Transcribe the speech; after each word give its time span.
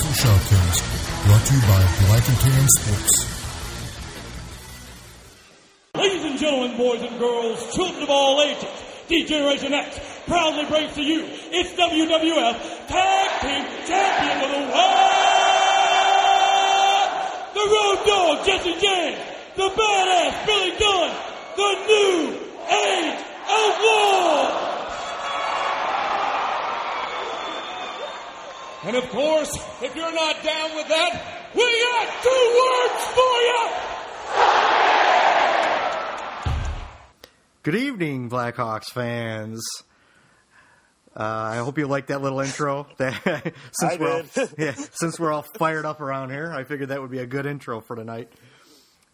Hostile 0.00 0.30
Shoutcast, 0.30 0.82
brought 1.26 1.44
to 1.46 1.54
you 1.54 1.60
by 1.62 1.82
Black 2.06 2.28
and 2.28 2.38
Tan 2.38 2.68
Sports. 2.68 3.14
Ladies 5.94 6.24
and 6.24 6.38
gentlemen, 6.38 6.76
boys 6.76 7.02
and 7.02 7.18
girls, 7.18 7.74
children 7.74 8.02
of 8.04 8.10
all 8.10 8.40
ages, 8.42 8.68
D-Generation 9.08 9.72
X 9.74 9.98
proudly 10.26 10.66
brings 10.66 10.94
to 10.94 11.02
you 11.02 11.24
its 11.26 11.70
WWF 11.72 12.86
Tag 12.86 13.40
Team 13.40 13.64
Champion 13.86 14.44
of 14.44 14.50
the 14.50 14.72
World! 14.72 15.08
The 17.54 17.66
Road 17.66 17.98
Dog, 18.06 18.46
Jesse 18.46 18.78
James, 18.78 19.18
the 19.56 19.68
Badass 19.68 20.46
Billy 20.46 20.78
Gunn, 20.78 21.10
the 21.56 21.74
New 21.88 22.38
Age 22.70 23.24
Outlaw! 23.48 24.37
And 28.88 28.96
of 28.96 29.06
course, 29.10 29.54
if 29.82 29.94
you're 29.94 30.14
not 30.14 30.42
down 30.42 30.74
with 30.74 30.88
that, 30.88 31.50
we 31.54 31.60
got 31.60 32.08
two 32.22 32.44
words 32.58 33.04
for 33.12 33.36
you! 33.44 33.68
Good 37.64 37.74
evening, 37.74 38.30
Blackhawks 38.30 38.86
fans. 38.90 39.62
Uh, 41.14 41.22
I 41.22 41.56
hope 41.58 41.76
you 41.76 41.86
like 41.86 42.06
that 42.06 42.22
little 42.22 42.40
intro. 42.40 42.86
That, 42.96 43.52
since 43.72 43.92
I 43.92 43.96
we're 43.96 44.22
did. 44.22 44.38
All, 44.38 44.48
yeah, 44.58 44.72
since 44.72 45.20
we're 45.20 45.32
all 45.32 45.44
fired 45.58 45.84
up 45.84 46.00
around 46.00 46.30
here, 46.30 46.50
I 46.50 46.64
figured 46.64 46.88
that 46.88 47.02
would 47.02 47.10
be 47.10 47.18
a 47.18 47.26
good 47.26 47.44
intro 47.44 47.82
for 47.82 47.94
tonight. 47.94 48.32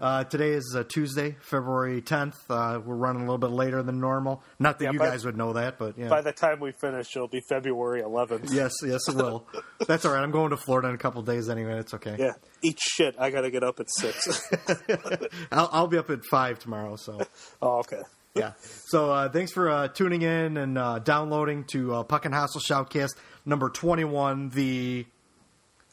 Uh, 0.00 0.24
today 0.24 0.50
is 0.50 0.74
uh, 0.76 0.82
Tuesday, 0.88 1.36
February 1.40 2.02
10th. 2.02 2.34
Uh, 2.50 2.80
we're 2.84 2.96
running 2.96 3.22
a 3.22 3.24
little 3.24 3.38
bit 3.38 3.50
later 3.50 3.80
than 3.82 4.00
normal. 4.00 4.42
Not 4.58 4.78
that 4.80 4.86
Yeah, 4.86 4.90
you 4.92 4.98
by- 4.98 5.10
guys 5.10 5.24
would 5.24 5.36
know 5.36 5.52
that, 5.52 5.78
but 5.78 5.96
yeah. 5.96 6.08
By 6.08 6.20
the 6.20 6.32
time 6.32 6.58
we 6.58 6.72
finish, 6.72 7.06
it'll 7.14 7.28
be 7.28 7.40
February 7.48 8.02
11th. 8.02 8.52
yes, 8.52 8.72
yes, 8.84 9.00
it 9.08 9.14
will. 9.14 9.46
That's 9.86 10.04
all 10.04 10.12
right. 10.12 10.22
I'm 10.22 10.32
going 10.32 10.50
to 10.50 10.56
Florida 10.56 10.88
in 10.88 10.94
a 10.96 10.98
couple 10.98 11.22
days 11.22 11.48
anyway. 11.48 11.78
It's 11.78 11.94
okay. 11.94 12.16
Yeah. 12.18 12.32
Eat 12.62 12.78
shit. 12.80 13.14
I 13.20 13.30
gotta 13.30 13.50
get 13.52 13.62
up 13.62 13.78
at 13.78 13.86
six. 13.88 14.50
I'll, 15.52 15.68
I'll 15.72 15.86
be 15.86 15.98
up 15.98 16.10
at 16.10 16.24
five 16.28 16.58
tomorrow. 16.58 16.96
So. 16.96 17.20
oh, 17.62 17.78
okay. 17.78 18.02
yeah. 18.34 18.52
So 18.86 19.12
uh, 19.12 19.28
thanks 19.28 19.52
for 19.52 19.70
uh, 19.70 19.88
tuning 19.88 20.22
in 20.22 20.56
and 20.56 20.76
uh, 20.76 20.98
downloading 20.98 21.64
to 21.72 21.94
uh, 21.94 22.02
Puckin 22.02 22.32
Hostile 22.32 22.62
Shoutcast 22.62 23.10
number 23.46 23.68
21, 23.70 24.48
the 24.48 25.06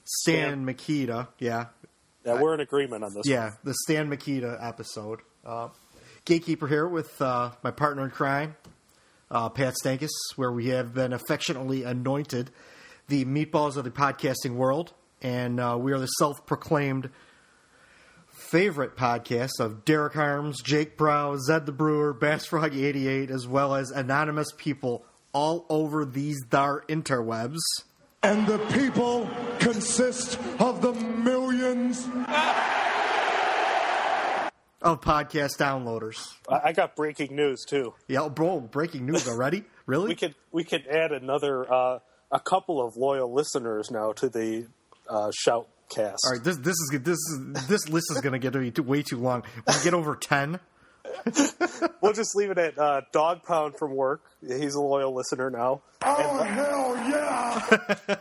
Stan 0.06 0.48
Stan. 0.48 0.66
Mikita. 0.66 1.28
Yeah. 1.38 1.68
Yeah, 2.26 2.42
we're 2.42 2.54
in 2.54 2.60
agreement 2.60 3.04
on 3.04 3.14
this. 3.14 3.26
Yeah, 3.26 3.52
the 3.64 3.74
Stan 3.84 4.10
Mikita 4.10 4.58
episode. 4.62 5.22
Uh, 5.46 5.70
Gatekeeper 6.26 6.68
here 6.68 6.88
with 6.88 7.20
uh, 7.22 7.52
my 7.64 7.72
partner 7.72 8.04
in 8.06 8.12
crime, 8.12 8.56
uh, 9.32 9.50
Pat 9.50 9.74
Stankus, 9.84 10.10
where 10.36 10.52
we 10.52 10.68
have 10.68 10.94
been 10.94 11.14
affectionately 11.14 11.84
anointed 11.84 12.52
the 13.08 13.26
meatballs 13.26 13.76
of 13.76 13.84
the 13.84 13.92
podcasting 13.92 14.56
world. 14.56 14.94
And 15.22 15.60
uh, 15.60 15.78
we 15.80 15.94
are 15.94 16.00
the 16.00 16.08
self 16.08 16.46
proclaimed 16.46 17.10
favorite 18.32 18.96
podcast 18.96 19.60
of 19.60 19.86
Derek 19.86 20.14
Harms, 20.14 20.62
Jake 20.62 20.98
Brow, 20.98 21.38
Zed 21.38 21.66
the 21.66 21.72
Brewer, 21.72 22.14
Bass 22.14 22.46
Frog 22.46 22.76
88, 22.76 23.30
as 23.30 23.48
well 23.48 23.76
as 23.76 23.92
anonymous 23.92 24.48
people 24.58 25.06
all 25.34 25.66
over 25.70 26.06
these 26.06 26.42
dar 26.50 26.84
interwebs. 26.88 27.60
And 28.24 28.46
the 28.46 28.60
people 28.72 29.28
consist 29.60 30.38
of 30.60 30.82
the 30.82 30.94
millions. 30.94 32.06
Of 34.84 35.02
podcast 35.02 35.58
downloaders. 35.58 36.32
I, 36.48 36.70
I 36.70 36.74
got 36.74 36.96
breaking 36.96 37.36
news 37.36 37.66
too. 37.68 37.94
Yeah, 38.08 38.28
bro, 38.30 38.60
breaking 38.60 39.06
news 39.06 39.28
already? 39.28 39.64
Really? 39.88 40.10
We 40.10 40.16
could 40.16 40.36
we 40.52 40.64
could 40.64 40.88
add 40.88 41.12
another 41.12 41.70
uh, 41.70 42.00
a 42.32 42.40
couple 42.40 42.86
of 42.86 42.96
loyal 42.96 43.34
listeners 43.34 43.90
now 43.92 44.14
to 44.14 44.30
the 44.30 44.68
uh, 45.10 45.32
shoutcast. 45.46 46.18
All 46.24 46.32
right, 46.32 46.42
this 46.42 46.56
this 46.58 46.76
is 46.76 47.00
this 47.02 47.18
is 47.18 47.68
this 47.68 47.90
list 47.90 48.12
is 48.12 48.22
going 48.22 48.34
to 48.34 48.40
get 48.40 48.54
to 48.54 48.60
be 48.60 48.82
way 48.82 49.02
too 49.02 49.18
long. 49.18 49.44
When 49.66 49.76
we 49.76 49.84
get 49.84 49.94
over 49.94 50.16
ten, 50.16 50.60
We'll 52.02 52.14
just 52.14 52.36
leave 52.36 52.50
it 52.50 52.58
at 52.58 52.80
uh, 52.80 53.02
Dog 53.12 53.44
Pound 53.44 53.78
from 53.78 53.96
work. 53.96 54.24
He's 54.42 54.74
a 54.74 54.82
loyal 54.82 55.14
listener 55.16 55.52
now. 55.52 55.84
Oh, 56.02 56.44
hell 56.44 56.98
yeah! 56.98 58.18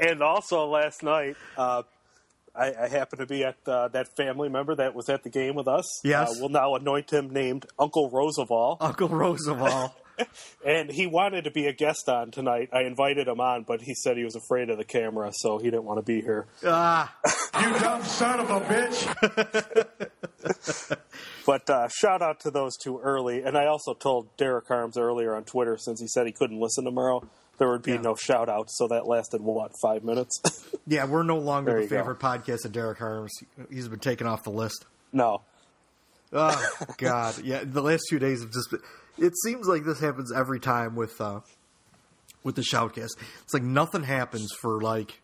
and 0.00 0.22
also 0.22 0.66
last 0.66 1.02
night, 1.02 1.34
uh, 1.56 1.82
I, 2.54 2.72
I 2.82 2.88
happened 2.88 3.20
to 3.20 3.26
be 3.26 3.44
at 3.44 3.56
uh, 3.66 3.88
that 3.88 4.14
family 4.16 4.48
member 4.48 4.76
that 4.76 4.94
was 4.94 5.08
at 5.08 5.24
the 5.24 5.30
game 5.30 5.54
with 5.54 5.66
us. 5.66 6.00
Yes. 6.04 6.30
Uh, 6.30 6.34
we'll 6.38 6.48
now 6.50 6.76
anoint 6.76 7.12
him 7.12 7.30
named 7.30 7.66
Uncle 7.78 8.10
Roosevelt. 8.10 8.78
Uncle 8.80 9.08
Roosevelt. 9.08 9.92
And 10.66 10.90
he 10.90 11.06
wanted 11.06 11.44
to 11.44 11.50
be 11.50 11.66
a 11.66 11.72
guest 11.72 12.08
on 12.08 12.30
tonight. 12.30 12.68
I 12.72 12.82
invited 12.82 13.26
him 13.28 13.40
on, 13.40 13.64
but 13.66 13.80
he 13.80 13.94
said 13.94 14.16
he 14.16 14.24
was 14.24 14.36
afraid 14.36 14.68
of 14.70 14.76
the 14.78 14.84
camera, 14.84 15.30
so 15.34 15.58
he 15.58 15.64
didn't 15.70 15.84
want 15.84 15.98
to 15.98 16.02
be 16.04 16.20
here. 16.20 16.46
ah, 16.66 17.14
You 17.60 17.78
dumb 17.78 18.02
son 18.04 18.40
of 18.40 18.50
a 18.50 18.60
bitch! 18.60 20.18
But 21.46 21.68
uh, 21.68 21.88
shout 21.88 22.22
out 22.22 22.40
to 22.40 22.50
those 22.50 22.76
two 22.76 23.00
early. 23.00 23.42
And 23.42 23.56
I 23.56 23.66
also 23.66 23.94
told 23.94 24.28
Derek 24.36 24.68
Harms 24.68 24.96
earlier 24.96 25.34
on 25.34 25.44
Twitter, 25.44 25.76
since 25.78 26.00
he 26.00 26.06
said 26.06 26.26
he 26.26 26.32
couldn't 26.32 26.60
listen 26.60 26.84
tomorrow, 26.84 27.26
there 27.58 27.68
would 27.70 27.82
be 27.82 27.92
Yeah. 27.92 28.02
no 28.02 28.14
shout 28.14 28.48
out. 28.48 28.70
So 28.70 28.86
that 28.88 29.06
lasted, 29.08 29.40
what, 29.40 29.72
five 29.82 30.04
minutes? 30.04 30.40
yeah, 30.86 31.06
we're 31.06 31.22
no 31.24 31.38
longer 31.38 31.72
There 31.72 31.78
the 31.80 31.84
you 31.84 31.90
go. 31.90 31.96
favorite 31.96 32.18
podcast 32.20 32.64
of 32.66 32.72
Derek 32.72 32.98
Harms. 32.98 33.32
He's 33.70 33.88
been 33.88 33.98
taken 33.98 34.26
off 34.26 34.44
the 34.44 34.50
list. 34.50 34.84
no. 35.12 35.42
Oh 36.32 36.70
God, 36.98 37.38
yeah. 37.42 37.64
The 37.64 37.82
last 37.82 38.02
few 38.08 38.20
days 38.20 38.42
have 38.42 38.52
just 38.52 38.70
been. 38.70 38.78
It 39.20 39.34
seems 39.44 39.66
like 39.66 39.84
this 39.84 40.00
happens 40.00 40.32
every 40.32 40.60
time 40.60 40.96
with 40.96 41.20
uh, 41.20 41.40
with 42.42 42.56
the 42.56 42.62
shoutcast. 42.62 43.10
It's 43.42 43.52
like 43.52 43.62
nothing 43.62 44.02
happens 44.02 44.48
for 44.60 44.80
like 44.80 45.20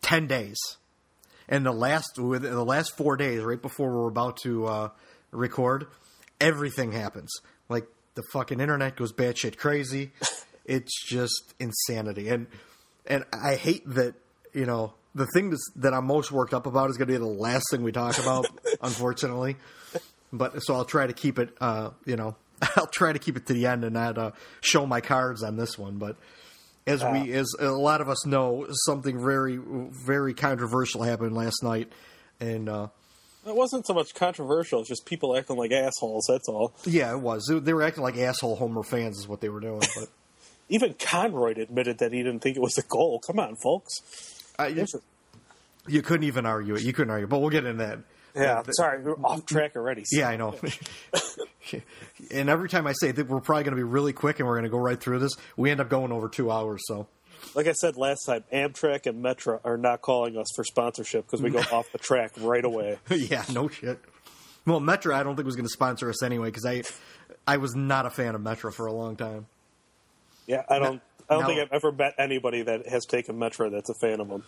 ten 0.00 0.26
days, 0.26 0.56
and 1.48 1.66
the 1.66 1.72
last 1.72 2.18
with 2.18 2.42
the 2.42 2.64
last 2.64 2.96
four 2.96 3.16
days, 3.16 3.42
right 3.42 3.60
before 3.60 3.90
we're 3.90 4.08
about 4.08 4.36
to 4.44 4.66
uh, 4.66 4.88
record, 5.32 5.88
everything 6.40 6.92
happens. 6.92 7.30
Like 7.68 7.86
the 8.14 8.22
fucking 8.32 8.60
internet 8.60 8.96
goes 8.96 9.12
batshit 9.12 9.56
crazy. 9.56 10.12
it's 10.64 11.04
just 11.06 11.54
insanity, 11.58 12.28
and 12.28 12.46
and 13.06 13.24
I 13.32 13.56
hate 13.56 13.82
that 13.90 14.14
you 14.52 14.66
know 14.66 14.94
the 15.14 15.26
thing 15.34 15.52
that 15.76 15.92
I'm 15.92 16.06
most 16.06 16.32
worked 16.32 16.54
up 16.54 16.66
about 16.66 16.90
is 16.90 16.96
going 16.96 17.08
to 17.08 17.12
be 17.12 17.18
the 17.18 17.24
last 17.24 17.64
thing 17.70 17.82
we 17.82 17.92
talk 17.92 18.18
about, 18.18 18.46
unfortunately. 18.82 19.56
But 20.36 20.62
so 20.62 20.74
I'll 20.74 20.84
try 20.84 21.06
to 21.06 21.12
keep 21.12 21.38
it, 21.38 21.56
uh, 21.60 21.90
you 22.04 22.16
know, 22.16 22.36
I'll 22.76 22.86
try 22.86 23.12
to 23.12 23.18
keep 23.18 23.36
it 23.36 23.46
to 23.46 23.52
the 23.52 23.66
end 23.66 23.84
and 23.84 23.94
not 23.94 24.18
uh, 24.18 24.30
show 24.60 24.86
my 24.86 25.00
cards 25.00 25.42
on 25.42 25.56
this 25.56 25.78
one. 25.78 25.98
But 25.98 26.16
as 26.86 27.02
we, 27.02 27.32
as 27.32 27.54
a 27.58 27.70
lot 27.70 28.00
of 28.00 28.08
us 28.08 28.26
know, 28.26 28.66
something 28.86 29.22
very, 29.22 29.56
very 29.56 30.34
controversial 30.34 31.02
happened 31.02 31.34
last 31.34 31.62
night, 31.62 31.90
and 32.40 32.68
uh, 32.68 32.88
It 33.46 33.54
wasn't 33.54 33.86
so 33.86 33.94
much 33.94 34.14
controversial; 34.14 34.80
it's 34.80 34.88
just 34.88 35.06
people 35.06 35.36
acting 35.36 35.56
like 35.56 35.72
assholes. 35.72 36.26
That's 36.28 36.48
all. 36.48 36.74
Yeah, 36.84 37.12
it 37.12 37.20
was. 37.20 37.50
They 37.50 37.72
were 37.72 37.82
acting 37.82 38.02
like 38.02 38.16
asshole 38.18 38.56
Homer 38.56 38.82
fans, 38.82 39.18
is 39.18 39.26
what 39.28 39.40
they 39.40 39.48
were 39.48 39.60
doing. 39.60 39.82
But 39.96 40.08
Even 40.68 40.94
Conroy 40.94 41.54
admitted 41.60 41.98
that 41.98 42.12
he 42.12 42.22
didn't 42.22 42.40
think 42.40 42.56
it 42.56 42.62
was 42.62 42.78
a 42.78 42.82
goal. 42.82 43.20
Come 43.26 43.38
on, 43.38 43.56
folks. 43.56 43.92
I, 44.58 44.68
you, 44.68 44.86
you 45.86 46.02
couldn't 46.02 46.26
even 46.26 46.46
argue 46.46 46.74
it. 46.74 46.82
You 46.82 46.92
couldn't 46.92 47.10
argue. 47.10 47.26
But 47.26 47.40
we'll 47.40 47.50
get 47.50 47.66
into 47.66 47.84
that. 47.84 47.98
Yeah, 48.34 48.62
The- 48.62 48.72
sorry, 48.72 49.02
we're 49.02 49.14
off 49.24 49.46
track 49.46 49.76
already. 49.76 50.04
Yeah, 50.10 50.28
I 50.28 50.36
know. 50.36 50.56
and 52.30 52.48
every 52.50 52.68
time 52.68 52.86
I 52.86 52.92
say 52.92 53.12
that 53.12 53.28
we're 53.28 53.40
probably 53.40 53.64
going 53.64 53.72
to 53.72 53.76
be 53.76 53.82
really 53.82 54.12
quick 54.12 54.38
and 54.40 54.46
we're 54.48 54.54
going 54.54 54.64
to 54.64 54.70
go 54.70 54.78
right 54.78 55.00
through 55.00 55.20
this, 55.20 55.32
we 55.56 55.70
end 55.70 55.80
up 55.80 55.88
going 55.88 56.12
over 56.12 56.28
two 56.28 56.50
hours. 56.50 56.82
So 56.86 57.06
Like 57.54 57.66
I 57.66 57.72
said 57.72 57.96
last 57.96 58.24
time, 58.24 58.44
Amtrak 58.52 59.06
and 59.06 59.24
Metra 59.24 59.60
are 59.64 59.76
not 59.76 60.02
calling 60.02 60.36
us 60.36 60.46
for 60.56 60.64
sponsorship 60.64 61.26
because 61.26 61.42
we 61.42 61.50
go 61.50 61.60
off 61.72 61.86
the 61.92 61.98
track 61.98 62.32
right 62.38 62.64
away. 62.64 62.98
yeah, 63.10 63.44
no 63.52 63.68
shit. 63.68 64.00
Well, 64.66 64.80
Metra, 64.80 65.14
I 65.14 65.22
don't 65.22 65.36
think 65.36 65.46
was 65.46 65.56
going 65.56 65.66
to 65.66 65.72
sponsor 65.72 66.08
us 66.08 66.22
anyway 66.22 66.48
because 66.48 66.64
I, 66.66 66.82
I 67.46 67.58
was 67.58 67.74
not 67.76 68.06
a 68.06 68.10
fan 68.10 68.34
of 68.34 68.40
Metra 68.40 68.72
for 68.72 68.86
a 68.86 68.92
long 68.92 69.14
time. 69.16 69.46
Yeah, 70.46 70.62
I 70.68 70.78
don't. 70.78 71.00
I 71.28 71.34
don't 71.34 71.42
No. 71.42 71.46
think 71.48 71.60
I've 71.60 71.72
ever 71.72 71.90
met 71.90 72.14
anybody 72.18 72.62
that 72.62 72.86
has 72.86 73.06
taken 73.06 73.36
Metra 73.38 73.70
that's 73.70 73.88
a 73.88 73.94
fan 73.94 74.20
of 74.20 74.28
them. 74.28 74.42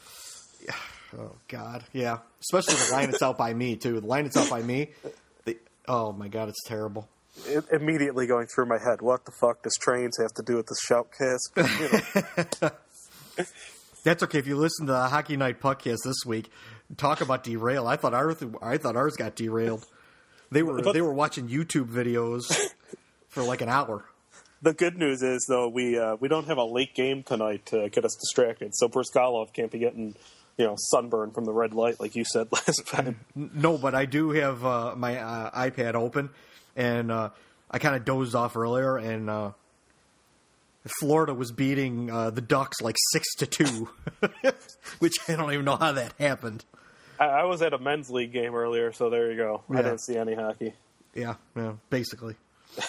Oh 1.16 1.32
God, 1.48 1.84
yeah. 1.92 2.18
Especially 2.40 2.74
the 2.74 2.92
line 2.92 3.10
that's 3.10 3.22
out 3.22 3.38
by 3.38 3.54
me 3.54 3.76
too. 3.76 4.00
The 4.00 4.06
line 4.06 4.24
that's 4.24 4.36
out 4.36 4.50
by 4.50 4.60
me. 4.60 4.88
The, 5.44 5.56
oh 5.88 6.12
my 6.12 6.28
God, 6.28 6.48
it's 6.48 6.62
terrible. 6.66 7.08
It, 7.46 7.64
immediately 7.72 8.26
going 8.26 8.48
through 8.48 8.66
my 8.66 8.76
head, 8.78 9.00
what 9.00 9.24
the 9.24 9.30
fuck 9.40 9.62
does 9.62 9.74
trains 9.80 10.18
have 10.20 10.32
to 10.34 10.42
do 10.42 10.56
with 10.56 10.66
this 10.66 10.78
shoutcast? 10.86 11.54
You 12.60 12.68
know, 12.68 12.70
That's 14.04 14.22
okay. 14.24 14.38
If 14.38 14.46
you 14.46 14.56
listen 14.56 14.86
to 14.86 14.92
the 14.92 15.08
Hockey 15.08 15.36
Night 15.36 15.60
podcast 15.60 15.98
this 16.04 16.24
week, 16.26 16.50
talk 16.96 17.20
about 17.20 17.44
derail. 17.44 17.86
I 17.86 17.96
thought 17.96 18.12
ours, 18.12 18.36
I 18.62 18.76
thought 18.76 18.96
ours 18.96 19.16
got 19.16 19.36
derailed. 19.36 19.84
They 20.50 20.62
were 20.62 20.82
But- 20.82 20.92
they 20.92 21.02
were 21.02 21.14
watching 21.14 21.48
YouTube 21.48 21.88
videos 21.88 22.42
for 23.28 23.42
like 23.42 23.60
an 23.62 23.68
hour. 23.68 24.04
the 24.62 24.72
good 24.74 24.96
news 24.96 25.22
is 25.22 25.46
though 25.48 25.68
we 25.68 25.98
uh, 25.98 26.16
we 26.16 26.28
don't 26.28 26.46
have 26.46 26.58
a 26.58 26.64
late 26.64 26.94
game 26.94 27.22
tonight 27.22 27.66
to 27.66 27.88
get 27.90 28.04
us 28.04 28.14
distracted. 28.16 28.74
So 28.74 28.88
Bryzgalov 28.88 29.52
can't 29.52 29.70
be 29.70 29.78
getting 29.78 30.14
you 30.56 30.64
know 30.64 30.74
sunburn 30.76 31.30
from 31.30 31.44
the 31.44 31.52
red 31.52 31.74
light 31.74 32.00
like 32.00 32.14
you 32.14 32.24
said 32.24 32.48
last 32.52 32.86
time. 32.86 33.20
No, 33.34 33.78
but 33.78 33.94
I 33.94 34.06
do 34.06 34.30
have 34.30 34.64
uh, 34.64 34.94
my 34.96 35.18
uh, 35.18 35.68
iPad 35.68 35.94
open, 35.94 36.30
and 36.74 37.10
uh, 37.10 37.30
I 37.70 37.78
kind 37.78 37.96
of 37.96 38.04
dozed 38.04 38.34
off 38.34 38.56
earlier, 38.56 38.96
and 38.96 39.28
uh, 39.28 39.50
Florida 41.00 41.34
was 41.34 41.52
beating 41.52 42.10
uh, 42.10 42.30
the 42.30 42.40
Ducks 42.40 42.80
like 42.80 42.96
six 43.12 43.34
to 43.36 43.46
two, 43.46 43.88
which 44.98 45.14
I 45.28 45.36
don't 45.36 45.52
even 45.52 45.64
know 45.64 45.76
how 45.76 45.92
that 45.92 46.14
happened. 46.18 46.64
I, 47.18 47.24
I 47.26 47.44
was 47.44 47.62
at 47.62 47.72
a 47.72 47.78
men's 47.78 48.10
league 48.10 48.32
game 48.32 48.54
earlier, 48.54 48.92
so 48.92 49.10
there 49.10 49.30
you 49.30 49.36
go. 49.36 49.62
Yeah. 49.70 49.78
I 49.78 49.82
didn't 49.82 50.00
see 50.00 50.16
any 50.16 50.34
hockey. 50.34 50.74
Yeah, 51.14 51.34
yeah, 51.56 51.72
basically. 51.90 52.36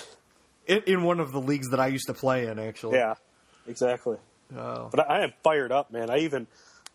In, 0.68 0.84
in 0.86 1.04
one 1.04 1.22
of 1.22 1.32
the 1.32 1.40
leagues 1.40 1.70
that 1.70 1.80
I 1.80 1.88
used 1.88 2.08
to 2.08 2.14
play 2.14 2.48
in, 2.48 2.60
actually. 2.60 2.98
Yeah, 2.98 3.14
exactly. 3.70 4.18
Oh. 4.54 4.90
But 4.92 5.10
I 5.10 5.24
am 5.24 5.32
fired 5.42 5.72
up, 5.72 5.94
man. 5.94 6.10
I 6.10 6.18
even 6.18 6.46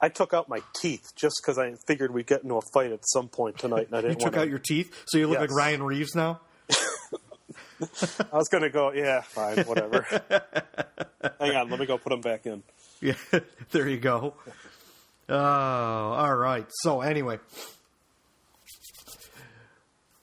I 0.02 0.08
took 0.08 0.34
out 0.34 0.48
my 0.48 0.60
teeth 0.74 1.12
just 1.14 1.36
because 1.40 1.58
I 1.58 1.72
figured 1.86 2.12
we'd 2.12 2.26
get 2.26 2.42
into 2.42 2.56
a 2.56 2.60
fight 2.74 2.90
at 2.92 3.00
some 3.08 3.28
point 3.28 3.56
tonight, 3.58 3.86
and 3.86 3.94
I 3.94 3.98
You 3.98 4.02
didn't. 4.08 4.20
you 4.20 4.24
took 4.26 4.32
wanna- 4.34 4.42
out 4.42 4.50
your 4.50 4.58
teeth, 4.58 5.04
so 5.06 5.16
you 5.18 5.28
look 5.28 5.38
Yes. 5.38 5.48
like 5.50 5.56
Ryan 5.56 5.82
Reaves 5.84 6.14
now. 6.16 6.40
I 7.80 8.36
was 8.36 8.48
gonna 8.48 8.68
go. 8.70 8.92
Yeah, 8.92 9.20
fine, 9.22 9.58
whatever. 9.64 10.02
Hang 11.40 11.56
on, 11.56 11.70
let 11.70 11.78
me 11.80 11.86
go 11.86 11.98
put 11.98 12.10
them 12.10 12.20
back 12.20 12.46
in. 12.46 12.62
Yeah, 13.00 13.14
there 13.70 13.88
you 13.88 13.98
go. 13.98 14.34
Oh, 15.28 15.36
all 15.36 16.34
right. 16.36 16.66
So 16.82 17.00
anyway, 17.00 17.38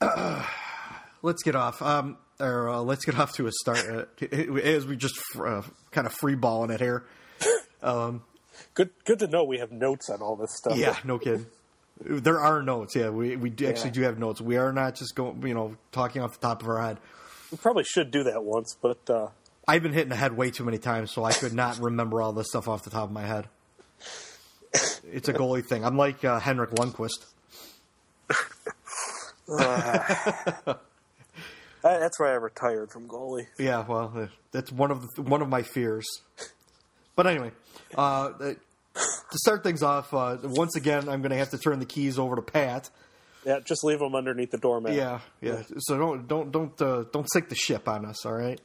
let's 1.22 1.42
get 1.42 1.54
off. 1.56 1.80
Um, 1.82 2.16
or 2.38 2.68
uh, 2.70 2.78
let's 2.80 3.04
get 3.04 3.18
off 3.18 3.32
to 3.34 3.46
a 3.46 3.52
start 3.52 3.86
uh, 3.88 4.04
as 4.62 4.86
we 4.86 4.96
just 4.96 5.18
uh, 5.38 5.62
kind 5.90 6.06
of 6.06 6.12
free 6.14 6.34
balling 6.34 6.70
it 6.70 6.80
here. 6.80 7.04
Good, 8.74 8.90
good 9.04 9.18
to 9.20 9.26
know 9.26 9.44
we 9.44 9.58
have 9.58 9.72
notes 9.72 10.08
on 10.10 10.20
all 10.22 10.36
this 10.36 10.56
stuff. 10.56 10.76
Yeah, 10.76 10.96
no 11.04 11.18
kidding. 11.18 11.46
There 12.02 12.40
are 12.40 12.62
notes. 12.62 12.94
Yeah, 12.96 13.10
we 13.10 13.36
we 13.36 13.50
do 13.50 13.66
actually 13.68 13.90
Yeah. 13.90 13.94
do 13.94 14.00
have 14.02 14.18
notes. 14.18 14.40
We 14.40 14.56
are 14.56 14.72
not 14.72 14.94
just 14.94 15.14
going, 15.14 15.46
you 15.46 15.54
know, 15.54 15.76
talking 15.92 16.22
off 16.22 16.32
the 16.40 16.46
top 16.46 16.62
of 16.62 16.68
our 16.68 16.80
head. 16.80 16.98
we 17.50 17.58
probably 17.58 17.84
should 17.84 18.10
do 18.10 18.24
that 18.24 18.42
once, 18.44 18.74
but 18.80 19.10
uh, 19.10 19.28
I've 19.68 19.82
been 19.82 19.92
hitting 19.92 20.08
the 20.08 20.16
head 20.16 20.36
way 20.36 20.50
too 20.50 20.64
many 20.64 20.78
times, 20.78 21.10
so 21.12 21.24
I 21.24 21.32
could 21.32 21.52
not 21.52 21.78
remember 21.80 22.22
all 22.22 22.32
this 22.32 22.46
stuff 22.48 22.68
off 22.68 22.84
the 22.84 22.90
top 22.90 23.04
of 23.04 23.12
my 23.12 23.26
head. 23.26 23.48
It's 25.12 25.28
a 25.28 25.32
goalie 25.32 25.66
thing. 25.66 25.84
I'm 25.84 25.96
like 25.96 26.24
uh, 26.24 26.38
Henrik 26.38 26.70
Lundqvist. 26.70 27.26
I, 29.58 30.76
that's 31.82 32.20
why 32.20 32.28
I 32.28 32.34
retired 32.34 32.90
from 32.92 33.08
goalie. 33.08 33.46
Yeah, 33.58 33.84
well, 33.86 34.12
uh, 34.14 34.26
that's 34.52 34.70
one 34.70 34.90
of 34.92 35.04
the, 35.16 35.22
one 35.22 35.42
of 35.42 35.48
my 35.48 35.62
fears. 35.62 36.06
But 37.20 37.26
anyway, 37.26 37.50
uh, 37.98 38.00
uh, 38.00 38.54
to 38.94 39.38
start 39.42 39.62
things 39.62 39.82
off, 39.82 40.14
uh, 40.14 40.38
once 40.42 40.74
again, 40.74 41.06
I'm 41.06 41.20
going 41.20 41.32
to 41.32 41.36
have 41.36 41.50
to 41.50 41.58
turn 41.58 41.78
the 41.78 41.84
keys 41.84 42.18
over 42.18 42.34
to 42.34 42.40
Pat. 42.40 42.88
Yeah, 43.44 43.60
just 43.60 43.84
leave 43.84 43.98
them 43.98 44.14
underneath 44.14 44.52
the 44.52 44.56
doormat. 44.56 44.94
Yeah, 44.94 45.20
yeah. 45.42 45.60
So 45.80 45.98
don't 45.98 46.26
don't 46.26 46.50
don't 46.50 46.80
uh, 46.80 47.04
don't 47.12 47.30
sink 47.30 47.50
the 47.50 47.54
ship 47.54 47.90
on 47.90 48.06
us, 48.06 48.24
all 48.24 48.32
right? 48.32 48.58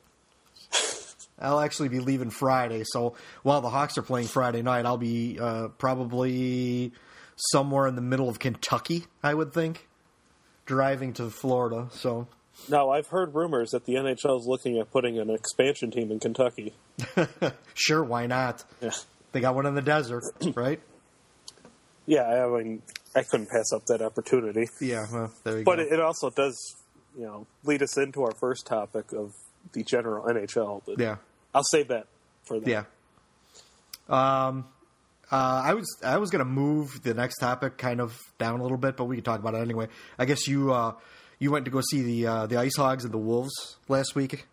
I'll 1.38 1.60
actually 1.60 1.90
be 1.90 2.00
leaving 2.00 2.30
Friday, 2.30 2.86
so 2.86 3.18
while 3.44 3.60
the 3.60 3.70
Hawks 3.70 3.98
are 3.98 4.04
playing 4.04 4.28
Friday 4.28 4.62
night, 4.62 4.86
I'll 4.86 4.96
be 4.96 5.38
uh, 5.38 5.68
probably 5.78 6.94
somewhere 7.36 7.88
in 7.88 7.96
the 7.96 8.02
middle 8.02 8.30
of 8.30 8.40
Kentucky, 8.40 9.04
I 9.22 9.34
would 9.34 9.52
think, 9.52 9.86
driving 10.66 11.12
to 11.16 11.30
Florida. 11.30 11.90
So 11.92 12.30
Now 12.70 12.90
I've 12.90 13.08
heard 13.08 13.36
rumors 13.36 13.72
that 13.72 13.86
the 13.86 13.94
NHL 13.96 14.40
is 14.40 14.48
looking 14.48 14.80
at 14.80 14.92
putting 14.92 15.20
an 15.20 15.30
expansion 15.30 15.92
team 15.92 16.12
in 16.12 16.20
Kentucky. 16.20 16.74
sure, 17.74 18.04
why 18.04 18.26
not? 18.28 18.64
Yeah, 18.82 18.92
They 19.34 19.40
got 19.42 19.56
one 19.56 19.66
in 19.66 19.76
the 19.76 19.82
desert, 19.82 20.24
right? 20.56 20.80
yeah. 22.08 22.24
I 22.24 22.48
mean, 22.48 22.82
I 23.16 23.24
couldn't 23.24 23.50
pass 23.50 23.72
up 23.74 23.86
that 23.88 24.02
opportunity. 24.02 24.68
Yeah, 24.82 25.06
well, 25.12 25.32
there 25.44 25.60
you 25.60 25.64
But 25.64 25.78
go. 25.78 25.82
it, 25.84 25.92
it 25.94 26.00
also 26.00 26.30
does, 26.30 26.58
you 27.18 27.24
know, 27.26 27.46
lead 27.64 27.82
us 27.84 27.98
into 27.98 28.24
our 28.24 28.34
first 28.34 28.66
topic 28.68 29.12
of 29.14 29.34
the 29.74 29.84
general 29.84 30.26
NHL. 30.26 30.82
But 30.86 31.00
yeah, 31.00 31.18
I'll 31.54 31.64
save 31.64 31.90
that 31.90 32.08
for 32.46 32.60
that. 32.60 32.68
yeah. 32.70 32.84
Um, 34.08 34.66
uh, 35.32 35.62
I 35.66 35.74
was 35.74 35.88
I 36.04 36.18
was 36.18 36.30
gonna 36.30 36.46
move 36.46 37.02
the 37.04 37.14
next 37.16 37.38
topic 37.40 37.78
kind 37.78 38.00
of 38.00 38.20
down 38.38 38.60
a 38.60 38.64
little 38.64 38.78
bit, 38.78 38.96
but 38.96 39.06
we 39.06 39.16
can 39.16 39.24
talk 39.24 39.40
about 39.40 39.56
it 39.56 39.60
anyway. 39.62 39.88
I 40.20 40.26
guess 40.26 40.48
you 40.48 40.72
uh, 40.72 40.94
you 41.40 41.52
went 41.52 41.66
to 41.66 41.72
go 41.72 41.82
see 41.82 42.02
the 42.02 42.28
uh, 42.28 42.46
the 42.48 42.58
Ice 42.58 42.76
Hogs 42.78 43.04
and 43.04 43.14
the 43.14 43.18
Wolves 43.20 43.78
last 43.88 44.16
week. 44.16 44.46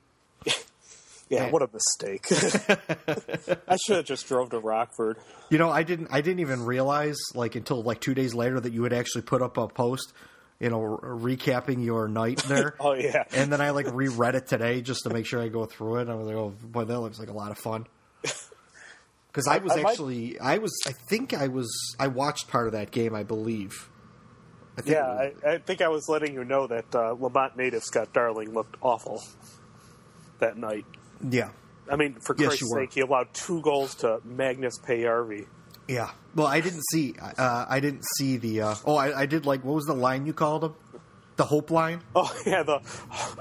Yeah, 1.28 1.48
what 1.48 1.62
a 1.62 1.68
mistake. 1.72 2.26
I 3.66 3.76
should 3.76 3.96
have 3.96 4.04
just 4.04 4.28
drove 4.28 4.50
to 4.50 4.58
Rockford. 4.58 5.16
You 5.48 5.56
know, 5.56 5.70
I 5.70 5.82
didn't 5.82 6.08
I 6.10 6.20
didn't 6.20 6.40
even 6.40 6.62
realize 6.66 7.16
like 7.34 7.54
until 7.54 7.82
like 7.82 8.02
two 8.02 8.12
days 8.12 8.34
later 8.34 8.60
that 8.60 8.70
you 8.74 8.82
had 8.82 8.92
actually 8.92 9.22
put 9.22 9.40
up 9.40 9.56
a 9.56 9.66
post, 9.66 10.12
you 10.60 10.68
know, 10.68 10.82
re- 10.82 11.36
recapping 11.36 11.82
your 11.82 12.06
night 12.06 12.42
there. 12.48 12.74
Oh 12.78 12.92
yeah. 12.92 13.24
And 13.32 13.50
then 13.50 13.62
I 13.62 13.70
like 13.70 13.90
reread 13.94 14.34
it 14.34 14.46
today 14.46 14.82
just 14.82 15.04
to 15.04 15.10
make 15.10 15.24
sure 15.24 15.40
I 15.40 15.48
go 15.48 15.64
through 15.64 16.00
it. 16.00 16.08
I 16.10 16.14
was 16.16 16.26
like, 16.26 16.36
oh 16.36 16.52
boy, 16.64 16.84
that 16.84 17.00
looks 17.00 17.18
like 17.18 17.30
a 17.30 17.34
lot 17.34 17.50
of 17.50 17.56
fun. 17.56 17.86
Because 18.20 19.48
I 19.48 19.56
was 19.56 19.72
I 19.72 19.76
might- 19.80 19.90
actually, 19.92 20.38
I 20.38 20.58
was, 20.58 20.78
I 20.86 20.92
think 20.92 21.32
I 21.32 21.48
was, 21.48 21.96
I 21.98 22.08
watched 22.08 22.48
part 22.48 22.66
of 22.66 22.74
that 22.74 22.90
game, 22.90 23.14
I 23.14 23.22
believe. 23.22 23.88
I 24.76 24.80
think 24.80 24.94
Yeah, 24.96 25.06
I, 25.06 25.32
I 25.54 25.58
think 25.58 25.82
I 25.82 25.88
was 25.88 26.08
letting 26.08 26.32
you 26.34 26.44
know 26.44 26.66
that 26.66 26.94
uh, 26.94 27.12
Lemont 27.14 27.56
native 27.56 27.82
Scott 27.82 28.12
Darling 28.12 28.52
looked 28.54 28.76
awful 28.80 29.22
that 30.38 30.56
night. 30.56 30.86
yeah, 31.28 31.50
I 31.90 31.96
mean, 31.96 32.14
for 32.14 32.34
Yes, 32.38 32.48
Christ's 32.48 32.72
sake, 32.74 32.94
he 32.94 33.00
allowed 33.00 33.32
two 33.34 33.60
goals 33.62 33.94
to 33.96 34.20
Magnus 34.24 34.78
Paajarvi. 34.78 35.46
yeah. 35.88 36.10
Well, 36.34 36.46
I 36.46 36.60
didn't 36.60 36.82
see, 36.90 37.14
uh, 37.20 37.66
I 37.68 37.80
didn't 37.80 38.04
see 38.16 38.38
the. 38.38 38.62
Uh, 38.62 38.74
oh, 38.86 38.96
I, 38.96 39.20
I 39.22 39.26
did 39.26 39.44
like 39.44 39.62
what 39.64 39.74
was 39.74 39.84
the 39.84 39.94
line 39.94 40.24
you 40.24 40.32
called 40.32 40.64
him? 40.64 40.74
The 41.36 41.44
hope 41.44 41.70
line. 41.70 42.02
Oh 42.14 42.34
yeah, 42.46 42.62
the 42.62 42.80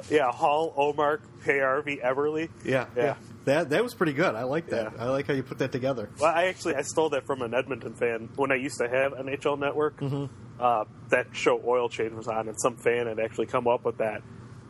yeah 0.10 0.32
Hall, 0.32 0.74
Omark, 0.78 1.22
Paajarvi, 1.46 2.02
Eberle. 2.04 2.50
Yeah, 2.64 2.86
Yeah. 2.96 3.16
That 3.46 3.70
that 3.72 3.84
was 3.84 3.94
pretty 3.94 4.14
good. 4.14 4.36
I 4.36 4.44
like 4.44 4.68
that. 4.70 4.94
Yeah. 4.96 5.04
I 5.04 5.10
like 5.10 5.28
how 5.28 5.34
you 5.34 5.44
put 5.44 5.58
that 5.60 5.72
together. 5.72 6.10
Well, 6.20 6.32
I 6.34 6.46
actually 6.46 6.76
I 6.76 6.84
stole 6.84 7.10
that 7.10 7.26
from 7.26 7.42
an 7.42 7.54
Edmonton 7.54 7.94
fan 7.96 8.30
when 8.36 8.52
I 8.52 8.56
used 8.56 8.78
to 8.78 8.88
have 8.88 9.14
NHL 9.14 9.58
Network. 9.60 10.00
Mm-hmm. 10.00 10.26
Uh, 10.62 10.86
that 11.10 11.28
show 11.34 11.60
Oil 11.66 11.90
Change 11.90 12.14
was 12.14 12.28
on, 12.28 12.48
and 12.48 12.56
some 12.62 12.78
fan 12.78 13.08
had 13.08 13.20
actually 13.20 13.48
come 13.48 13.68
up 13.68 13.84
with 13.84 13.98
that. 13.98 14.22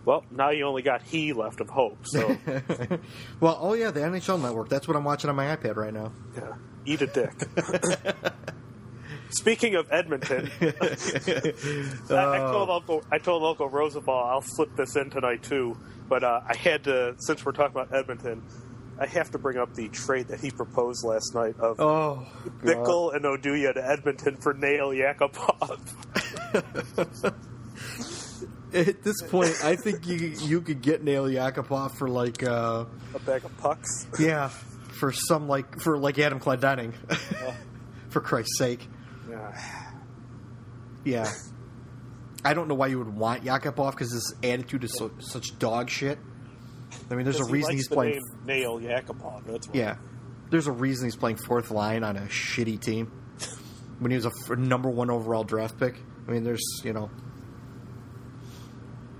Well, 0.05 0.23
now 0.31 0.49
you 0.51 0.65
only 0.65 0.81
got 0.81 1.01
he 1.03 1.33
left 1.33 1.59
of 1.59 1.69
hope. 1.69 2.07
So 2.07 2.37
Well, 3.39 3.57
oh 3.61 3.73
yeah, 3.73 3.91
the 3.91 3.99
NHL 3.99 4.41
Network. 4.41 4.69
That's 4.69 4.87
what 4.87 4.95
I'm 4.95 5.03
watching 5.03 5.29
on 5.29 5.35
my 5.35 5.55
iPad 5.55 5.75
right 5.75 5.93
now. 5.93 6.13
yeah, 6.35 6.53
eat 6.85 7.01
a 7.01 7.07
dick. 7.07 7.33
Speaking 9.31 9.75
of 9.75 9.87
Edmonton, 9.91 10.51
I, 10.61 10.73
I 12.09 12.37
told 12.51 12.69
Uncle 12.69 13.03
I 13.11 13.17
told 13.17 13.43
Uncle 13.43 13.69
Roosevelt 13.69 14.25
I'll 14.25 14.41
slip 14.41 14.75
this 14.75 14.95
in 14.95 15.09
tonight 15.09 15.43
too. 15.43 15.77
But 16.09 16.23
uh, 16.23 16.41
I 16.45 16.55
had 16.55 16.83
to 16.85 17.15
since 17.19 17.45
we're 17.45 17.53
talking 17.53 17.71
about 17.71 17.93
Edmonton, 17.93 18.43
I 18.99 19.05
have 19.07 19.31
to 19.31 19.37
bring 19.37 19.57
up 19.57 19.73
the 19.73 19.87
trade 19.89 20.27
that 20.27 20.41
he 20.41 20.51
proposed 20.51 21.05
last 21.05 21.33
night 21.33 21.55
of 21.59 21.79
Oh, 21.79 22.27
and 22.63 23.23
Oduya 23.23 23.73
to 23.73 23.89
Edmonton 23.89 24.35
for 24.37 24.53
Nail 24.53 24.89
Yakupov. 24.89 25.79
At 28.73 29.03
this 29.03 29.21
point, 29.23 29.53
I 29.63 29.75
think 29.75 30.07
you 30.07 30.15
you 30.15 30.61
could 30.61 30.81
get 30.81 31.03
Nail 31.03 31.25
Yakupov 31.25 31.91
for 31.97 32.07
like 32.07 32.43
uh, 32.43 32.85
a 33.13 33.19
bag 33.19 33.43
of 33.43 33.57
pucks. 33.57 34.07
yeah, 34.19 34.47
for 34.47 35.11
some 35.11 35.47
like 35.47 35.81
for 35.81 35.97
like 35.97 36.19
Adam 36.19 36.39
Clendenning. 36.39 36.93
for 38.09 38.21
Christ's 38.21 38.57
sake, 38.57 38.87
Yeah. 39.41 39.91
yeah. 41.05 41.31
I 42.43 42.53
don't 42.53 42.67
know 42.67 42.75
why 42.75 42.87
you 42.87 42.97
would 42.97 43.15
want 43.15 43.43
Yakupov 43.43 43.91
because 43.91 44.11
his 44.11 44.35
attitude 44.43 44.83
is 44.83 44.97
so, 44.97 45.11
such 45.19 45.57
dog 45.59 45.89
shit. 45.89 46.17
I 47.09 47.15
mean, 47.15 47.23
there's 47.23 47.39
a 47.39 47.45
he 47.45 47.51
reason 47.51 47.75
he's 47.75 47.87
playing. 47.87 48.19
Nail 48.45 48.79
Yakupov. 48.79 49.45
That's 49.45 49.67
right. 49.67 49.75
Yeah, 49.75 49.97
there's 50.49 50.67
a 50.67 50.71
reason 50.71 51.05
he's 51.05 51.15
playing 51.15 51.37
fourth 51.37 51.71
line 51.71 52.03
on 52.03 52.17
a 52.17 52.21
shitty 52.21 52.81
team 52.81 53.11
when 53.99 54.11
he 54.11 54.17
was 54.17 54.25
a 54.25 54.31
f- 54.49 54.57
number 54.57 54.89
one 54.89 55.09
overall 55.09 55.43
draft 55.43 55.77
pick. 55.79 55.95
I 56.27 56.31
mean, 56.31 56.43
there's 56.43 56.81
you 56.83 56.93
know, 56.93 57.09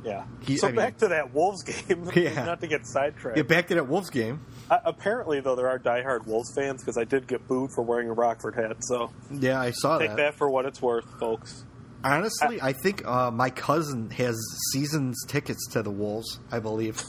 Yeah. 0.03 0.25
He- 0.41 0.58
so 0.58 0.67
I 0.67 0.72
mean- 0.72 0.77
back 0.77 0.98
to 1.00 1.08
that 1.10 1.34
Wolves 1.34 1.63
game. 1.88 2.10
Yeah. 2.15 2.43
Not 2.46 2.62
to 2.62 2.67
get 2.67 2.88
sidetracked. 2.88 3.36
get 3.36 3.48
back 3.48 3.67
to 3.67 3.75
that 3.75 3.88
Wolves 3.88 4.10
game. 4.10 4.46
Uh, 4.70 4.79
apparently, 4.86 5.39
though, 5.41 5.55
there 5.55 5.70
are 5.70 5.77
diehard 5.79 6.25
Wolves 6.25 6.51
fans 6.55 6.81
because 6.81 6.98
I 6.98 7.03
did 7.03 7.27
get 7.27 7.48
booed 7.48 7.72
for 7.75 7.84
wearing 7.84 8.10
a 8.10 8.13
Rockford 8.13 8.55
hat. 8.55 8.77
So 8.81 9.12
Yeah, 9.31 9.60
I 9.62 9.72
saw 9.72 9.98
take 10.00 10.10
that. 10.10 10.17
that 10.17 10.36
for 10.38 10.50
what 10.50 10.65
it's 10.65 10.81
worth, 10.81 11.05
folks. 11.20 11.65
Honestly, 12.03 12.60
I 12.60 12.74
think 12.74 13.05
uh, 13.05 13.29
my 13.29 13.51
cousin 13.51 14.10
has 14.12 14.36
seasons 14.74 15.24
tickets 15.27 15.67
to 15.74 15.84
the 15.84 15.91
Wolves. 15.91 16.39
I 16.51 16.58
believe. 16.60 17.00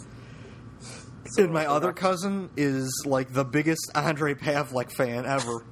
and 1.39 1.51
my 1.53 1.67
other 1.67 1.93
cousin 1.93 2.51
is 2.57 3.05
like 3.07 3.33
the 3.33 3.45
biggest 3.45 3.91
Andre 3.95 4.35
Pavlik 4.35 4.91
fan 4.93 5.25
ever. 5.25 5.65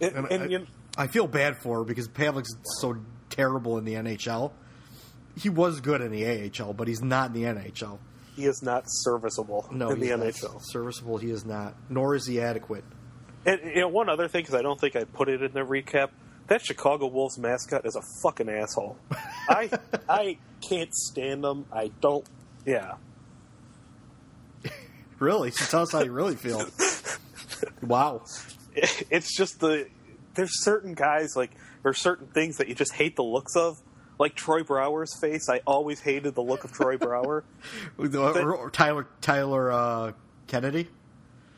And, 0.00 0.16
And 0.16 0.26
and 0.30 0.42
I, 0.42 0.46
you, 0.46 0.66
I 0.96 1.06
feel 1.08 1.26
bad 1.26 1.56
for 1.56 1.78
her 1.78 1.84
because 1.84 2.06
Pavlik's 2.08 2.54
so 2.80 2.96
terrible 3.30 3.78
in 3.78 3.84
the 3.84 3.94
NHL. 3.94 4.52
He 5.36 5.48
was 5.48 5.80
good 5.80 6.00
in 6.00 6.10
the 6.12 6.24
AHL, 6.60 6.72
but 6.74 6.86
he's 6.88 7.02
not 7.02 7.34
in 7.34 7.42
the 7.42 7.42
NHL. 7.44 7.98
he 8.36 8.44
is 8.46 8.62
not 8.62 8.84
serviceable 8.86 9.68
No, 9.72 9.90
in 9.90 10.00
the 10.00 10.10
NHL. 10.10 10.60
serviceable. 10.62 11.18
He 11.18 11.30
is 11.30 11.44
not, 11.44 11.74
nor 11.88 12.14
is 12.14 12.26
he 12.26 12.40
adequate. 12.40 12.84
And 13.46 13.60
you 13.64 13.80
know, 13.80 13.88
one 13.88 14.08
other 14.08 14.28
thing, 14.28 14.42
because 14.42 14.54
I 14.54 14.62
don't 14.62 14.80
think 14.80 14.96
I 14.96 15.04
put 15.04 15.28
it 15.28 15.42
in 15.42 15.52
the 15.52 15.60
recap. 15.60 16.10
That 16.46 16.60
Chicago 16.64 17.06
Wolves 17.06 17.38
mascot 17.38 17.84
is 17.86 17.96
a 17.96 18.02
fucking 18.22 18.48
asshole. 18.48 18.96
I 19.48 19.70
I 20.08 20.38
can't 20.68 20.94
stand 20.94 21.44
him. 21.44 21.64
I 21.72 21.90
don't. 22.00 22.26
Yeah. 22.66 22.94
Really, 25.18 25.50
so 25.52 25.64
tell 25.66 25.82
us 25.82 25.92
how 25.92 26.02
you 26.02 26.12
really 26.12 26.34
feel. 26.36 26.66
wow. 27.82 28.22
It's 28.74 29.36
just 29.36 29.60
the 29.60 29.86
there's 30.34 30.62
certain 30.64 30.94
guys 30.94 31.34
like 31.36 31.52
or 31.84 31.94
certain 31.94 32.26
things 32.26 32.56
that 32.58 32.68
you 32.68 32.74
just 32.74 32.92
hate 32.92 33.14
the 33.16 33.22
looks 33.22 33.54
of. 33.56 33.78
Like 34.18 34.34
Troy 34.34 34.62
Brouwer's 34.62 35.18
face, 35.20 35.48
I 35.48 35.60
always 35.66 36.00
hated 36.00 36.34
the 36.34 36.42
look 36.42 36.64
of 36.64 36.72
Troy 36.72 36.96
Brouwer. 36.96 37.44
Or- 37.98 38.54
or 38.56 38.70
Tyler 38.70 39.06
Tyler 39.20 39.72
uh, 39.72 40.12
Kennedy, 40.46 40.88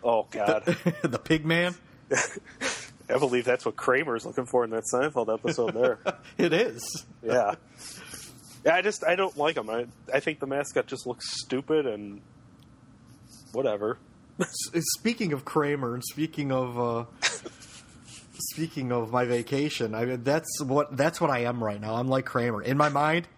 Oh 0.02 0.26
God, 0.30 0.64
the 0.64 1.18
pig 1.24 1.44
man. 1.44 1.74
I 3.08 3.18
believe 3.18 3.44
that's 3.44 3.64
what 3.64 3.76
Kramer's 3.76 4.24
looking 4.26 4.46
for 4.46 4.64
in 4.64 4.70
that 4.70 4.84
Seinfeld 4.92 5.32
episode. 5.32 5.74
There, 5.74 5.98
It 6.38 6.52
is. 6.52 7.04
yeah, 7.22 7.54
yeah. 8.64 8.74
I 8.74 8.82
just 8.82 9.04
I 9.04 9.14
don't 9.16 9.36
like 9.36 9.56
him. 9.56 9.68
I 9.70 9.86
I 10.12 10.20
think 10.20 10.40
the 10.40 10.46
mascot 10.46 10.86
just 10.86 11.06
looks 11.06 11.40
stupid 11.40 11.86
and 11.86 12.20
whatever. 13.52 13.98
Speaking 14.98 15.32
of 15.32 15.44
Kramer, 15.44 15.94
and 15.94 16.04
speaking 16.04 16.52
of 16.52 16.78
uh, 16.78 17.04
speaking 18.38 18.92
of 18.92 19.10
my 19.10 19.24
vacation, 19.24 19.94
I 19.94 20.04
mean 20.04 20.22
that's 20.22 20.62
what 20.62 20.96
that's 20.96 21.20
what 21.20 21.30
I 21.30 21.40
am 21.40 21.62
right 21.62 21.80
now. 21.80 21.94
I'm 21.94 22.08
like 22.08 22.24
Kramer 22.24 22.62
in 22.62 22.76
my 22.76 22.88
mind. 22.88 23.28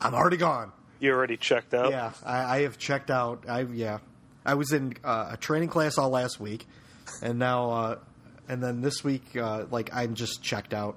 I'm 0.00 0.14
already 0.14 0.36
gone. 0.36 0.72
You 1.00 1.12
already 1.12 1.36
checked 1.36 1.74
out. 1.74 1.90
Yeah, 1.90 2.12
I, 2.24 2.58
I 2.58 2.62
have 2.62 2.78
checked 2.78 3.10
out. 3.10 3.44
I 3.48 3.60
yeah, 3.60 3.98
I 4.44 4.54
was 4.54 4.72
in 4.72 4.94
uh, 5.04 5.30
a 5.32 5.36
training 5.36 5.68
class 5.68 5.98
all 5.98 6.10
last 6.10 6.40
week, 6.40 6.66
and 7.22 7.38
now 7.38 7.70
uh, 7.70 7.98
and 8.48 8.62
then 8.62 8.80
this 8.80 9.02
week, 9.04 9.36
uh, 9.36 9.66
like 9.70 9.90
I'm 9.92 10.14
just 10.14 10.42
checked 10.42 10.72
out. 10.72 10.96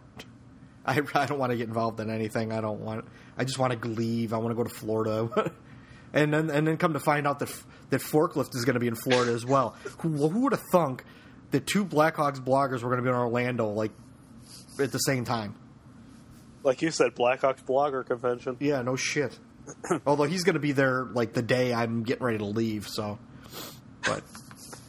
I, 0.86 1.02
I 1.14 1.26
don't 1.26 1.40
want 1.40 1.52
to 1.52 1.58
get 1.58 1.68
involved 1.68 2.00
in 2.00 2.10
anything. 2.10 2.52
I 2.52 2.62
don't 2.62 2.82
want. 2.82 3.06
I 3.38 3.44
just 3.44 3.60
want 3.60 3.80
to 3.80 3.88
leave. 3.88 4.34
I 4.34 4.38
want 4.38 4.52
to 4.52 4.56
go 4.56 4.64
to 4.64 4.74
Florida, 4.74 5.52
and 6.14 6.34
then 6.34 6.50
and 6.50 6.68
then 6.68 6.78
come 6.78 6.94
to 6.94 7.00
find 7.00 7.28
out 7.28 7.40
that 7.40 7.54
that 7.90 8.02
forklift 8.02 8.56
is 8.56 8.66
going 8.66 8.76
to 8.76 8.80
be 8.80 8.88
in 8.88 8.96
Florida 8.96 9.32
as 9.32 9.46
well. 9.46 9.76
Who, 10.00 10.30
who 10.30 10.42
would 10.42 10.54
have 10.54 10.64
thunk 10.72 11.04
that 11.52 11.68
two 11.68 11.86
Blackhawks 11.86 12.44
bloggers 12.44 12.82
were 12.82 12.90
going 12.90 12.98
to 12.98 13.04
be 13.04 13.10
in 13.10 13.16
Orlando 13.16 13.70
like 13.70 13.92
at 14.80 14.92
the 14.92 15.00
same 15.00 15.26
time? 15.26 15.56
Like 16.64 16.82
you 16.82 16.92
said, 16.92 17.16
Blackhawks 17.16 17.64
blogger 17.64 18.06
convention. 18.06 18.58
Yeah, 18.60 18.82
no 18.82 18.96
shit. 18.96 19.38
Although 20.06 20.26
he's 20.26 20.44
going 20.44 20.56
to 20.56 20.60
be 20.60 20.72
there 20.72 21.06
like 21.06 21.34
the 21.34 21.42
day 21.42 21.74
I'm 21.74 22.04
getting 22.04 22.24
ready 22.24 22.38
to 22.40 22.46
leave, 22.46 22.88
so. 22.88 23.18
But 24.04 24.24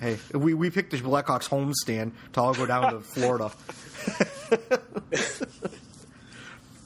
hey, 0.01 0.19
we 0.33 0.55
we 0.55 0.71
picked 0.71 0.91
the 0.91 0.99
Blackhawks 0.99 1.49
homestand 1.49 2.13
to 2.33 2.41
all 2.41 2.55
go 2.55 2.67
down 2.67 2.93
to 2.93 3.01
Florida. 3.15 3.53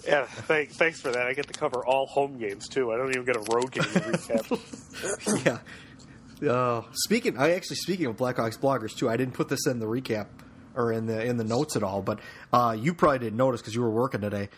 Yeah, 0.06 0.26
thank, 0.26 0.70
thanks 0.70 1.00
for 1.00 1.10
that. 1.12 1.26
I 1.26 1.32
get 1.32 1.46
to 1.46 1.58
cover 1.58 1.84
all 1.84 2.06
home 2.06 2.38
games 2.38 2.68
too. 2.68 2.92
I 2.92 2.96
don't 2.96 3.10
even 3.10 3.24
get 3.24 3.36
a 3.36 3.54
road 3.54 3.72
game 3.72 3.84
recap. 3.84 5.44
yeah. 5.46 5.58
Uh, 6.42 6.82
speaking, 6.92 7.38
I 7.38 7.52
actually 7.52 7.76
speaking 7.76 8.06
of 8.06 8.16
Blackhawks 8.16 8.58
bloggers 8.58 8.96
too. 8.96 9.08
I 9.08 9.16
didn't 9.16 9.34
put 9.34 9.48
this 9.48 9.66
in 9.66 9.78
the 9.78 9.86
recap 9.86 10.26
or 10.74 10.92
in 10.92 11.06
the 11.06 11.24
in 11.24 11.36
the 11.36 11.44
notes 11.44 11.76
at 11.76 11.82
all, 11.82 12.02
but 12.02 12.18
uh, 12.52 12.76
you 12.78 12.94
probably 12.94 13.20
didn't 13.20 13.36
notice 13.36 13.60
because 13.60 13.74
you 13.74 13.82
were 13.82 13.90
working 13.90 14.20
today, 14.20 14.48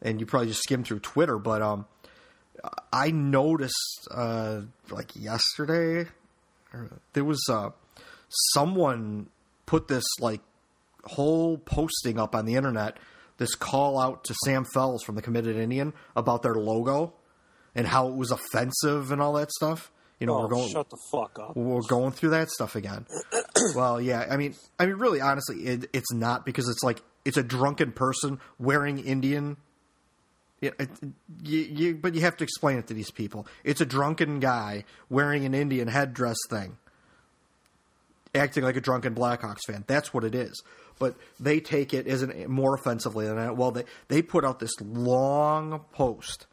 and 0.00 0.20
you 0.20 0.26
probably 0.26 0.48
just 0.48 0.62
skimmed 0.62 0.86
through 0.86 1.00
Twitter. 1.00 1.38
But 1.38 1.62
um, 1.62 1.86
I 2.92 3.10
noticed 3.10 4.08
uh, 4.10 4.62
like 4.90 5.10
yesterday 5.14 6.06
there 7.12 7.24
was 7.24 7.42
uh, 7.50 7.70
someone 8.52 9.28
put 9.66 9.88
this 9.88 10.04
like 10.20 10.40
whole 11.04 11.58
posting 11.58 12.18
up 12.18 12.34
on 12.34 12.46
the 12.46 12.54
internet. 12.54 12.98
This 13.38 13.54
call 13.54 13.98
out 13.98 14.24
to 14.24 14.34
Sam 14.44 14.64
Fels 14.72 15.02
from 15.02 15.14
the 15.14 15.22
Committed 15.22 15.56
Indian 15.56 15.92
about 16.16 16.42
their 16.42 16.54
logo 16.54 17.12
and 17.74 17.86
how 17.86 18.08
it 18.08 18.14
was 18.14 18.30
offensive 18.30 19.12
and 19.12 19.20
all 19.20 19.34
that 19.34 19.52
stuff. 19.52 19.92
You 20.20 20.26
know, 20.26 20.38
oh, 20.38 20.42
we're 20.42 20.48
going 20.48 20.70
shut 20.70 20.88
the 20.88 20.96
fuck 21.12 21.38
up. 21.38 21.56
we're 21.56 21.82
going 21.82 22.12
through 22.12 22.30
that 22.30 22.48
stuff 22.50 22.74
again. 22.74 23.06
well, 23.74 24.00
yeah, 24.00 24.26
I 24.30 24.36
mean, 24.38 24.54
I 24.78 24.86
mean, 24.86 24.96
really, 24.96 25.20
honestly, 25.20 25.66
it, 25.66 25.90
it's 25.92 26.12
not 26.12 26.46
because 26.46 26.68
it's 26.68 26.82
like 26.82 27.02
it's 27.26 27.36
a 27.36 27.42
drunken 27.42 27.92
person 27.92 28.40
wearing 28.58 28.98
Indian. 28.98 29.58
Yeah, 30.62 30.70
it, 30.78 30.88
you, 31.42 31.58
you, 31.60 31.94
but 31.96 32.14
you 32.14 32.22
have 32.22 32.36
to 32.38 32.44
explain 32.44 32.78
it 32.78 32.86
to 32.86 32.94
these 32.94 33.10
people. 33.10 33.46
It's 33.62 33.82
a 33.82 33.86
drunken 33.86 34.40
guy 34.40 34.84
wearing 35.10 35.44
an 35.44 35.54
Indian 35.54 35.86
headdress 35.86 36.38
thing, 36.48 36.78
acting 38.34 38.64
like 38.64 38.76
a 38.76 38.80
drunken 38.80 39.14
Blackhawks 39.14 39.66
fan. 39.66 39.84
That's 39.86 40.14
what 40.14 40.24
it 40.24 40.34
is. 40.34 40.62
But 40.98 41.14
they 41.38 41.60
take 41.60 41.92
it 41.92 42.06
as 42.06 42.22
an, 42.22 42.50
more 42.50 42.74
offensively 42.74 43.26
than 43.26 43.36
that. 43.36 43.54
Well, 43.58 43.70
they 43.70 43.84
they 44.08 44.22
put 44.22 44.46
out 44.46 44.60
this 44.60 44.72
long 44.80 45.84
post. 45.92 46.46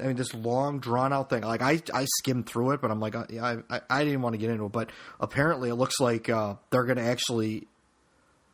I 0.00 0.08
mean, 0.08 0.16
this 0.16 0.34
long, 0.34 0.78
drawn 0.78 1.12
out 1.12 1.30
thing. 1.30 1.42
Like 1.42 1.62
I, 1.62 1.80
I 1.92 2.06
skimmed 2.18 2.46
through 2.46 2.72
it, 2.72 2.80
but 2.80 2.90
I'm 2.90 3.00
like, 3.00 3.14
uh, 3.14 3.24
I, 3.40 3.56
I, 3.70 3.80
I 3.88 4.04
didn't 4.04 4.22
want 4.22 4.34
to 4.34 4.38
get 4.38 4.50
into 4.50 4.64
it. 4.66 4.72
But 4.72 4.90
apparently, 5.20 5.68
it 5.70 5.74
looks 5.76 6.00
like 6.00 6.28
uh, 6.28 6.54
they're 6.70 6.84
going 6.84 6.98
to 6.98 7.04
actually, 7.04 7.66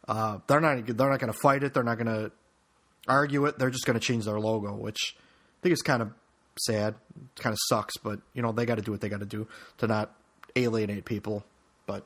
uh, 0.06 0.38
they're 0.46 0.60
not, 0.60 0.86
they're 0.86 1.10
not 1.10 1.20
going 1.20 1.32
to 1.32 1.38
fight 1.38 1.62
it. 1.62 1.74
They're 1.74 1.82
not 1.82 1.98
going 1.98 2.06
to 2.06 2.32
argue 3.08 3.46
it. 3.46 3.58
They're 3.58 3.70
just 3.70 3.86
going 3.86 3.98
to 3.98 4.04
change 4.04 4.24
their 4.24 4.38
logo, 4.38 4.74
which 4.74 5.16
I 5.16 5.62
think 5.62 5.72
is 5.72 5.82
kind 5.82 6.02
of 6.02 6.12
sad. 6.58 6.94
Kind 7.36 7.52
of 7.52 7.58
sucks, 7.68 7.96
but 7.96 8.20
you 8.34 8.42
know 8.42 8.52
they 8.52 8.66
got 8.66 8.76
to 8.76 8.82
do 8.82 8.90
what 8.90 9.00
they 9.00 9.08
got 9.08 9.20
to 9.20 9.26
do 9.26 9.46
to 9.78 9.86
not 9.86 10.14
alienate 10.56 11.04
people. 11.04 11.44
But 11.86 12.04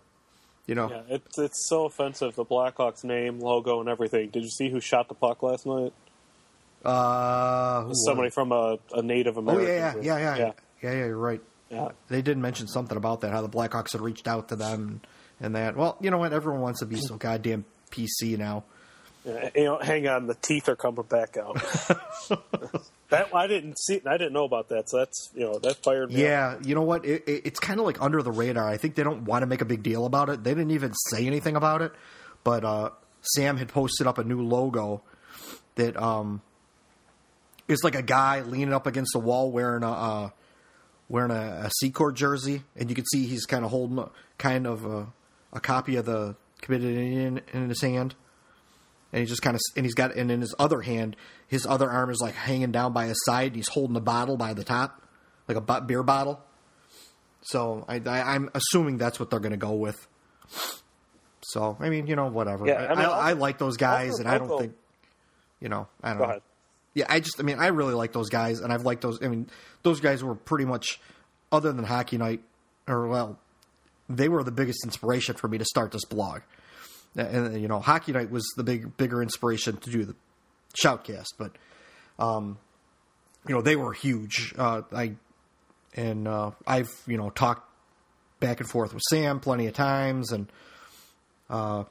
you 0.66 0.74
know, 0.74 0.90
Yeah, 0.90 1.02
it's 1.16 1.38
it's 1.38 1.68
so 1.68 1.84
offensive. 1.84 2.34
The 2.34 2.44
Blackhawks 2.44 3.04
name, 3.04 3.40
logo, 3.40 3.80
and 3.80 3.88
everything. 3.88 4.30
Did 4.30 4.42
you 4.42 4.50
see 4.50 4.70
who 4.70 4.80
shot 4.80 5.08
the 5.08 5.14
puck 5.14 5.42
last 5.42 5.66
night? 5.66 5.92
Uh, 6.84 7.92
Somebody 7.92 8.30
from 8.30 8.52
a, 8.52 8.78
a 8.92 9.02
Native 9.02 9.36
Oh 9.36 9.40
American. 9.40 9.66
yeah, 9.66 9.94
yeah, 9.96 10.02
yeah, 10.02 10.18
yeah, 10.18 10.36
yeah. 10.36 10.52
yeah, 10.82 10.90
yeah. 10.92 11.06
You're 11.06 11.16
right. 11.16 11.40
Yeah. 11.70 11.88
They 12.08 12.22
did 12.22 12.38
mention 12.38 12.68
something 12.68 12.96
about 12.96 13.22
that, 13.22 13.32
how 13.32 13.42
the 13.42 13.48
Blackhawks 13.48 13.92
had 13.92 14.00
reached 14.00 14.28
out 14.28 14.48
to 14.50 14.56
them 14.56 15.00
and 15.40 15.56
that. 15.56 15.76
Well, 15.76 15.96
you 16.00 16.10
know 16.10 16.18
what? 16.18 16.32
Everyone 16.32 16.60
wants 16.60 16.80
to 16.80 16.86
be 16.86 16.96
so 16.96 17.16
goddamn 17.16 17.64
PC 17.90 18.38
now. 18.38 18.64
Yeah, 19.24 19.50
You 19.56 19.64
know, 19.64 19.78
hang 19.80 20.06
on, 20.06 20.28
the 20.28 20.34
teeth 20.36 20.68
are 20.68 20.76
coming 20.76 21.02
back 21.04 21.36
out. 21.36 21.54
that 23.10 23.34
I 23.34 23.46
didn't 23.48 23.76
see. 23.80 24.00
I 24.06 24.16
didn't 24.16 24.32
know 24.32 24.44
about 24.44 24.68
that. 24.68 24.88
So 24.88 24.98
that's 24.98 25.30
you 25.34 25.40
know 25.44 25.58
that 25.58 25.82
fired 25.82 26.10
me. 26.12 26.16
up. 26.16 26.20
Yeah, 26.20 26.58
you 26.62 26.76
know 26.76 26.82
what? 26.82 27.04
It, 27.04 27.24
it, 27.26 27.42
it's 27.46 27.58
kind 27.60 27.80
of 27.80 27.86
like 27.86 28.00
under 28.00 28.22
the 28.22 28.30
radar. 28.30 28.68
I 28.68 28.76
think 28.76 28.94
they 28.94 29.02
don't 29.02 29.24
want 29.24 29.42
to 29.42 29.46
make 29.46 29.60
a 29.60 29.64
big 29.64 29.82
deal 29.82 30.06
about 30.06 30.28
it. 30.28 30.44
They 30.44 30.52
didn't 30.52 30.70
even 30.70 30.92
say 31.10 31.26
anything 31.26 31.56
about 31.56 31.82
it. 31.82 31.92
But 32.44 32.64
uh, 32.64 32.90
Sam 33.22 33.56
had 33.56 33.68
posted 33.68 34.06
up 34.06 34.18
a 34.18 34.24
new 34.24 34.42
logo 34.42 35.02
that 35.74 36.00
um, 36.00 36.40
is 37.68 37.82
like 37.84 37.94
a 37.94 38.02
guy 38.02 38.40
leaning 38.40 38.72
up 38.72 38.86
against 38.86 39.12
the 39.12 39.18
wall 39.18 39.50
wearing 39.50 39.82
a 39.82 39.90
uh, 39.90 40.30
wearing 41.08 41.30
a, 41.30 41.66
a 41.66 41.70
Seabrook 41.78 42.14
jersey, 42.14 42.62
and 42.76 42.88
you 42.88 42.94
can 42.94 43.04
see 43.06 43.26
he's 43.26 43.46
kind 43.46 43.64
of 43.64 43.70
holding 43.70 43.98
a, 43.98 44.10
kind 44.38 44.66
of 44.66 44.84
a, 44.84 45.06
a 45.52 45.60
copy 45.60 45.96
of 45.96 46.06
the 46.06 46.36
committed 46.60 46.96
Indian 46.96 47.40
in 47.52 47.68
his 47.68 47.80
hand. 47.80 48.14
and 49.12 49.20
he 49.20 49.26
just 49.26 49.42
kind 49.42 49.54
of 49.54 49.60
and 49.76 49.84
he's 49.84 49.94
got 49.94 50.14
and 50.14 50.30
in 50.30 50.40
his 50.40 50.54
other 50.58 50.80
hand, 50.80 51.16
his 51.48 51.66
other 51.66 51.90
arm 51.90 52.10
is 52.10 52.20
like 52.20 52.34
hanging 52.34 52.72
down 52.72 52.92
by 52.92 53.06
his 53.06 53.18
side. 53.24 53.48
And 53.48 53.56
he's 53.56 53.68
holding 53.68 53.96
a 53.96 54.00
bottle 54.00 54.36
by 54.36 54.54
the 54.54 54.64
top, 54.64 55.02
like 55.48 55.56
a 55.56 55.80
beer 55.80 56.02
bottle. 56.02 56.40
So 57.42 57.84
I, 57.88 58.00
I, 58.04 58.34
am 58.34 58.50
assuming 58.54 58.98
that's 58.98 59.20
what 59.20 59.30
they're 59.30 59.38
going 59.38 59.52
to 59.52 59.56
go 59.56 59.74
with. 59.74 60.08
So 61.42 61.76
I 61.78 61.90
mean, 61.90 62.08
you 62.08 62.16
know, 62.16 62.26
whatever. 62.26 62.66
Yeah, 62.66 62.86
I, 62.90 62.94
mean, 62.96 63.04
I, 63.04 63.10
I 63.10 63.32
like 63.34 63.58
those 63.58 63.76
guys, 63.76 64.18
and 64.18 64.28
I 64.28 64.38
don't 64.38 64.58
think, 64.58 64.74
you 65.60 65.68
know, 65.68 65.86
I 66.02 66.08
don't 66.08 66.18
Go 66.18 66.24
know. 66.24 66.30
ahead. 66.30 66.42
Yeah, 66.96 67.04
I 67.10 67.20
just, 67.20 67.38
I 67.38 67.42
mean, 67.42 67.58
I 67.58 67.66
really 67.66 67.92
like 67.92 68.14
those 68.14 68.30
guys, 68.30 68.60
and 68.60 68.72
I've 68.72 68.86
liked 68.86 69.02
those. 69.02 69.22
I 69.22 69.28
mean, 69.28 69.50
those 69.82 70.00
guys 70.00 70.24
were 70.24 70.34
pretty 70.34 70.64
much, 70.64 70.98
other 71.52 71.70
than 71.70 71.84
Hockey 71.84 72.16
Night, 72.16 72.40
or 72.88 73.06
well, 73.06 73.38
they 74.08 74.30
were 74.30 74.42
the 74.42 74.50
biggest 74.50 74.82
inspiration 74.82 75.36
for 75.36 75.46
me 75.46 75.58
to 75.58 75.64
start 75.66 75.92
this 75.92 76.06
blog. 76.06 76.40
And 77.14 77.60
you 77.60 77.68
know, 77.68 77.80
Hockey 77.80 78.12
Night 78.12 78.30
was 78.30 78.50
the 78.56 78.64
big, 78.64 78.96
bigger 78.96 79.22
inspiration 79.22 79.76
to 79.76 79.90
do 79.90 80.06
the 80.06 80.14
shoutcast, 80.82 81.34
but, 81.36 81.52
um, 82.18 82.56
you 83.46 83.54
know, 83.54 83.60
they 83.60 83.76
were 83.76 83.92
huge. 83.92 84.54
Uh, 84.56 84.80
I 84.90 85.16
and 85.92 86.26
uh, 86.26 86.52
I've 86.66 86.88
you 87.06 87.18
know 87.18 87.28
talked 87.28 87.70
back 88.40 88.60
and 88.60 88.70
forth 88.70 88.94
with 88.94 89.02
Sam 89.10 89.40
plenty 89.40 89.66
of 89.66 89.74
times, 89.74 90.32
and 90.32 90.50
uh, 91.50 91.84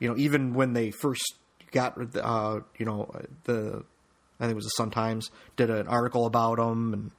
you 0.00 0.08
know, 0.08 0.16
even 0.16 0.54
when 0.54 0.72
they 0.72 0.92
first 0.92 1.34
got, 1.72 2.16
uh, 2.16 2.60
you 2.78 2.86
know, 2.86 3.14
the 3.44 3.84
I 4.38 4.44
think 4.44 4.52
it 4.52 4.56
was 4.56 4.64
the 4.64 4.70
Sun 4.70 4.90
Times 4.90 5.30
did 5.56 5.70
an 5.70 5.88
article 5.88 6.26
about 6.26 6.58
them, 6.58 6.92
and 6.92 7.10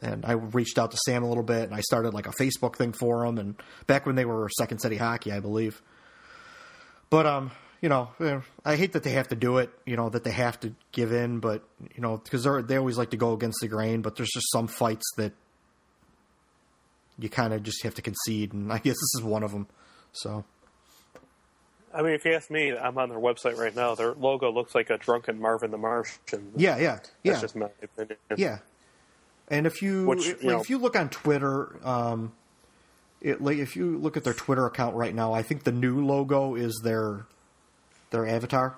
and 0.00 0.24
I 0.24 0.32
reached 0.32 0.78
out 0.78 0.92
to 0.92 0.98
Sam 1.04 1.24
a 1.24 1.28
little 1.28 1.42
bit, 1.42 1.64
and 1.64 1.74
I 1.74 1.80
started 1.80 2.14
like 2.14 2.26
a 2.26 2.32
Facebook 2.32 2.76
thing 2.76 2.92
for 2.92 3.24
them, 3.26 3.38
and 3.38 3.56
back 3.86 4.06
when 4.06 4.14
they 4.14 4.24
were 4.24 4.48
Second 4.56 4.78
City 4.78 4.96
Hockey, 4.96 5.32
I 5.32 5.40
believe. 5.40 5.82
But 7.10 7.26
um, 7.26 7.50
you 7.80 7.88
know, 7.88 8.10
eh, 8.20 8.40
I 8.64 8.76
hate 8.76 8.92
that 8.92 9.02
they 9.02 9.10
have 9.10 9.28
to 9.28 9.36
do 9.36 9.58
it. 9.58 9.70
You 9.86 9.96
know 9.96 10.08
that 10.10 10.24
they 10.24 10.30
have 10.30 10.58
to 10.60 10.74
give 10.92 11.12
in, 11.12 11.40
but 11.40 11.62
you 11.94 12.02
know 12.02 12.18
because 12.18 12.44
they 12.44 12.62
they 12.62 12.76
always 12.76 12.98
like 12.98 13.10
to 13.10 13.16
go 13.16 13.32
against 13.32 13.58
the 13.60 13.68
grain. 13.68 14.02
But 14.02 14.16
there's 14.16 14.30
just 14.32 14.50
some 14.52 14.68
fights 14.68 15.06
that 15.16 15.32
you 17.18 17.28
kind 17.28 17.52
of 17.52 17.62
just 17.62 17.82
have 17.82 17.94
to 17.94 18.02
concede, 18.02 18.52
and 18.52 18.72
I 18.72 18.78
guess 18.78 18.84
this 18.94 19.14
is 19.18 19.22
one 19.22 19.42
of 19.42 19.52
them. 19.52 19.66
So 20.12 20.44
I 21.94 22.02
mean, 22.02 22.12
if 22.12 22.24
you 22.24 22.34
ask 22.34 22.50
me, 22.50 22.76
I'm 22.76 22.98
on 22.98 23.08
their 23.08 23.18
website 23.18 23.56
right 23.56 23.74
now. 23.74 23.94
Their 23.94 24.12
logo 24.12 24.52
looks 24.52 24.74
like 24.74 24.90
a 24.90 24.98
drunken 24.98 25.40
Marvin 25.40 25.70
the 25.70 25.78
Martian. 25.78 26.52
yeah, 26.56 26.76
yeah, 26.76 26.96
That's 26.96 27.10
yeah, 27.22 27.40
just 27.40 27.56
my 27.56 27.68
opinion. 27.82 28.18
yeah. 28.36 28.58
And 29.48 29.66
if 29.66 29.80
you 29.80 30.06
Which, 30.06 30.26
you 30.26 30.60
if, 30.60 30.68
you 30.68 30.78
look 30.78 30.94
on 30.94 31.08
Twitter, 31.08 31.76
um, 31.86 32.32
it, 33.22 33.40
like 33.40 33.56
if 33.58 33.76
you 33.76 33.98
look 33.98 34.16
at 34.16 34.24
their 34.24 34.34
Twitter 34.34 34.66
account 34.66 34.94
right 34.94 35.14
now, 35.14 35.32
I 35.32 35.42
think 35.42 35.64
the 35.64 35.72
new 35.72 36.04
logo 36.04 36.54
is 36.54 36.80
their 36.84 37.24
their 38.10 38.26
avatar. 38.26 38.76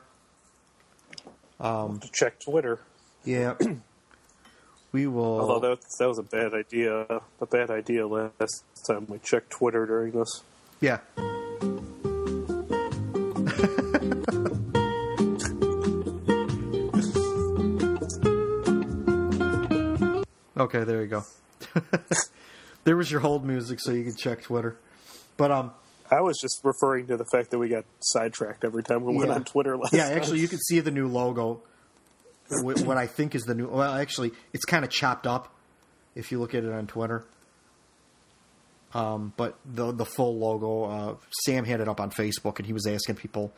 To 1.61 2.00
check 2.12 2.40
Twitter. 2.40 2.81
Yeah. 3.25 3.55
we 4.93 5.07
will. 5.07 5.40
Although 5.40 5.75
that 5.75 5.81
that 5.99 6.09
was 6.09 6.19
a 6.19 6.23
bad 6.23 6.55
idea, 6.55 7.07
a 7.40 7.47
bad 7.47 7.71
idea 7.71 8.07
last 8.07 8.64
time 8.87 9.07
we 9.09 9.19
checked 9.19 9.50
Twitter 9.50 9.87
during 9.87 10.12
this. 10.12 10.43
Yeah. 10.81 11.00
Okay, 20.61 20.85
there 20.85 21.02
you 21.02 21.09
go. 21.09 21.23
there 22.85 22.97
was 22.97 23.11
your 23.11 23.21
hold 23.21 23.45
music, 23.45 23.81
so 23.81 23.93
you 23.93 24.05
could 24.05 24.17
check 24.17 24.43
Twitter. 24.43 24.76
But 25.37 25.50
um, 25.50 25.73
I 26.11 26.21
was 26.21 26.38
just 26.40 26.61
referring 26.64 27.07
to 27.09 27.17
the 27.17 27.25
fact 27.25 27.50
that 27.50 27.59
we 27.59 27.69
got 27.69 27.85
sidetracked 28.00 28.64
every 28.64 28.83
time 28.83 29.05
we 29.05 29.17
went 29.17 29.31
on 29.31 29.45
Twitter 29.45 29.76
last 29.76 29.93
yeah, 29.93 30.09
time. 30.09 30.17
actually, 30.17 30.40
you 30.40 30.49
can 30.49 30.59
see 30.59 30.81
the 30.81 30.90
new 30.90 31.09
logo. 31.09 31.62
What 32.62 32.97
I 32.97 33.07
think 33.07 33.35
is 33.35 33.43
the 33.43 33.55
new. 33.55 33.69
Well, 33.69 33.95
actually, 33.95 34.33
it's 34.52 34.64
kind 34.64 34.85
of 34.85 34.90
chopped 34.90 35.26
up 35.26 35.55
if 36.17 36.33
you 36.33 36.40
look 36.40 36.55
at 36.55 36.64
it 36.64 36.73
on 36.73 36.88
Twitter. 36.88 37.25
Um, 38.93 39.32
but 39.37 39.56
the 39.65 39.93
the 39.93 40.04
full 40.04 40.37
logo, 40.37 40.85
uh, 40.85 41.15
Sam 41.45 41.65
had 41.65 41.80
it 41.80 41.89
up 41.89 42.00
on 42.00 42.11
Facebook, 42.11 42.58
and 42.58 42.67
he 42.67 42.73
was 42.73 42.89
asking 42.89 43.15
people, 43.17 43.52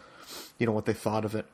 you 0.59 0.67
know, 0.67 0.73
what 0.73 0.85
they 0.85 0.93
thought 0.93 1.25
of 1.25 1.35
it. 1.35 1.47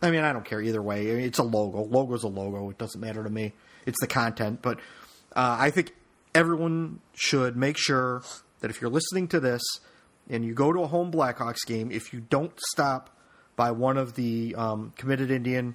I 0.00 0.10
mean, 0.10 0.24
I 0.24 0.32
don't 0.32 0.44
care 0.44 0.60
either 0.60 0.80
way. 0.80 1.12
I 1.12 1.14
mean, 1.14 1.24
it's 1.24 1.38
a 1.38 1.44
logo. 1.44 1.82
Logo's 1.82 2.24
a 2.24 2.28
logo. 2.28 2.70
It 2.70 2.78
doesn't 2.78 3.00
matter 3.00 3.22
to 3.22 3.30
me. 3.30 3.52
It's 3.86 4.00
the 4.00 4.06
content. 4.06 4.60
But 4.62 4.78
uh, 5.34 5.56
I 5.58 5.70
think 5.70 5.94
everyone 6.34 7.00
should 7.14 7.56
make 7.56 7.76
sure 7.78 8.22
that 8.60 8.70
if 8.70 8.80
you're 8.80 8.90
listening 8.90 9.28
to 9.28 9.40
this 9.40 9.62
and 10.30 10.44
you 10.44 10.54
go 10.54 10.72
to 10.72 10.80
a 10.82 10.86
home 10.86 11.10
Blackhawks 11.12 11.66
game, 11.66 11.90
if 11.90 12.12
you 12.12 12.20
don't 12.20 12.52
stop 12.70 13.10
by 13.56 13.70
one 13.70 13.96
of 13.96 14.14
the 14.14 14.54
um, 14.56 14.92
committed 14.96 15.30
Indian 15.30 15.74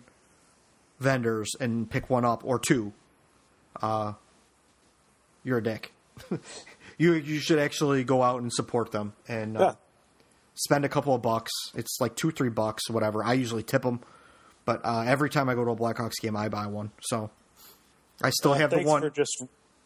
vendors 1.00 1.50
and 1.60 1.90
pick 1.90 2.10
one 2.10 2.26
up 2.26 2.44
or 2.44 2.58
two, 2.60 2.94
uh, 3.82 4.14
you're 5.44 5.60
a 5.60 5.64
dick. 5.64 5.94
you 6.98 7.14
you 7.14 7.40
should 7.40 7.60
actually 7.60 8.04
go 8.04 8.24
out 8.24 8.42
and 8.42 8.52
support 8.52 8.92
them 8.92 9.14
and 9.28 9.56
uh, 9.58 9.60
Yeah. 9.62 9.74
spend 10.56 10.84
a 10.86 10.90
couple 10.90 11.14
of 11.14 11.22
bucks. 11.22 11.52
It's 11.76 11.98
like 12.02 12.16
two, 12.16 12.32
three 12.32 12.50
bucks, 12.50 12.90
whatever. 12.90 13.24
I 13.24 13.34
usually 13.34 13.62
tip 13.64 13.84
them, 13.84 14.00
but 14.66 14.82
uh, 14.84 15.02
every 15.06 15.30
time 15.30 15.48
I 15.50 15.54
go 15.54 15.64
to 15.64 15.72
a 15.72 15.76
Blackhawks 15.76 16.20
game, 16.22 16.36
I 16.36 16.50
buy 16.50 16.66
one. 16.66 16.92
So 17.02 17.30
I 18.22 18.30
still 18.32 18.54
uh, 18.54 18.58
have 18.58 18.70
the 18.72 18.84
one. 18.84 19.02
for 19.02 19.10
just 19.10 19.44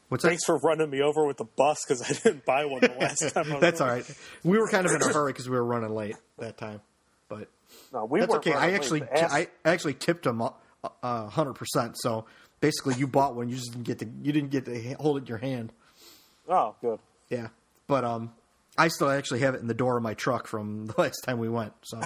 What's 0.09 0.23
that? 0.23 0.29
thanks 0.29 0.43
for 0.45 0.57
running 0.59 0.89
me 0.89 1.01
over 1.01 1.25
with 1.25 1.37
the 1.37 1.45
bus 1.45 1.85
because 1.85 2.01
I 2.01 2.13
didn't 2.23 2.45
buy 2.45 2.65
one 2.65 2.81
the 2.81 2.95
last 2.99 3.33
time. 3.33 3.45
I 3.47 3.49
was 3.53 3.61
That's 3.61 3.81
all 3.81 3.89
over. 3.89 4.13
We 4.43 4.57
were 4.57 4.67
kind 4.67 4.85
of 4.85 4.91
in 4.91 5.01
a 5.01 5.07
hurry 5.13 5.31
because 5.31 5.49
we 5.49 5.55
were 5.55 5.63
running 5.63 5.93
late 5.95 6.15
that 6.37 6.57
time, 6.57 6.81
but 7.29 7.47
No, 7.93 8.05
we 8.05 8.19
that's 8.19 8.33
okay. 8.35 8.53
I 8.53 8.71
actually. 8.71 9.03
I 9.03 9.47
actually 9.63 9.93
tipped 9.93 10.23
them 10.23 10.41
uh, 10.41 10.49
uh, 11.01 11.27
hundred 11.29 11.53
percent. 11.53 11.95
So 11.97 12.25
basically, 12.59 12.95
you 12.95 13.07
bought 13.07 13.35
one. 13.35 13.47
You 13.49 13.55
just 13.55 13.71
didn't 13.71 13.85
get 13.85 13.99
to 13.99 14.05
you 14.21 14.33
didn't 14.33 14.51
get 14.51 14.65
to 14.65 14.93
hold 14.95 15.17
it 15.17 15.21
in 15.21 15.27
your 15.27 15.37
hand. 15.37 15.71
oh, 16.49 16.75
good. 16.81 16.99
Yeah, 17.29 17.47
but 17.87 18.03
um, 18.03 18.33
I 18.77 18.89
still 18.89 19.09
actually 19.09 19.39
have 19.41 19.55
it 19.55 19.61
in 19.61 19.67
the 19.67 19.73
door 19.73 19.95
of 19.95 20.03
my 20.03 20.13
truck 20.13 20.47
from 20.47 20.87
the 20.87 20.95
last 20.97 21.23
time 21.25 21.39
we 21.39 21.47
went. 21.47 21.71
So, 21.83 22.01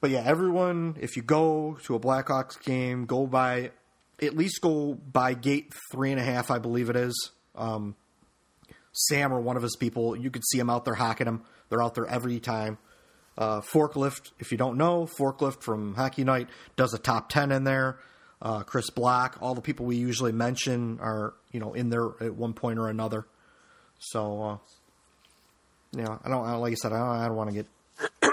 but 0.00 0.10
yeah, 0.10 0.22
everyone, 0.24 0.96
if 1.00 1.16
you 1.16 1.22
go 1.22 1.76
to 1.84 1.96
a 1.96 2.00
Blackhawks 2.00 2.62
game, 2.62 3.06
go 3.06 3.26
by 3.26 3.72
at 4.22 4.36
least 4.36 4.60
go 4.60 4.94
by 4.94 5.34
gate 5.34 5.72
three 5.90 6.10
and 6.10 6.20
a 6.20 6.24
half, 6.24 6.50
I 6.50 6.58
believe 6.58 6.90
it 6.90 6.96
is. 6.96 7.30
Um, 7.54 7.96
Sam 8.92 9.32
or 9.32 9.40
one 9.40 9.56
of 9.56 9.62
his 9.62 9.76
people, 9.76 10.16
you 10.16 10.30
could 10.30 10.44
see 10.46 10.58
them 10.58 10.70
out 10.70 10.84
there 10.84 10.94
hocking 10.94 11.26
them. 11.26 11.44
They're 11.68 11.82
out 11.82 11.94
there 11.94 12.06
every 12.06 12.38
time. 12.40 12.78
Uh, 13.36 13.60
forklift, 13.60 14.30
if 14.38 14.52
you 14.52 14.58
don't 14.58 14.76
know, 14.76 15.06
forklift 15.06 15.62
from 15.62 15.94
Hockey 15.94 16.22
Night 16.22 16.48
does 16.76 16.94
a 16.94 16.98
top 16.98 17.28
ten 17.28 17.50
in 17.50 17.64
there. 17.64 17.98
Uh, 18.40 18.62
Chris 18.62 18.90
Black, 18.90 19.36
all 19.40 19.54
the 19.54 19.60
people 19.60 19.86
we 19.86 19.96
usually 19.96 20.30
mention 20.30 20.98
are 21.00 21.34
you 21.50 21.58
know 21.58 21.72
in 21.72 21.90
there 21.90 22.10
at 22.20 22.34
one 22.34 22.52
point 22.52 22.78
or 22.78 22.88
another. 22.88 23.26
So, 23.98 24.42
uh, 24.42 24.56
you 25.96 26.04
know, 26.04 26.20
I 26.22 26.28
don't 26.28 26.60
like 26.60 26.72
I 26.72 26.74
said, 26.76 26.92
I 26.92 26.98
don't, 26.98 27.08
I 27.08 27.26
don't 27.26 27.36
want 27.36 27.50
to 27.50 27.56
get 27.56 28.32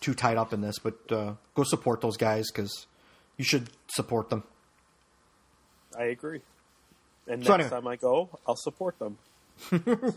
too 0.00 0.14
tied 0.14 0.38
up 0.38 0.54
in 0.54 0.62
this, 0.62 0.78
but 0.78 0.94
uh, 1.10 1.34
go 1.54 1.64
support 1.64 2.00
those 2.00 2.16
guys 2.16 2.50
because 2.50 2.86
you 3.36 3.44
should 3.44 3.68
support 3.88 4.30
them. 4.30 4.44
I 5.98 6.04
agree. 6.04 6.40
And 7.26 7.44
So 7.44 7.56
next 7.56 7.64
anyway. 7.64 7.80
time 7.80 7.86
I 7.88 7.96
go, 7.96 8.28
I'll 8.46 8.56
support 8.56 8.98
them. 8.98 9.16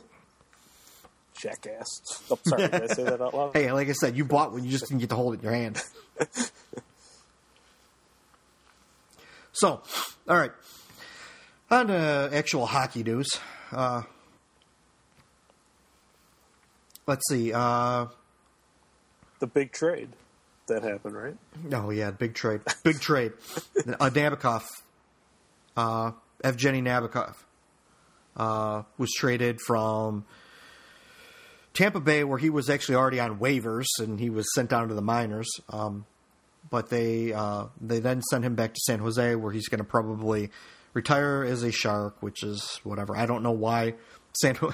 Jackass. 1.40 1.88
Oh, 2.32 2.40
sorry, 2.48 2.68
did 2.68 2.84
I 2.84 2.88
say 2.88 3.04
that 3.04 3.22
out 3.22 3.34
loud? 3.34 3.52
Hey, 3.56 3.72
like 3.72 3.88
I 3.90 3.94
said, 3.94 4.18
you 4.18 4.26
bought 4.26 4.52
one, 4.52 4.63
you 4.63 4.72
just 4.72 4.88
didn't 4.88 5.00
get 5.02 5.10
to 5.10 5.16
hold 5.16 5.36
it 5.36 5.38
in 5.38 5.44
your 5.44 5.54
hand. 5.54 5.82
so, 9.54 9.82
all 10.28 10.38
right. 10.38 10.52
On 11.70 11.88
to 11.88 12.30
actual 12.34 12.66
hockey 12.66 13.04
news. 13.04 13.28
Uh, 13.72 14.04
let's 17.06 17.28
see. 17.30 17.52
Uh, 17.54 18.08
The 19.40 19.48
big 19.48 19.72
trade 19.74 20.10
that 20.68 20.84
happened, 20.84 21.16
right? 21.16 21.36
oh, 21.74 21.90
yeah, 21.92 22.12
big 22.12 22.34
trade. 22.34 22.62
Big 22.84 23.00
trade. 23.00 23.34
uh, 23.78 24.10
Nabokov, 24.10 24.63
uh, 25.78 26.12
Evgeny 26.44 26.82
Nabokov, 26.82 27.36
uh, 28.36 28.84
was 28.98 29.12
traded 29.13 29.62
from 29.62 30.26
Tampa 31.74 32.00
Bay, 32.00 32.24
where 32.24 32.38
he 32.40 32.50
was 32.50 32.70
actually 32.70 32.96
already 32.96 33.20
on 33.20 33.40
waivers 33.40 33.86
and 34.00 34.20
he 34.20 34.30
was 34.30 34.46
sent 34.56 34.70
down 34.70 34.90
to 34.90 34.94
the 34.96 35.02
minors. 35.02 35.48
Um, 35.70 36.06
but 36.70 36.90
they 36.90 37.32
uh, 37.32 37.68
they 37.80 38.00
then 38.00 38.22
sent 38.24 38.44
him 38.44 38.56
back 38.56 38.74
to 38.74 38.80
San 38.86 39.00
Jose, 39.00 39.36
where 39.36 39.54
he's 39.54 39.70
going 39.70 39.78
to 39.78 39.86
probably 39.86 40.50
retire 40.94 41.44
as 41.44 41.63
a 41.63 41.72
Shark, 41.72 42.18
which 42.20 42.44
is 42.44 42.82
whatever. 42.84 43.16
I 43.16 43.26
don't 43.26 43.44
know 43.44 43.52
why 43.52 43.94
San 44.42 44.56
Ho- 44.56 44.74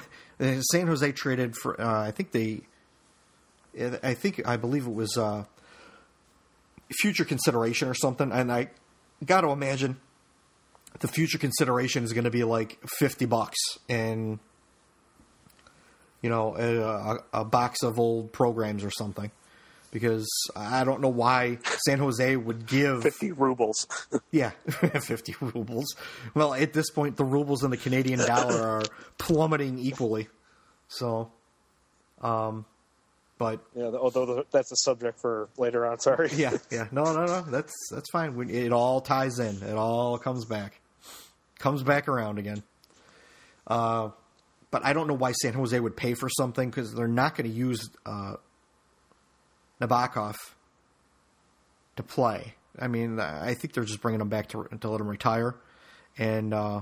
San 0.72 0.86
Jose 0.86 1.12
traded 1.12 1.54
for. 1.56 1.80
Uh, 1.80 2.02
I 2.02 2.10
think 2.10 2.32
they. 2.32 2.62
I 4.02 4.14
think 4.14 4.46
I 4.46 4.56
believe 4.56 4.86
it 4.86 4.94
was 4.94 5.16
uh, 5.16 5.44
future 7.00 7.24
consideration 7.24 7.88
or 7.88 7.94
something, 7.94 8.32
and 8.32 8.50
I 8.50 8.70
got 9.24 9.42
to 9.42 9.50
imagine 9.50 9.98
the 11.00 11.08
future 11.08 11.38
consideration 11.38 12.04
is 12.04 12.12
going 12.12 12.24
to 12.24 12.30
be 12.30 12.44
like 12.44 12.78
fifty 12.98 13.26
bucks 13.26 13.58
and 13.88 14.38
you 16.22 16.30
know 16.30 16.56
a, 16.56 17.40
a, 17.40 17.44
box 17.44 17.82
of 17.82 17.98
old 17.98 18.32
programs 18.32 18.84
or 18.84 18.90
something 18.90 19.30
because 19.94 20.28
I 20.56 20.82
don't 20.82 21.00
know 21.00 21.08
why 21.08 21.58
San 21.86 22.00
Jose 22.00 22.36
would 22.36 22.66
give 22.66 23.04
50 23.04 23.30
rubles. 23.32 23.86
yeah, 24.32 24.50
50 24.68 25.36
rubles. 25.40 25.94
Well, 26.34 26.52
at 26.52 26.72
this 26.72 26.90
point, 26.90 27.16
the 27.16 27.24
rubles 27.24 27.62
and 27.62 27.72
the 27.72 27.76
Canadian 27.76 28.18
dollar 28.18 28.60
are 28.62 28.82
plummeting 29.18 29.78
equally. 29.78 30.26
So, 30.88 31.30
um, 32.20 32.64
but 33.38 33.60
yeah, 33.76 33.84
although 33.84 34.44
that's 34.50 34.72
a 34.72 34.76
subject 34.76 35.20
for 35.20 35.48
later 35.56 35.86
on. 35.86 36.00
Sorry. 36.00 36.28
Yeah, 36.34 36.56
yeah. 36.70 36.88
No, 36.90 37.04
no, 37.04 37.26
no. 37.26 37.42
That's 37.42 37.72
that's 37.90 38.10
fine. 38.10 38.50
It 38.50 38.72
all 38.72 39.00
ties 39.00 39.38
in. 39.38 39.62
It 39.62 39.76
all 39.76 40.18
comes 40.18 40.44
back, 40.44 40.80
comes 41.58 41.82
back 41.82 42.08
around 42.08 42.38
again. 42.38 42.62
Uh, 43.66 44.10
but 44.70 44.84
I 44.84 44.92
don't 44.92 45.06
know 45.06 45.14
why 45.14 45.32
San 45.32 45.54
Jose 45.54 45.78
would 45.78 45.96
pay 45.96 46.14
for 46.14 46.28
something 46.28 46.68
because 46.68 46.92
they're 46.92 47.06
not 47.06 47.36
going 47.36 47.48
to 47.48 47.56
use 47.56 47.90
uh, 48.04 48.34
Nabokov 49.80 50.34
to 51.96 52.02
play. 52.02 52.54
I 52.78 52.88
mean, 52.88 53.20
I 53.20 53.54
think 53.54 53.72
they're 53.72 53.84
just 53.84 54.00
bringing 54.00 54.20
him 54.20 54.28
back 54.28 54.48
to 54.48 54.68
to 54.80 54.90
let 54.90 55.00
him 55.00 55.06
retire, 55.06 55.54
and 56.18 56.52
uh, 56.52 56.80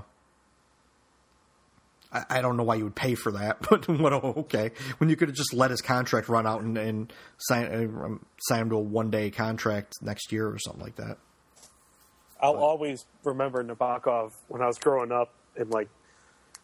I, 2.11 2.23
I, 2.29 2.41
don't 2.41 2.57
know 2.57 2.63
why 2.63 2.75
you 2.75 2.85
would 2.85 2.95
pay 2.95 3.13
for 3.15 3.31
that. 3.33 3.59
But 3.69 3.87
what? 3.87 4.13
Okay, 4.13 4.71
when 4.97 5.09
you 5.09 5.15
could 5.15 5.29
have 5.29 5.37
just 5.37 5.53
let 5.53 5.69
his 5.69 5.81
contract 5.81 6.29
run 6.29 6.47
out 6.47 6.61
and, 6.61 6.77
and 6.77 7.13
sign 7.37 7.65
uh, 7.65 8.25
sign 8.47 8.61
him 8.61 8.69
to 8.69 8.75
a 8.77 8.79
one 8.79 9.11
day 9.11 9.29
contract 9.29 9.93
next 10.01 10.31
year 10.31 10.47
or 10.47 10.57
something 10.57 10.81
like 10.81 10.95
that. 10.95 11.17
I'll 12.43 12.57
always 12.57 13.05
remember 13.23 13.63
Nabokov 13.63 14.33
when 14.49 14.61
I 14.61 14.67
was 14.67 14.77
growing 14.77 15.13
up 15.13 15.33
in 15.55 15.69
like 15.69 15.87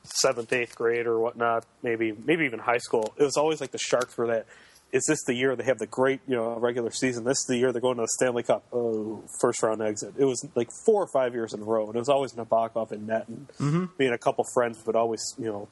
seventh, 0.04 0.52
eighth 0.52 0.76
grade 0.76 1.08
or 1.08 1.20
whatnot, 1.20 1.65
maybe 1.82 2.12
maybe 2.12 2.44
even 2.44 2.60
high 2.60 2.78
school. 2.80 3.13
It 3.18 3.24
was 3.24 3.38
always 3.38 3.62
like 3.62 3.72
the 3.72 3.78
Sharks 3.78 4.18
were 4.18 4.28
that. 4.28 4.46
Is 4.92 5.06
this 5.08 5.24
the 5.26 5.36
year 5.36 5.56
they 5.56 5.65
have 5.65 5.78
the 5.78 5.86
great, 5.86 6.20
you 6.28 6.36
know, 6.36 6.58
regular 6.58 6.89
season? 6.89 7.24
This 7.24 7.38
is 7.38 7.46
the 7.48 7.58
year 7.58 7.72
they're 7.72 7.80
going 7.80 7.98
to 7.98 8.02
the 8.02 8.08
Stanley 8.08 8.42
Cup, 8.42 8.65
oh, 8.74 9.24
first 9.39 9.62
round 9.62 9.84
exit. 9.84 10.15
It 10.18 10.26
was 10.26 10.44
like 10.56 10.70
four 10.84 11.04
or 11.04 11.08
five 11.08 11.36
years 11.36 11.54
in 11.54 11.62
a 11.62 11.63
row, 11.63 11.86
and 11.86 11.96
it 11.96 12.00
was 12.00 12.10
always 12.10 12.34
Nabokov 12.34 12.92
and 12.92 13.06
net. 13.06 13.28
And 13.28 13.48
mm-hmm. 13.60 13.86
me 14.00 14.06
and 14.08 14.15
a 14.15 14.18
couple 14.18 14.44
friends 14.52 14.84
would 14.88 14.96
always, 14.96 15.22
you 15.38 15.46
know, 15.46 15.68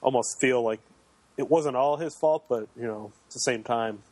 almost 0.00 0.40
feel 0.40 0.64
like 0.64 0.80
it 1.36 1.50
wasn't 1.50 1.76
all 1.76 1.98
his 1.98 2.16
fault, 2.16 2.44
but 2.48 2.68
you 2.74 2.86
know, 2.86 3.12
at 3.28 3.34
the 3.34 3.40
same 3.40 3.62
time, 3.62 4.02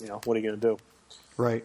you 0.00 0.06
know, 0.06 0.20
what 0.24 0.34
are 0.34 0.40
you 0.40 0.48
going 0.48 0.58
to 0.58 0.68
do? 0.68 0.78
Right. 1.36 1.64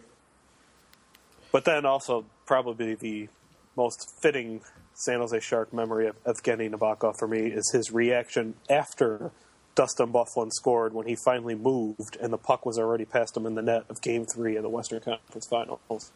But 1.50 1.64
then 1.64 1.86
also 1.86 2.26
probably 2.48 2.94
the 2.94 3.28
most 3.76 4.10
fitting 4.22 4.62
San 4.94 5.20
Jose 5.20 5.38
Shark 5.40 5.72
memory 5.72 6.08
of 6.08 6.24
Evgeny 6.24 6.68
Nabokov 6.70 7.18
for 7.18 7.28
me 7.28 7.40
is 7.46 7.70
his 7.72 7.92
reaction 7.92 8.54
after 8.70 9.30
Dustin 9.74 10.10
Byfuglien 10.12 10.50
scored 10.50 10.94
when 10.94 11.06
he 11.06 11.14
finally 11.14 11.54
moved 11.54 12.16
and 12.20 12.32
the 12.32 12.38
puck 12.38 12.64
was 12.64 12.78
already 12.78 13.04
past 13.04 13.36
him 13.36 13.46
in 13.46 13.54
the 13.54 13.62
net 13.62 13.84
of 13.90 14.00
Game 14.00 14.24
Three 14.24 14.56
of 14.56 14.62
the 14.62 14.68
Western 14.70 15.00
Conference 15.00 15.46
Finals 15.46 16.10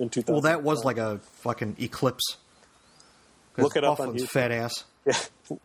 in 0.00 0.08
2000. 0.08 0.32
Well, 0.32 0.40
that 0.42 0.64
was 0.64 0.82
like 0.82 0.96
a 0.96 1.20
fucking 1.42 1.76
eclipse. 1.78 2.38
Look 3.58 3.76
it 3.76 3.84
up 3.84 4.00
on 4.00 4.14
YouTube. 4.14 4.28
Fat 4.28 4.50
ass. 4.50 4.84
Yeah. 5.06 5.58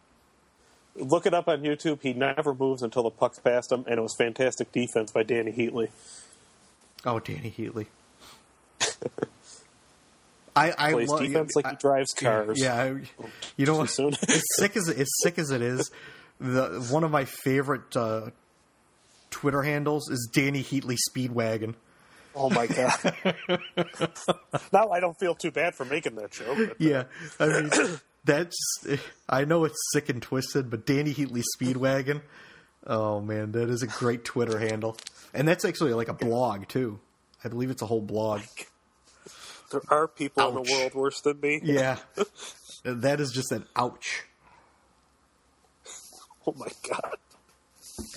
Look 0.96 1.26
it 1.26 1.34
up 1.34 1.48
on 1.48 1.62
YouTube. 1.62 2.02
He 2.02 2.12
never 2.12 2.54
moves 2.54 2.82
until 2.82 3.04
the 3.04 3.10
puck's 3.10 3.40
past 3.40 3.72
him, 3.72 3.86
and 3.88 3.98
it 3.98 4.02
was 4.02 4.14
fantastic 4.18 4.74
defense 4.74 5.12
by 5.14 5.24
Dany 5.24 5.56
Heatley. 5.56 5.88
Oh, 7.06 7.22
Dany 7.22 7.54
Heatley. 7.54 7.86
I, 10.56 10.74
I 10.78 10.92
plays 10.94 11.10
lo- 11.10 11.20
defense 11.20 11.56
like 11.56 11.68
he 11.68 11.76
drives 11.76 12.14
cars. 12.14 12.62
Yeah, 12.62 12.98
you 13.58 13.66
know, 13.66 13.82
as 13.82 13.96
sick 14.58 14.76
as 14.76 14.90
as 14.90 15.10
sick 15.22 15.38
as 15.40 15.52
it 15.52 15.62
is, 15.62 15.92
the 16.40 16.86
one 16.90 17.04
of 17.04 17.12
my 17.12 17.26
favorite 17.26 17.96
uh, 17.96 18.30
Twitter 19.30 19.62
handles 19.62 20.10
is 20.10 20.30
Dany 20.34 20.64
Heatley 20.64 20.98
Speedwagon. 21.10 21.76
Oh 22.36 22.50
my 22.50 22.68
god! 22.68 23.16
now 24.74 24.90
I 24.90 25.00
don't 25.00 25.18
feel 25.20 25.36
too 25.36 25.52
bad 25.52 25.76
for 25.76 25.86
making 25.86 26.16
that 26.16 26.32
joke. 26.32 26.58
But, 26.58 26.72
uh, 26.72 26.74
yeah, 26.78 27.04
I 27.40 27.48
mean 27.48 27.70
that's 28.24 28.58
I 29.28 29.46
know 29.46 29.66
it's 29.66 29.80
sick 29.94 30.10
and 30.10 30.22
twisted, 30.22 30.70
but 30.70 30.86
Dany 30.86 31.14
Heatley 31.14 31.44
Speedwagon. 31.58 32.22
Oh 32.86 33.20
man, 33.20 33.52
that 33.54 33.70
is 33.70 33.84
a 33.84 33.88
great 33.88 34.24
Twitter 34.24 34.58
handle, 34.60 34.98
and 35.34 35.48
that's 35.48 35.66
actually 35.66 35.94
like 35.94 36.08
a 36.08 36.14
blog 36.14 36.68
too. 36.68 37.00
I 37.44 37.50
believe 37.50 37.70
it's 37.70 37.82
a 37.82 37.86
whole 37.86 38.02
blog. 38.02 38.42
There 39.72 39.82
are 39.90 40.08
people 40.08 40.44
ouch. 40.44 40.50
in 40.50 40.64
the 40.64 40.74
world 40.74 40.94
worse 40.94 41.22
than 41.22 41.40
me. 41.40 41.62
Yeah. 41.64 41.98
that 42.84 43.20
is 43.20 43.32
just 43.32 43.52
an 43.52 43.66
ouch. 43.76 44.24
Oh 46.48 46.56
my 46.58 46.68
god. 46.90 47.18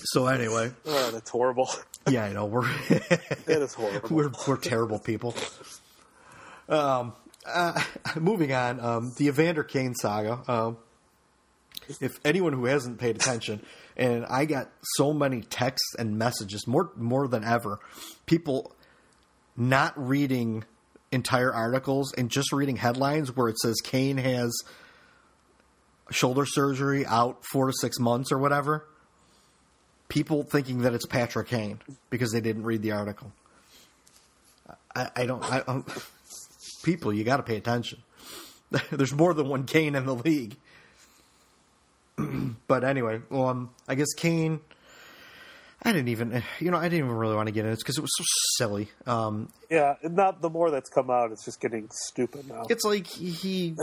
So 0.05 0.27
anyway, 0.27 0.71
oh, 0.85 1.11
that's 1.11 1.29
horrible. 1.29 1.69
Yeah, 2.09 2.25
I 2.25 2.33
know 2.33 2.45
we're 2.45 2.69
it 2.89 3.47
is 3.47 3.73
horrible. 3.73 4.09
We're 4.09 4.31
we're 4.47 4.57
terrible 4.57 4.99
people. 4.99 5.35
Um, 6.69 7.13
uh, 7.45 7.81
moving 8.15 8.53
on, 8.53 8.79
um, 8.79 9.13
the 9.17 9.27
Evander 9.27 9.63
Kane 9.63 9.93
saga. 9.95 10.39
Um, 10.47 10.77
if 11.99 12.13
anyone 12.23 12.53
who 12.53 12.65
hasn't 12.65 12.99
paid 12.99 13.15
attention, 13.17 13.61
and 13.97 14.25
I 14.25 14.45
got 14.45 14.69
so 14.95 15.13
many 15.13 15.41
texts 15.41 15.95
and 15.99 16.17
messages 16.17 16.65
more 16.65 16.91
more 16.95 17.27
than 17.27 17.43
ever, 17.43 17.79
people 18.25 18.73
not 19.55 19.93
reading 19.95 20.63
entire 21.13 21.53
articles 21.53 22.13
and 22.13 22.29
just 22.29 22.51
reading 22.51 22.75
headlines 22.75 23.35
where 23.35 23.47
it 23.47 23.57
says 23.59 23.75
Kane 23.83 24.17
has 24.17 24.51
shoulder 26.11 26.45
surgery 26.45 27.05
out 27.05 27.43
four 27.51 27.67
to 27.67 27.73
six 27.73 27.99
months 27.99 28.31
or 28.31 28.37
whatever, 28.37 28.85
people 30.09 30.43
thinking 30.43 30.79
that 30.79 30.93
it's 30.93 31.05
Patrick 31.05 31.47
Kane 31.47 31.79
because 32.09 32.31
they 32.31 32.41
didn't 32.41 32.63
read 32.63 32.81
the 32.81 32.91
article. 32.91 33.31
I, 34.95 35.09
I 35.15 35.25
don't. 35.25 35.43
I, 35.43 35.59
um, 35.61 35.85
people, 36.83 37.13
you 37.13 37.23
got 37.23 37.37
to 37.37 37.43
pay 37.43 37.57
attention. 37.57 37.99
There's 38.91 39.13
more 39.13 39.33
than 39.33 39.47
one 39.47 39.65
Kane 39.65 39.95
in 39.95 40.05
the 40.05 40.15
league. 40.15 40.55
but 42.67 42.83
anyway, 42.83 43.21
um, 43.31 43.71
I 43.87 43.95
guess 43.95 44.13
Kane 44.13 44.59
I 45.85 45.91
didn't 45.91 46.09
even, 46.09 46.43
you 46.59 46.71
know, 46.71 46.77
I 46.77 46.83
didn't 46.83 47.05
even 47.05 47.11
really 47.11 47.35
want 47.35 47.47
to 47.47 47.51
get 47.51 47.61
into 47.61 47.73
it 47.73 47.79
because 47.79 47.97
it 47.97 48.01
was 48.01 48.11
so 48.15 48.23
silly. 48.57 48.89
Um, 49.05 49.49
yeah, 49.69 49.95
not 50.01 50.41
the 50.41 50.49
more 50.49 50.71
that's 50.71 50.89
come 50.89 51.09
out, 51.09 51.31
it's 51.31 51.43
just 51.43 51.59
getting 51.59 51.89
stupid 51.91 52.47
now. 52.47 52.63
It's 52.69 52.85
like 52.85 53.05
he 53.07 53.31
he 53.31 53.75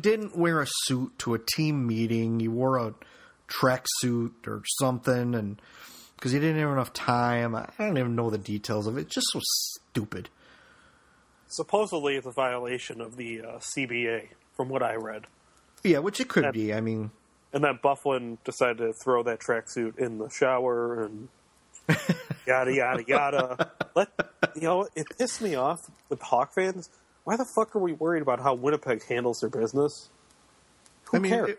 didn't 0.00 0.36
wear 0.36 0.62
a 0.62 0.66
suit 0.84 1.18
to 1.20 1.34
a 1.34 1.38
team 1.38 1.86
meeting. 1.86 2.40
He 2.40 2.48
wore 2.48 2.78
a 2.78 2.94
track 3.48 3.84
suit 4.00 4.34
or 4.46 4.62
something, 4.78 5.34
and 5.34 5.60
because 6.16 6.32
he 6.32 6.38
didn't 6.38 6.60
have 6.60 6.70
enough 6.70 6.92
time. 6.92 7.54
I 7.54 7.68
don't 7.78 7.98
even 7.98 8.16
know 8.16 8.30
the 8.30 8.38
details 8.38 8.86
of 8.86 8.96
it. 8.96 9.02
it 9.02 9.08
just 9.10 9.26
so 9.32 9.40
stupid. 9.42 10.28
Supposedly, 11.48 12.16
it's 12.16 12.26
a 12.26 12.32
violation 12.32 13.00
of 13.00 13.16
the 13.16 13.42
uh, 13.42 13.58
CBA, 13.58 14.28
from 14.56 14.70
what 14.70 14.82
I 14.82 14.94
read. 14.94 15.26
Yeah, 15.82 15.98
which 15.98 16.20
it 16.20 16.28
could 16.28 16.44
and, 16.44 16.54
be. 16.54 16.72
I 16.72 16.80
mean, 16.80 17.10
and 17.52 17.62
then 17.62 17.78
Byfuglien 17.82 18.38
decided 18.44 18.78
to 18.78 18.92
throw 18.92 19.22
that 19.24 19.40
tracksuit 19.40 19.98
in 19.98 20.18
the 20.18 20.30
shower 20.30 21.02
and 21.02 21.28
yada 22.46 22.74
yada 22.74 23.04
yada. 23.06 23.72
Let 23.94 24.08
you 24.54 24.62
know 24.62 24.88
it 24.94 25.06
pissed 25.18 25.42
me 25.42 25.54
off 25.54 25.78
with 26.08 26.20
Hawk 26.20 26.54
fans. 26.54 26.88
Why 27.24 27.36
the 27.36 27.46
fuck 27.54 27.76
are 27.76 27.78
we 27.78 27.92
worried 27.92 28.22
about 28.22 28.40
how 28.40 28.54
Winnipeg 28.54 29.04
handles 29.04 29.38
their 29.40 29.50
business? 29.50 30.10
Who 31.04 31.18
I 31.18 31.20
mean, 31.20 31.32
cares? 31.32 31.50
It, 31.50 31.58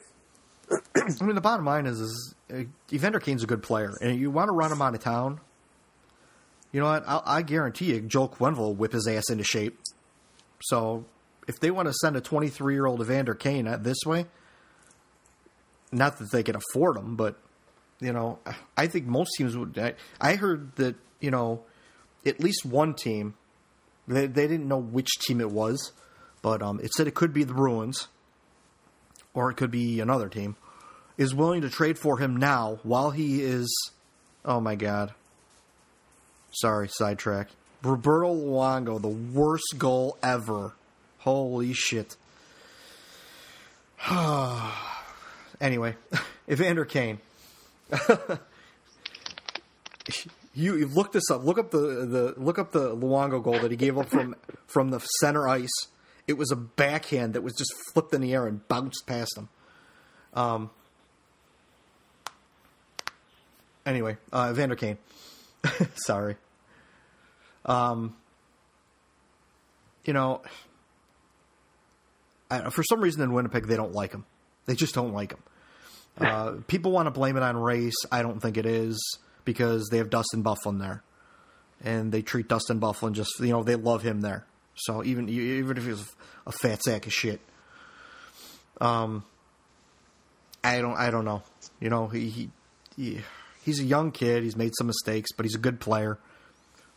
I 1.22 1.24
mean, 1.24 1.36
the 1.36 1.42
bottom 1.42 1.66
line 1.66 1.86
is, 1.86 2.00
is 2.00 2.36
uh, 2.54 2.64
Evander 2.92 3.20
Kane's 3.20 3.44
a 3.44 3.48
good 3.48 3.64
player, 3.64 3.94
and 4.02 4.20
you 4.20 4.30
want 4.30 4.50
to 4.50 4.54
run 4.54 4.72
him 4.72 4.82
out 4.82 4.94
of 4.94 5.02
town. 5.02 5.40
You 6.72 6.82
know 6.82 6.88
what? 6.88 7.04
I'll, 7.08 7.24
I 7.26 7.42
guarantee 7.44 7.94
you, 7.94 8.02
Joel 8.02 8.30
Quenneville 8.30 8.58
will 8.58 8.76
whip 8.76 8.94
his 8.94 9.08
ass 9.08 9.30
into 9.30 9.44
shape. 9.44 9.80
So, 10.64 11.06
if 11.48 11.60
they 11.60 11.72
want 11.72 11.88
to 11.88 11.94
send 11.94 12.16
a 12.16 12.22
23 12.22 12.74
year 12.74 12.86
old 12.86 13.02
Evander 13.02 13.36
Kane 13.36 13.66
this 13.82 14.00
way, 14.06 14.26
not 15.92 16.18
that 16.18 16.32
they 16.32 16.44
can 16.44 16.56
afford 16.56 16.98
him, 16.98 17.16
but 17.16 17.38
you 18.00 18.14
know, 18.14 18.40
I 18.78 18.88
think 18.88 19.06
most 19.06 19.32
teams 19.38 19.56
would. 19.56 19.78
I, 19.78 19.94
I 20.20 20.36
heard 20.36 20.76
that 20.76 20.96
you 21.24 21.32
know, 21.32 21.62
at 22.26 22.42
least 22.42 22.66
one 22.66 22.94
team, 22.94 23.36
they, 24.10 24.28
they 24.28 24.46
didn't 24.46 24.68
know 24.68 24.78
which 24.78 25.10
team 25.26 25.40
it 25.40 25.50
was, 25.50 25.94
but 26.42 26.62
um, 26.62 26.82
it 26.84 26.94
said 26.94 27.08
it 27.08 27.16
could 27.16 27.34
be 27.34 27.46
the 27.46 27.54
Bruins, 27.54 28.10
or 29.34 29.50
it 29.50 29.56
could 29.56 29.72
be 29.72 30.02
another 30.02 30.28
team, 30.28 30.58
is 31.18 31.34
willing 31.34 31.62
to 31.62 31.70
trade 31.70 31.98
for 31.98 32.18
him 32.18 32.36
now 32.36 32.80
while 32.84 33.12
he 33.12 33.42
is. 33.42 33.74
Oh 34.44 34.60
my 34.60 34.76
God. 34.76 35.14
Sorry, 36.52 36.90
sidetrack. 36.90 37.48
Roberto 37.82 38.36
Luongo, 38.36 39.02
the 39.02 39.08
worst 39.08 39.76
goal 39.78 40.18
ever. 40.22 40.74
Holy 41.20 41.72
shit. 41.72 42.18
anyway, 45.62 45.96
Evander 46.52 46.84
Kane. 46.84 47.20
you, 50.54 50.76
you 50.76 50.88
look 50.88 51.12
this 51.12 51.30
up. 51.32 51.44
Look 51.44 51.58
up 51.58 51.72
the, 51.72 51.78
the 51.78 52.34
look 52.38 52.60
up 52.60 52.72
the 52.72 52.96
Luongo 52.96 53.44
goal 53.44 53.60
that 53.60 53.72
he 53.72 53.78
gave 53.78 53.98
up 53.98 54.10
from 54.10 54.36
from 54.68 54.92
the 54.92 55.00
center 55.20 55.48
ice. 55.48 55.88
It 56.28 56.34
was 56.34 56.52
a 56.52 56.56
backhand 56.56 57.34
that 57.34 57.42
was 57.42 57.54
just 57.54 57.74
flipped 57.94 58.14
in 58.14 58.22
the 58.22 58.34
air 58.34 58.48
and 58.48 58.68
bounced 58.68 59.06
past 59.06 59.38
him. 59.38 59.50
Um. 60.34 60.70
Anyway, 63.86 64.18
uh, 64.32 64.50
Evander 64.52 64.78
Kane. 64.78 64.98
Sorry. 65.96 66.38
Um, 67.66 68.16
you 70.06 70.14
know, 70.14 70.42
I, 72.50 72.70
for 72.70 72.84
some 72.84 73.02
reason 73.02 73.22
in 73.22 73.34
Winnipeg 73.34 73.68
they 73.68 73.76
don't 73.76 73.94
like 73.94 74.12
him. 74.12 74.26
They 74.66 74.76
just 74.76 74.96
don't 74.96 75.14
like 75.14 75.32
him. 75.32 75.44
Uh, 76.20 76.54
people 76.68 76.92
want 76.92 77.08
to 77.08 77.12
blame 77.12 77.38
it 77.38 77.44
on 77.44 77.58
race. 77.58 77.96
I 78.12 78.22
don't 78.22 78.40
think 78.40 78.58
it 78.58 78.66
is 78.66 79.20
because 79.46 79.88
they 79.90 79.98
have 79.98 80.10
Dustin 80.10 80.44
Byfuglien 80.44 80.80
there, 80.80 81.04
and 81.84 82.12
they 82.12 82.22
treat 82.22 82.48
Dustin 82.48 82.80
Byfuglien 82.80 83.14
just 83.14 83.32
you 83.40 83.52
know 83.52 83.64
they 83.64 83.76
love 83.76 84.04
him 84.04 84.22
there. 84.22 84.46
So 84.76 85.04
even 85.04 85.30
even 85.30 85.78
if 85.78 85.86
he's 85.86 86.16
a 86.46 86.52
fat 86.52 86.84
sack 86.84 87.06
of 87.06 87.14
shit, 87.14 87.42
um, 88.80 89.24
I 90.64 90.82
don't 90.82 90.96
I 90.96 91.10
don't 91.10 91.26
know. 91.26 91.44
You 91.80 91.90
know 91.90 92.08
he, 92.08 92.30
he, 92.30 92.50
he 92.96 93.22
he's 93.64 93.80
a 93.80 93.84
young 93.84 94.12
kid. 94.12 94.44
He's 94.44 94.56
made 94.56 94.74
some 94.78 94.88
mistakes, 94.88 95.32
but 95.36 95.46
he's 95.46 95.56
a 95.56 95.60
good 95.60 95.80
player. 95.80 96.20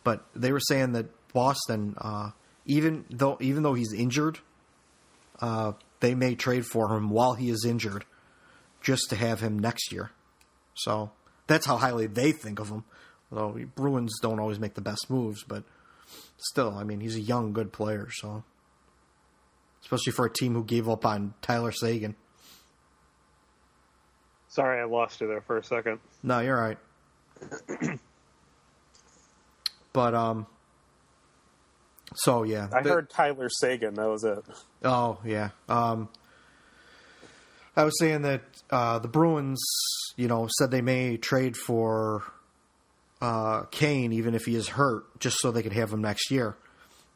But 0.03 0.23
they 0.35 0.51
were 0.51 0.59
saying 0.59 0.93
that 0.93 1.07
Boston, 1.33 1.95
uh, 1.97 2.31
even 2.65 3.05
though 3.09 3.37
even 3.41 3.63
though 3.63 3.73
he's 3.73 3.93
injured, 3.93 4.39
uh, 5.39 5.73
they 5.99 6.15
may 6.15 6.35
trade 6.35 6.65
for 6.65 6.95
him 6.95 7.09
while 7.09 7.33
he 7.33 7.49
is 7.49 7.65
injured, 7.65 8.05
just 8.87 9.09
to 9.09 9.17
have 9.17 9.41
him 9.41 9.59
next 9.59 9.91
year. 9.91 10.11
So 10.73 11.11
that's 11.45 11.65
how 11.65 11.75
highly 11.75 12.07
they 12.07 12.31
think 12.31 12.57
of 12.59 12.69
him. 12.69 12.85
Although 13.29 13.65
Bruins 13.75 14.17
don't 14.21 14.39
always 14.39 14.61
make 14.61 14.75
the 14.75 14.81
best 14.81 15.09
moves, 15.09 15.43
but 15.43 15.65
still, 16.37 16.73
I 16.77 16.85
mean, 16.85 17.01
he's 17.01 17.17
a 17.17 17.21
young, 17.21 17.51
good 17.51 17.73
player. 17.73 18.07
So, 18.09 18.45
especially 19.81 20.13
for 20.13 20.25
a 20.25 20.31
team 20.31 20.53
who 20.53 20.63
gave 20.63 20.87
up 20.87 21.05
on 21.05 21.33
Tyler 21.41 21.73
Seguin. 21.73 22.15
Sorry, 24.47 24.79
I 24.79 24.85
lost 24.85 25.19
you 25.19 25.27
there 25.27 25.41
for 25.41 25.57
a 25.57 25.63
second. 25.65 25.99
No, 26.23 26.39
you're 26.39 26.55
right. 26.55 26.77
but 29.91 30.15
um, 30.15 30.47
so 32.15 32.43
yeah, 32.43 32.69
I 32.71 32.81
heard 32.81 33.09
Tyler 33.09 33.49
Seguin. 33.49 33.95
That 33.95 34.07
was 34.07 34.23
it. 34.23 34.39
Oh 34.85 35.19
yeah. 35.25 35.49
Um, 35.67 36.07
I 37.77 37.83
was 37.83 37.97
saying 37.99 38.23
that 38.23 38.41
uh, 38.71 38.97
the 38.97 39.07
Bruins, 39.07 39.63
you 40.15 40.27
know, 40.27 40.49
said 40.57 40.71
they 40.71 40.81
may 40.81 41.15
trade 41.17 41.55
for 41.55 42.23
uh, 43.21 43.63
Kane 43.71 44.11
even 44.13 44.33
if 44.33 44.45
he 44.45 44.55
is 44.55 44.69
hurt, 44.69 45.19
just 45.19 45.37
so 45.39 45.51
they 45.51 45.61
could 45.61 45.73
have 45.73 45.93
him 45.93 46.01
next 46.01 46.31
year. 46.31 46.57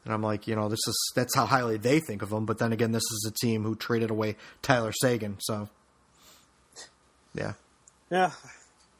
And 0.04 0.14
I'm 0.14 0.22
like, 0.22 0.46
you 0.46 0.54
know, 0.54 0.68
this 0.68 0.80
is 0.86 1.12
that's 1.16 1.34
how 1.34 1.46
highly 1.46 1.78
they 1.78 1.98
think 1.98 2.22
of 2.22 2.32
him. 2.32 2.46
But 2.46 2.58
then 2.58 2.72
again, 2.72 2.92
this 2.92 3.02
is 3.02 3.28
a 3.28 3.46
team 3.46 3.64
who 3.64 3.74
traded 3.74 4.10
away 4.10 4.36
Tyler 4.62 4.92
Seguin, 4.92 5.36
so 5.40 5.68
yeah, 7.34 7.54
yeah, 8.10 8.30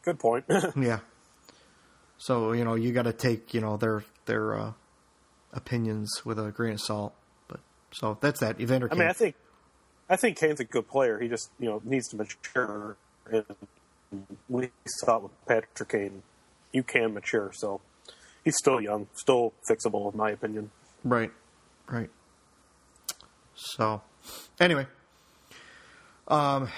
good 0.03 0.18
point. 0.18 0.44
yeah. 0.77 1.01
So 2.18 2.53
you 2.53 2.64
know, 2.64 2.75
you 2.75 2.92
got 2.92 3.05
to 3.05 3.12
take 3.12 3.55
you 3.55 3.61
know 3.61 3.77
their 3.77 4.05
their 4.27 4.59
uh, 4.59 4.72
opinions 5.53 6.11
with 6.25 6.38
a 6.38 6.51
grain 6.51 6.75
of 6.75 6.81
salt. 6.81 7.14
But 7.48 7.61
so 7.92 8.18
that's 8.20 8.40
that. 8.40 8.61
Evander. 8.61 8.88
I 8.90 8.94
mean, 8.94 9.09
I 9.09 9.12
think 9.12 9.35
I 10.12 10.16
think 10.16 10.37
Kane's 10.37 10.61
a 10.61 10.64
good 10.64 10.88
player. 10.88 11.18
He 11.18 11.27
just 11.27 11.51
you 11.59 11.70
know 11.70 11.81
needs 11.85 12.09
to 12.09 12.16
mature. 12.16 12.98
And 13.31 13.46
we 14.46 14.68
saw 14.85 15.16
it 15.16 15.22
with 15.22 15.46
Patrick 15.46 15.88
Kane. 15.88 16.22
You 16.70 16.83
can 16.83 17.14
mature, 17.14 17.51
so 17.55 17.81
he's 18.44 18.57
still 18.59 18.79
young, 18.79 19.07
still 19.14 19.55
fixable, 19.70 20.12
in 20.12 20.18
my 20.18 20.31
opinion. 20.31 20.70
Right, 21.03 21.31
right. 21.88 22.11
So, 23.55 24.03
anyway, 24.61 24.87
um, 26.29 26.68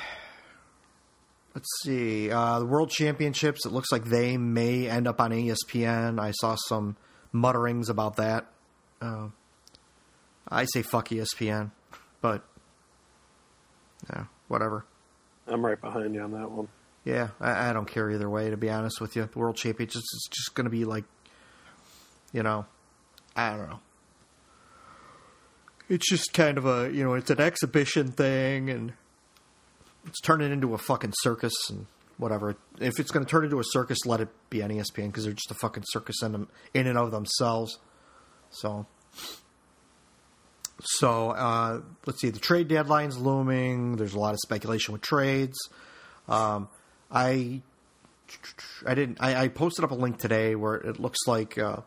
let's 1.57 1.69
see. 1.83 2.31
Uh, 2.31 2.61
the 2.61 2.67
World 2.67 2.91
Championships. 2.91 3.67
It 3.67 3.73
looks 3.73 3.91
like 3.91 4.05
they 4.05 4.37
may 4.37 4.89
end 4.89 5.09
up 5.09 5.21
on 5.21 5.33
ESPN. 5.33 6.21
I 6.21 6.31
saw 6.31 6.55
some 6.69 6.97
mutterings 7.33 7.89
about 7.89 8.15
that. 8.15 8.47
Uh, 9.03 9.31
I 10.49 10.67
say 10.67 10.83
fuck 10.83 11.09
ESPN, 11.09 11.73
but 12.21 12.45
yeah, 14.11 14.25
whatever. 14.49 14.85
I'm 15.47 15.65
right 15.65 15.81
behind 15.81 16.15
you 16.15 16.23
on 16.23 16.33
that 16.33 16.51
one. 16.51 16.69
Yeah, 17.05 17.29
I, 17.41 17.71
I 17.71 17.73
don't 17.73 17.87
care 17.87 18.11
either 18.11 18.31
way. 18.31 18.51
To 18.51 18.57
be 18.57 18.71
honest 18.71 19.01
with 19.01 19.15
you, 19.15 19.29
the 19.31 19.39
World 19.39 19.57
Championships 19.57 19.97
is 20.15 20.29
just 20.31 20.55
going 20.55 20.65
to 20.65 20.71
be 20.71 20.85
like, 20.85 21.05
you 22.33 22.43
know, 22.43 22.67
I 23.37 23.51
don't 23.51 23.69
know. 23.69 23.81
It's 25.89 26.09
just 26.09 26.33
kind 26.33 26.57
of 26.57 26.65
a 26.65 26.91
you 26.91 27.05
know, 27.05 27.15
it's 27.15 27.31
an 27.31 27.41
exhibition 27.41 28.11
thing, 28.11 28.71
and 28.71 28.95
it's 30.07 30.21
turning 30.21 30.51
into 30.51 30.73
a 30.73 30.79
fucking 30.79 31.13
circus 31.21 31.53
and 31.69 31.87
whatever. 32.17 32.57
If 32.81 32.99
it's 32.99 33.11
going 33.11 33.25
to 33.25 33.31
turn 33.31 33.45
into 33.45 33.59
a 33.59 33.65
circus, 33.65 34.07
let 34.07 34.21
it 34.21 34.29
be 34.49 34.63
on 34.63 34.71
ESPN 34.71 35.09
because 35.09 35.25
they're 35.25 35.35
just 35.35 35.51
a 35.51 35.55
fucking 35.55 35.85
circus 35.89 36.23
in 36.23 36.33
them 36.33 36.49
in 36.73 36.87
and 36.87 36.97
of 36.97 37.11
themselves. 37.11 37.79
So, 38.51 38.87
so 40.81 41.31
uh, 41.31 41.81
let's 42.07 42.21
see. 42.21 42.31
The 42.31 42.39
trade 42.39 42.69
deadline's 42.69 43.19
looming. 43.19 43.97
There's 43.97 44.15
a 44.15 44.19
lot 44.19 44.35
of 44.35 44.41
speculation 44.41 44.93
with 44.93 45.03
trades. 45.03 45.57
Um, 46.29 46.69
I 47.11 47.63
I 48.87 48.95
didn't. 48.95 49.19
I, 49.21 49.45
I, 49.45 49.49
posted 49.49 49.85
up 49.85 49.91
a 49.91 49.95
link 49.95 50.19
today 50.19 50.55
where 50.55 50.75
it 50.75 50.99
looks 50.99 51.19
like 51.27 51.59
uh, 51.59 51.79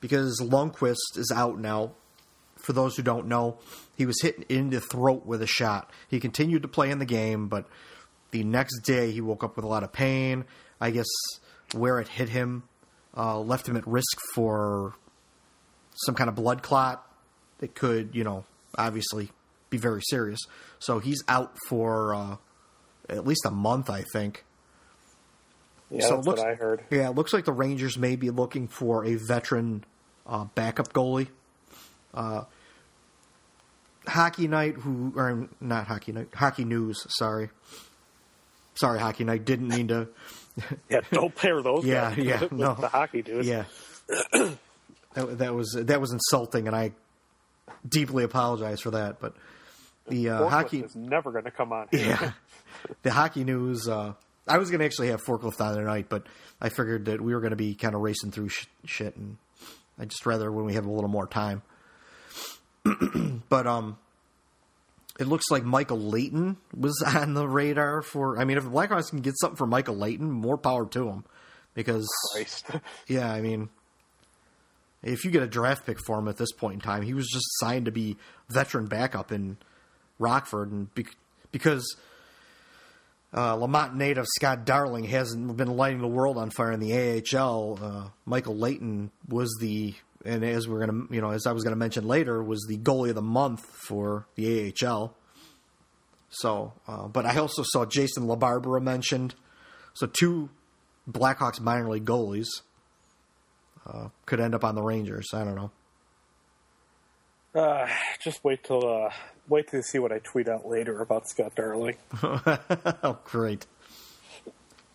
because 0.00 0.40
Lundqvist 0.42 1.16
is 1.16 1.32
out 1.34 1.58
now. 1.58 1.92
For 2.56 2.72
those 2.72 2.96
who 2.96 3.02
don't 3.02 3.26
know, 3.26 3.58
he 3.96 4.06
was 4.06 4.20
hit 4.22 4.44
in 4.48 4.70
the 4.70 4.80
throat 4.80 5.26
with 5.26 5.42
a 5.42 5.48
shot. 5.48 5.90
He 6.08 6.20
continued 6.20 6.62
to 6.62 6.68
play 6.68 6.90
in 6.90 7.00
the 7.00 7.06
game, 7.06 7.48
but 7.48 7.66
the 8.30 8.44
next 8.44 8.80
day 8.80 9.10
he 9.10 9.20
woke 9.20 9.42
up 9.42 9.56
with 9.56 9.64
a 9.64 9.68
lot 9.68 9.82
of 9.82 9.92
pain. 9.92 10.44
I 10.80 10.90
guess 10.90 11.08
where 11.72 11.98
it 11.98 12.06
hit 12.06 12.28
him 12.28 12.64
uh, 13.16 13.38
left 13.38 13.68
him 13.68 13.76
at 13.76 13.86
risk 13.86 14.18
for 14.34 14.94
some 15.94 16.14
kind 16.14 16.28
of 16.28 16.34
blood 16.34 16.62
clot 16.62 17.06
that 17.62 17.76
could, 17.76 18.10
you 18.12 18.24
know, 18.24 18.44
obviously 18.76 19.30
be 19.70 19.78
very 19.78 20.02
serious. 20.10 20.40
So 20.80 20.98
he's 20.98 21.22
out 21.28 21.56
for 21.68 22.12
uh, 22.12 22.36
at 23.08 23.24
least 23.24 23.46
a 23.46 23.52
month, 23.52 23.88
I 23.88 24.02
think. 24.12 24.44
Yeah, 25.88 26.00
so 26.08 26.16
that's 26.16 26.26
looks, 26.26 26.40
what 26.40 26.50
I 26.50 26.54
heard. 26.54 26.82
Yeah, 26.90 27.08
it 27.08 27.14
looks 27.14 27.32
like 27.32 27.44
the 27.44 27.52
Rangers 27.52 27.96
may 27.96 28.16
be 28.16 28.30
looking 28.30 28.66
for 28.66 29.04
a 29.04 29.14
veteran 29.14 29.84
uh, 30.26 30.46
backup 30.56 30.92
goalie. 30.92 31.28
Uh, 32.12 32.44
Hockey 34.08 34.48
Night, 34.48 34.74
who 34.74 35.12
or 35.14 35.48
not 35.60 35.86
Hockey 35.86 36.10
Night, 36.10 36.28
Hockey 36.34 36.64
News. 36.64 37.06
Sorry, 37.16 37.50
sorry, 38.74 38.98
Hockey 38.98 39.22
Night. 39.22 39.44
Didn't 39.44 39.68
mean 39.68 39.88
to. 39.88 40.08
yeah, 40.90 41.02
don't 41.12 41.34
pair 41.34 41.62
those. 41.62 41.84
yeah, 41.84 42.12
yeah, 42.16 42.48
no, 42.50 42.74
the 42.74 42.88
hockey 42.88 43.22
dude. 43.22 43.44
Yeah, 43.44 43.64
that, 44.08 44.58
that, 45.14 45.54
was 45.54 45.76
that 45.78 46.00
was 46.00 46.12
insulting, 46.12 46.66
and 46.66 46.74
I 46.74 46.92
deeply 47.86 48.24
apologize 48.24 48.80
for 48.80 48.92
that. 48.92 49.20
But 49.20 49.34
the 50.08 50.30
uh, 50.30 50.48
hockey 50.48 50.80
is 50.80 50.96
never 50.96 51.32
going 51.32 51.44
to 51.44 51.50
come 51.50 51.72
on. 51.72 51.88
Here. 51.92 52.18
Yeah, 52.20 52.32
the 53.02 53.12
hockey 53.12 53.44
news. 53.44 53.88
Uh, 53.88 54.14
I 54.46 54.58
was 54.58 54.70
going 54.70 54.80
to 54.80 54.84
actually 54.84 55.08
have 55.08 55.22
forklift 55.22 55.60
on 55.60 55.76
tonight, 55.76 56.06
but 56.08 56.26
I 56.60 56.68
figured 56.68 57.04
that 57.06 57.20
we 57.20 57.34
were 57.34 57.40
going 57.40 57.50
to 57.50 57.56
be 57.56 57.74
kind 57.74 57.94
of 57.94 58.00
racing 58.00 58.32
through 58.32 58.48
sh- 58.48 58.66
shit, 58.84 59.16
and 59.16 59.36
I 59.98 60.04
just 60.04 60.26
rather 60.26 60.50
when 60.50 60.64
we 60.64 60.74
have 60.74 60.86
a 60.86 60.90
little 60.90 61.10
more 61.10 61.26
time. 61.26 61.62
but 63.48 63.66
um, 63.66 63.98
it 65.20 65.28
looks 65.28 65.50
like 65.50 65.64
Michael 65.64 66.00
Leighton 66.00 66.56
was 66.76 67.00
on 67.06 67.34
the 67.34 67.46
radar 67.46 68.02
for. 68.02 68.38
I 68.38 68.44
mean, 68.44 68.56
if 68.56 68.64
the 68.64 68.70
Blackhawks 68.70 69.10
can 69.10 69.20
get 69.20 69.38
something 69.38 69.56
for 69.56 69.66
Michael 69.66 69.96
Leighton, 69.96 70.30
more 70.30 70.58
power 70.58 70.86
to 70.86 71.08
him. 71.08 71.24
Because 71.74 72.06
yeah, 73.06 73.32
I 73.32 73.40
mean, 73.40 73.70
if 75.02 75.24
you 75.24 75.30
get 75.30 75.42
a 75.42 75.48
draft 75.48 75.86
pick 75.86 75.98
for 75.98 76.18
him 76.18 76.28
at 76.28 76.36
this 76.36 76.52
point 76.52 76.74
in 76.74 76.80
time, 76.80 77.02
he 77.02 77.14
was 77.14 77.28
just 77.28 77.46
signed 77.58 77.86
to 77.86 77.92
be 77.92 78.16
veteran 78.48 78.86
backup 78.86 79.32
in 79.32 79.56
Rockford, 80.18 80.70
and 80.70 80.94
be, 80.94 81.06
because 81.50 81.96
uh, 83.34 83.56
Lemont 83.56 83.96
native 83.96 84.26
Scott 84.36 84.64
Darling 84.64 85.04
hasn't 85.04 85.56
been 85.56 85.76
lighting 85.76 86.00
the 86.00 86.08
world 86.08 86.38
on 86.38 86.50
fire 86.50 86.72
in 86.72 86.80
the 86.80 86.92
AHL, 86.94 87.78
uh, 87.82 88.08
Michael 88.24 88.56
Leighton 88.56 89.10
was 89.28 89.56
the 89.60 89.94
and 90.24 90.44
as 90.44 90.68
we're 90.68 90.86
gonna 90.86 91.06
you 91.10 91.20
know 91.20 91.30
as 91.30 91.46
I 91.46 91.52
was 91.52 91.64
gonna 91.64 91.76
mention 91.76 92.06
later 92.06 92.42
was 92.42 92.64
the 92.68 92.78
goalie 92.78 93.08
of 93.08 93.16
the 93.16 93.22
month 93.22 93.64
for 93.64 94.26
the 94.36 94.72
AHL. 94.84 95.14
So, 96.30 96.72
uh, 96.88 97.08
but 97.08 97.26
I 97.26 97.36
also 97.36 97.62
saw 97.62 97.84
Jason 97.84 98.24
LaBarbera 98.24 98.80
mentioned. 98.80 99.34
So 99.92 100.06
two 100.06 100.48
Blackhawks 101.10 101.60
minor 101.60 101.90
league 101.90 102.06
goalies 102.06 102.46
uh, 103.86 104.08
could 104.26 104.40
end 104.40 104.54
up 104.54 104.64
on 104.64 104.74
the 104.74 104.82
Rangers. 104.82 105.30
I 105.32 105.44
don't 105.44 105.54
know. 105.54 105.70
Uh, 107.54 107.86
just 108.22 108.42
wait 108.44 108.64
till 108.64 108.86
uh, 108.86 109.10
wait 109.48 109.68
to 109.70 109.82
see 109.82 109.98
what 109.98 110.12
I 110.12 110.18
tweet 110.18 110.48
out 110.48 110.66
later 110.66 111.00
about 111.00 111.28
Scott 111.28 111.54
Darling. 111.54 111.96
oh, 112.22 113.18
great, 113.24 113.66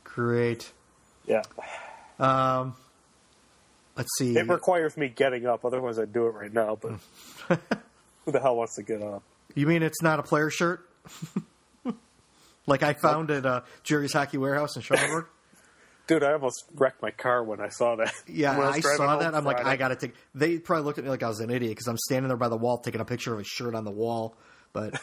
great. 0.04 0.72
Yeah. 1.28 1.44
Um, 2.20 2.76
let's 3.96 4.10
see. 4.18 4.36
It 4.36 4.48
requires 4.48 4.98
me 4.98 5.10
getting 5.10 5.46
up, 5.46 5.66
otherwise 5.66 6.00
I'd 6.00 6.14
do 6.14 6.26
it 6.28 6.32
right 6.32 6.54
now. 6.54 6.78
But 6.82 6.94
who 8.26 8.32
the 8.32 8.40
hell 8.40 8.56
wants 8.56 8.76
to 8.76 8.84
get 8.84 9.04
up? 9.04 9.22
You 9.54 9.68
mean 9.68 9.84
it's 9.84 10.02
not 10.02 10.20
a 10.20 10.24
player 10.24 10.50
shirt? 10.50 10.88
like 12.66 12.82
I 12.82 12.94
found 12.94 13.30
at 13.30 13.46
uh, 13.46 13.62
Jerry's 13.84 14.14
Hockey 14.14 14.38
Warehouse 14.38 14.76
in 14.76 14.82
Schaumburg? 14.82 15.28
Dude, 16.08 16.24
I 16.24 16.34
almost 16.34 16.64
wrecked 16.74 17.02
my 17.02 17.12
car 17.12 17.44
when 17.44 17.60
I 17.60 17.70
saw 17.70 17.96
that. 17.98 18.14
Yeah, 18.28 18.58
When 18.58 18.68
I, 18.68 18.78
was 18.78 18.98
saw 18.98 19.18
that. 19.18 19.36
I'm 19.36 19.44
like. 19.44 19.64
I 19.66 19.76
got 19.76 19.90
to 19.90 19.96
take. 19.96 20.14
They 20.34 20.58
probably 20.58 20.86
looked 20.86 20.98
at 21.00 21.04
me 21.04 21.10
like 21.10 21.24
I 21.24 21.28
was 21.28 21.40
an 21.42 21.50
idiot 21.50 21.72
because 21.72 21.88
I'm 21.88 21.98
standing 21.98 22.30
there 22.30 22.38
by 22.38 22.48
the 22.50 22.58
wall 22.58 22.78
taking 22.78 23.02
a 23.02 23.06
picture 23.06 23.34
of 23.34 23.40
a 23.40 23.44
shirt 23.44 23.76
on 23.76 23.84
the 23.84 23.92
wall. 23.92 24.36
But 24.74 24.94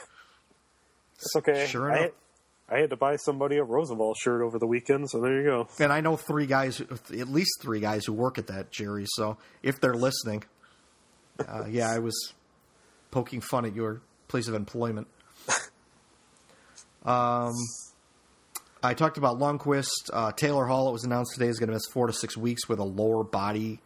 It's 1.16 1.36
okay. 1.36 1.66
Sure 1.66 1.92
I, 1.92 1.98
enough. 1.98 2.10
I 2.68 2.78
had 2.78 2.90
to 2.90 2.96
buy 2.96 3.16
somebody 3.16 3.58
a 3.58 3.62
Roosevelt 3.64 4.16
shirt 4.18 4.40
over 4.42 4.58
the 4.58 4.66
weekend, 4.66 5.10
so 5.10 5.20
there 5.20 5.38
you 5.40 5.44
go. 5.44 5.68
and 5.78 5.92
I 5.92 6.00
know 6.00 6.16
three 6.16 6.46
guys, 6.46 6.80
at 6.80 7.28
least 7.28 7.60
three 7.60 7.80
guys 7.80 8.06
who 8.06 8.14
work 8.14 8.38
at 8.38 8.46
that 8.46 8.70
Jerry. 8.70 9.04
So 9.06 9.36
if 9.62 9.80
they're 9.80 9.94
listening, 9.94 10.44
uh, 11.38 11.64
yeah, 11.70 11.90
I 11.90 11.98
was 11.98 12.32
poking 13.10 13.42
fun 13.42 13.66
at 13.66 13.74
your 13.74 14.00
place 14.28 14.48
of 14.48 14.54
employment. 14.54 15.08
Um, 17.04 17.52
I 18.84 18.92
talked 18.92 19.16
about 19.16 19.38
Lundqvist. 19.38 20.10
Uh, 20.12 20.32
Taylor 20.32 20.66
Hall. 20.66 20.90
It 20.90 20.92
was 20.92 21.04
announced 21.04 21.32
today 21.32 21.48
is 21.48 21.58
going 21.58 21.68
to 21.68 21.72
miss 21.72 21.86
four 21.90 22.06
to 22.06 22.12
six 22.12 22.36
weeks 22.36 22.68
with 22.68 22.78
a 22.78 22.84
lower 22.84 23.24
body 23.24 23.80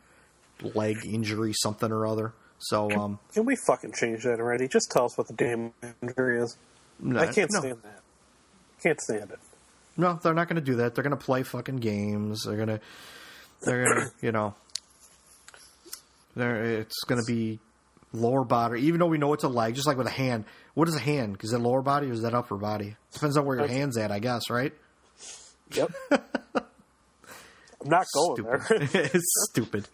leg 0.74 0.96
injury, 1.06 1.52
something 1.54 1.92
or 1.92 2.04
other. 2.04 2.34
So 2.58 2.90
um, 2.90 3.20
Can 3.32 3.44
we 3.44 3.54
fucking 3.54 3.92
change 3.92 4.24
that 4.24 4.40
already? 4.40 4.66
Just 4.66 4.90
tell 4.90 5.04
us 5.04 5.16
what 5.16 5.28
the 5.28 5.34
damn 5.34 5.72
injury 6.02 6.42
is. 6.42 6.56
no, 6.98 7.20
I 7.20 7.26
can't 7.26 7.48
no. 7.52 7.60
stand 7.60 7.78
that. 7.84 8.00
Can't 8.82 9.00
stand 9.00 9.30
it. 9.30 9.38
No, 9.96 10.18
they're 10.20 10.34
not 10.34 10.48
going 10.48 10.56
to 10.56 10.62
do 10.62 10.76
that. 10.76 10.96
They're 10.96 11.04
going 11.04 11.16
to 11.16 11.24
play 11.24 11.44
fucking 11.44 11.76
games. 11.76 12.42
They're 12.44 12.56
going 12.56 12.68
to, 12.68 12.80
they're 13.62 13.84
going 13.84 14.00
to, 14.06 14.12
you 14.20 14.32
know, 14.32 14.56
they're, 16.34 16.80
it's 16.80 17.04
going 17.06 17.20
to 17.24 17.32
be 17.32 17.60
lower 18.12 18.42
body. 18.42 18.82
Even 18.82 18.98
though 18.98 19.06
we 19.06 19.18
know 19.18 19.32
it's 19.32 19.44
a 19.44 19.48
leg, 19.48 19.76
just 19.76 19.86
like 19.86 19.96
with 19.96 20.08
a 20.08 20.10
hand. 20.10 20.44
What 20.74 20.88
is 20.88 20.96
a 20.96 21.00
hand? 21.00 21.38
Is 21.42 21.52
it 21.52 21.58
lower 21.58 21.82
body 21.82 22.08
or 22.08 22.12
is 22.12 22.22
that 22.22 22.34
upper 22.34 22.56
body? 22.56 22.96
Depends 23.12 23.36
on 23.36 23.44
where 23.44 23.58
your 23.58 23.68
hand's 23.68 23.96
at, 23.96 24.10
I 24.10 24.18
guess, 24.18 24.50
right? 24.50 24.72
Yep. 25.74 25.92
I'm 27.80 27.88
not 27.90 28.06
going 28.14 28.36
Stupid. 28.36 28.88
there. 28.90 29.04
it's 29.14 29.48
stupid. 29.50 29.88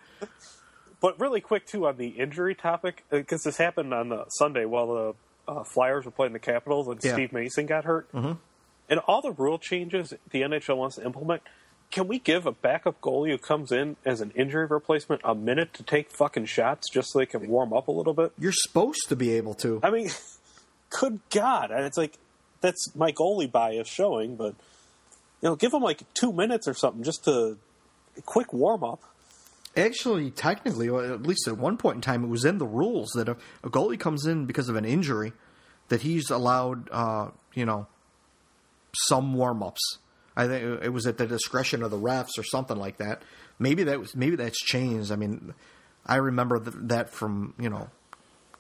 But 1.01 1.21
really 1.21 1.41
quick 1.41 1.67
too 1.67 1.87
on 1.87 1.97
the 1.99 2.09
injury 2.09 2.55
topic, 2.55 3.05
because 3.11 3.43
this 3.43 3.57
happened 3.59 3.93
on 3.93 4.09
the 4.09 4.25
Sunday 4.31 4.65
while 4.65 4.87
the 4.87 5.53
uh, 5.53 5.65
Flyers 5.65 6.07
were 6.07 6.11
playing 6.11 6.33
the 6.33 6.39
Capitals 6.39 6.89
and 6.89 6.99
Yeah. 7.03 7.13
Steve 7.13 7.33
Mason 7.33 7.67
got 7.67 7.85
hurt. 7.85 8.11
Mm-hmm. 8.13 8.33
And 8.89 9.01
all 9.01 9.21
the 9.23 9.33
rule 9.33 9.59
changes 9.59 10.15
the 10.31 10.43
NHL 10.43 10.77
wants 10.77 10.97
to 10.97 11.05
implement. 11.05 11.43
Can 11.91 12.09
we 12.09 12.19
give 12.19 12.47
a 12.47 12.53
backup 12.53 13.01
goalie 13.01 13.31
who 13.31 13.39
comes 13.39 13.71
in 13.71 13.97
as 14.05 14.21
an 14.21 14.33
injury 14.35 14.67
replacement 14.67 15.21
a 15.25 15.35
minute 15.35 15.75
to 15.75 15.83
take 15.83 16.11
fucking 16.11 16.47
shots 16.47 16.91
just 16.91 17.13
so 17.13 17.19
they 17.19 17.27
can 17.27 17.47
warm 17.49 17.73
up 17.73 17.89
a 17.89 17.93
little 17.93 18.15
bit? 18.15 18.33
You're 18.39 18.53
supposed 18.53 19.09
to 19.09 19.17
be 19.17 19.33
able 19.33 19.55
to. 19.57 19.81
I 19.83 19.91
mean, 19.91 20.11
good 20.91 21.21
God! 21.31 21.71
And 21.71 21.85
it's 21.85 21.97
like 21.99 22.19
that's 22.63 22.95
my 22.97 23.13
goalie 23.13 23.51
bias 23.51 23.87
showing, 23.89 24.37
but 24.37 24.55
you 25.45 25.51
know, 25.51 25.57
give 25.57 25.73
them 25.73 25.83
like 25.83 26.03
two 26.15 26.33
minutes 26.33 26.67
or 26.67 26.73
something 26.73 27.03
just 27.03 27.25
to 27.25 27.59
a 28.17 28.23
quick 28.23 28.55
warm 28.55 28.83
up. 28.83 29.01
Actually, 29.77 30.31
technically, 30.31 30.89
or 30.89 31.05
at 31.05 31.23
least 31.23 31.47
at 31.47 31.59
one 31.59 31.77
point 31.77 31.97
in 31.97 32.01
time, 32.01 32.25
it 32.25 32.29
was 32.29 32.47
in 32.47 32.57
the 32.57 32.67
rules 32.67 33.11
that 33.11 33.29
if 33.29 33.37
a 33.63 33.69
goalie 33.69 34.01
comes 34.01 34.25
in 34.25 34.47
because 34.47 34.71
of 34.71 34.77
an 34.77 34.87
injury, 34.87 35.33
that 35.89 36.01
he's 36.01 36.31
allowed, 36.31 36.89
uh, 36.91 37.29
you 37.53 37.67
know, 37.67 37.87
some 38.95 39.35
warm 39.35 39.63
ups. 39.63 39.99
I 40.35 40.47
think 40.47 40.83
it 40.83 40.93
was 40.93 41.07
at 41.07 41.19
the 41.19 41.27
discretion 41.27 41.83
of 41.83 41.91
the 41.91 41.99
refs 41.99 42.39
or 42.39 42.45
something 42.45 42.79
like 42.79 42.97
that. 42.97 43.23
Maybe 43.59 43.85
that 43.85 44.01
was 44.01 44.17
maybe 44.17 44.37
that's 44.37 44.59
changed. 44.59 45.13
I 45.13 45.17
mean, 45.17 45.53
I 46.07 46.17
remember 46.17 46.59
th- 46.59 46.77
that 46.89 47.11
from 47.11 47.55
you 47.59 47.69
know 47.69 47.91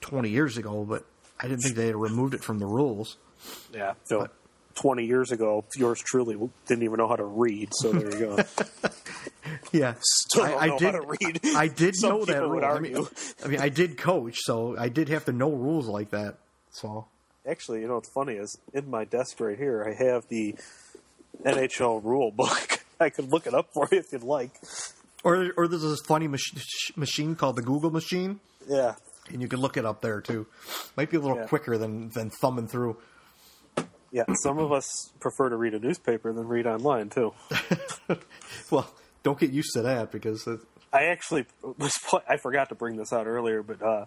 twenty 0.01 0.31
years 0.31 0.59
ago, 0.59 0.85
but 0.85 1.05
I 1.40 1.49
didn't 1.49 1.62
think 1.62 1.77
they 1.77 1.87
had 1.87 1.97
removed 1.97 2.35
it 2.35 2.44
from 2.44 2.59
the 2.59 2.66
rules. 2.66 3.16
Yeah. 3.73 3.94
So, 4.05 4.29
20 4.75 5.05
years 5.05 5.31
ago, 5.33 5.65
yours 5.77 6.01
truly 6.01 6.37
didn't 6.67 6.85
even 6.85 6.97
know 6.99 7.09
how 7.09 7.17
to 7.17 7.25
read. 7.25 7.69
So 7.73 7.93
there 7.93 8.11
you 8.13 8.37
go. 8.37 8.45
Yeah, 9.73 9.95
know 10.37 10.57
how 10.59 10.77
to 10.79 11.01
read. 11.21 11.41
I, 11.45 11.63
I 11.65 11.69
did 11.69 11.95
Some 11.97 12.11
know 12.11 12.25
that 12.25 12.41
rule. 12.43 12.65
I 12.65 12.79
mean. 12.79 13.07
I 13.45 13.49
mean, 13.49 13.61
I 13.61 13.69
did 13.69 13.99
coach, 13.99 14.37
so 14.43 14.77
I 14.79 14.89
did 14.89 15.09
have 15.09 15.25
to 15.27 15.33
know 15.33 15.51
rules 15.51 15.87
like 15.89 16.11
that. 16.11 16.37
So 16.71 17.07
Actually, 17.47 17.81
you 17.81 17.89
know 17.89 17.97
what's 17.97 18.11
funny 18.11 18.35
is 18.35 18.57
in 18.73 18.89
my 18.89 19.05
desk 19.05 19.39
right 19.41 19.59
here, 19.59 19.85
I 19.87 19.93
have 20.03 20.27
the 20.29 20.55
NHL 21.45 22.03
rule 22.05 22.31
book. 22.31 22.85
I 23.01 23.11
could 23.11 23.31
look 23.31 23.47
it 23.47 23.55
up 23.55 23.69
for 23.75 23.89
you 23.93 23.99
if 23.99 24.13
you'd 24.13 24.23
like. 24.23 24.53
Or, 25.25 25.51
or 25.57 25.69
there's 25.69 25.83
this 25.83 26.01
funny 26.07 26.29
mach- 26.29 26.41
machine 26.97 27.35
called 27.35 27.57
the 27.57 27.63
Google 27.63 27.91
machine, 27.91 28.41
Yeah. 28.69 28.95
and 29.31 29.43
you 29.43 29.49
can 29.49 29.61
look 29.61 29.77
it 29.77 29.85
up 29.85 30.01
there 30.01 30.21
too. 30.21 30.47
Might 30.97 31.11
be 31.11 31.17
a 31.17 31.21
little 31.21 31.37
Yeah. 31.39 31.47
quicker 31.47 31.77
than 31.77 32.11
than 32.11 32.31
thumbing 32.31 32.69
through. 32.69 32.97
Yeah. 34.14 34.22
Some 34.42 34.59
of 34.59 34.70
us 34.70 35.12
prefer 35.18 35.48
to 35.48 35.57
read 35.57 35.74
a 35.74 35.81
newspaper 35.81 36.33
than 36.33 36.46
read 36.46 36.66
online, 36.68 37.11
too. 37.11 37.35
Well, 38.70 38.88
don't 39.24 39.38
get 39.38 39.50
used 39.50 39.72
to 39.74 39.83
that 39.83 40.12
because 40.12 40.46
it, 40.46 40.61
I 40.92 41.07
actually 41.07 41.46
was. 41.79 41.92
pl- 42.09 42.22
I 42.29 42.37
forgot 42.37 42.68
to 42.68 42.74
bring 42.77 42.96
this 42.96 43.12
out 43.12 43.27
earlier, 43.27 43.62
but 43.62 43.83
uh, 43.83 44.05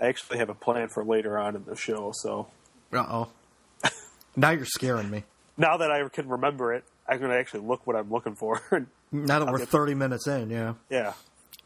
I 0.00 0.06
actually 0.06 0.38
have 0.38 0.48
a 0.48 0.54
plan 0.54 0.88
for 0.88 1.04
later 1.04 1.38
on 1.38 1.56
in 1.56 1.64
the 1.64 1.76
show. 1.76 2.12
So 2.14 2.48
uh 2.92 3.04
oh. 3.08 3.90
now 4.36 4.50
you're 4.50 4.64
scaring 4.64 5.10
me. 5.10 5.24
now 5.58 5.76
that 5.76 5.90
I 5.90 6.08
can 6.08 6.28
remember 6.28 6.72
it, 6.72 6.84
I'm 7.06 7.18
going 7.18 7.30
to 7.30 7.36
actually 7.36 7.60
look 7.66 7.86
what 7.86 7.96
I'm 7.96 8.10
looking 8.10 8.34
for. 8.36 8.62
Now 9.12 9.40
that 9.40 9.48
I'll 9.48 9.52
we're 9.52 9.58
get- 9.58 9.68
30 9.68 9.94
minutes 9.94 10.26
in, 10.28 10.50
yeah, 10.50 10.74
yeah. 10.88 11.14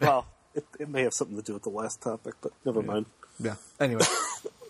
Well, 0.00 0.26
it, 0.54 0.64
it 0.80 0.88
may 0.88 1.02
have 1.02 1.12
something 1.12 1.36
to 1.36 1.42
do 1.42 1.52
with 1.52 1.62
the 1.62 1.68
last 1.68 2.00
topic, 2.02 2.34
but 2.40 2.52
never 2.64 2.80
mind. 2.82 3.04
yeah. 3.38 3.56
Anyway, 3.78 4.02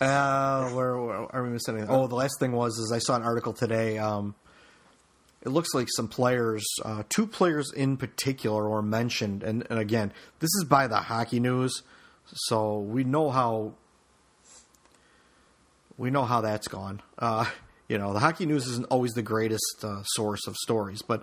uh, 0.00 0.70
where, 0.70 0.96
where 0.98 1.34
are 1.34 1.42
we 1.42 1.50
missing 1.50 1.76
anything? 1.76 1.94
Oh, 1.94 2.06
the 2.06 2.14
last 2.14 2.38
thing 2.38 2.52
was 2.52 2.78
is 2.78 2.92
I 2.94 2.98
saw 2.98 3.16
an 3.16 3.22
article 3.22 3.52
today. 3.52 3.98
Um, 3.98 4.34
it 5.42 5.50
looks 5.50 5.72
like 5.72 5.88
some 5.94 6.08
players, 6.08 6.66
uh, 6.84 7.04
two 7.08 7.26
players 7.26 7.72
in 7.72 7.96
particular, 7.96 8.68
were 8.68 8.82
mentioned, 8.82 9.42
and, 9.42 9.66
and 9.70 9.78
again, 9.78 10.12
this 10.40 10.50
is 10.60 10.64
by 10.68 10.88
the 10.88 10.96
Hockey 10.96 11.40
News, 11.40 11.82
so 12.32 12.80
we 12.80 13.04
know 13.04 13.30
how 13.30 13.74
we 15.96 16.10
know 16.10 16.24
how 16.24 16.40
that's 16.40 16.68
gone. 16.68 17.02
Uh, 17.18 17.46
you 17.88 17.98
know, 17.98 18.12
the 18.12 18.20
Hockey 18.20 18.46
News 18.46 18.66
isn't 18.66 18.86
always 18.90 19.12
the 19.12 19.22
greatest 19.22 19.82
uh, 19.82 20.02
source 20.04 20.46
of 20.46 20.56
stories, 20.56 21.02
but 21.02 21.22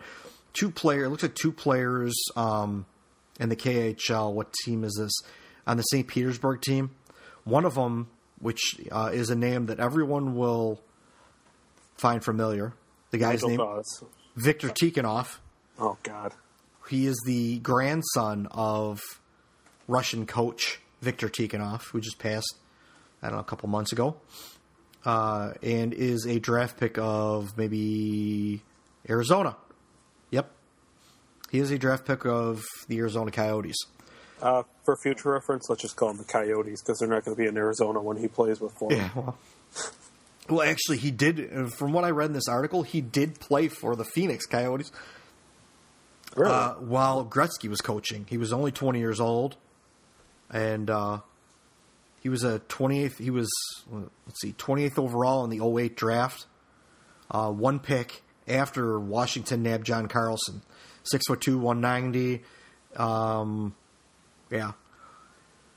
two 0.54 0.72
player. 0.72 1.06
It 1.06 1.10
looks 1.10 1.24
like 1.24 1.36
two 1.36 1.52
players 1.52 2.14
um, 2.36 2.86
in 3.40 3.50
the 3.50 3.56
KHL. 3.56 4.34
What 4.34 4.54
team 4.66 4.84
is 4.84 4.96
this? 5.00 5.14
On 5.68 5.78
the 5.78 5.84
St. 5.84 6.08
Petersburg 6.08 6.62
team. 6.62 6.92
One 7.44 7.66
of 7.66 7.76
them, 7.76 8.10
which 8.40 8.80
uh, 8.92 9.12
is 9.14 9.30
a 9.30 9.36
name 9.36 9.68
that 9.68 9.80
everyone 9.80 10.36
will 10.36 10.82
find 11.98 12.24
familiar. 12.24 12.74
The 13.12 13.18
guy's 13.18 13.42
Nigel 13.42 13.50
name 13.50 13.58
Dawes. 13.58 14.04
Viktor 14.36 14.70
Tikhonov. 14.70 15.38
Oh 15.80 15.98
God. 16.04 16.34
He 16.90 17.08
is 17.08 17.22
the 17.26 17.60
grandson 17.60 18.48
of 18.52 19.02
Russian 19.88 20.26
coach 20.26 20.80
Viktor 21.02 21.30
Tikhonov, 21.30 21.84
who 21.92 22.02
just 22.02 22.20
passed, 22.20 22.58
I 23.22 23.28
don't 23.28 23.38
know, 23.38 23.42
a 23.42 23.46
couple 23.46 23.70
months 23.70 23.92
ago, 23.92 24.18
uh, 25.06 25.54
and 25.62 25.94
is 25.94 26.26
a 26.28 26.40
draft 26.40 26.80
pick 26.80 26.98
of 26.98 27.58
maybe 27.58 28.62
Arizona. 29.10 29.56
Yep. 30.32 30.52
He 31.52 31.60
is 31.60 31.72
a 31.72 31.78
draft 31.78 32.06
pick 32.06 32.26
of 32.26 32.64
the 32.88 32.98
Arizona 33.00 33.32
Coyotes. 33.32 33.78
Uh, 34.42 34.64
for 34.84 34.98
future 34.98 35.32
reference, 35.32 35.70
let's 35.70 35.82
just 35.82 35.96
call 35.96 36.10
them 36.10 36.18
the 36.18 36.24
Coyotes 36.26 36.82
because 36.82 37.00
they're 37.00 37.08
not 37.08 37.24
going 37.26 37.36
to 37.36 37.42
be 37.42 37.48
in 37.48 37.56
Arizona 37.58 38.02
when 38.02 38.18
he 38.18 38.28
plays 38.28 38.60
with 38.60 38.78
them. 38.80 38.92
Yeah, 38.92 39.10
well. 39.16 39.38
Well, 40.48 40.62
actually, 40.62 40.98
he 40.98 41.10
did. 41.10 41.52
uh, 41.52 41.66
From 41.68 41.92
what 41.94 42.04
I 42.04 42.12
read 42.12 42.26
in 42.28 42.34
this 42.34 42.48
article, 42.48 42.84
he 42.84 43.02
did 43.02 43.40
play 43.40 43.68
for 43.68 43.96
the 43.96 44.04
Phoenix 44.06 44.46
Coyotes 44.46 44.92
Really? 46.36 46.52
uh, 46.52 46.74
while 46.74 47.26
Gretzky 47.26 47.68
was 47.70 47.82
coaching. 47.82 48.26
He 48.30 48.38
was 48.38 48.54
only 48.54 48.72
20 48.72 49.00
years 49.00 49.20
old, 49.20 49.56
and 50.52 50.90
uh, 50.90 51.20
he 52.22 52.30
was 52.30 52.44
a 52.44 52.60
28th. 52.60 53.18
He 53.18 53.32
was 53.32 53.50
let's 53.92 54.42
see, 54.42 54.52
28th 54.54 55.00
overall 55.00 55.44
in 55.46 55.50
the 55.50 55.66
08 55.66 55.96
draft. 55.96 56.46
Uh, 57.32 57.50
one 57.52 57.80
pick 57.80 58.22
after 58.48 59.00
Washington 59.00 59.64
nabbed 59.64 59.86
John 59.88 60.08
Carlson, 60.08 60.62
six 61.04 61.26
foot 61.28 61.42
two, 61.42 61.58
190. 61.58 62.44
Um, 62.98 63.74
yeah. 64.52 64.74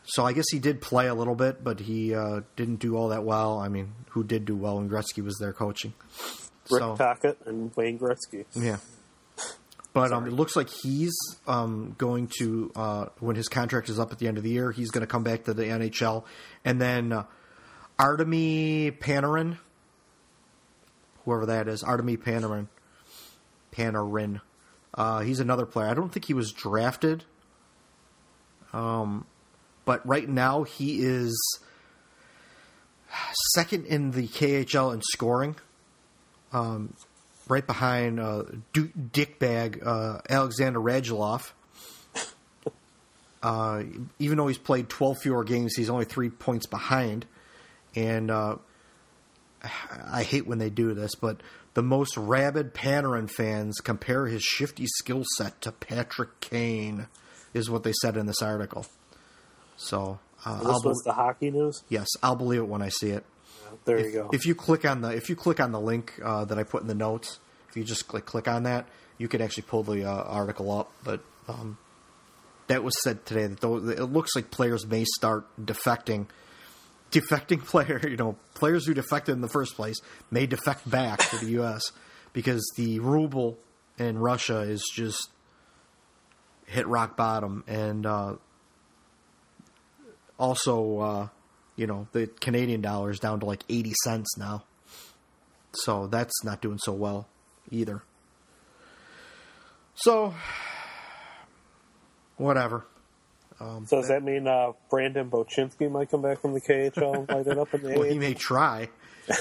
So 0.05 0.25
I 0.25 0.33
guess 0.33 0.47
he 0.51 0.59
did 0.59 0.81
play 0.81 1.07
a 1.09 1.15
little 1.15 1.35
bit, 1.35 1.63
but 1.63 1.81
he 1.81 2.15
uh, 2.15 2.41
didn't 2.57 2.77
do 2.77 2.97
all 2.97 3.09
that 3.09 3.25
well. 3.25 3.59
I 3.59 3.69
mean, 3.69 3.93
who 4.11 4.25
did 4.25 4.47
do 4.47 4.57
well 4.57 4.79
when 4.79 4.89
Gretzky 4.89 5.23
was 5.23 5.37
there 5.39 5.53
coaching? 5.53 5.93
Rick 6.71 6.81
so- 6.81 7.35
and 7.47 7.71
Wayne 7.77 7.99
Gretzky. 7.99 8.45
yeah. 8.55 8.79
But 9.93 10.13
um, 10.13 10.27
it 10.27 10.33
looks 10.33 10.55
like 10.55 10.69
he's 10.69 11.17
um, 11.47 11.95
going 11.99 12.31
to, 12.39 12.71
uh, 12.77 13.07
when 13.21 13.37
his 13.37 13.49
contract 13.49 13.89
is 13.89 13.99
up 13.99 14.13
at 14.13 14.19
the 14.19 14.29
end 14.29 14.37
of 14.37 14.45
the 14.45 14.51
year, 14.51 14.71
he's 14.71 14.91
going 14.91 15.01
to 15.01 15.07
come 15.09 15.25
back 15.25 15.45
to 15.45 15.55
the 15.55 15.65
NHL. 15.65 16.25
And 16.65 16.81
then 16.81 17.13
uh, 17.13 17.25
Artemi 17.99 18.97
Panarin, 18.97 19.59
whoever 21.25 21.47
that 21.47 21.69
is, 21.69 21.83
Artemi 21.83 22.17
Panarin, 22.17 22.69
Panarin, 23.73 24.41
uh, 24.95 25.21
he's 25.21 25.41
another 25.41 25.67
player. 25.67 25.89
I 25.89 25.95
don't 25.95 26.13
think 26.13 26.27
he 26.27 26.35
was 26.35 26.53
drafted. 26.53 27.25
Um, 28.73 29.27
but 29.85 30.07
right 30.07 30.29
now 30.29 30.65
he 30.65 31.01
is 31.01 31.37
second 33.55 33.87
in 33.87 34.11
the 34.11 34.29
KHL 34.29 34.93
in 34.95 35.03
scoring. 35.03 35.57
Um, 36.53 36.95
right 37.49 37.67
behind 37.67 38.21
uh, 38.21 38.45
D- 38.73 38.93
dickbag 39.13 39.85
uh, 39.87 40.21
Alexander 40.29 40.81
Radulov. 40.81 41.53
Uh, 43.41 43.85
even 44.19 44.37
though 44.37 44.49
he's 44.49 44.59
played 44.59 44.89
12 44.89 45.19
fewer 45.23 45.45
games, 45.45 45.75
he's 45.77 45.89
only 45.89 46.05
three 46.05 46.29
points 46.29 46.67
behind. 46.67 47.25
And 47.95 48.31
uh, 48.31 48.57
I 50.11 50.23
hate 50.25 50.47
when 50.47 50.59
they 50.59 50.71
do 50.71 50.93
this, 50.95 51.15
but 51.15 51.41
the 51.75 51.83
most 51.83 52.17
rabid 52.17 52.75
Panarin 52.75 53.31
fans 53.31 53.81
compare 53.81 54.27
his 54.27 54.43
shifty 54.43 54.87
skill 54.87 55.23
set 55.37 55.61
to 55.63 55.73
Patrick 55.73 56.41
Kane, 56.41 57.07
is 57.55 57.71
what 57.71 57.83
they 57.83 57.93
said 58.03 58.17
in 58.17 58.27
this 58.27 58.43
article. 58.43 58.87
So 59.77 60.19
uh, 60.45 60.59
This 60.59 60.67
I'll 60.67 60.83
was 60.85 61.03
the 61.05 61.13
hockey 61.13 61.51
news. 61.51 61.83
yes, 61.89 62.09
I'll 62.23 62.37
believe 62.37 62.61
it 62.61 62.69
when 62.69 62.83
I 62.83 62.89
see 62.89 63.11
it. 63.11 63.25
There 63.85 63.99
if, 63.99 64.07
you 64.07 64.13
go. 64.13 64.31
If 64.33 64.47
you 64.47 64.55
click 64.55 64.85
on 64.85 65.03
the 65.03 65.09
if 65.11 65.29
you 65.29 65.37
click 65.37 65.61
on 65.61 65.73
the 65.73 65.81
link 65.81 66.13
uh, 66.25 66.45
that 66.47 66.59
I 66.59 66.63
put 66.63 66.83
in 66.83 66.89
the 66.89 66.95
notes, 66.95 67.39
if 67.69 67.77
you 67.77 67.85
just 67.85 68.09
click 68.09 68.25
click 68.27 68.49
on 68.49 68.63
that, 68.65 68.87
you 69.19 69.29
could 69.29 69.41
actually 69.41 69.65
pull 69.65 69.83
the 69.83 70.05
uh, 70.05 70.23
article 70.25 70.71
up. 70.77 70.91
But 71.05 71.21
um, 71.49 71.77
that 72.69 72.83
was 72.83 72.95
said 73.03 73.25
today 73.27 73.47
that 73.47 73.61
though 73.61 73.77
it 73.77 74.01
looks 74.01 74.35
like 74.35 74.51
players 74.51 74.87
may 74.87 75.05
start 75.05 75.45
defecting. 75.63 76.27
Defecting 77.11 77.65
player, 77.67 78.01
you 78.07 78.17
know, 78.17 78.37
players 78.55 78.87
who 78.87 78.95
defected 78.95 79.35
in 79.35 79.41
the 79.41 79.49
first 79.49 79.75
place 79.77 79.97
may 80.31 80.47
defect 80.47 80.89
back 80.89 81.21
to 81.31 81.37
the 81.39 81.51
U.S. 81.53 81.93
because 82.33 82.63
the 82.77 83.01
ruble 83.01 83.59
in 83.99 84.19
Russia 84.19 84.61
is 84.61 84.83
just 84.95 85.31
hit 86.69 86.87
rock 86.87 87.17
bottom, 87.17 87.65
and 87.67 88.07
uh, 88.07 88.37
also, 90.39 90.99
uh, 90.99 91.29
you 91.77 91.87
know, 91.87 92.07
the 92.13 92.27
Canadian 92.27 92.81
dollar 92.81 93.11
is 93.11 93.19
down 93.19 93.41
to 93.41 93.47
like 93.47 93.65
80 93.69 93.93
cents 94.05 94.37
now. 94.39 94.65
So 95.73 96.07
that's 96.07 96.45
not 96.45 96.61
doing 96.61 96.79
so 96.79 96.93
well 96.93 97.29
either. 97.71 98.03
So, 99.95 100.35
whatever. 102.37 102.87
so 103.59 103.85
does 103.91 104.09
that 104.09 104.23
mean 104.23 104.47
uh, 104.47 104.73
Brandon 104.91 105.29
Bochenski 105.29 105.91
might 105.91 106.11
come 106.11 106.23
back 106.23 106.41
from 106.41 106.53
the 106.53 106.61
KHL 106.61 107.19
and 107.19 107.29
light 107.29 107.47
it 107.47 107.59
up 107.59 107.75
in 107.75 107.83
the 107.83 107.99
Well, 107.99 108.09
he 108.09 108.19
may 108.19 108.35
try. 108.35 108.89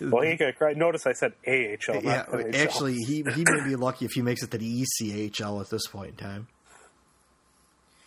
Well, 0.00 0.22
he 0.22 0.28
ain't 0.28 0.38
gonna 0.38 0.52
cry. 0.52 0.74
Notice 0.74 1.08
I 1.08 1.12
said 1.12 1.32
AHL, 1.44 2.04
Yeah, 2.04 2.24
actually, 2.54 2.94
he 2.94 3.24
he 3.34 3.44
may 3.44 3.64
be 3.64 3.74
lucky 3.74 4.04
if 4.04 4.12
he 4.12 4.22
makes 4.22 4.44
it 4.44 4.50
to 4.52 4.58
the 4.58 4.84
ECHL 4.84 5.60
at 5.60 5.70
this 5.70 5.88
point 5.88 6.10
in 6.10 6.16
time. 6.16 6.46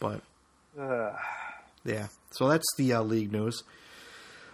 But 0.02 0.22
Uh, 0.78 1.16
yeah, 1.86 2.08
so 2.32 2.50
that's 2.50 2.68
the 2.78 2.94
uh, 2.94 3.04
league 3.04 3.32
news. 3.32 3.64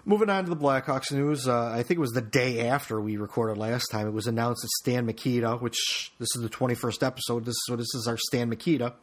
Moving 0.05 0.29
on 0.29 0.43
to 0.45 0.49
the 0.49 0.55
Blackhawks 0.55 1.11
news, 1.11 1.47
uh, 1.47 1.67
I 1.69 1.83
think 1.83 1.97
it 1.97 1.99
was 1.99 2.11
the 2.11 2.21
day 2.21 2.67
after 2.67 3.01
we 3.01 3.17
recorded 3.17 3.57
last 3.57 3.87
time. 3.91 4.07
It 4.07 4.13
was 4.13 4.27
announced 4.27 4.61
that 4.61 4.69
Stan 4.81 5.05
Mikita, 5.05 5.57
which 5.57 6.11
this 6.19 6.29
is 6.35 6.41
the 6.41 6.49
twenty 6.49 6.75
first 6.75 7.03
episode. 7.03 7.45
This 7.45 7.55
so 7.65 7.75
this 7.75 7.93
is 7.95 8.07
our 8.07 8.17
Stan 8.17 8.49
Mikita 8.49 8.93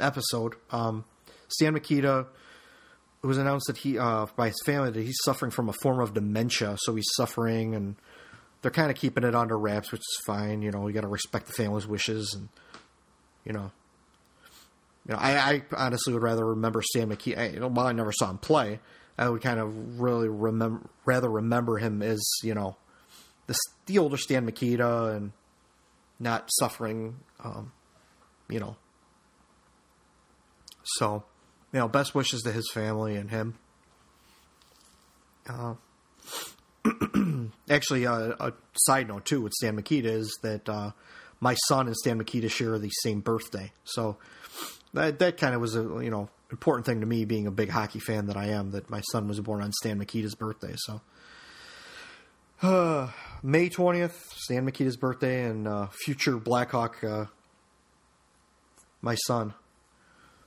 episode. 0.00 0.54
Um, 0.70 1.04
Stan 1.48 1.74
Mikita. 1.74 2.26
It 3.22 3.26
was 3.26 3.36
announced 3.36 3.66
that 3.66 3.76
he, 3.76 3.98
uh, 3.98 4.26
by 4.34 4.46
his 4.48 4.60
family, 4.64 4.90
that 4.90 5.02
he's 5.02 5.18
suffering 5.24 5.50
from 5.50 5.68
a 5.68 5.74
form 5.74 6.00
of 6.00 6.14
dementia. 6.14 6.76
So 6.80 6.94
he's 6.94 7.08
suffering, 7.16 7.74
and 7.74 7.96
they're 8.62 8.70
kind 8.70 8.90
of 8.90 8.96
keeping 8.96 9.24
it 9.24 9.34
under 9.34 9.58
wraps, 9.58 9.92
which 9.92 10.00
is 10.00 10.22
fine. 10.24 10.62
You 10.62 10.70
know, 10.70 10.88
you 10.88 10.94
got 10.94 11.02
to 11.02 11.08
respect 11.08 11.46
the 11.46 11.52
family's 11.52 11.86
wishes, 11.86 12.34
and 12.34 12.48
you 13.44 13.52
know, 13.52 13.70
you 15.06 15.14
know, 15.14 15.20
I, 15.20 15.54
I 15.54 15.62
honestly 15.76 16.12
would 16.12 16.22
rather 16.22 16.44
remember 16.46 16.82
Stan 16.82 17.08
McKee. 17.08 17.38
I, 17.38 17.48
you 17.48 17.60
know, 17.60 17.68
while 17.68 17.86
I 17.86 17.92
never 17.92 18.12
saw 18.12 18.30
him 18.30 18.38
play, 18.38 18.80
I 19.18 19.28
would 19.28 19.42
kind 19.42 19.58
of 19.60 20.00
really 20.00 20.28
remember, 20.28 20.88
rather 21.04 21.30
remember 21.30 21.78
him 21.78 22.02
as 22.02 22.20
you 22.42 22.54
know, 22.54 22.76
the 23.46 23.56
the 23.86 23.98
older 23.98 24.16
Stan 24.16 24.44
Mikita 24.44 25.06
and 25.06 25.32
not 26.18 26.48
suffering, 26.58 27.16
um, 27.42 27.72
you 28.48 28.60
know. 28.60 28.76
So, 30.84 31.24
you 31.72 31.78
know, 31.78 31.88
best 31.88 32.14
wishes 32.14 32.42
to 32.42 32.52
his 32.52 32.70
family 32.70 33.16
and 33.16 33.30
him. 33.30 33.58
Uh, 35.48 35.74
actually, 37.70 38.06
uh, 38.06 38.34
a 38.38 38.52
side 38.74 39.08
note 39.08 39.24
too 39.24 39.40
with 39.40 39.52
Stan 39.52 39.76
Mikita 39.76 40.10
is 40.10 40.38
that 40.42 40.68
uh, 40.68 40.92
my 41.40 41.54
son 41.66 41.86
and 41.86 41.96
Stan 41.96 42.18
Mikita 42.18 42.48
share 42.48 42.78
the 42.78 42.90
same 43.02 43.20
birthday, 43.20 43.72
so 43.84 44.18
that 44.94 45.18
that 45.18 45.36
kind 45.36 45.54
of 45.54 45.60
was 45.60 45.76
a 45.76 45.82
you 45.82 46.10
know 46.10 46.28
important 46.50 46.86
thing 46.86 47.00
to 47.00 47.06
me, 47.06 47.24
being 47.24 47.46
a 47.46 47.50
big 47.50 47.70
hockey 47.70 48.00
fan 48.00 48.26
that 48.26 48.36
I 48.36 48.46
am, 48.48 48.72
that 48.72 48.90
my 48.90 49.00
son 49.12 49.28
was 49.28 49.40
born 49.40 49.62
on 49.62 49.72
Stan 49.72 49.98
Mikita's 49.98 50.34
birthday. 50.34 50.74
So, 50.76 51.00
uh, 52.62 53.08
May 53.42 53.68
twentieth, 53.68 54.32
Stan 54.36 54.66
Mikita's 54.66 54.96
birthday, 54.96 55.44
and 55.44 55.66
uh, 55.66 55.86
future 56.04 56.36
Blackhawk, 56.36 57.02
uh, 57.04 57.26
my 59.00 59.14
son, 59.14 59.54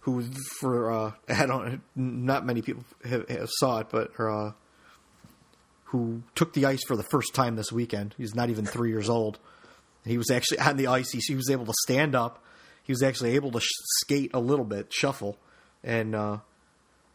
who 0.02 0.24
for 0.60 0.92
uh, 0.92 1.12
I 1.30 1.46
don't 1.46 1.82
not 1.96 2.46
many 2.46 2.62
people 2.62 2.84
have, 3.06 3.28
have 3.30 3.50
saw 3.50 3.80
it, 3.80 3.88
but 3.90 4.12
uh, 4.20 4.52
who 5.86 6.24
took 6.36 6.54
the 6.54 6.66
ice 6.66 6.84
for 6.88 6.96
the 6.96 7.04
first 7.04 7.34
time 7.34 7.56
this 7.56 7.72
weekend. 7.72 8.16
He's 8.18 8.36
not 8.36 8.50
even 8.50 8.66
three 8.66 8.90
years 8.90 9.10
old. 9.10 9.40
He 10.06 10.18
was 10.18 10.30
actually 10.32 10.60
on 10.60 10.76
the 10.76 10.88
ice. 10.88 11.12
He, 11.12 11.22
he 11.26 11.36
was 11.36 11.50
able 11.50 11.66
to 11.66 11.74
stand 11.84 12.16
up. 12.16 12.44
He 12.84 12.92
was 12.92 13.02
actually 13.04 13.36
able 13.36 13.52
to 13.52 13.60
sh- 13.60 13.70
skate 14.02 14.32
a 14.34 14.40
little 14.40 14.66
bit, 14.66 14.92
shuffle, 14.94 15.38
and 15.84 16.14
uh, 16.16 16.38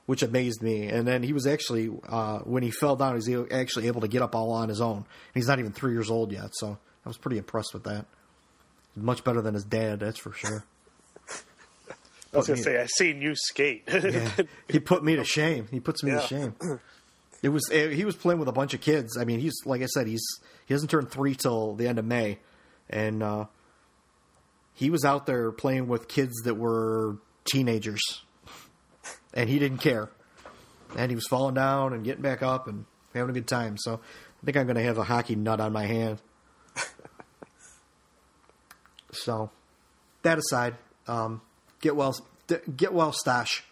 which 0.07 0.23
amazed 0.23 0.62
me. 0.62 0.87
And 0.89 1.07
then 1.07 1.23
he 1.23 1.33
was 1.33 1.47
actually 1.47 1.91
uh, 2.09 2.39
when 2.41 2.62
he 2.62 2.71
fell 2.71 2.97
down, 2.97 3.21
he 3.21 3.37
was 3.37 3.49
actually 3.53 3.87
able 3.87 4.01
to 4.01 4.09
get 4.09 4.23
up 4.23 4.35
all 4.35 4.51
on 4.53 4.69
his 4.69 4.81
own. 4.81 4.97
And 4.97 5.07
he's 5.35 5.47
not 5.49 5.59
even 5.59 5.73
three 5.73 5.93
years 5.93 6.11
old 6.11 6.33
yet, 6.33 6.51
so 6.55 6.79
I 7.05 7.09
was 7.09 7.19
pretty 7.19 7.39
impressed 7.39 7.75
with 7.75 7.85
that. 7.85 8.07
Much 8.97 9.23
better 9.25 9.41
than 9.43 9.55
his 9.55 9.64
dad, 9.64 10.01
that's 10.01 10.19
for 10.19 10.33
sure. 10.33 10.64
I 12.33 12.37
was 12.39 12.47
gonna 12.47 12.59
me- 12.59 12.62
say 12.62 12.79
I 12.81 12.87
seen 12.87 13.23
you 13.23 13.35
skate. 13.35 13.85
Yeah, 13.93 14.31
he 14.69 14.81
put 14.81 15.03
me 15.03 15.16
to 15.16 15.25
shame. 15.25 15.66
He 15.71 15.81
puts 15.81 16.03
me 16.03 16.12
Yeah. 16.12 16.21
to 16.21 16.27
shame. 16.27 16.55
It 17.41 17.51
was 17.51 17.71
eh, 17.71 17.91
he 17.91 18.05
was 18.05 18.16
playing 18.16 18.41
with 18.41 18.49
a 18.49 18.53
bunch 18.53 18.75
of 18.75 18.81
kids. 18.81 19.16
I 19.16 19.25
mean, 19.25 19.39
he's 19.39 19.55
like 19.64 19.81
I 19.81 19.87
said, 19.87 20.09
he's 20.09 20.27
he 20.66 20.75
hasn't 20.75 20.91
turned 20.91 21.09
three 21.09 21.37
till 21.37 21.77
the 21.77 21.87
end 21.87 22.01
of 22.01 22.05
May, 22.05 22.39
and 22.91 23.23
uh, 23.23 23.45
he 24.79 24.91
was 24.91 25.05
out 25.05 25.26
there 25.26 25.51
playing 25.51 25.89
with 25.89 26.07
kids 26.07 26.33
that 26.45 26.55
were 26.55 27.16
teenagers, 27.45 28.01
and 29.35 29.51
he 29.51 29.59
didn't 29.59 29.79
care. 29.79 30.09
And 30.97 31.11
he 31.11 31.16
was 31.16 31.26
falling 31.26 31.57
down 31.57 31.93
and 31.93 32.05
getting 32.05 32.22
back 32.22 32.45
up 32.45 32.68
and 32.68 32.85
having 33.12 33.31
a 33.31 33.33
good 33.33 33.49
time. 33.49 33.76
So 33.76 33.95
I 33.95 34.45
think 34.45 34.57
I'm 34.57 34.66
going 34.66 34.76
to 34.76 34.83
have 34.85 34.97
a 34.97 35.03
hockey 35.03 35.35
nut 35.35 35.61
on 35.61 35.72
my 35.72 35.85
hand. 35.85 36.22
so 39.11 39.51
that 40.22 40.39
aside, 40.39 40.76
um, 41.09 41.43
get 41.81 41.97
well, 41.97 42.16
get 42.76 42.93
well, 42.95 43.12
Stosh. 43.12 43.62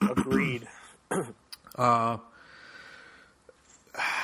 Agreed. 0.00 0.66
I 1.78 2.18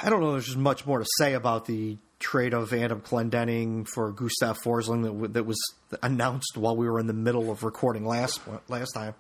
don't 0.09 0.23
know. 0.23 0.33
There's 0.33 0.47
just 0.47 0.57
much 0.57 0.87
more 0.87 1.01
to 1.01 1.07
say 1.19 1.35
about 1.35 1.67
the 1.67 1.99
trade 2.25 2.55
of 2.55 2.73
Adam 2.73 3.03
Clendenning 3.03 3.87
for 3.87 4.11
Gustav 4.11 4.59
Forsling 4.65 5.03
that, 5.03 5.09
w- 5.11 5.29
that 5.29 5.45
was 5.45 5.59
announced 6.03 6.57
while 6.57 6.75
we 6.75 6.89
were 6.89 6.99
in 6.99 7.07
the 7.07 7.13
middle 7.13 7.51
of 7.51 7.63
recording 7.63 8.07
last 8.07 8.41
last 8.69 8.93
time. 8.93 9.15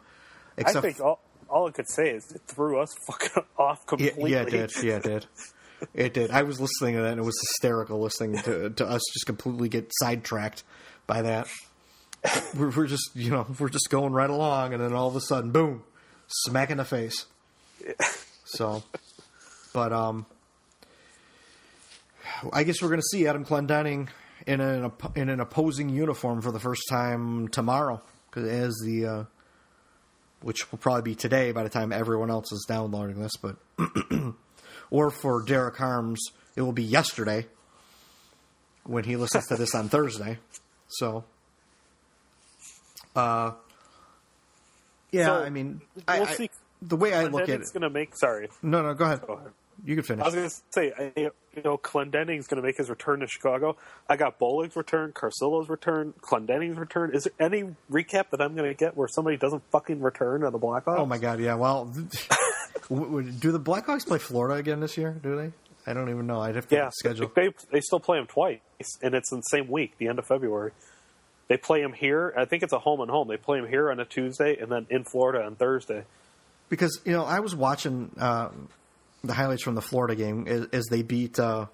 I 0.56 0.72
think 0.72 1.00
all, 1.00 1.20
all 1.50 1.68
I 1.68 1.70
could 1.70 1.88
say 1.88 2.10
is 2.10 2.24
it 2.32 2.40
threw 2.46 2.80
us 2.80 2.88
fucking 3.06 3.44
off 3.58 3.80
yeah, 3.80 3.86
completely. 3.86 4.30
yeah, 4.32 4.42
it 4.42 4.50
did. 4.50 4.72
Yeah, 4.82 4.96
it 4.96 5.02
did. 5.02 5.26
It 5.92 6.14
did. 6.14 6.30
I 6.30 6.42
was 6.44 6.60
listening 6.60 6.94
to 6.94 7.02
that, 7.02 7.10
and 7.12 7.20
it 7.20 7.24
was 7.24 7.38
hysterical 7.40 8.00
listening 8.00 8.40
to, 8.42 8.70
to 8.70 8.86
us 8.86 9.02
just 9.12 9.26
completely 9.26 9.68
get 9.68 9.90
sidetracked 10.00 10.62
by 11.06 11.22
that. 11.22 11.46
We're, 12.56 12.70
we're 12.70 12.86
just, 12.86 13.10
you 13.14 13.30
know, 13.30 13.46
we're 13.58 13.68
just 13.68 13.90
going 13.90 14.14
right 14.14 14.30
along, 14.30 14.72
and 14.72 14.82
then 14.82 14.94
all 14.94 15.08
of 15.08 15.16
a 15.16 15.20
sudden, 15.20 15.50
boom, 15.50 15.82
smack 16.26 16.70
in 16.70 16.78
the 16.78 16.84
face. 16.84 17.26
So, 18.46 18.84
but 19.72 19.92
um, 19.92 20.26
I 22.52 22.64
guess 22.64 22.82
we're 22.82 22.88
going 22.88 23.00
to 23.00 23.06
see 23.16 23.26
Adam 23.26 23.44
Clendenning 23.44 24.08
in 24.46 24.60
an 24.60 24.90
in 25.14 25.28
an 25.28 25.40
opposing 25.40 25.88
uniform 25.88 26.42
for 26.42 26.52
the 26.52 26.60
first 26.60 26.82
time 26.90 27.48
tomorrow, 27.48 28.02
because 28.30 28.48
as 28.48 28.74
the 28.84 29.06
uh, 29.06 29.24
which 30.42 30.70
will 30.70 30.78
probably 30.78 31.02
be 31.02 31.14
today 31.14 31.52
by 31.52 31.62
the 31.62 31.68
time 31.70 31.92
everyone 31.92 32.30
else 32.30 32.52
is 32.52 32.64
downloading 32.68 33.20
this, 33.20 33.32
but 33.40 33.56
or 34.90 35.10
for 35.10 35.42
Derek 35.44 35.76
Harms, 35.76 36.20
it 36.56 36.62
will 36.62 36.72
be 36.72 36.82
yesterday 36.84 37.46
when 38.84 39.04
he 39.04 39.16
listens 39.16 39.46
to 39.46 39.56
this 39.56 39.74
on 39.74 39.88
Thursday. 39.88 40.38
So, 40.88 41.24
uh, 43.16 43.52
yeah, 45.10 45.26
So, 45.26 45.34
I 45.44 45.50
mean, 45.50 45.80
we'll 46.06 46.22
I- 46.24 46.34
see. 46.34 46.50
the 46.82 46.96
way 46.96 47.14
I 47.14 47.24
look 47.24 47.42
at 47.42 47.48
it. 47.48 47.52
Clendenning's 47.62 47.70
gonna 47.72 47.90
make. 47.90 48.16
Sorry, 48.16 48.48
No, 48.62 48.82
no, 48.82 48.92
go 48.94 49.04
ahead. 49.06 49.22
Go 49.26 49.34
ahead. 49.34 49.52
You 49.84 49.94
can 49.96 50.04
finish. 50.04 50.22
I 50.22 50.26
was 50.26 50.34
gonna 50.34 50.50
say, 50.70 50.92
I, 50.96 51.12
you 51.56 51.62
know, 51.64 51.76
Clendenning's 51.78 52.46
gonna 52.46 52.62
make 52.62 52.76
his 52.76 52.90
return 52.90 53.20
to 53.20 53.26
Chicago. 53.26 53.76
I 54.08 54.16
got 54.16 54.38
Bolig's 54.38 54.76
return, 54.76 55.12
Carcillo's 55.12 55.68
return, 55.68 56.12
Clendenning's 56.20 56.76
return. 56.78 57.14
Is 57.14 57.24
there 57.24 57.32
any 57.46 57.74
recap 57.90 58.30
that 58.30 58.40
I'm 58.40 58.54
gonna 58.54 58.74
get 58.74 58.96
where 58.96 59.08
somebody 59.08 59.36
doesn't 59.36 59.62
fucking 59.70 60.00
return 60.00 60.44
on 60.44 60.52
the 60.52 60.58
Blackhawks? 60.58 60.98
Oh 60.98 61.06
my 61.06 61.18
god, 61.18 61.40
yeah. 61.40 61.54
Well, 61.54 61.86
do 62.88 63.52
the 63.52 63.60
Blackhawks 63.60 64.06
play 64.06 64.18
Florida 64.18 64.54
again 64.56 64.80
this 64.80 64.96
year? 64.96 65.18
Do 65.22 65.36
they? 65.36 65.52
I 65.86 65.92
don't 65.92 66.08
even 66.10 66.26
know. 66.26 66.40
I'd 66.40 66.54
have 66.56 66.68
to 66.68 66.76
Yeah, 66.76 66.90
schedule. 66.92 67.30
They 67.34 67.50
they 67.72 67.80
still 67.80 68.00
play 68.00 68.18
them 68.18 68.26
twice, 68.26 68.60
and 69.02 69.14
it's 69.14 69.30
in 69.32 69.38
the 69.38 69.42
same 69.42 69.68
week, 69.68 69.98
the 69.98 70.08
end 70.08 70.18
of 70.18 70.26
February. 70.26 70.72
They 71.48 71.58
play 71.58 71.82
them 71.82 71.92
here. 71.92 72.32
I 72.38 72.46
think 72.46 72.62
it's 72.62 72.72
a 72.72 72.78
home 72.78 73.00
and 73.02 73.10
home. 73.10 73.28
They 73.28 73.36
play 73.36 73.60
them 73.60 73.68
here 73.68 73.90
on 73.90 74.00
a 74.00 74.06
Tuesday, 74.06 74.56
and 74.56 74.72
then 74.72 74.86
in 74.88 75.04
Florida 75.04 75.44
on 75.44 75.56
Thursday. 75.56 76.04
because 76.70 77.00
you 77.04 77.12
know 77.12 77.24
I 77.24 77.40
was 77.40 77.54
watching 77.54 78.10
uh, 78.18 78.48
the 79.26 79.34
highlights 79.34 79.62
from 79.62 79.74
the 79.74 79.82
Florida 79.82 80.14
game 80.14 80.46
as, 80.46 80.66
as 80.72 80.84
they 80.90 81.02
beat 81.02 81.38
uh, 81.38 81.66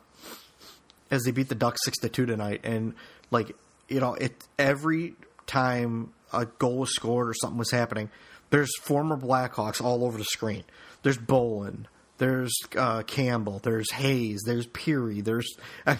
as 1.10 1.22
they 1.24 1.30
beat 1.30 1.48
the 1.48 1.54
Ducks 1.54 1.80
six 1.84 1.98
to 1.98 2.08
two 2.08 2.26
tonight, 2.26 2.60
and 2.64 2.94
like 3.30 3.54
you 3.88 4.00
know 4.00 4.14
it 4.14 4.34
every 4.58 5.14
time 5.46 6.12
a 6.32 6.46
goal 6.46 6.78
was 6.78 6.94
scored 6.94 7.28
or 7.28 7.34
something 7.34 7.58
was 7.58 7.70
happening, 7.70 8.10
there's 8.50 8.76
former 8.78 9.16
Blackhawks 9.16 9.82
all 9.82 10.04
over 10.04 10.18
the 10.18 10.24
screen. 10.24 10.64
There's 11.02 11.18
Bolland, 11.18 11.88
there's 12.18 12.52
uh, 12.76 13.02
Campbell, 13.02 13.60
there's 13.62 13.90
Hayes, 13.92 14.42
there's 14.44 14.66
Peary, 14.66 15.20
there's. 15.20 15.48
Uh, 15.86 15.96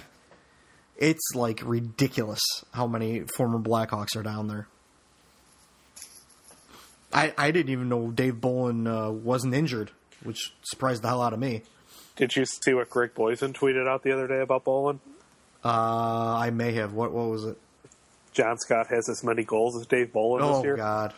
it's 0.96 1.34
like 1.34 1.62
ridiculous 1.64 2.40
how 2.72 2.86
many 2.86 3.24
former 3.36 3.59
Blackhawks 3.59 4.16
are 4.16 4.22
down 4.22 4.48
there. 4.48 4.68
I, 7.12 7.32
I 7.36 7.51
didn't 7.51 7.70
even 7.70 7.88
know 7.88 8.11
Dave 8.11 8.40
Bolland 8.40 8.86
uh, 8.86 9.11
wasn't 9.11 9.55
injured, 9.55 9.90
which 10.23 10.53
surprised 10.62 11.03
the 11.03 11.09
hell 11.09 11.23
out 11.23 11.33
of 11.33 11.39
me. 11.39 11.62
Did 12.16 12.37
you 12.37 12.45
see 12.45 12.75
what 12.75 12.91
Greg 12.91 13.14
Boysen 13.14 13.53
tweeted 13.53 13.89
out 13.89 14.03
the 14.03 14.12
other 14.12 14.27
day 14.27 14.41
about 14.41 14.64
Bolland? 14.64 15.01
Uh, 15.64 15.68
I 16.37 16.51
may 16.51 16.73
have. 16.73 16.93
What 16.93 17.12
what 17.12 17.29
was 17.29 17.45
it? 17.45 17.59
John 18.33 18.59
Scott 18.59 18.87
has 18.89 19.09
as 19.09 19.25
many 19.25 19.43
goals 19.45 19.79
as 19.81 19.87
Dave 19.87 20.12
Bolland 20.12 20.45
Oh 20.45 20.57
this 20.57 20.64
year. 20.64 20.77
God. 20.77 21.14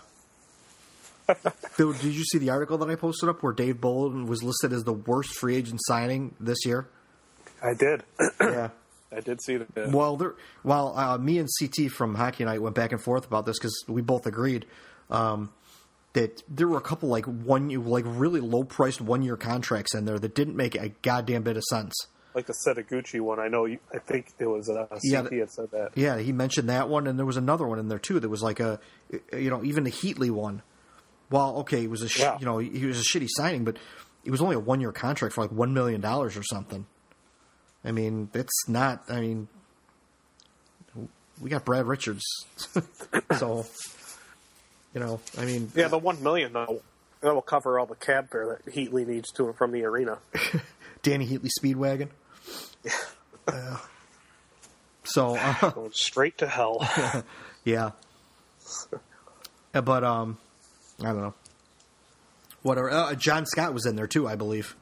Phil, 1.72 1.92
did 1.92 2.14
you 2.14 2.24
see 2.24 2.38
the 2.38 2.50
article 2.50 2.78
that 2.78 2.90
I 2.90 2.94
posted 2.96 3.28
up 3.28 3.42
where 3.42 3.52
Dave 3.52 3.80
Bolland 3.80 4.28
was 4.28 4.42
listed 4.42 4.72
as 4.72 4.82
the 4.84 4.92
worst 4.92 5.30
free 5.34 5.56
agent 5.56 5.80
signing 5.84 6.34
this 6.40 6.64
year? 6.66 6.88
I 7.62 7.74
did. 7.74 8.02
yeah. 8.40 8.70
I 9.14 9.20
did 9.20 9.42
see 9.42 9.58
that. 9.58 9.90
Well, 9.90 10.16
there, 10.16 10.34
well, 10.64 10.96
uh, 10.96 11.18
me 11.18 11.38
and 11.38 11.48
CT 11.60 11.90
from 11.90 12.14
Hockey 12.14 12.44
Night 12.44 12.62
went 12.62 12.74
back 12.74 12.92
and 12.92 13.00
forth 13.00 13.26
about 13.26 13.44
this 13.44 13.58
because 13.58 13.84
we 13.86 14.00
both 14.00 14.26
agreed 14.26 14.66
um, 15.10 15.52
that 16.14 16.42
there 16.48 16.68
were 16.68 16.76
a 16.78 16.82
couple 16.82 17.08
like 17.08 17.24
one, 17.26 17.68
like 17.86 18.04
really 18.06 18.40
low 18.40 18.64
priced 18.64 19.00
one 19.00 19.22
year 19.22 19.36
contracts 19.36 19.94
in 19.94 20.04
there 20.04 20.18
that 20.18 20.34
didn't 20.34 20.56
make 20.56 20.74
a 20.74 20.90
goddamn 21.02 21.42
bit 21.42 21.56
of 21.56 21.62
sense. 21.64 21.94
like 22.34 22.46
the 22.46 22.54
Setoguchi 22.66 23.20
one. 23.20 23.38
I 23.40 23.48
know. 23.48 23.64
You, 23.64 23.78
I 23.94 23.98
think 23.98 24.26
it 24.38 24.46
was 24.46 24.68
uh, 24.68 24.86
CT 24.88 25.00
Yeah, 25.04 25.22
had 25.40 25.50
said 25.50 25.70
that. 25.72 25.90
Yeah, 25.94 26.18
he 26.18 26.32
mentioned 26.32 26.68
that 26.68 26.88
one, 26.88 27.06
and 27.06 27.18
there 27.18 27.26
was 27.26 27.36
another 27.38 27.66
one 27.66 27.78
in 27.78 27.88
there 27.88 27.98
too 27.98 28.20
that 28.20 28.28
was 28.28 28.42
like 28.42 28.60
a, 28.60 28.78
you 29.32 29.48
know, 29.50 29.64
even 29.64 29.84
the 29.84 29.90
Heatley 29.90 30.30
one. 30.30 30.62
Well, 31.30 31.58
okay, 31.60 31.84
it 31.84 31.90
was 31.90 32.02
a, 32.02 32.08
sh- 32.08 32.20
Yeah. 32.20 32.38
you 32.38 32.44
know, 32.44 32.58
he 32.58 32.84
was 32.84 33.00
a 33.00 33.04
shitty 33.04 33.28
signing, 33.30 33.64
but 33.64 33.78
it 34.24 34.30
was 34.30 34.42
only 34.42 34.56
a 34.56 34.60
one 34.60 34.80
year 34.82 34.92
contract 34.92 35.34
for 35.34 35.40
like 35.40 35.50
one 35.50 35.72
million 35.72 36.00
dollars 36.02 36.36
or 36.36 36.42
something. 36.42 36.84
I 37.84 37.90
mean, 37.92 38.28
it's 38.34 38.68
not. 38.68 39.02
I 39.08 39.20
mean, 39.20 39.48
we 41.40 41.48
got 41.50 41.64
Brad 41.64 41.86
Richards, 41.86 42.22
so 43.38 43.66
you 44.94 45.00
know, 45.00 45.20
I 45.38 45.44
mean, 45.44 45.70
Yeah, 45.74 45.88
the 45.88 45.98
one 45.98 46.22
million 46.22 46.52
though. 46.52 46.82
That 47.20 47.34
will 47.34 47.42
cover 47.42 47.78
all 47.78 47.86
the 47.86 47.94
cab 47.94 48.30
fare 48.30 48.58
that 48.64 48.74
Heatley 48.74 49.06
needs 49.06 49.30
to 49.32 49.46
and 49.46 49.56
from 49.56 49.70
the 49.70 49.84
arena. 49.84 50.18
Dany 51.04 51.28
Heatley 51.28 51.50
Speedwagon. 51.60 52.08
Uh, 53.46 53.76
so 55.04 55.36
uh, 55.36 55.70
Going 55.74 55.92
straight 55.92 56.38
to 56.38 56.48
hell. 56.48 56.84
Yeah. 57.64 57.90
Uh, 59.74 59.80
but 59.80 60.02
um, 60.04 60.38
I 61.00 61.04
don't 61.04 61.20
know. 61.22 61.34
Whatever. 62.62 62.90
Uh, 62.90 63.14
John 63.14 63.46
Scott 63.46 63.72
was 63.72 63.86
in 63.86 63.94
there 63.96 64.06
too, 64.08 64.26
I 64.28 64.34
believe. 64.36 64.74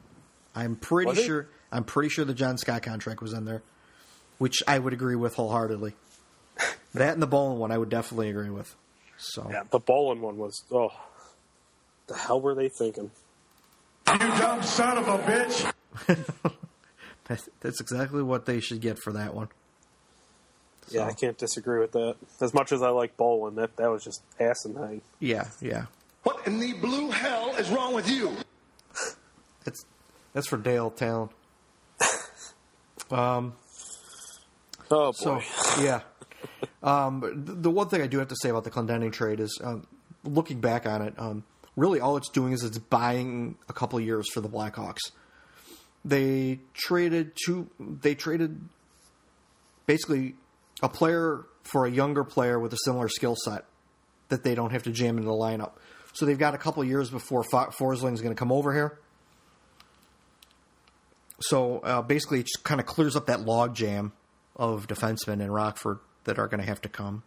I'm 0.55 0.77
pretty 0.77 1.09
Was 1.11 1.19
he? 1.19 1.25
sure. 1.25 1.47
I'm 1.71 1.85
pretty 1.85 2.09
sure 2.09 2.25
the 2.25 2.35
John 2.35 2.59
Scott 2.59 2.83
contract 2.83 3.23
was 3.23 3.33
in 3.33 3.45
there, 3.45 3.63
which 4.39 4.63
I 4.67 4.79
would 4.79 4.93
agree 4.93 5.15
with 5.15 5.35
wholeheartedly. 5.35 5.95
that 6.95 7.13
and 7.13 7.23
the 7.23 7.27
Bolland 7.27 7.61
one, 7.61 7.71
I 7.71 7.79
would 7.79 7.91
definitely 7.91 8.31
agree 8.31 8.51
with. 8.51 8.75
So 9.21 9.47
yeah, 9.51 9.65
the 9.71 9.79
Bolland 9.79 10.23
one 10.23 10.39
was. 10.39 10.65
Oh, 10.73 10.91
the 12.07 12.17
hell 12.17 12.41
were 12.41 12.55
they 12.55 12.69
thinking? 12.69 13.11
You 14.09 14.19
dumb 14.19 14.63
son 14.63 14.99
of 14.99 15.07
a 15.07 15.19
bitch. 15.19 15.73
that's, 17.29 17.49
that's 17.61 17.81
exactly 17.81 18.23
what 18.23 18.47
they 18.47 18.61
should 18.61 18.81
get 18.81 18.99
for 18.99 19.13
that 19.13 19.35
one. 19.35 19.49
Yeah, 20.89 21.05
I 21.05 21.13
can't 21.13 21.39
disagree 21.39 21.79
with 21.79 21.93
that. 21.93 22.17
As 22.41 22.53
much 22.53 22.73
as 22.73 22.83
I 22.83 22.89
like 22.89 23.17
bowling, 23.17 23.55
that 23.57 23.77
that 23.77 23.91
was 23.91 24.03
just 24.03 24.23
asinine. 24.41 25.03
Yeah, 25.21 25.49
yeah. 25.61 25.85
What 26.25 26.45
in 26.47 26.59
the 26.59 26.73
blue 26.73 27.11
hell 27.11 27.55
is 27.57 27.71
wrong 27.71 27.95
with 27.95 28.11
you? 28.11 28.35
That's 29.65 29.85
that's 30.33 30.49
for 30.49 30.57
Dale 30.57 30.91
Tallon. 30.91 31.29
Um. 33.11 33.55
Oh 34.89 35.11
boy. 35.11 35.43
So 35.43 35.83
yeah, 35.83 36.03
um, 36.83 37.45
the 37.45 37.71
one 37.71 37.89
thing 37.89 38.03
I 38.03 38.07
do 38.07 38.19
have 38.19 38.29
to 38.29 38.37
say 38.41 38.49
about 38.51 38.65
the 38.65 38.71
Clendenning 38.71 39.13
trade 39.13 39.41
is, 39.41 39.61
um, 39.63 39.87
looking 40.25 40.61
back 40.61 40.87
on 40.87 41.03
it, 41.03 41.15
um, 41.19 41.45
really 41.77 42.01
all 42.01 42.17
it's 42.17 42.29
doing 42.29 42.53
is 42.53 42.63
it's 42.63 42.79
buying 42.79 43.57
a 43.69 43.73
couple 43.73 44.01
years 44.01 44.29
for 44.33 44.41
the 44.41 44.49
Blackhawks. 44.49 45.11
They 46.05 46.61
traded 46.75 47.33
two. 47.45 47.69
They 47.79 48.15
traded 48.15 48.61
basically 49.87 50.35
a 50.83 50.89
player 50.89 51.45
for 51.63 51.87
a 51.87 51.91
younger 51.91 52.25
player 52.25 52.59
with 52.59 52.73
a 52.73 52.79
similar 52.85 53.09
skill 53.09 53.37
set 53.37 53.65
that 54.29 54.45
they 54.45 54.55
don't 54.55 54.71
have 54.71 54.85
to 54.85 54.91
jam 54.91 55.19
into 55.19 55.29
the 55.29 55.35
lineup. 55.35 55.73
So 56.13 56.25
they've 56.27 56.39
got 56.39 56.55
a 56.55 56.59
couple 56.59 56.83
years 56.85 57.11
before 57.11 57.45
Fo- 57.45 57.71
Forsling's 57.71 58.21
going 58.21 58.35
to 58.35 58.39
come 58.39 58.51
over 58.51 58.73
here. 58.73 58.99
So 61.41 61.79
uh, 61.79 62.03
basically, 62.03 62.41
it 62.41 62.47
just 62.47 62.65
kind 62.65 62.81
of 62.81 62.87
clears 62.87 63.17
up 63.17 63.27
that 63.27 63.41
log 63.41 63.75
jam 63.75 64.13
of 64.57 64.87
defensemen 64.87 65.41
in 65.41 65.51
Rockford 65.51 65.99
that 66.25 66.39
are 66.39 66.49
going 66.49 66.61
to 66.61 66.67
have 66.67 66.81
to 66.83 66.89
come, 66.89 67.23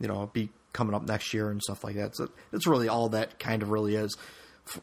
you 0.00 0.08
know, 0.08 0.30
be 0.32 0.50
coming 0.72 0.94
up 0.94 1.06
next 1.06 1.32
year 1.32 1.50
and 1.50 1.62
stuff 1.62 1.84
like 1.84 1.96
that. 1.96 2.16
So 2.16 2.28
it's 2.52 2.66
really 2.66 2.88
all 2.88 3.08
that 3.10 3.38
kind 3.38 3.62
of 3.62 3.70
really 3.70 3.94
is. 3.94 4.16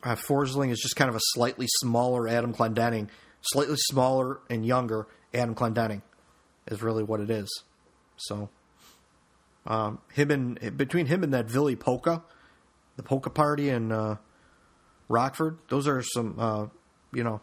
Uh, 0.04 0.16
Forsling 0.16 0.72
is 0.72 0.80
just 0.80 0.96
kind 0.96 1.10
of 1.10 1.16
a 1.16 1.22
slightly 1.34 1.68
smaller 1.82 2.28
Adam 2.28 2.54
Clendenning, 2.54 3.10
slightly 3.42 3.76
smaller 3.78 4.40
and 4.50 4.66
younger 4.66 5.08
Adam 5.34 5.56
Clendenning, 5.56 6.02
is 6.68 6.82
really 6.82 7.04
what 7.04 7.20
it 7.20 7.30
is. 7.30 7.64
So, 8.18 8.50
um, 9.66 10.00
him 10.14 10.32
and 10.32 10.78
between 10.78 11.08
him 11.08 11.24
and 11.24 11.34
that 11.34 11.50
Ville 11.50 11.76
Pokka, 11.76 12.22
the 12.96 13.04
Polka 13.04 13.30
Party 13.30 13.70
in 13.70 13.92
uh, 13.92 14.18
Rockford, 15.08 15.58
those 15.70 15.88
are 15.88 16.02
some, 16.04 16.36
uh, 16.38 16.68
you 17.14 17.24
know, 17.24 17.42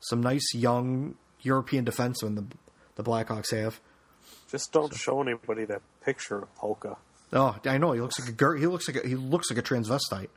some 0.00 0.22
nice 0.22 0.54
young 0.54 1.16
European 1.42 1.84
defensemen 1.84 2.36
the 2.36 2.46
the 2.94 3.02
Blackhawks 3.02 3.50
have. 3.52 3.80
Just 4.52 4.70
don't 4.70 4.94
show 4.94 5.22
anybody 5.22 5.64
that 5.64 5.80
picture 6.04 6.42
of 6.42 6.54
Pokka. 6.56 6.96
Oh, 7.32 7.58
I 7.64 7.78
know 7.78 7.92
he 7.92 8.02
looks 8.02 8.20
like 8.20 8.28
a 8.28 8.32
gir- 8.32 8.56
he 8.56 8.66
looks 8.66 8.86
like 8.86 9.02
a, 9.02 9.08
he 9.08 9.14
looks 9.14 9.50
like 9.50 9.58
a 9.58 9.62
transvestite. 9.62 10.28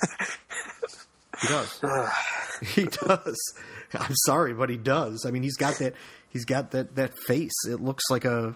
he 1.42 1.48
does. 1.48 1.80
he 2.74 2.84
does. 2.84 3.54
I'm 3.92 4.14
sorry, 4.26 4.54
but 4.54 4.70
he 4.70 4.76
does. 4.76 5.26
I 5.26 5.32
mean, 5.32 5.42
he's 5.42 5.56
got 5.56 5.78
that. 5.78 5.94
He's 6.28 6.44
got 6.44 6.70
that 6.70 6.94
that 6.94 7.18
face. 7.26 7.66
It 7.68 7.80
looks 7.80 8.04
like 8.10 8.24
a. 8.24 8.54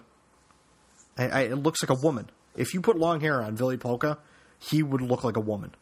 I, 1.17 1.27
I, 1.27 1.41
it 1.41 1.57
looks 1.57 1.83
like 1.83 1.89
a 1.89 2.01
woman. 2.01 2.29
If 2.55 2.73
you 2.73 2.79
put 2.79 2.97
long 2.97 3.19
hair 3.19 3.41
on 3.41 3.57
Ville 3.57 3.75
Pokka, 3.75 4.19
he 4.57 4.83
would 4.83 5.01
look 5.01 5.25
like 5.25 5.35
a 5.35 5.41
woman. 5.41 5.75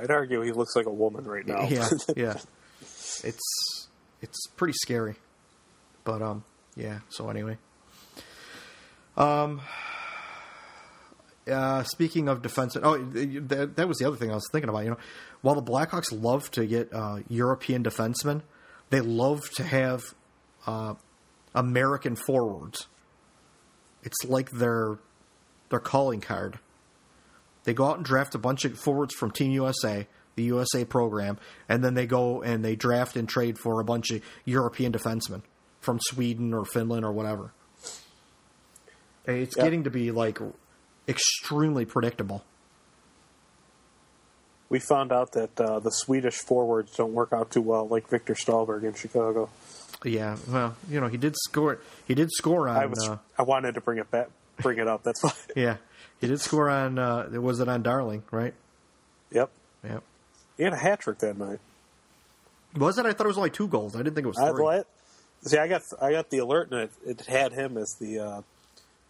I'd 0.00 0.10
argue 0.10 0.40
he 0.40 0.52
looks 0.52 0.74
like 0.74 0.86
a 0.86 0.92
woman 0.92 1.24
right 1.24 1.46
now. 1.46 1.68
Yeah, 1.68 1.88
yeah. 2.16 2.38
It's 2.80 3.88
it's 4.22 4.46
pretty 4.56 4.74
scary, 4.74 5.16
but 6.04 6.22
um, 6.22 6.44
yeah. 6.76 7.00
So 7.10 7.28
anyway, 7.28 7.58
um, 9.16 9.60
uh, 11.50 11.82
speaking 11.84 12.28
of 12.28 12.42
defense, 12.42 12.76
oh, 12.82 12.98
that, 12.98 13.76
that 13.76 13.88
was 13.88 13.98
the 13.98 14.06
other 14.06 14.16
thing 14.16 14.30
I 14.30 14.34
was 14.34 14.48
thinking 14.50 14.68
about. 14.68 14.84
You 14.84 14.90
know, 14.90 14.98
while 15.42 15.54
the 15.54 15.62
Blackhawks 15.62 16.10
love 16.12 16.50
to 16.52 16.66
get 16.66 16.92
uh, 16.92 17.18
European 17.28 17.82
defensemen, 17.82 18.42
they 18.90 19.00
love 19.00 19.42
to 19.56 19.62
have 19.62 20.02
uh, 20.66 20.94
American 21.54 22.16
forwards. 22.16 22.86
It's 24.02 24.24
like 24.24 24.50
their 24.50 24.98
their 25.70 25.80
calling 25.80 26.20
card. 26.20 26.58
They 27.64 27.72
go 27.72 27.86
out 27.86 27.96
and 27.96 28.04
draft 28.04 28.34
a 28.34 28.38
bunch 28.38 28.64
of 28.64 28.78
forwards 28.78 29.14
from 29.14 29.30
Team 29.30 29.50
USA, 29.52 30.06
the 30.36 30.42
USA 30.44 30.84
program, 30.84 31.38
and 31.68 31.82
then 31.82 31.94
they 31.94 32.06
go 32.06 32.42
and 32.42 32.64
they 32.64 32.76
draft 32.76 33.16
and 33.16 33.28
trade 33.28 33.58
for 33.58 33.80
a 33.80 33.84
bunch 33.84 34.10
of 34.10 34.22
European 34.44 34.92
defensemen 34.92 35.42
from 35.80 35.98
Sweden 36.00 36.52
or 36.52 36.64
Finland 36.64 37.04
or 37.04 37.12
whatever. 37.12 37.52
It's 39.26 39.56
Yeah. 39.56 39.64
getting 39.64 39.84
to 39.84 39.90
be 39.90 40.10
like 40.10 40.38
extremely 41.08 41.84
predictable. 41.84 42.44
We 44.68 44.78
found 44.80 45.12
out 45.12 45.32
that 45.32 45.60
uh, 45.60 45.78
the 45.80 45.90
Swedish 45.90 46.36
forwards 46.36 46.96
don't 46.96 47.12
work 47.12 47.32
out 47.32 47.50
too 47.50 47.60
well, 47.60 47.86
like 47.86 48.08
Viktor 48.08 48.34
Stalberg 48.34 48.82
in 48.82 48.94
Chicago. 48.94 49.50
Yeah, 50.04 50.36
well, 50.48 50.76
you 50.88 51.00
know, 51.00 51.08
he 51.08 51.16
did 51.16 51.34
score. 51.36 51.78
He 52.06 52.14
did 52.14 52.30
score 52.32 52.68
on. 52.68 52.76
I 52.76 52.86
was 52.86 53.08
uh, 53.08 53.18
I 53.38 53.42
wanted 53.42 53.74
to 53.74 53.80
bring 53.80 53.98
it 53.98 54.10
back, 54.10 54.28
bring 54.60 54.78
it 54.78 54.88
up. 54.88 55.02
That's 55.02 55.22
why. 55.22 55.32
yeah, 55.56 55.76
he 56.20 56.26
did 56.26 56.40
score 56.40 56.68
on. 56.68 56.98
Uh, 56.98 57.28
was 57.40 57.60
it 57.60 57.68
on 57.68 57.82
Darling? 57.82 58.22
Right. 58.30 58.54
Yep, 59.30 59.50
Yep. 59.84 60.02
he 60.56 60.62
had 60.64 60.72
a 60.72 60.76
hat 60.76 61.00
trick 61.00 61.18
that 61.18 61.38
night. 61.38 61.60
Was 62.76 62.98
it? 62.98 63.06
I 63.06 63.12
thought 63.12 63.24
it 63.24 63.28
was 63.28 63.38
only 63.38 63.50
two 63.50 63.68
goals. 63.68 63.94
I 63.94 63.98
didn't 63.98 64.14
think 64.16 64.24
it 64.26 64.28
was 64.28 64.38
I, 64.38 64.50
three. 64.50 64.62
well, 64.64 64.80
I- 64.80 65.48
see, 65.48 65.58
I 65.58 65.68
got 65.68 65.82
I 66.02 66.10
got 66.12 66.30
the 66.30 66.38
alert 66.38 66.70
and 66.72 66.80
it, 66.80 66.92
it 67.06 67.20
had 67.26 67.52
him 67.52 67.76
as 67.78 67.94
the. 68.00 68.42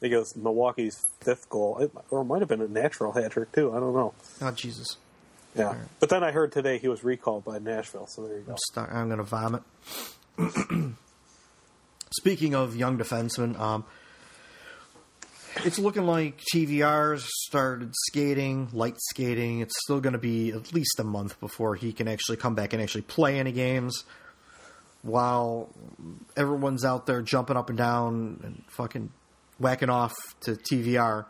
Think 0.05 0.13
it 0.13 0.19
was 0.19 0.37
Milwaukee's 0.37 1.03
fifth 1.23 1.49
goal, 1.49 1.79
it, 1.79 1.91
or 2.11 2.21
it 2.21 2.25
might 2.25 2.41
have 2.41 2.49
been 2.51 2.61
a 2.61 2.69
natural 2.69 3.13
hat 3.13 3.33
trick 3.33 3.51
too. 3.53 3.75
I 3.75 3.81
don't 3.81 3.95
know. 3.95 4.13
Oh 4.43 4.51
Jesus! 4.51 4.99
Yeah, 5.57 5.77
but 5.99 6.11
then 6.11 6.23
I 6.23 6.31
heard 6.31 6.53
today 6.53 6.77
he 6.77 6.89
was 6.89 7.03
recalled 7.03 7.43
by 7.43 7.59
Nashville. 7.59 8.07
So 8.07 8.27
there 8.27 8.37
you 8.37 8.43
go. 8.43 8.55
Start, 8.71 8.91
I'm 8.93 9.07
going 9.07 9.17
to 9.17 9.25
vomit. 9.25 9.63
Speaking 12.11 12.55
of 12.55 12.77
young 12.77 12.99
defensemen, 12.99 13.59
um, 13.59 13.87
it's 15.65 15.79
looking 15.79 16.05
like 16.05 16.39
TVR 16.55 17.19
started 17.19 17.95
skating, 17.95 18.69
light 18.75 18.97
skating. 18.99 19.61
It's 19.61 19.75
still 19.85 20.01
going 20.01 20.13
to 20.13 20.19
be 20.19 20.51
at 20.51 20.75
least 20.75 21.01
a 21.01 21.05
month 21.05 21.41
before 21.41 21.77
he 21.77 21.95
can 21.95 22.09
actually 22.09 22.37
come 22.37 22.55
back 22.55 22.75
and 22.75 22.83
actually 22.83 23.03
play 23.03 23.39
any 23.39 23.53
games. 23.53 24.05
While 25.01 25.71
everyone's 26.37 26.85
out 26.85 27.07
there 27.07 27.23
jumping 27.23 27.57
up 27.57 27.71
and 27.71 27.79
down 27.79 28.41
and 28.43 28.65
fucking 28.69 29.11
whacking 29.59 29.91
off 29.91 30.15
to 30.41 30.53
TVR, 30.53 31.27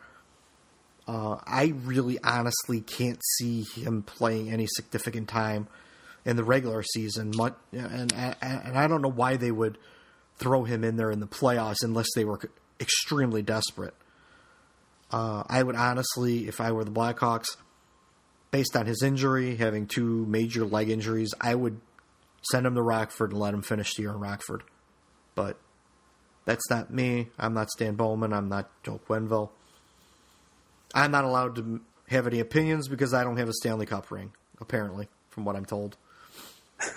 uh, 1.06 1.36
I 1.46 1.74
really 1.84 2.18
honestly 2.22 2.80
can't 2.80 3.20
see 3.38 3.64
him 3.74 4.02
playing 4.02 4.50
any 4.50 4.66
significant 4.66 5.28
time 5.28 5.68
in 6.24 6.36
the 6.36 6.44
regular 6.44 6.82
season. 6.82 7.32
And, 7.72 8.12
and 8.12 8.36
and 8.40 8.78
I 8.78 8.86
don't 8.86 9.02
know 9.02 9.10
why 9.10 9.36
they 9.36 9.50
would 9.50 9.78
throw 10.38 10.64
him 10.64 10.82
in 10.84 10.96
there 10.96 11.10
in 11.10 11.20
the 11.20 11.26
playoffs 11.26 11.82
unless 11.82 12.08
they 12.14 12.24
were 12.24 12.40
extremely 12.80 13.42
desperate. 13.42 13.94
Uh, 15.10 15.44
I 15.46 15.62
would 15.62 15.76
honestly, 15.76 16.48
if 16.48 16.60
I 16.60 16.72
were 16.72 16.84
the 16.84 16.90
Blackhawks, 16.90 17.56
based 18.50 18.76
on 18.76 18.86
his 18.86 19.02
injury, 19.02 19.56
having 19.56 19.86
two 19.86 20.26
major 20.26 20.64
leg 20.64 20.90
injuries, 20.90 21.34
I 21.40 21.54
would 21.54 21.80
send 22.50 22.66
him 22.66 22.74
to 22.74 22.82
Rockford 22.82 23.30
and 23.30 23.40
let 23.40 23.54
him 23.54 23.62
finish 23.62 23.94
the 23.94 24.02
year 24.02 24.12
in 24.12 24.20
Rockford. 24.20 24.62
But 25.34 25.58
that's 26.44 26.68
not 26.68 26.92
me. 26.92 27.28
I'm 27.38 27.54
not 27.54 27.70
Stan 27.70 27.94
Bowman. 27.94 28.32
I'm 28.32 28.48
not 28.48 28.70
Joe 28.82 29.00
Quenneville. 29.08 29.50
I'm 30.94 31.10
not 31.10 31.24
allowed 31.24 31.56
to 31.56 31.80
have 32.08 32.26
any 32.26 32.40
opinions 32.40 32.88
because 32.88 33.14
I 33.14 33.24
don't 33.24 33.36
have 33.38 33.48
a 33.48 33.52
Stanley 33.52 33.86
Cup 33.86 34.10
ring, 34.10 34.32
apparently, 34.60 35.08
from 35.30 35.44
what 35.44 35.56
I'm 35.56 35.64
told. 35.64 35.96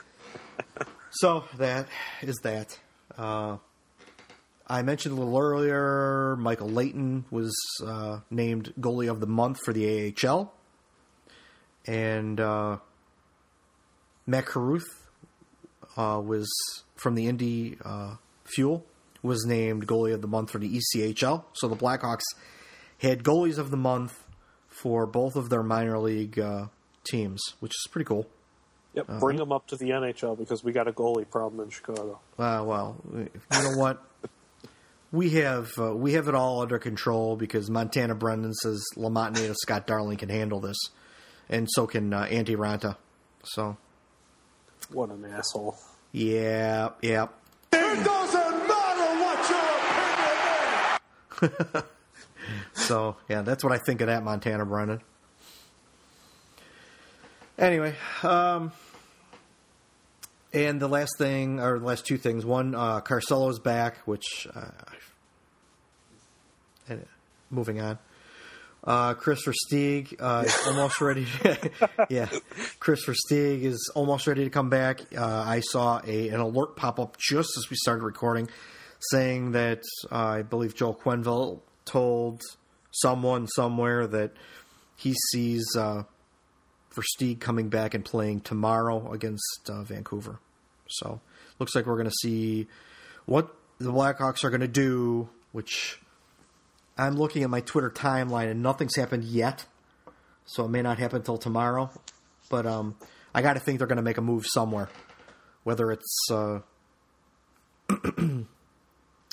so 1.12 1.46
that 1.58 1.88
is 2.22 2.36
that. 2.44 2.78
Uh, 3.18 3.58
I 4.68 4.82
mentioned 4.82 5.18
a 5.18 5.22
little 5.22 5.40
earlier, 5.40 6.36
Michael 6.36 6.68
Leighton 6.68 7.24
was 7.32 7.56
uh, 7.86 8.20
named 8.30 8.74
goalie 8.80 9.10
of 9.10 9.22
the 9.22 9.28
month 9.28 9.60
for 9.64 9.74
the 9.74 10.14
AHL, 10.24 10.54
and 11.86 12.40
uh, 12.40 12.78
Mac 14.26 14.48
Carruth 14.48 15.08
uh, 15.96 16.22
was 16.24 16.50
from 16.96 17.16
the 17.16 17.28
Indy 17.28 17.78
uh, 17.84 18.16
Fuel 18.44 18.86
was 19.28 19.46
named 19.46 19.86
goalie 19.88 20.14
of 20.14 20.22
the 20.22 20.28
month 20.28 20.50
for 20.52 20.58
the 20.60 20.70
ECHL. 20.80 21.44
So 21.54 21.68
the 21.68 21.76
Blackhawks 21.76 22.24
had 23.00 23.24
goalies 23.24 23.58
of 23.60 23.70
the 23.70 23.78
month 23.78 24.24
for 24.68 25.06
both 25.06 25.36
of 25.36 25.50
their 25.50 25.62
minor 25.64 26.00
league 26.00 26.40
uh, 26.40 26.68
teams, 27.04 27.42
which 27.60 27.72
is 27.72 27.88
pretty 27.92 28.06
cool. 28.06 28.28
Yep, 28.94 29.20
bring 29.20 29.38
them 29.38 29.52
up 29.52 29.68
to 29.68 29.76
the 29.76 29.90
NHL 29.92 30.36
because 30.38 30.64
we 30.64 30.72
got 30.72 30.88
a 30.88 30.92
goalie 30.92 31.30
problem 31.30 31.62
in 31.64 31.70
Chicago. 31.70 32.20
Uh, 32.40 32.64
well, 32.66 32.96
you 33.14 33.30
know 33.52 33.78
what? 33.78 34.02
We 35.12 35.30
have 35.32 35.70
uh, 35.78 35.96
we 35.96 36.14
have 36.14 36.28
it 36.28 36.34
all 36.36 36.62
under 36.62 36.80
control 36.80 37.36
because 37.36 37.70
Montana 37.70 38.16
Brendan 38.16 38.54
says 38.56 38.84
Lemont 38.96 39.36
native 39.36 39.56
Scott 39.62 39.86
Darling 39.86 40.18
can 40.18 40.30
handle 40.30 40.60
this, 40.60 40.78
and 41.48 41.68
so 41.70 41.86
can 41.86 42.12
uh, 42.12 42.26
Antti 42.26 42.56
Raanta. 42.58 42.98
So 43.44 43.78
What 44.92 45.10
an 45.12 45.24
asshole! 45.26 45.78
yeah, 46.12 46.90
yeah. 47.04 47.28
It 47.72 48.04
doesn't 48.04 48.68
matter 48.68 49.24
what 49.24 49.50
your 49.50 49.60
opinion 49.60 50.38
is. 50.96 51.00
So 52.74 53.16
yeah, 53.28 53.42
that's 53.42 53.64
what 53.64 53.74
I 53.74 53.78
think 53.78 54.02
of 54.02 54.08
that 54.08 54.24
Montana 54.24 54.66
Brennan. 54.66 55.02
Anyway, 57.58 57.96
um, 58.24 58.72
and 60.54 60.80
the 60.80 60.88
last 60.88 61.18
thing, 61.18 61.60
or 61.60 61.80
the 61.80 61.86
last 61.86 62.06
two 62.06 62.18
things. 62.18 62.46
One, 62.46 62.76
uh, 62.76 63.02
Carcillo's 63.02 63.60
back, 63.60 63.98
which 64.06 64.48
uh, 64.54 64.70
and 66.88 67.06
moving 67.50 67.82
on. 67.82 67.98
Uh, 68.84 69.16
Chris 69.16 69.44
Versteeg 69.46 70.16
uh, 70.20 70.44
is 70.46 70.68
almost 70.68 71.02
ready. 71.02 71.28
yeah, 72.10 72.30
Chris 72.80 73.06
Versteeg 73.06 73.64
is 73.64 73.92
almost 73.96 74.28
ready 74.28 74.44
to 74.44 74.50
come 74.50 74.70
back. 74.70 75.02
Uh, 75.14 75.26
I 75.26 75.60
saw 75.60 76.00
a 76.06 76.30
an 76.30 76.40
alert 76.40 76.76
pop 76.76 77.00
up 77.00 77.18
just 77.18 77.50
as 77.58 77.70
we 77.70 77.76
started 77.76 78.04
recording, 78.04 78.48
saying 79.12 79.52
that 79.52 79.84
uh, 80.12 80.16
I 80.16 80.42
believe 80.42 80.76
Joel 80.76 80.96
Quenneville 80.96 81.62
told 81.86 82.42
someone 82.92 83.48
somewhere 83.48 84.08
that 84.08 84.32
he 84.96 85.14
sees 85.32 85.66
uh, 85.78 86.04
Versteeg 86.94 87.40
coming 87.40 87.70
back 87.70 87.94
and 87.94 88.04
playing 88.04 88.42
tomorrow 88.42 89.12
against 89.12 89.70
uh, 89.70 89.84
Vancouver. 89.84 90.40
So 90.90 91.22
looks 91.60 91.76
like 91.76 91.86
we're 91.86 91.98
going 91.98 92.10
to 92.10 92.16
see 92.22 92.68
what 93.26 93.54
the 93.80 93.92
Blackhawks 93.92 94.44
are 94.44 94.50
going 94.50 94.62
to 94.62 94.68
do, 94.68 95.30
which 95.52 96.00
I'm 96.98 97.16
looking 97.16 97.44
at 97.44 97.50
my 97.50 97.62
Twitter 97.62 97.92
timeline 97.92 98.50
and 98.50 98.64
nothing's 98.64 98.96
happened 98.96 99.24
yet. 99.24 99.66
So 100.46 100.66
it 100.66 100.70
may 100.70 100.82
not 100.82 100.98
happen 100.98 101.18
until 101.18 101.38
tomorrow. 101.38 101.92
But 102.50 102.66
um, 102.66 102.96
I 103.36 103.42
got 103.42 103.54
to 103.54 103.60
think 103.60 103.78
they're 103.78 103.88
going 103.88 103.98
to 103.98 104.04
make 104.04 104.18
a 104.18 104.22
move 104.22 104.46
somewhere. 104.48 104.90
Whether 105.64 105.92
it's 105.92 106.32
uh, 106.32 106.60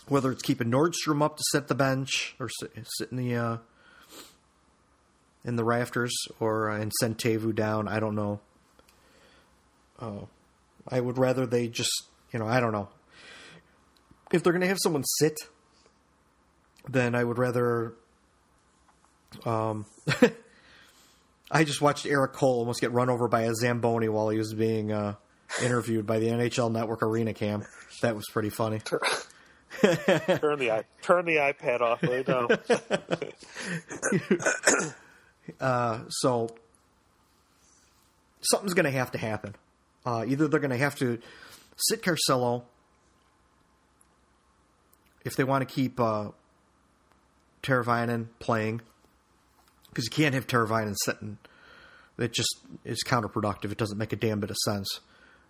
whether 0.09 0.31
it's 0.31 0.43
keeping 0.43 0.71
Nordstrom 0.71 1.23
up 1.23 1.37
to 1.37 1.43
sit 1.51 1.69
the 1.69 1.75
bench 1.75 2.35
or 2.39 2.49
sit, 2.49 2.73
sit 2.99 3.11
in 3.11 3.17
the 3.17 3.35
uh, 3.35 3.57
in 5.45 5.57
the 5.57 5.65
rafters 5.65 6.15
or 6.41 6.71
uh, 6.71 6.79
and 6.79 6.93
send 7.01 7.19
Teuvo 7.19 7.55
down, 7.55 7.89
I 7.89 8.01
don't 8.01 8.15
know. 8.15 8.41
Oh, 10.01 10.29
I 10.89 11.01
would 11.01 11.19
rather 11.19 11.47
they 11.47 11.69
just 11.69 12.05
you 12.33 12.39
know 12.39 12.47
I 12.47 12.61
don't 12.61 12.73
know 12.73 12.89
if 14.35 14.43
they're 14.43 14.53
going 14.53 14.63
to 14.63 14.69
have 14.69 14.79
someone 14.83 15.05
sit, 15.05 15.39
then 16.89 17.15
I 17.15 17.25
would 17.25 17.39
rather. 17.39 17.95
Um, 19.45 19.87
I 21.51 21.65
just 21.65 21.81
watched 21.81 22.07
Erik 22.07 22.33
Cole 22.33 22.59
almost 22.59 22.81
get 22.81 22.93
run 22.93 23.11
over 23.11 23.29
by 23.29 23.43
a 23.43 23.55
Zamboni 23.55 24.09
while 24.09 24.29
he 24.29 24.39
was 24.39 24.55
being 24.55 24.91
uh, 24.91 25.15
interviewed 25.63 26.07
by 26.07 26.19
the 26.19 26.29
NHL 26.29 26.73
Network 26.73 27.03
Arena 27.03 27.33
Cam. 27.35 27.65
That 28.01 28.17
was 28.17 28.25
pretty 28.33 28.51
funny. 28.51 28.81
turn 29.83 30.59
the 30.59 30.85
turn 31.03 31.25
the 31.25 31.37
iPad 31.37 31.81
off. 31.81 32.03
Lay 32.03 32.22
down. 35.61 36.07
So 36.11 36.49
something's 38.41 38.75
going 38.75 38.85
to 38.85 38.91
have 38.91 39.12
to 39.12 39.18
happen. 39.18 39.55
Uh, 40.07 40.25
either 40.27 40.49
they're 40.49 40.61
going 40.61 40.70
to 40.70 40.77
have 40.77 40.97
to 40.97 41.18
sit 41.77 42.03
Carcillo 42.03 42.64
if 45.25 45.37
they 45.37 45.45
want 45.45 45.66
to 45.66 45.75
keep 45.75 45.99
uh, 45.99 46.31
Teravainen 47.62 48.29
playing, 48.39 48.83
because 49.89 50.05
you 50.05 50.11
can't 50.11 50.35
have 50.35 50.47
Teravainen 50.47 50.95
sitting. 51.05 51.39
It 52.18 52.33
just 52.33 52.61
is 52.85 53.03
counterproductive. 53.05 53.72
It 53.72 53.79
doesn't 53.79 53.99
make 53.99 54.12
a 54.12 54.16
damn 54.16 54.41
bit 54.41 54.51
of 54.51 54.57
sense. 54.64 55.01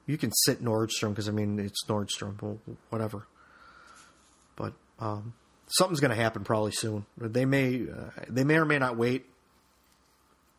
You 0.07 0.17
can 0.17 0.31
sit 0.45 0.63
Nordstrom 0.63 1.11
because 1.11 1.29
I 1.29 1.33
mean 1.33 1.59
it's 1.59 1.85
Nordstrom, 1.87 2.59
whatever. 2.91 3.27
Um, 5.01 5.35
something's 5.69 6.01
going 6.01 6.11
to 6.11 6.17
happen 6.17 6.45
probably 6.45 6.73
soon. 6.73 7.07
They 7.19 7.45
may, 7.45 7.83
uh, 7.83 8.11
they 8.29 8.45
may 8.45 8.57
or 8.57 8.65
may 8.65 8.79
not 8.79 8.97
wait. 8.97 9.27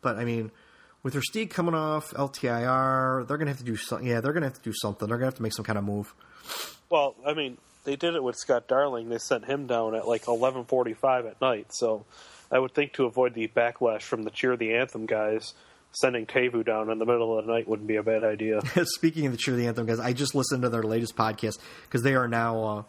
But 0.02 0.16
I 0.16 0.24
mean, 0.24 0.50
with 1.02 1.14
Versteeg 1.14 1.50
coming 1.50 1.74
off 1.74 2.10
LTIR, 2.10 3.26
they're 3.26 3.36
going 3.36 3.46
to 3.46 3.52
have 3.52 3.58
to 3.58 3.64
do 3.64 3.76
something. 3.76 4.06
Yeah, 4.06 4.20
they're 4.20 4.32
going 4.32 4.42
to 4.42 4.48
have 4.48 4.58
to 4.58 4.62
do 4.62 4.72
something. 4.74 5.08
They're 5.08 5.18
going 5.18 5.26
to 5.26 5.32
have 5.32 5.36
to 5.36 5.42
make 5.42 5.52
some 5.52 5.64
kind 5.64 5.78
of 5.78 5.84
move. 5.84 6.14
well, 6.90 7.14
I 7.26 7.34
mean, 7.34 7.58
they 7.84 7.96
did 7.96 8.14
it 8.14 8.22
with 8.22 8.36
Scott 8.36 8.68
Darling. 8.68 9.08
They 9.08 9.18
sent 9.18 9.44
him 9.44 9.66
down 9.66 9.94
at 9.94 10.06
like 10.06 10.28
eleven 10.28 10.64
forty-five 10.64 11.26
at 11.26 11.40
night. 11.40 11.68
So, 11.70 12.04
I 12.50 12.58
would 12.58 12.74
think 12.74 12.94
to 12.94 13.04
avoid 13.04 13.34
the 13.34 13.48
backlash 13.48 14.02
from 14.02 14.22
the 14.24 14.30
cheer 14.30 14.56
the 14.56 14.74
anthem 14.74 15.06
guys, 15.06 15.54
sending 15.92 16.26
Teuvo 16.26 16.64
down 16.64 16.90
in 16.90 16.98
the 16.98 17.06
middle 17.06 17.38
of 17.38 17.46
the 17.46 17.52
night 17.52 17.68
wouldn't 17.68 17.88
be 17.88 17.96
a 17.96 18.02
bad 18.02 18.24
idea. 18.24 18.60
Speaking 18.84 19.26
of 19.26 19.32
the 19.32 19.38
Cheer 19.38 19.56
the 19.56 19.66
Anthem 19.66 19.86
guys, 19.86 19.98
I 19.98 20.12
just 20.12 20.34
listened 20.34 20.62
to 20.62 20.68
their 20.68 20.82
latest 20.82 21.16
podcast 21.16 21.58
because 21.84 22.02
they 22.02 22.14
are 22.14 22.28
now 22.28 22.62
uh, 22.64 22.82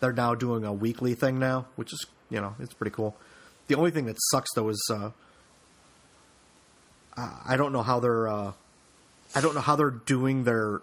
they're 0.00 0.12
now 0.12 0.34
doing 0.34 0.64
a 0.64 0.72
weekly 0.72 1.14
thing 1.14 1.38
now, 1.38 1.66
which 1.76 1.92
is 1.92 2.06
you 2.30 2.40
know 2.40 2.54
it's 2.60 2.74
pretty 2.74 2.94
cool. 2.94 3.16
The 3.68 3.74
only 3.74 3.90
thing 3.90 4.06
that 4.06 4.16
sucks 4.30 4.48
though 4.54 4.68
is 4.68 4.90
uh, 4.92 5.10
I- 7.16 7.56
don't 7.56 7.72
know 7.72 7.82
how 7.82 8.00
they're 8.00 8.28
uh, 8.28 8.52
I 9.34 9.40
don't 9.40 9.54
know 9.54 9.60
how 9.60 9.76
they're 9.76 9.90
doing 9.90 10.44
their 10.44 10.80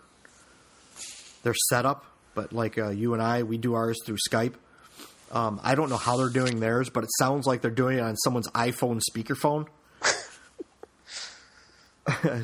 their 1.43 1.55
setup, 1.69 2.05
but 2.33 2.53
like 2.53 2.77
uh, 2.77 2.89
you 2.89 3.13
and 3.13 3.21
I, 3.21 3.43
we 3.43 3.57
do 3.57 3.73
ours 3.73 3.97
through 4.05 4.17
Skype. 4.29 4.53
Um, 5.31 5.59
I 5.63 5.75
don't 5.75 5.89
know 5.89 5.97
how 5.97 6.17
they're 6.17 6.29
doing 6.29 6.59
theirs, 6.59 6.89
but 6.89 7.03
it 7.03 7.09
sounds 7.17 7.45
like 7.47 7.61
they're 7.61 7.71
doing 7.71 7.97
it 7.97 8.01
on 8.01 8.15
someone's 8.17 8.47
iPhone 8.49 9.01
speakerphone. 9.11 9.67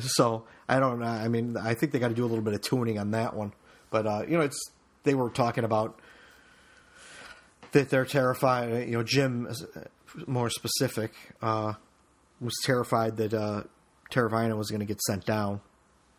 so 0.00 0.44
I 0.68 0.80
don't 0.80 0.98
know. 1.00 1.06
I 1.06 1.28
mean, 1.28 1.56
I 1.56 1.74
think 1.74 1.92
they 1.92 1.98
got 1.98 2.08
to 2.08 2.14
do 2.14 2.24
a 2.24 2.26
little 2.26 2.44
bit 2.44 2.54
of 2.54 2.60
tuning 2.60 2.98
on 2.98 3.12
that 3.12 3.34
one. 3.34 3.52
But 3.90 4.06
uh, 4.06 4.24
you 4.28 4.36
know, 4.36 4.42
it's 4.42 4.60
they 5.04 5.14
were 5.14 5.30
talking 5.30 5.64
about 5.64 5.98
that 7.72 7.90
they're 7.90 8.04
terrified. 8.04 8.88
You 8.88 8.98
know, 8.98 9.02
Jim, 9.02 9.48
uh, 9.48 9.80
more 10.26 10.50
specific, 10.50 11.12
uh, 11.40 11.74
was 12.40 12.54
terrified 12.64 13.16
that 13.16 13.34
uh, 13.34 13.62
Teravainen 14.10 14.56
was 14.56 14.70
going 14.70 14.80
to 14.80 14.86
get 14.86 15.00
sent 15.00 15.24
down. 15.24 15.60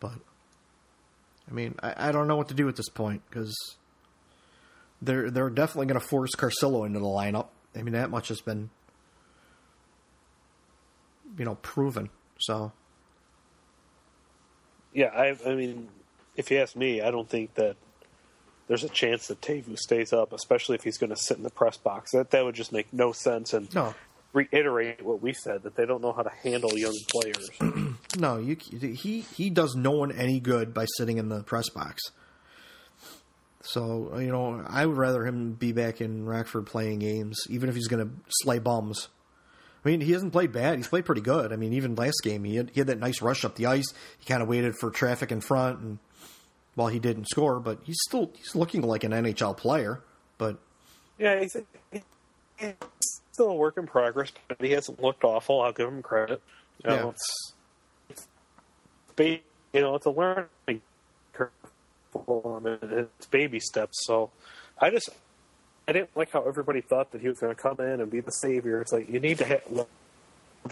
But 0.00 0.14
I 1.48 1.52
mean, 1.52 1.76
I, 1.82 2.08
I 2.08 2.12
don't 2.12 2.28
know 2.28 2.36
what 2.36 2.48
to 2.48 2.54
do 2.54 2.68
at 2.68 2.76
this 2.76 2.88
point 2.88 3.22
because 3.28 3.56
they're 5.00 5.30
they're 5.30 5.50
definitely 5.50 5.86
going 5.86 6.00
to 6.00 6.06
force 6.06 6.34
Carcillo 6.36 6.86
into 6.86 6.98
the 6.98 7.06
lineup. 7.06 7.48
I 7.76 7.82
mean, 7.82 7.94
that 7.94 8.10
much 8.10 8.28
has 8.28 8.40
been 8.40 8.70
you 11.38 11.44
know 11.44 11.56
proven. 11.56 12.10
So 12.38 12.72
yeah, 14.92 15.06
I, 15.06 15.36
I 15.46 15.54
mean, 15.54 15.88
if 16.36 16.50
you 16.50 16.58
ask 16.58 16.76
me, 16.76 17.00
I 17.00 17.10
don't 17.10 17.28
think 17.28 17.54
that 17.54 17.76
there's 18.66 18.84
a 18.84 18.88
chance 18.88 19.28
that 19.28 19.40
Teuvo 19.40 19.76
stays 19.78 20.12
up, 20.12 20.32
especially 20.32 20.76
if 20.76 20.84
he's 20.84 20.98
going 20.98 21.10
to 21.10 21.16
sit 21.16 21.36
in 21.36 21.42
the 21.42 21.50
press 21.50 21.76
box. 21.76 22.12
That 22.12 22.30
that 22.30 22.44
would 22.44 22.54
just 22.54 22.72
make 22.72 22.92
no 22.92 23.12
sense 23.12 23.52
and 23.52 23.72
no. 23.74 23.94
reiterate 24.32 25.02
what 25.02 25.20
we 25.20 25.32
said 25.32 25.62
that 25.64 25.76
they 25.76 25.86
don't 25.86 26.02
know 26.02 26.12
how 26.12 26.22
to 26.22 26.32
handle 26.42 26.76
young 26.76 26.96
players. 27.10 27.50
no, 28.18 28.38
you 28.38 28.56
he 28.56 29.20
he 29.20 29.50
does 29.50 29.74
no 29.74 29.92
one 29.92 30.12
any 30.12 30.40
good 30.40 30.72
by 30.72 30.86
sitting 30.96 31.18
in 31.18 31.28
the 31.28 31.42
press 31.42 31.68
box. 31.68 32.02
So 33.62 34.18
you 34.18 34.30
know, 34.30 34.64
I 34.66 34.86
would 34.86 34.96
rather 34.96 35.26
him 35.26 35.52
be 35.52 35.72
back 35.72 36.00
in 36.00 36.26
Rockford 36.26 36.66
playing 36.66 37.00
games, 37.00 37.38
even 37.48 37.68
if 37.68 37.74
he's 37.74 37.88
going 37.88 38.06
to 38.06 38.14
slay 38.42 38.58
bums. 38.58 39.08
I 39.84 39.90
mean, 39.90 40.00
he 40.00 40.12
hasn't 40.12 40.32
played 40.32 40.50
bad. 40.50 40.78
He's 40.78 40.88
played 40.88 41.04
pretty 41.04 41.20
good. 41.20 41.52
I 41.52 41.56
mean, 41.56 41.74
even 41.74 41.94
last 41.94 42.22
game, 42.22 42.44
he 42.44 42.56
had, 42.56 42.70
he 42.70 42.80
had 42.80 42.86
that 42.86 42.98
nice 42.98 43.20
rush 43.20 43.44
up 43.44 43.56
the 43.56 43.66
ice. 43.66 43.92
He 44.18 44.24
kind 44.24 44.42
of 44.42 44.48
waited 44.48 44.76
for 44.76 44.90
traffic 44.90 45.30
in 45.30 45.42
front, 45.42 45.80
and 45.80 45.98
well, 46.76 46.88
he 46.88 46.98
didn't 46.98 47.26
score, 47.28 47.60
but 47.60 47.78
he's 47.84 47.98
still 48.08 48.30
he's 48.36 48.54
looking 48.54 48.82
like 48.82 49.04
an 49.04 49.12
NHL 49.12 49.56
player. 49.56 50.00
But 50.38 50.58
yeah, 51.18 51.40
he's, 51.40 51.56
he's 51.92 52.74
still 53.32 53.48
a 53.50 53.54
work 53.54 53.76
in 53.76 53.86
progress, 53.86 54.32
but 54.48 54.60
he 54.60 54.72
hasn't 54.72 55.00
looked 55.02 55.24
awful. 55.24 55.60
I'll 55.62 55.72
give 55.72 55.88
him 55.88 56.02
credit. 56.02 56.40
You 56.84 56.90
know, 56.90 56.96
Yeah. 56.96 57.08
it's, 57.10 57.52
it's 58.08 58.26
you 59.72 59.80
know 59.80 59.94
it's 59.94 60.06
a 60.06 60.10
learning 60.10 60.48
curve 61.32 61.50
for 62.12 62.58
him, 62.58 62.78
it's 62.82 63.26
baby 63.26 63.60
steps. 63.60 64.04
So 64.06 64.30
I 64.80 64.90
just 64.90 65.08
I 65.86 65.92
didn't 65.92 66.16
like 66.16 66.30
how 66.32 66.42
everybody 66.42 66.80
thought 66.80 67.12
that 67.12 67.20
he 67.20 67.28
was 67.28 67.38
going 67.38 67.54
to 67.54 67.60
come 67.60 67.78
in 67.80 68.00
and 68.00 68.10
be 68.10 68.20
the 68.20 68.30
savior. 68.32 68.80
It's 68.80 68.92
like 68.92 69.08
you 69.08 69.20
need 69.20 69.38
to 69.38 69.44
hit 69.44 69.66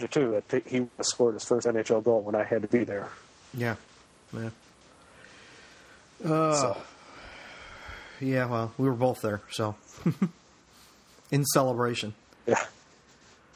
too 0.09 0.41
that 0.49 0.63
he 0.65 0.87
scored 1.01 1.35
his 1.35 1.43
first 1.45 1.67
NHL 1.67 2.03
goal 2.03 2.21
when 2.21 2.33
I 2.35 2.43
had 2.43 2.63
to 2.63 2.67
be 2.67 2.83
there. 2.83 3.09
yeah, 3.53 3.75
yeah, 4.35 4.49
uh, 6.25 6.53
So 6.55 6.77
yeah. 8.19 8.45
Well, 8.45 8.73
we 8.77 8.87
were 8.87 8.95
both 8.95 9.21
there, 9.21 9.41
so 9.51 9.75
in 11.31 11.43
celebration. 11.45 12.13
yeah. 12.45 12.63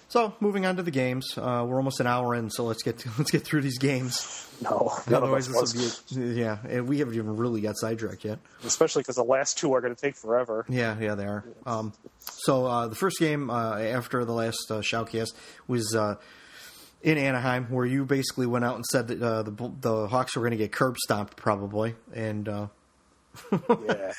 So 0.10 0.34
moving 0.40 0.66
on 0.66 0.78
to 0.78 0.84
the 0.84 0.92
games, 0.92 1.38
uh, 1.38 1.66
we're 1.68 1.76
almost 1.76 2.00
an 2.00 2.08
hour 2.08 2.34
in, 2.34 2.50
so 2.50 2.64
let's 2.64 2.82
get 2.82 3.06
let's 3.18 3.30
get 3.32 3.44
through 3.44 3.62
these 3.62 3.78
games. 3.78 4.44
No, 4.62 4.92
Otherwise, 5.14 5.48
this 5.48 5.56
was, 5.56 6.04
will 6.12 6.18
be 6.22 6.40
yeah, 6.40 6.58
and 6.68 6.88
we 6.88 7.00
haven't 7.00 7.14
even 7.16 7.36
really 7.38 7.62
got 7.62 7.76
sidetracked 7.78 8.24
yet. 8.26 8.40
especially 8.66 9.02
because 9.02 9.18
the 9.18 9.24
last 9.24 9.58
two 9.58 9.74
are 9.74 9.82
going 9.82 9.94
to 9.94 10.00
take 10.02 10.16
forever. 10.16 10.66
Yeah, 10.70 10.98
yeah, 11.00 11.14
they 11.16 11.26
are. 11.26 11.44
Um, 11.66 11.94
so 12.22 12.66
uh, 12.66 12.88
the 12.88 12.96
first 12.96 13.20
game 13.20 13.50
uh, 13.52 13.78
after 13.78 14.24
the 14.26 14.32
last 14.32 14.66
uh, 14.72 14.76
shoutcast 14.80 15.34
was 15.68 15.94
uh, 15.94 16.16
in 17.02 17.18
Anaheim, 17.18 17.66
where 17.66 17.86
you 17.86 18.06
basically 18.06 18.48
went 18.48 18.66
out 18.66 18.76
and 18.76 18.86
said 18.86 19.08
that 19.08 19.22
uh, 19.22 19.44
the 19.44 19.72
the 19.82 20.08
Hawks 20.08 20.36
were 20.36 20.42
going 20.42 20.52
to 20.52 20.58
get 20.58 20.72
curb 20.72 20.98
stomped 20.98 21.36
probably, 21.38 21.96
and 22.14 22.48
uh, 22.48 22.68
yeah. 23.52 24.12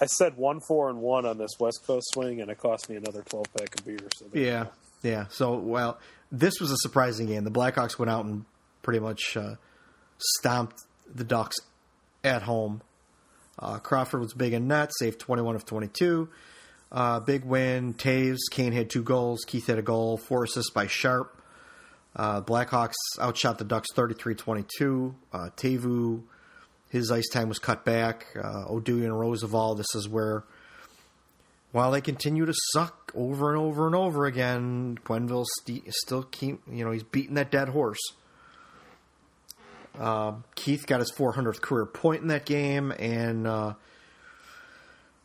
I 0.00 0.06
said 0.06 0.36
one 0.36 0.60
four 0.68 0.90
and 0.90 1.00
one 1.00 1.24
on 1.24 1.38
this 1.38 1.52
West 1.58 1.82
Coast 1.86 2.06
swing, 2.12 2.40
and 2.40 2.50
it 2.50 2.58
cost 2.58 2.90
me 2.90 2.96
another 2.96 3.22
twelve 3.22 3.46
pack 3.56 3.78
of 3.78 3.84
beer. 3.86 3.98
So 4.16 4.26
yeah, 4.32 4.64
go. 4.64 4.70
yeah. 5.02 5.24
So 5.30 5.56
well, 5.56 5.98
this 6.30 6.60
was 6.60 6.70
a 6.70 6.76
surprising 6.78 7.26
game. 7.26 7.44
The 7.44 7.50
Blackhawks 7.50 7.98
went 7.98 8.10
out 8.10 8.24
and 8.24 8.44
pretty 8.82 9.00
much 9.00 9.36
uh, 9.36 9.54
stomped 10.18 10.82
the 11.12 11.24
Ducks 11.24 11.56
at 12.22 12.42
home. 12.42 12.82
Uh, 13.58 13.78
Crawford 13.78 14.20
was 14.20 14.34
big 14.34 14.52
in 14.52 14.68
net, 14.68 14.90
saved 14.98 15.18
21 15.18 15.56
of 15.56 15.64
22. 15.64 16.28
Uh, 16.92 17.20
big 17.20 17.44
win. 17.44 17.94
Toews, 17.94 18.38
Kane 18.50 18.72
had 18.72 18.90
two 18.90 19.02
goals. 19.02 19.44
Keith 19.46 19.66
had 19.66 19.78
a 19.78 19.82
goal. 19.82 20.18
Four 20.18 20.44
assists 20.44 20.70
by 20.70 20.86
Sharp. 20.86 21.35
Uh, 22.16 22.40
Blackhawks 22.40 22.94
outshot 23.20 23.58
the 23.58 23.64
Ducks 23.64 23.88
33 23.94 24.34
22. 24.34 25.14
Uh, 25.32 25.50
Teuvo, 25.56 26.22
his 26.88 27.10
ice 27.12 27.28
time 27.28 27.48
was 27.48 27.58
cut 27.58 27.84
back. 27.84 28.26
Uh, 28.34 28.64
and 28.68 28.84
Rozsival, 28.86 29.76
this 29.76 29.94
is 29.94 30.08
where, 30.08 30.44
while 31.72 31.90
they 31.90 32.00
continue 32.00 32.46
to 32.46 32.54
suck 32.72 33.12
over 33.14 33.52
and 33.52 33.60
over 33.60 33.86
and 33.86 33.94
over 33.94 34.24
again, 34.24 34.98
Quenneville 35.04 35.44
st- 35.60 35.92
still 35.92 36.22
keep, 36.22 36.62
you 36.70 36.84
know, 36.84 36.90
he's 36.90 37.02
beating 37.02 37.34
that 37.34 37.50
dead 37.50 37.68
horse. 37.68 38.00
Uh, 39.98 40.32
Keith 40.54 40.86
got 40.86 41.00
his 41.00 41.12
400th 41.12 41.60
career 41.60 41.86
point 41.86 42.22
in 42.22 42.28
that 42.28 42.46
game, 42.46 42.92
and 42.98 43.46
uh, 43.46 43.74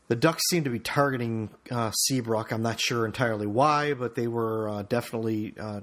the 0.07 0.15
Ducks 0.15 0.41
seem 0.49 0.63
to 0.63 0.69
be 0.69 0.79
targeting 0.79 1.49
uh, 1.69 1.91
Seabrook. 1.91 2.51
I'm 2.51 2.61
not 2.61 2.79
sure 2.79 3.05
entirely 3.05 3.47
why, 3.47 3.93
but 3.93 4.15
they 4.15 4.27
were 4.27 4.69
uh, 4.69 4.81
definitely, 4.83 5.53
uh, 5.59 5.81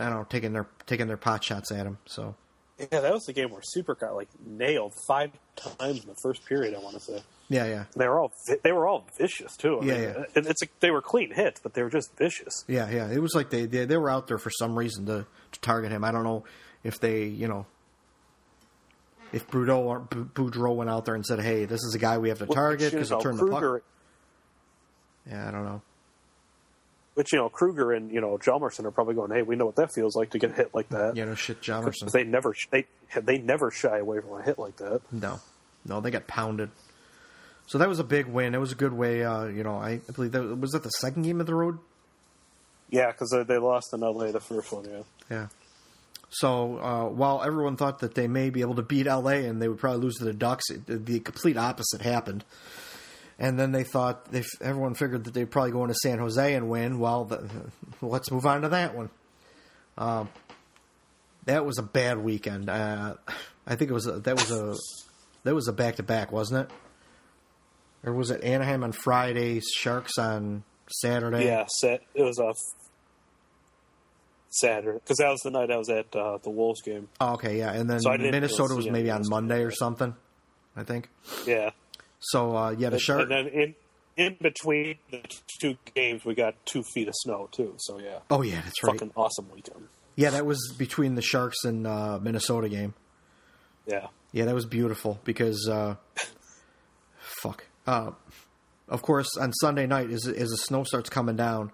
I 0.00 0.04
don't 0.08 0.14
know, 0.18 0.26
taking 0.28 0.52
their 0.52 0.66
taking 0.86 1.06
their 1.06 1.16
pot 1.16 1.44
shots 1.44 1.70
at 1.70 1.86
him. 1.86 1.98
So 2.06 2.34
Yeah, 2.78 3.00
that 3.00 3.12
was 3.12 3.24
the 3.24 3.32
game 3.32 3.50
where 3.50 3.60
Super 3.62 3.94
got 3.94 4.14
like 4.16 4.28
nailed 4.44 4.94
five 5.06 5.30
times 5.56 6.02
in 6.02 6.08
the 6.08 6.16
first 6.22 6.44
period. 6.46 6.74
I 6.74 6.78
want 6.78 6.94
to 6.94 7.00
say 7.00 7.22
yeah, 7.48 7.66
yeah, 7.66 7.84
they 7.96 8.06
were 8.08 8.20
all 8.20 8.32
they 8.62 8.72
were 8.72 8.86
all 8.86 9.04
vicious 9.18 9.56
too. 9.56 9.80
I 9.80 9.84
Yeah, 9.84 9.92
mean, 9.94 10.02
yeah. 10.02 10.24
it- 10.36 10.46
It's 10.46 10.60
they 10.80 10.90
were 10.90 11.02
clean 11.02 11.32
hits, 11.34 11.60
but 11.60 11.74
they 11.74 11.82
were 11.82 11.90
just 11.90 12.16
vicious. 12.16 12.64
yeah, 12.68 12.88
yeah. 12.90 13.10
It 13.10 13.18
was 13.20 13.34
like 13.34 13.50
they 13.50 13.66
they, 13.66 13.84
they 13.86 13.96
were 13.96 14.08
out 14.08 14.26
there 14.28 14.38
for 14.38 14.50
some 14.50 14.78
reason 14.78 15.04
to, 15.06 15.26
to 15.52 15.60
target 15.60 15.90
him. 15.92 16.04
I 16.04 16.12
don't 16.12 16.24
know 16.24 16.44
if 16.84 16.98
they, 17.00 17.24
you 17.24 17.48
know. 17.48 17.66
If 19.32 19.46
Brudeau 19.48 19.78
or 19.80 20.00
Boudreau 20.00 20.74
went 20.74 20.90
out 20.90 21.04
there 21.04 21.14
and 21.14 21.24
said, 21.24 21.40
"Hey, 21.40 21.64
this 21.64 21.84
is 21.84 21.94
a 21.94 21.98
guy 21.98 22.18
we 22.18 22.30
have 22.30 22.38
to 22.38 22.46
target 22.46 22.90
because 22.92 23.08
he'll 23.10 23.18
know, 23.18 23.22
turn 23.22 23.36
the 23.36 23.46
puck," 23.46 23.82
yeah, 25.28 25.46
I 25.46 25.50
don't 25.52 25.64
know. 25.64 25.82
Which 27.20 27.34
you 27.34 27.38
know 27.38 27.50
Kruger 27.50 27.92
and 27.92 28.10
you 28.10 28.18
know 28.22 28.38
Hjalmarsson 28.38 28.86
are 28.86 28.90
probably 28.90 29.14
going, 29.14 29.30
"Hey, 29.30 29.42
we 29.42 29.54
know 29.54 29.66
what 29.66 29.76
that 29.76 29.92
feels 29.92 30.16
like 30.16 30.30
to 30.30 30.38
get 30.38 30.54
hit 30.54 30.74
like 30.74 30.88
that." 30.88 31.16
Yeah, 31.16 31.26
no 31.26 31.34
shit, 31.34 31.58
'Cause 31.62 31.66
Hjalmarsson. 31.84 32.10
They 32.12 32.24
never 32.24 32.54
they 32.70 32.86
they 33.14 33.36
never 33.36 33.70
shy 33.70 33.98
away 33.98 34.20
from 34.20 34.40
a 34.40 34.42
hit 34.42 34.58
like 34.58 34.76
that. 34.76 35.02
No, 35.12 35.38
no, 35.84 36.00
they 36.00 36.10
got 36.10 36.26
pounded. 36.26 36.70
So 37.66 37.76
that 37.76 37.90
was 37.90 37.98
a 37.98 38.04
big 38.04 38.24
win. 38.24 38.54
It 38.54 38.58
was 38.58 38.72
a 38.72 38.74
good 38.74 38.94
way. 38.94 39.22
Uh, 39.22 39.44
you 39.48 39.62
know, 39.62 39.76
I 39.76 39.98
believe 40.14 40.32
that 40.32 40.42
was 40.58 40.70
that 40.70 40.82
the 40.82 40.88
second 40.88 41.24
game 41.24 41.42
of 41.42 41.46
the 41.46 41.54
road. 41.54 41.76
Yeah, 42.88 43.08
because 43.12 43.28
they, 43.28 43.42
they 43.42 43.58
lost 43.58 43.92
in 43.92 44.00
LA 44.00 44.32
the 44.32 44.40
first 44.40 44.72
one. 44.72 44.86
Yeah, 44.86 45.02
Yeah. 45.30 45.46
So 46.30 46.78
uh, 46.78 47.04
while 47.10 47.42
everyone 47.42 47.76
thought 47.76 47.98
that 47.98 48.14
they 48.14 48.28
may 48.28 48.48
be 48.48 48.62
able 48.62 48.76
to 48.76 48.82
beat 48.82 49.04
LA 49.06 49.44
and 49.44 49.60
they 49.60 49.68
would 49.68 49.78
probably 49.78 50.00
lose 50.00 50.16
to 50.20 50.24
the 50.24 50.32
Ducks, 50.32 50.70
it, 50.70 50.86
the 51.04 51.20
complete 51.20 51.58
opposite 51.58 52.00
happened. 52.00 52.46
And 53.42 53.58
then 53.58 53.72
they 53.72 53.84
thought 53.84 54.30
they 54.30 54.44
everyone 54.60 54.94
figured 54.94 55.24
that 55.24 55.32
they'd 55.32 55.50
probably 55.50 55.72
go 55.72 55.82
into 55.82 55.94
San 55.94 56.18
Jose 56.18 56.54
and 56.54 56.68
win. 56.68 56.98
Well, 56.98 57.24
the, 57.24 57.48
let's 58.02 58.30
move 58.30 58.44
on 58.44 58.60
to 58.62 58.68
that 58.68 58.94
one. 58.94 59.08
Um, 59.96 60.28
that 61.46 61.64
was 61.64 61.78
a 61.78 61.82
bad 61.82 62.18
weekend. 62.18 62.68
Uh, 62.68 63.14
I 63.66 63.76
think 63.76 63.90
it 63.90 63.94
was 63.94 64.06
a, 64.06 64.20
that 64.20 64.36
was 64.36 64.50
a 64.50 64.76
that 65.44 65.54
was 65.54 65.68
a 65.68 65.72
back 65.72 65.96
to 65.96 66.02
back, 66.02 66.30
wasn't 66.30 66.68
it? 66.68 66.76
Or 68.06 68.12
was 68.12 68.30
it 68.30 68.44
Anaheim 68.44 68.84
on 68.84 68.92
Friday, 68.92 69.60
Sharks 69.60 70.18
on 70.18 70.62
Saturday? 71.00 71.46
yeah. 71.46 71.66
It 72.14 72.22
was 72.22 72.38
a 72.38 72.52
Saturday 74.50 74.98
because 74.98 75.18
that 75.18 75.30
was 75.30 75.40
the 75.40 75.50
night 75.50 75.70
I 75.70 75.76
was 75.76 75.88
at 75.88 76.14
uh, 76.14 76.38
the 76.42 76.50
Wolves 76.50 76.82
game. 76.82 77.08
Oh, 77.20 77.34
okay, 77.34 77.58
yeah. 77.58 77.72
And 77.72 77.88
then 77.88 78.00
So 78.00 78.10
Minnesota 78.18 78.74
was 78.74 78.88
maybe 78.88 79.10
on 79.10 79.22
Monday 79.28 79.62
or 79.62 79.70
something. 79.70 80.14
I 80.76 80.84
think. 80.84 81.08
Yeah, 81.46 81.70
So 82.20 82.56
uh, 82.56 82.70
yeah, 82.78 82.90
the 82.90 82.98
Shark. 82.98 83.22
and 83.22 83.30
then 83.30 83.46
in 83.48 83.74
in 84.16 84.36
between 84.40 84.96
the 85.10 85.22
two 85.60 85.76
games, 85.94 86.24
we 86.24 86.34
got 86.34 86.54
two 86.66 86.82
feet 86.94 87.08
of 87.08 87.14
snow 87.16 87.48
too. 87.50 87.74
So 87.78 87.98
yeah, 87.98 88.18
oh 88.30 88.42
yeah, 88.42 88.60
that's 88.62 88.82
right. 88.82 88.92
fucking 88.92 89.12
awesome 89.16 89.50
weekend. 89.52 89.88
Yeah, 90.16 90.30
that 90.30 90.44
was 90.44 90.74
between 90.76 91.14
the 91.14 91.22
Sharks 91.22 91.64
and 91.64 91.86
uh, 91.86 92.18
Minnesota 92.20 92.68
game. 92.68 92.94
Yeah, 93.86 94.08
Yeah, 94.32 94.44
that 94.44 94.54
was 94.54 94.66
beautiful 94.66 95.18
because, 95.24 95.66
uh, 95.68 95.96
fuck. 97.18 97.64
Uh, 97.86 98.10
of 98.88 99.02
course, 99.02 99.36
on 99.38 99.52
Sunday 99.54 99.86
night, 99.86 100.10
as 100.10 100.26
as 100.26 100.50
the 100.50 100.56
snow 100.56 100.84
starts 100.84 101.08
coming 101.08 101.36
down, 101.36 101.72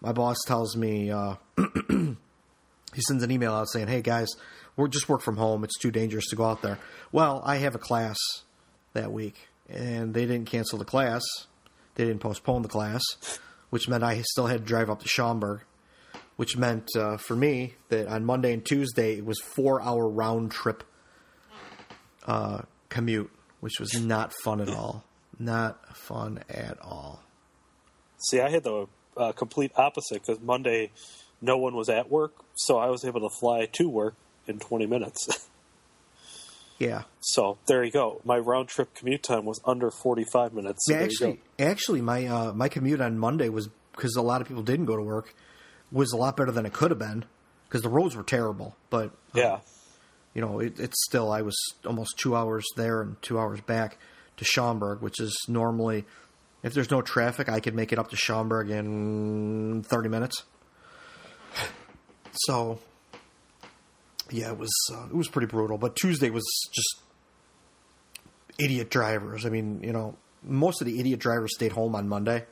my 0.00 0.12
boss 0.12 0.36
tells 0.46 0.76
me 0.76 1.10
uh, 1.10 1.34
he 1.88 3.00
sends 3.08 3.22
an 3.22 3.30
email 3.30 3.52
out 3.52 3.68
saying, 3.68 3.88
"Hey 3.88 4.02
guys, 4.02 4.28
we're 4.76 4.88
just 4.88 5.08
work 5.08 5.22
from 5.22 5.36
home. 5.36 5.64
It's 5.64 5.78
too 5.78 5.90
dangerous 5.90 6.26
to 6.28 6.36
go 6.36 6.44
out 6.44 6.62
there." 6.62 6.78
Well, 7.10 7.42
I 7.44 7.56
have 7.56 7.74
a 7.74 7.78
class 7.78 8.16
that 8.92 9.10
week, 9.10 9.48
and 9.72 10.14
they 10.14 10.26
didn't 10.26 10.46
cancel 10.46 10.78
the 10.78 10.84
class. 10.84 11.22
They 11.94 12.04
didn't 12.04 12.20
postpone 12.20 12.62
the 12.62 12.68
class, 12.68 13.02
which 13.70 13.88
meant 13.88 14.02
I 14.02 14.22
still 14.22 14.46
had 14.46 14.60
to 14.60 14.64
drive 14.64 14.90
up 14.90 15.00
to 15.02 15.08
Schaumburg. 15.08 15.62
which 16.36 16.56
meant 16.56 16.88
uh, 16.96 17.16
for 17.18 17.36
me 17.36 17.74
that 17.88 18.06
on 18.08 18.24
Monday 18.24 18.52
and 18.52 18.64
Tuesday 18.64 19.16
it 19.18 19.24
was 19.24 19.38
four 19.40 19.82
hour 19.82 20.08
round 20.08 20.50
trip 20.50 20.82
uh, 22.26 22.62
commute, 22.88 23.30
which 23.60 23.78
was 23.78 24.00
not 24.00 24.32
fun 24.32 24.60
at 24.60 24.68
all. 24.68 25.04
Not 25.38 25.96
fun 25.96 26.42
at 26.48 26.78
all. 26.80 27.22
See, 28.28 28.40
I 28.40 28.48
had 28.50 28.64
the 28.64 28.86
uh, 29.16 29.32
complete 29.32 29.72
opposite 29.76 30.22
because 30.22 30.40
Monday 30.40 30.90
no 31.40 31.58
one 31.58 31.74
was 31.74 31.88
at 31.88 32.10
work, 32.10 32.32
so 32.54 32.78
I 32.78 32.88
was 32.88 33.04
able 33.04 33.20
to 33.20 33.30
fly 33.40 33.66
to 33.72 33.88
work 33.88 34.14
in 34.46 34.58
20 34.58 34.86
minutes. 34.86 35.48
yeah. 36.82 37.02
So 37.20 37.58
there 37.66 37.84
you 37.84 37.92
go. 37.92 38.20
My 38.24 38.38
round 38.38 38.68
trip 38.68 38.92
commute 38.94 39.22
time 39.22 39.44
was 39.44 39.60
under 39.64 39.90
45 39.90 40.52
minutes. 40.52 40.86
So 40.86 40.94
yeah, 40.94 41.00
actually, 41.00 41.40
actually, 41.58 42.00
my 42.00 42.26
uh, 42.26 42.52
my 42.52 42.68
commute 42.68 43.00
on 43.00 43.18
Monday 43.18 43.48
was 43.48 43.68
because 43.92 44.16
a 44.16 44.22
lot 44.22 44.40
of 44.40 44.48
people 44.48 44.64
didn't 44.64 44.86
go 44.86 44.96
to 44.96 45.02
work 45.02 45.34
was 45.92 46.12
a 46.12 46.16
lot 46.16 46.36
better 46.36 46.50
than 46.50 46.66
it 46.66 46.72
could 46.72 46.90
have 46.90 46.98
been 46.98 47.24
because 47.68 47.82
the 47.82 47.88
roads 47.88 48.16
were 48.16 48.24
terrible. 48.24 48.74
But 48.90 49.12
yeah, 49.32 49.60
you 50.34 50.40
know, 50.40 50.58
it, 50.58 50.80
it's 50.80 51.04
still 51.04 51.30
I 51.30 51.42
was 51.42 51.56
almost 51.86 52.18
two 52.18 52.34
hours 52.34 52.66
there 52.76 53.00
and 53.00 53.20
two 53.22 53.38
hours 53.38 53.60
back 53.60 53.98
to 54.38 54.44
Schaumburg, 54.44 55.02
which 55.02 55.20
is 55.20 55.38
normally 55.48 56.04
if 56.64 56.74
there's 56.74 56.90
no 56.90 57.00
traffic, 57.00 57.48
I 57.48 57.60
could 57.60 57.74
make 57.74 57.92
it 57.92 57.98
up 57.98 58.10
to 58.10 58.16
Schaumburg 58.16 58.70
in 58.70 59.84
30 59.84 60.08
minutes. 60.08 60.44
So, 62.32 62.78
yeah, 64.32 64.50
it 64.50 64.58
was 64.58 64.72
uh, 64.92 65.06
it 65.06 65.14
was 65.14 65.28
pretty 65.28 65.46
brutal. 65.46 65.78
But 65.78 65.96
Tuesday 65.96 66.30
was 66.30 66.44
just 66.72 67.00
idiot 68.58 68.90
drivers. 68.90 69.44
I 69.46 69.50
mean, 69.50 69.82
you 69.82 69.92
know, 69.92 70.16
most 70.42 70.80
of 70.80 70.86
the 70.86 70.98
idiot 70.98 71.20
drivers 71.20 71.54
stayed 71.54 71.72
home 71.72 71.94
on 71.94 72.08
Monday, 72.08 72.44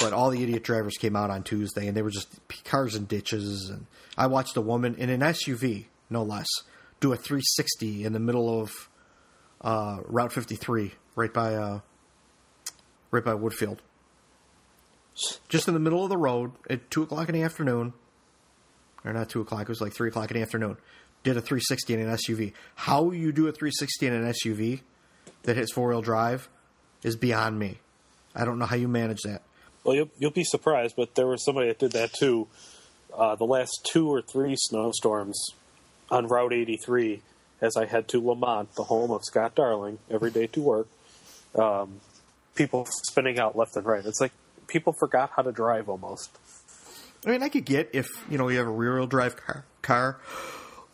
but 0.00 0.12
all 0.12 0.30
the 0.30 0.42
idiot 0.42 0.62
drivers 0.62 0.96
came 0.96 1.16
out 1.16 1.30
on 1.30 1.42
Tuesday, 1.42 1.86
and 1.86 1.96
they 1.96 2.02
were 2.02 2.10
just 2.10 2.28
cars 2.64 2.94
in 2.94 3.06
ditches. 3.06 3.68
And 3.70 3.86
I 4.16 4.26
watched 4.26 4.56
a 4.56 4.60
woman 4.60 4.94
in 4.96 5.10
an 5.10 5.20
SUV, 5.20 5.86
no 6.10 6.22
less, 6.22 6.48
do 7.00 7.12
a 7.12 7.16
360 7.16 8.04
in 8.04 8.12
the 8.12 8.20
middle 8.20 8.60
of 8.60 8.88
uh, 9.60 9.98
Route 10.06 10.32
53, 10.32 10.92
right 11.16 11.32
by 11.32 11.54
uh, 11.54 11.80
right 13.10 13.24
by 13.24 13.32
Woodfield. 13.32 13.78
Just 15.48 15.66
in 15.66 15.74
the 15.74 15.80
middle 15.80 16.04
of 16.04 16.10
the 16.10 16.16
road 16.16 16.52
at 16.70 16.90
two 16.92 17.02
o'clock 17.02 17.28
in 17.28 17.34
the 17.34 17.42
afternoon, 17.42 17.92
or 19.04 19.12
not 19.12 19.28
two 19.28 19.40
o'clock. 19.40 19.62
It 19.62 19.68
was 19.68 19.80
like 19.80 19.92
three 19.92 20.08
o'clock 20.08 20.30
in 20.30 20.36
the 20.36 20.42
afternoon. 20.42 20.76
Did 21.24 21.36
a 21.36 21.40
360 21.40 21.94
in 21.94 22.00
an 22.00 22.16
SUV. 22.16 22.52
How 22.74 23.10
you 23.10 23.32
do 23.32 23.48
a 23.48 23.52
360 23.52 24.06
in 24.06 24.12
an 24.12 24.32
SUV 24.32 24.80
that 25.42 25.56
hits 25.56 25.72
four 25.72 25.88
wheel 25.88 26.02
drive 26.02 26.48
is 27.02 27.16
beyond 27.16 27.58
me. 27.58 27.78
I 28.34 28.44
don't 28.44 28.58
know 28.58 28.66
how 28.66 28.76
you 28.76 28.88
manage 28.88 29.22
that. 29.22 29.42
Well, 29.84 29.96
you'll, 29.96 30.10
you'll 30.18 30.30
be 30.30 30.44
surprised, 30.44 30.94
but 30.96 31.14
there 31.14 31.26
was 31.26 31.44
somebody 31.44 31.68
that 31.68 31.78
did 31.78 31.92
that 31.92 32.12
too. 32.12 32.48
Uh, 33.16 33.34
the 33.34 33.44
last 33.44 33.88
two 33.90 34.08
or 34.08 34.22
three 34.22 34.54
snowstorms 34.56 35.50
on 36.10 36.26
Route 36.26 36.52
83, 36.52 37.22
as 37.60 37.76
I 37.76 37.86
head 37.86 38.06
to 38.08 38.20
Lemont, 38.20 38.74
the 38.74 38.84
home 38.84 39.10
of 39.10 39.24
Scott 39.24 39.54
Darling, 39.54 39.98
every 40.10 40.30
day 40.30 40.46
to 40.48 40.60
work. 40.60 40.88
Um, 41.54 42.00
people 42.54 42.86
spinning 43.06 43.38
out 43.38 43.56
left 43.56 43.76
and 43.76 43.86
right. 43.86 44.04
It's 44.04 44.20
like 44.20 44.32
people 44.66 44.92
forgot 44.92 45.30
how 45.34 45.42
to 45.42 45.52
drive 45.52 45.88
almost. 45.88 46.36
I 47.26 47.30
mean, 47.30 47.42
I 47.42 47.48
could 47.48 47.64
get 47.64 47.90
if 47.92 48.08
you 48.30 48.38
know 48.38 48.48
you 48.48 48.58
have 48.58 48.66
a 48.66 48.70
rear 48.70 48.96
wheel 48.96 49.06
drive 49.06 49.36
car, 49.36 49.64
car, 49.82 50.20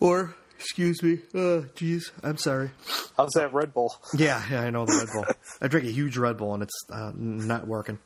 or 0.01 0.35
excuse 0.59 1.03
me, 1.03 1.19
uh, 1.35 1.69
jeez, 1.77 2.11
I'm 2.23 2.39
sorry. 2.39 2.71
How's 3.17 3.33
that 3.33 3.53
Red 3.53 3.75
Bull? 3.75 3.95
Yeah, 4.17 4.43
yeah, 4.51 4.63
I 4.63 4.71
know 4.71 4.87
the 4.87 4.97
Red 4.97 5.09
Bull. 5.13 5.27
I 5.61 5.69
drink 5.69 5.87
a 5.87 5.91
huge 5.91 6.17
Red 6.17 6.39
Bull 6.39 6.55
and 6.55 6.63
it's 6.63 6.85
uh, 6.91 7.13
not 7.15 7.67
working. 7.67 7.99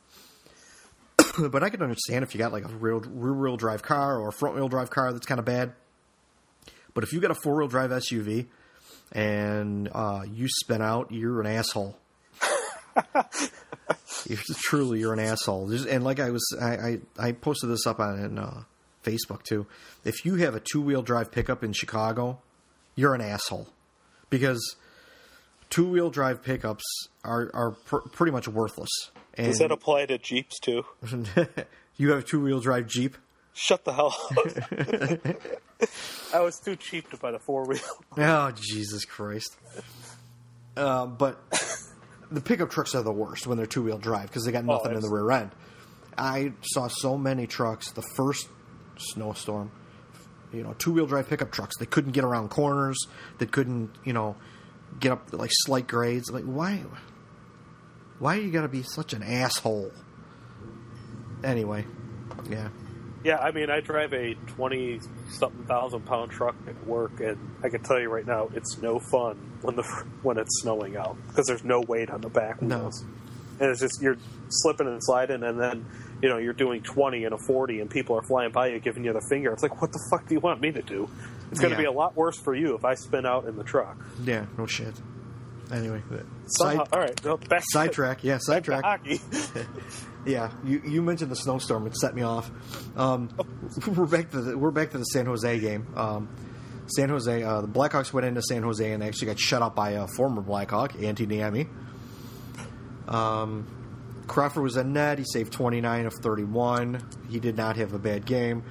but 1.51 1.63
I 1.63 1.69
can 1.69 1.81
understand 1.81 2.23
if 2.23 2.33
you 2.33 2.37
got 2.37 2.51
like 2.51 2.65
a 2.65 2.67
rear 2.67 2.97
rear 2.97 3.33
wheel 3.33 3.57
drive 3.57 3.81
car 3.81 4.19
or 4.19 4.29
a 4.29 4.33
front 4.33 4.55
wheel 4.55 4.67
drive 4.67 4.89
car 4.89 5.13
that's 5.13 5.25
kind 5.25 5.39
of 5.39 5.45
bad. 5.45 5.73
But 6.93 7.03
if 7.03 7.13
you 7.13 7.21
got 7.21 7.31
a 7.31 7.35
four 7.35 7.57
wheel 7.57 7.67
drive 7.67 7.91
SUV 7.91 8.47
and 9.11 9.89
uh, 9.93 10.23
you 10.29 10.47
spin 10.49 10.81
out, 10.81 11.11
you're 11.11 11.39
an 11.39 11.47
asshole. 11.47 11.97
you're, 14.27 14.39
truly, 14.55 14.99
you're 14.99 15.13
an 15.13 15.19
asshole. 15.19 15.71
And 15.71 16.03
like 16.03 16.19
I 16.19 16.31
was, 16.31 16.45
I, 16.59 16.73
I, 16.73 16.99
I 17.17 17.31
posted 17.31 17.69
this 17.69 17.85
up 17.87 17.99
on 17.99 18.37
uh, 18.37 18.63
Facebook 19.03 19.43
too. 19.43 19.65
If 20.03 20.25
you 20.25 20.35
have 20.35 20.55
a 20.55 20.59
two 20.59 20.81
wheel 20.81 21.01
drive 21.01 21.31
pickup 21.31 21.63
in 21.63 21.73
Chicago, 21.73 22.39
you're 22.95 23.15
an 23.15 23.21
asshole 23.21 23.67
because 24.29 24.75
two 25.69 25.89
wheel 25.89 26.09
drive 26.09 26.43
pickups 26.43 26.83
are 27.23 27.49
are 27.53 27.71
pr- 27.71 28.07
pretty 28.11 28.31
much 28.31 28.47
worthless. 28.47 28.89
And 29.35 29.47
Does 29.47 29.59
that 29.59 29.71
apply 29.71 30.07
to 30.07 30.17
Jeeps 30.17 30.59
too? 30.59 30.83
you 31.97 32.09
have 32.11 32.19
a 32.19 32.23
two 32.23 32.41
wheel 32.41 32.59
drive 32.59 32.87
Jeep. 32.87 33.17
Shut 33.53 33.83
the 33.83 33.93
hell 33.93 34.15
up! 34.31 35.89
I 36.33 36.39
was 36.41 36.59
too 36.59 36.75
cheap 36.75 37.09
to 37.09 37.17
buy 37.17 37.31
the 37.31 37.39
four 37.39 37.65
wheel. 37.65 37.79
Oh 38.17 38.51
Jesus 38.51 39.05
Christ! 39.05 39.57
Uh, 40.77 41.07
but 41.07 41.39
the 42.31 42.41
pickup 42.41 42.69
trucks 42.69 42.95
are 42.95 43.01
the 43.01 43.11
worst 43.11 43.47
when 43.47 43.57
they're 43.57 43.65
two 43.65 43.83
wheel 43.83 43.97
drive 43.97 44.27
because 44.27 44.45
they 44.45 44.51
got 44.51 44.63
oh, 44.63 44.73
nothing 44.73 44.93
oh, 44.93 44.95
in 44.95 45.01
the 45.01 45.09
rear 45.09 45.31
end. 45.31 45.51
I 46.17 46.53
saw 46.61 46.87
so 46.87 47.17
many 47.17 47.47
trucks 47.47 47.91
the 47.91 48.03
first 48.15 48.47
snowstorm, 48.97 49.71
you 50.51 50.63
know, 50.63 50.73
two 50.77 50.91
wheel 50.91 51.05
drive 51.05 51.29
pickup 51.29 51.51
trucks. 51.51 51.77
They 51.77 51.85
couldn't 51.85 52.11
get 52.11 52.23
around 52.23 52.49
corners. 52.49 52.97
They 53.37 53.45
couldn't, 53.45 53.91
you 54.03 54.13
know, 54.13 54.35
get 54.99 55.11
up 55.11 55.33
like 55.33 55.51
slight 55.53 55.87
grades. 55.87 56.29
Like 56.31 56.43
why? 56.43 56.83
Why 58.19 58.35
you 58.35 58.51
got 58.51 58.63
to 58.63 58.67
be 58.67 58.83
such 58.83 59.13
an 59.13 59.23
asshole? 59.23 59.91
Anyway, 61.43 61.85
yeah. 62.49 62.69
Yeah, 63.23 63.37
I 63.37 63.51
mean, 63.51 63.69
I 63.69 63.81
drive 63.81 64.13
a 64.13 64.35
twenty 64.47 64.99
something 65.29 65.65
thousand 65.65 66.05
pound 66.05 66.31
truck 66.31 66.55
at 66.67 66.87
work, 66.87 67.19
and 67.19 67.37
I 67.63 67.69
can 67.69 67.83
tell 67.83 67.99
you 67.99 68.09
right 68.09 68.25
now, 68.25 68.49
it's 68.53 68.77
no 68.77 68.99
fun 68.99 69.57
when 69.61 69.75
the 69.75 69.83
when 70.23 70.37
it's 70.37 70.61
snowing 70.61 70.95
out 70.95 71.17
because 71.27 71.45
there's 71.47 71.63
no 71.63 71.81
weight 71.81 72.09
on 72.09 72.21
the 72.21 72.29
back 72.29 72.61
wheels, 72.61 73.03
no. 73.03 73.09
and 73.59 73.71
it's 73.71 73.81
just 73.81 74.01
you're 74.01 74.17
slipping 74.49 74.87
and 74.87 75.03
sliding, 75.03 75.43
and 75.43 75.59
then 75.59 75.85
you 76.21 76.29
know 76.29 76.37
you're 76.37 76.53
doing 76.53 76.81
twenty 76.81 77.25
and 77.25 77.33
a 77.33 77.37
forty, 77.37 77.81
and 77.81 77.89
people 77.89 78.17
are 78.17 78.23
flying 78.23 78.51
by 78.51 78.67
you, 78.67 78.79
giving 78.79 79.03
you 79.03 79.11
the 79.11 79.25
finger. 79.29 79.51
It's 79.51 79.63
like, 79.63 79.81
what 79.81 79.91
the 79.91 80.07
fuck 80.09 80.27
do 80.27 80.35
you 80.35 80.39
want 80.39 80.61
me 80.61 80.71
to 80.71 80.81
do? 80.81 81.09
It's 81.51 81.59
going 81.59 81.71
to 81.71 81.77
yeah. 81.77 81.81
be 81.81 81.87
a 81.87 81.91
lot 81.91 82.15
worse 82.15 82.37
for 82.37 82.55
you 82.55 82.75
if 82.75 82.85
I 82.85 82.93
spin 82.93 83.25
out 83.25 83.45
in 83.45 83.57
the 83.57 83.63
truck. 83.63 83.97
Yeah, 84.23 84.45
no 84.57 84.67
shit. 84.67 84.93
Anyway, 85.71 86.01
side, 86.45 86.79
all 86.91 86.99
right, 86.99 87.23
well, 87.23 87.37
back 87.37 87.63
sidetrack. 87.71 88.23
Yeah, 88.23 88.39
sidetrack. 88.39 88.83
Hockey. 88.83 89.19
yeah, 90.25 90.51
you, 90.63 90.81
you 90.85 91.01
mentioned 91.01 91.31
the 91.31 91.35
snowstorm. 91.35 91.87
It 91.87 91.95
set 91.97 92.15
me 92.15 92.21
off. 92.21 92.49
Um, 92.97 93.29
we're 93.87 94.05
back 94.05 94.31
to 94.31 94.41
the, 94.41 94.57
we're 94.57 94.71
back 94.71 94.91
to 94.91 94.97
the 94.97 95.05
San 95.05 95.25
Jose 95.25 95.59
game. 95.59 95.87
Um, 95.95 96.29
San 96.87 97.09
Jose, 97.09 97.43
uh, 97.43 97.61
the 97.61 97.67
Blackhawks 97.67 98.11
went 98.11 98.25
into 98.25 98.41
San 98.41 98.63
Jose 98.63 98.91
and 98.91 99.01
they 99.01 99.07
actually 99.07 99.27
got 99.27 99.39
shut 99.39 99.61
out 99.61 99.75
by 99.75 99.91
a 99.91 100.07
former 100.07 100.41
Blackhawk, 100.41 100.93
Antti 100.93 101.27
Niemi. 101.27 101.67
Um, 103.13 103.67
Crawford 104.27 104.63
was 104.63 104.77
in 104.77 104.93
net. 104.93 105.19
He 105.19 105.25
saved 105.25 105.53
29 105.53 106.05
of 106.05 106.13
31. 106.21 107.03
He 107.29 107.39
did 107.39 107.57
not 107.57 107.77
have 107.77 107.93
a 107.93 107.99
bad 107.99 108.25
game. 108.25 108.63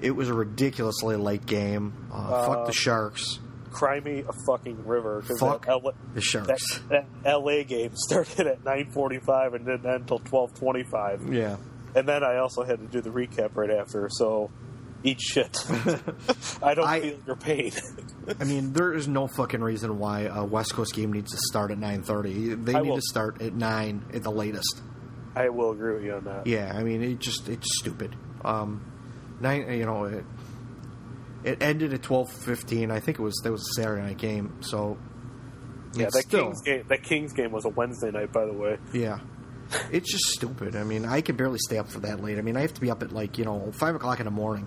It 0.00 0.12
was 0.12 0.28
a 0.28 0.34
ridiculously 0.34 1.16
late 1.16 1.46
game. 1.46 2.08
Uh, 2.12 2.16
uh, 2.16 2.46
fuck 2.46 2.66
the 2.66 2.72
Sharks 2.72 3.38
cry 3.70 4.00
me 4.00 4.24
a 4.26 4.32
fucking 4.46 4.86
river. 4.86 5.22
Fuck 5.22 5.66
that 5.66 5.82
LA, 5.82 5.92
the 6.14 6.20
Sharks. 6.20 6.80
That, 6.88 7.06
that, 7.22 7.38
LA 7.38 7.62
game 7.62 7.92
started 7.94 8.46
at 8.46 8.62
9:45 8.62 9.54
and 9.54 9.66
didn't 9.66 9.86
end 9.86 10.10
until 10.10 10.20
12:25. 10.20 11.32
Yeah. 11.32 11.56
And 11.94 12.08
then 12.08 12.22
I 12.22 12.36
also 12.36 12.62
had 12.62 12.78
to 12.78 12.86
do 12.86 13.00
the 13.00 13.10
recap 13.10 13.56
right 13.56 13.70
after. 13.70 14.08
So 14.10 14.50
eat 15.02 15.20
shit. 15.20 15.64
I 16.62 16.74
don't 16.74 16.86
I, 16.86 17.00
feel 17.00 17.18
your 17.26 17.36
pain. 17.36 17.72
I 18.38 18.44
mean, 18.44 18.72
there 18.74 18.92
is 18.92 19.08
no 19.08 19.26
fucking 19.26 19.60
reason 19.60 19.98
why 19.98 20.22
a 20.22 20.44
West 20.44 20.74
Coast 20.74 20.94
game 20.94 21.12
needs 21.12 21.32
to 21.32 21.38
start 21.48 21.70
at 21.70 21.78
9:30. 21.78 22.64
They 22.64 22.74
I 22.74 22.82
need 22.82 22.88
will, 22.90 22.96
to 22.96 23.02
start 23.02 23.40
at 23.42 23.54
nine 23.54 24.04
at 24.12 24.22
the 24.22 24.30
latest. 24.30 24.82
I 25.34 25.48
will 25.48 25.70
agree 25.70 25.94
with 25.94 26.04
you 26.04 26.14
on 26.14 26.24
that. 26.24 26.46
Yeah, 26.46 26.72
I 26.74 26.82
mean, 26.82 27.02
it 27.02 27.18
just 27.18 27.48
it's 27.48 27.78
stupid. 27.78 28.16
Um, 28.44 28.84
nine, 29.40 29.72
you 29.72 29.86
know, 29.86 30.22
it, 31.44 31.62
ended 31.62 31.92
at 31.92 32.02
twelve 32.02 32.30
fifteen. 32.30 32.90
I 32.90 33.00
think 33.00 33.18
it 33.18 33.22
was 33.22 33.34
that 33.44 33.52
was 33.52 33.62
a 33.62 33.80
Saturday 33.80 34.02
night 34.02 34.18
game. 34.18 34.62
So 34.62 34.98
yeah, 35.94 36.06
that 36.12 36.22
still, 36.22 36.46
Kings 36.46 36.62
game. 36.62 36.84
That 36.88 37.02
Kings 37.02 37.32
game 37.32 37.52
was 37.52 37.64
a 37.64 37.68
Wednesday 37.70 38.10
night, 38.10 38.32
by 38.32 38.46
the 38.46 38.52
way. 38.52 38.78
Yeah, 38.92 39.18
it's 39.90 40.10
just 40.10 40.24
stupid. 40.26 40.76
I 40.76 40.84
mean, 40.84 41.04
I 41.04 41.20
can 41.20 41.36
barely 41.36 41.58
stay 41.58 41.78
up 41.78 41.88
for 41.88 42.00
that 42.00 42.22
late. 42.22 42.38
I 42.38 42.42
mean, 42.42 42.56
I 42.56 42.62
have 42.62 42.74
to 42.74 42.80
be 42.80 42.90
up 42.90 43.02
at 43.02 43.12
like 43.12 43.38
you 43.38 43.44
know 43.44 43.72
five 43.72 43.94
o'clock 43.94 44.20
in 44.20 44.24
the 44.24 44.30
morning. 44.30 44.66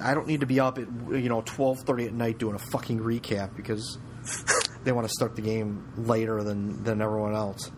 I 0.00 0.14
don't 0.14 0.26
need 0.26 0.40
to 0.40 0.46
be 0.46 0.58
up 0.58 0.78
at 0.78 0.86
you 1.10 1.28
know 1.28 1.42
twelve 1.42 1.78
thirty 1.86 2.06
at 2.06 2.12
night 2.12 2.38
doing 2.38 2.54
a 2.54 2.58
fucking 2.58 2.98
recap 2.98 3.54
because 3.56 3.98
they 4.84 4.92
want 4.92 5.06
to 5.06 5.12
start 5.12 5.36
the 5.36 5.42
game 5.42 5.92
later 5.96 6.42
than 6.42 6.82
than 6.82 7.00
everyone 7.00 7.34
else. 7.34 7.70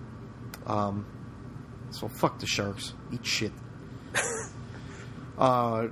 Um, 0.67 1.07
so 1.91 2.09
fuck 2.09 2.39
the 2.39 2.47
Sharks. 2.47 2.95
Eat 3.13 3.27
shit. 3.27 3.53
uh, 5.39 5.89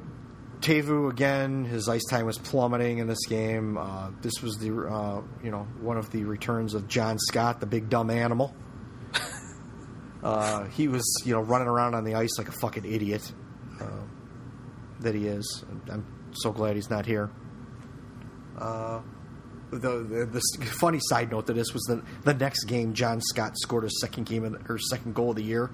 Teuvo 0.61 1.11
again, 1.11 1.65
his 1.65 1.89
ice 1.89 2.05
time 2.11 2.27
was 2.27 2.39
plummeting 2.39 2.99
in 2.99 3.07
this 3.07 3.27
game. 3.29 3.77
Uh, 3.79 4.11
this 4.23 4.43
was 4.43 4.57
the 4.57 4.71
uh, 4.71 5.23
you 5.43 5.51
know 5.51 5.67
one 5.81 5.97
of 5.97 6.11
the 6.11 6.25
returns 6.25 6.75
of 6.75 6.89
John 6.89 7.19
Scott, 7.19 7.61
the 7.61 7.67
big 7.67 7.89
dumb 7.89 8.11
animal. 8.11 8.55
Uh, 10.21 10.65
he 10.71 10.89
was 10.89 11.05
you 11.25 11.33
know 11.33 11.41
running 11.41 11.69
around 11.69 11.95
on 11.95 12.03
the 12.03 12.17
ice 12.17 12.39
like 12.39 12.49
a 12.49 12.53
fucking 12.61 12.85
idiot. 12.85 13.33
Uh, 13.81 13.87
that 14.99 15.15
he 15.15 15.29
is. 15.29 15.65
I'm 15.89 16.05
so 16.33 16.51
glad 16.51 16.75
he's 16.75 16.91
not 16.91 17.07
here. 17.07 17.31
Uh, 18.59 19.01
the, 19.71 19.79
the, 19.79 20.27
the 20.27 20.67
funny 20.81 20.99
side 21.01 21.31
note 21.31 21.47
to 21.47 21.53
this 21.53 21.73
was 21.73 21.83
the 21.85 22.03
the 22.25 22.35
next 22.35 22.65
game, 22.65 22.95
John 22.95 23.21
Scott 23.21 23.57
scored 23.57 23.85
his 23.85 24.01
second 24.01 24.25
game 24.25 24.45
of, 24.45 24.57
or 24.69 24.79
second 24.79 25.15
goal 25.15 25.31
of 25.31 25.37
the 25.37 25.45
year, 25.45 25.71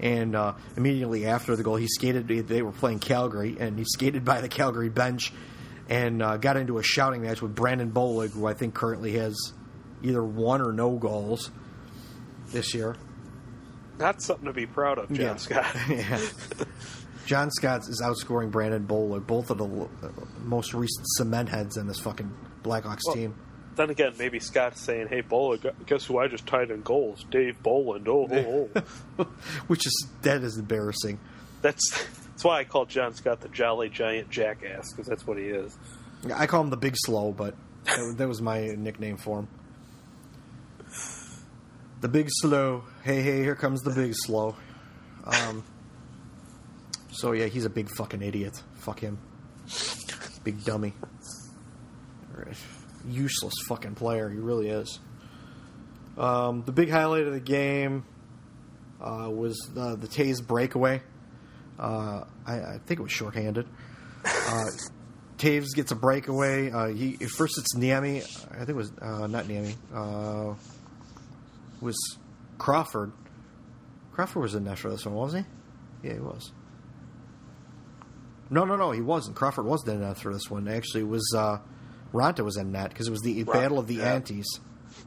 and 0.00 0.34
uh, 0.34 0.54
immediately 0.76 1.26
after 1.26 1.54
the 1.56 1.62
goal, 1.62 1.76
he 1.76 1.86
skated. 1.86 2.26
They 2.26 2.62
were 2.62 2.72
playing 2.72 2.98
Calgary, 3.00 3.56
and 3.60 3.78
he 3.78 3.84
skated 3.84 4.24
by 4.24 4.40
the 4.40 4.48
Calgary 4.48 4.88
bench 4.88 5.32
and 5.88 6.22
uh, 6.22 6.36
got 6.36 6.56
into 6.56 6.78
a 6.78 6.82
shouting 6.82 7.22
match 7.22 7.42
with 7.42 7.54
Brandon 7.54 7.90
Bollig, 7.92 8.30
who 8.30 8.46
I 8.46 8.54
think 8.54 8.74
currently 8.74 9.12
has 9.12 9.36
either 10.02 10.22
one 10.24 10.60
or 10.62 10.72
no 10.72 10.96
goals 10.96 11.50
this 12.48 12.74
year. 12.74 12.96
That's 13.98 14.24
something 14.24 14.46
to 14.46 14.52
be 14.52 14.66
proud 14.66 14.98
of, 14.98 15.08
John 15.08 15.16
Yeah. 15.18 15.36
Scott. 15.36 15.76
yeah. 15.90 16.18
John 17.26 17.50
Scott 17.50 17.82
is 17.88 18.02
outscoring 18.04 18.50
Brandon 18.50 18.86
Bollig, 18.86 19.26
both 19.26 19.50
of 19.50 19.58
the 19.58 19.88
most 20.40 20.74
recent 20.74 21.06
cement 21.16 21.48
heads 21.48 21.76
in 21.76 21.86
this 21.86 22.00
fucking 22.00 22.32
Blackhawks 22.62 23.00
Well, 23.06 23.14
team. 23.14 23.34
Then 23.80 23.88
again, 23.88 24.12
maybe 24.18 24.40
Scott's 24.40 24.78
saying, 24.78 25.08
"Hey, 25.08 25.22
Bolland, 25.22 25.64
guess 25.86 26.04
who 26.04 26.18
I 26.18 26.28
just 26.28 26.46
tied 26.46 26.70
in 26.70 26.82
goals? 26.82 27.24
Dave 27.30 27.62
Bolland." 27.62 28.06
Oh, 28.08 28.28
oh, 28.30 28.68
oh. 29.18 29.22
Which 29.68 29.86
is 29.86 30.06
that 30.20 30.42
is 30.42 30.58
embarrassing. 30.58 31.18
that's 31.62 31.80
that's 32.28 32.44
why 32.44 32.58
I 32.58 32.64
call 32.64 32.84
John 32.84 33.14
Scott 33.14 33.40
the 33.40 33.48
Jolly 33.48 33.88
Giant 33.88 34.28
Jackass 34.28 34.92
because 34.92 35.06
that's 35.06 35.26
what 35.26 35.38
he 35.38 35.44
is. 35.44 35.78
I 36.34 36.46
call 36.46 36.60
him 36.60 36.68
the 36.68 36.76
Big 36.76 36.94
Slow, 36.94 37.32
but 37.32 37.54
that, 37.84 38.16
that 38.18 38.28
was 38.28 38.42
my 38.42 38.66
nickname 38.76 39.16
for 39.16 39.38
him. 39.38 39.48
The 42.02 42.08
Big 42.08 42.28
Slow. 42.28 42.84
Hey, 43.02 43.22
hey, 43.22 43.38
here 43.38 43.54
comes 43.54 43.80
the 43.80 43.92
Big 43.92 44.12
Slow. 44.14 44.56
Um, 45.24 45.64
so 47.12 47.32
yeah, 47.32 47.46
he's 47.46 47.64
a 47.64 47.70
big 47.70 47.88
fucking 47.88 48.20
idiot. 48.20 48.62
Fuck 48.74 49.00
him. 49.00 49.16
Big 50.44 50.62
dummy. 50.66 50.92
Useless 53.08 53.54
fucking 53.66 53.94
player. 53.94 54.28
He 54.28 54.38
really 54.38 54.68
is. 54.68 54.98
Um, 56.18 56.62
the 56.64 56.72
big 56.72 56.90
highlight 56.90 57.26
of 57.26 57.32
the 57.32 57.40
game 57.40 58.04
uh, 59.00 59.30
was 59.30 59.56
the, 59.74 59.96
the 59.96 60.06
Toews 60.06 60.46
breakaway. 60.46 61.02
Uh, 61.78 62.24
I, 62.46 62.54
I 62.54 62.78
think 62.84 63.00
it 63.00 63.02
was 63.02 63.12
shorthanded. 63.12 63.66
Uh, 64.24 64.64
Toews 65.38 65.74
gets 65.74 65.90
a 65.90 65.96
breakaway. 65.96 66.70
Uh, 66.70 66.88
he 66.88 67.12
first 67.14 67.56
it's 67.56 67.74
Niemi. 67.74 68.18
I 68.52 68.56
think 68.58 68.68
it 68.70 68.76
was 68.76 68.92
uh, 69.00 69.26
not 69.26 69.46
Niemi. 69.46 69.74
Uh, 69.94 70.54
was 71.80 71.96
Crawford. 72.58 73.12
Crawford 74.12 74.42
was 74.42 74.54
in 74.54 74.64
net 74.64 74.78
for 74.78 74.90
this 74.90 75.06
one, 75.06 75.14
wasn't 75.14 75.46
he? 76.02 76.08
Yeah, 76.08 76.14
he 76.14 76.20
was. 76.20 76.52
No, 78.50 78.64
no, 78.64 78.76
no, 78.76 78.90
he 78.90 79.00
wasn't. 79.00 79.36
Crawford 79.36 79.64
was 79.64 79.86
in 79.88 80.00
net 80.00 80.18
for 80.18 80.32
this 80.32 80.50
one. 80.50 80.68
Actually, 80.68 81.02
it 81.02 81.08
was 81.08 81.34
uh, 81.34 81.58
Raanta 82.12 82.44
was 82.44 82.56
in 82.56 82.72
net 82.72 82.90
because 82.90 83.08
it 83.08 83.10
was 83.10 83.20
the 83.22 83.42
Battle 83.44 83.78
of 83.78 83.86
the 83.86 83.96
yeah. 83.96 84.18
Anttis. 84.18 84.46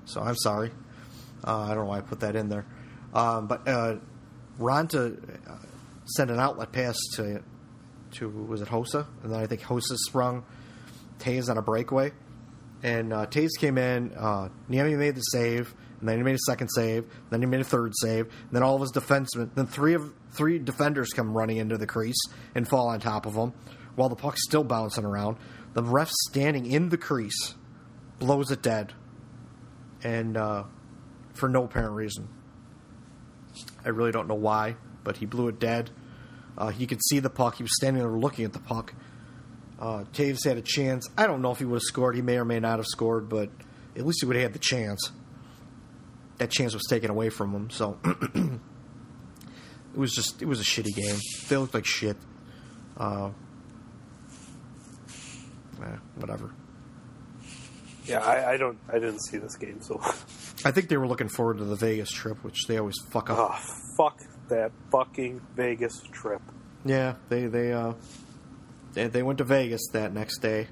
So 0.06 0.22
I'm 0.22 0.36
sorry. 0.36 0.72
Uh, 1.46 1.58
I 1.58 1.68
don't 1.70 1.84
know 1.84 1.90
why 1.90 1.98
I 1.98 2.02
put 2.02 2.22
that 2.22 2.36
in 2.36 2.50
there. 2.50 2.66
Um, 3.14 3.48
but 3.48 3.68
uh, 3.68 3.98
Raanta 4.60 5.18
uh, 5.50 5.56
sent 6.06 6.32
an 6.32 6.40
outlet 6.40 6.72
pass 6.72 6.98
to 7.16 7.44
to 8.12 8.30
was 8.30 8.62
it 8.62 8.68
Hossa, 8.68 9.08
and 9.24 9.32
then 9.32 9.40
I 9.40 9.48
think 9.48 9.62
Hossa 9.62 9.98
sprung 9.98 10.46
Toews 11.20 11.50
on 11.50 11.58
a 11.58 11.62
breakaway, 11.62 12.12
and 12.84 13.12
uh, 13.12 13.26
Toews 13.26 13.58
came 13.60 13.78
in. 13.78 14.14
Uh, 14.16 14.50
Niemi 14.70 14.98
made 14.98 15.16
the 15.16 15.22
save, 15.22 15.74
and 16.00 16.10
then 16.10 16.18
he 16.18 16.24
made 16.24 16.36
a 16.36 16.46
second 16.46 16.70
save, 16.70 17.06
then 17.30 17.42
he 17.42 17.46
made 17.46 17.62
a 17.62 17.66
third 17.66 17.94
save, 17.96 18.26
and 18.26 18.52
then 18.52 18.62
all 18.64 18.76
of 18.76 18.82
his 18.82 18.92
defensemen, 18.92 19.54
then 19.56 19.66
three 19.68 19.94
of 19.94 20.14
three 20.32 20.60
defenders 20.60 21.10
come 21.12 21.36
running 21.36 21.58
into 21.58 21.78
the 21.78 21.88
crease 21.88 22.22
and 22.56 22.68
fall 22.68 22.90
on 22.90 23.00
top 23.00 23.26
of 23.26 23.34
him, 23.36 23.54
while 23.96 24.10
the 24.10 24.16
puck's 24.16 24.44
still 24.44 24.64
bouncing 24.64 25.06
around. 25.06 25.38
The 25.74 25.84
ref 25.84 26.10
standing 26.28 26.66
in 26.66 26.90
the 26.90 26.98
crease 26.98 27.56
blows 28.20 28.52
it 28.52 28.62
dead, 28.62 28.94
and 30.04 30.38
uh, 30.38 30.64
for 31.34 31.50
no 31.50 31.66
apparent 31.66 31.94
reason. 31.94 32.28
I 33.84 33.90
really 33.90 34.12
don't 34.12 34.28
know 34.28 34.36
why, 34.36 34.76
but 35.04 35.18
he 35.18 35.26
blew 35.26 35.48
it 35.48 35.60
dead. 35.60 35.90
Uh, 36.58 36.70
he 36.70 36.86
could 36.86 37.04
see 37.04 37.20
the 37.20 37.30
puck. 37.30 37.56
He 37.56 37.64
was 37.64 37.76
standing 37.76 38.02
there 38.02 38.12
looking 38.12 38.46
at 38.46 38.54
the 38.54 38.60
puck. 38.60 38.94
Uh, 39.80 40.06
Toews 40.14 40.46
had 40.46 40.58
a 40.58 40.62
chance. 40.62 41.10
I 41.18 41.28
don't 41.28 41.42
know 41.42 41.52
if 41.52 41.60
he 41.60 41.66
would 41.66 41.76
have 41.76 41.82
scored. 41.82 42.16
He 42.16 42.22
may 42.22 42.38
or 42.38 42.46
may 42.46 42.60
not 42.60 42.78
have 42.80 42.86
scored, 42.86 43.28
but 43.28 43.50
at 43.96 44.06
least 44.06 44.20
he 44.22 44.26
would 44.26 44.36
have 44.36 44.44
had 44.44 44.54
the 44.54 44.60
chance. 44.60 45.12
That 46.38 46.52
chance 46.52 46.74
was 46.74 46.84
taken 46.90 47.10
away 47.10 47.30
from 47.30 47.52
him, 47.52 47.70
so 47.70 48.00
it 48.06 48.60
was 49.96 50.14
just 50.14 50.42
it 50.42 50.46
was 50.46 50.60
a 50.60 50.64
shitty 50.64 50.96
game. 50.96 51.16
They 51.48 51.58
looked 51.58 51.74
like 51.74 51.86
shit. 51.86 52.18
Uh, 52.98 53.32
whatever. 56.16 56.54
Yeah, 58.06 58.20
I, 58.20 58.54
I 58.54 58.58
don't, 58.58 58.78
I 58.90 58.94
didn't 58.94 59.22
see 59.22 59.38
this 59.38 59.56
game, 59.56 59.82
so 59.82 60.00
I 60.66 60.72
think 60.72 60.90
they 60.90 60.98
were 60.98 61.08
looking 61.08 61.30
forward 61.30 61.60
to 61.60 61.64
the 61.64 61.76
Vegas 61.76 62.12
trip, 62.12 62.44
which 62.44 62.68
they 62.68 62.78
always 62.78 62.98
fuck 63.10 63.30
up. 63.30 63.38
oh, 63.40 63.60
fuck 63.98 64.20
that 64.50 64.72
fucking 64.92 65.42
Vegas 65.56 66.02
trip. 66.12 66.42
Yeah, 66.86 67.16
they 67.30 67.48
they 67.48 67.72
uh 67.72 67.94
they, 68.94 69.08
they 69.08 69.24
went 69.24 69.38
to 69.38 69.46
Vegas 69.46 69.82
that 69.94 70.14
next 70.14 70.40
day. 70.40 70.68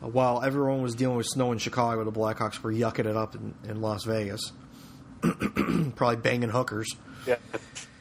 While 0.00 0.42
everyone 0.42 0.82
was 0.82 0.94
dealing 0.94 1.16
with 1.16 1.26
snow 1.26 1.52
in 1.52 1.58
Chicago, 1.58 2.02
the 2.04 2.10
Blackhawks 2.10 2.60
were 2.60 2.72
yucking 2.72 3.06
it 3.06 3.16
up 3.16 3.36
in, 3.36 3.54
in 3.68 3.80
Las 3.80 4.04
Vegas. 4.04 4.40
Probably 5.94 6.16
banging 6.16 6.48
hookers. 6.48 6.88
Yeah, 7.24 7.36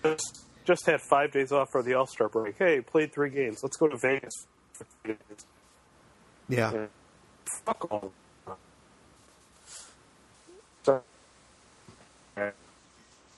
just, 0.03 0.45
just 0.65 0.85
had 0.87 0.99
five 1.01 1.31
days 1.31 1.51
off 1.51 1.67
for 1.71 1.83
the 1.83 1.93
All 1.93 2.07
Star 2.07 2.29
break. 2.29 2.55
Hey, 2.57 2.81
played 2.81 3.13
three 3.13 3.29
games. 3.29 3.59
Let's 3.61 3.77
go 3.77 3.87
to 3.87 3.97
Vegas. 3.97 4.47
For 6.55 6.71
three 6.71 6.73
days. 6.73 6.73
Yeah. 6.73 6.73
Yeah. 6.73 6.87
Fuck 7.65 7.91
all. 7.91 8.11
So, 10.83 11.01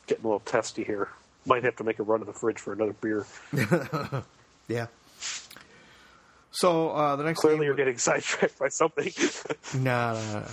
getting 0.07 0.23
a 0.23 0.27
little 0.27 0.39
testy 0.39 0.83
here. 0.83 1.09
Might 1.45 1.63
have 1.63 1.75
to 1.77 1.83
make 1.83 1.99
a 1.99 2.03
run 2.03 2.19
to 2.19 2.25
the 2.25 2.33
fridge 2.33 2.59
for 2.59 2.73
another 2.73 2.93
beer. 2.93 3.25
Yeah. 4.67 4.87
So 6.51 6.91
uh, 6.91 7.15
the 7.15 7.23
next 7.23 7.41
Clearly, 7.41 7.59
game, 7.59 7.65
you're 7.65 7.75
getting 7.75 7.97
sidetracked 7.97 8.59
by 8.59 8.69
something. 8.69 9.11
Nah, 9.75 10.13
nah, 10.13 10.43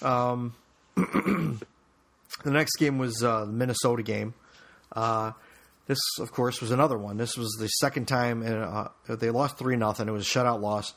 nah. 0.00 0.32
Um, 0.32 0.54
the 0.96 2.50
next 2.50 2.76
game 2.76 2.98
was 2.98 3.22
uh, 3.22 3.44
the 3.44 3.52
Minnesota 3.52 4.02
game. 4.02 4.34
Uh, 4.90 5.32
this, 5.86 5.98
of 6.20 6.32
course, 6.32 6.60
was 6.60 6.70
another 6.70 6.96
one. 6.96 7.18
This 7.18 7.36
was 7.36 7.50
the 7.58 7.68
second 7.68 8.08
time 8.08 8.42
in, 8.42 8.52
uh, 8.54 8.88
they 9.08 9.30
lost 9.30 9.58
three 9.58 9.76
nothing. 9.76 10.08
It 10.08 10.12
was 10.12 10.26
a 10.26 10.30
shutout 10.30 10.60
loss. 10.60 10.94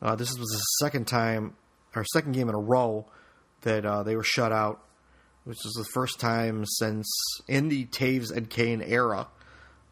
Uh, 0.00 0.14
this 0.16 0.28
was 0.38 0.48
the 0.48 0.84
second 0.84 1.06
time 1.06 1.54
or 1.94 2.04
second 2.12 2.32
game 2.32 2.48
in 2.48 2.54
a 2.54 2.60
row 2.60 3.06
that 3.62 3.84
uh, 3.84 4.02
they 4.02 4.16
were 4.16 4.24
shut 4.24 4.52
out, 4.52 4.82
which 5.44 5.58
was 5.64 5.72
the 5.72 5.88
first 5.94 6.20
time 6.20 6.64
since 6.66 7.06
in 7.48 7.68
the 7.68 7.86
Toews 7.86 8.30
and 8.30 8.48
Kane 8.48 8.82
era 8.82 9.28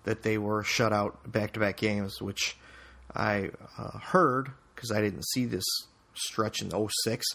that 0.05 0.23
they 0.23 0.39
were 0.39 0.63
shut 0.63 0.93
out 0.93 1.31
back 1.31 1.53
to 1.53 1.61
back 1.61 1.79
games, 1.79 2.21
which 2.21 2.57
I 3.15 3.51
uh, 3.79 3.99
heard 3.99 4.51
because 4.75 4.93
I 4.93 5.01
didn't 5.01 5.27
see 5.29 5.47
this 5.47 5.65
stretch 6.15 6.63
in 6.63 6.71
06 6.71 7.27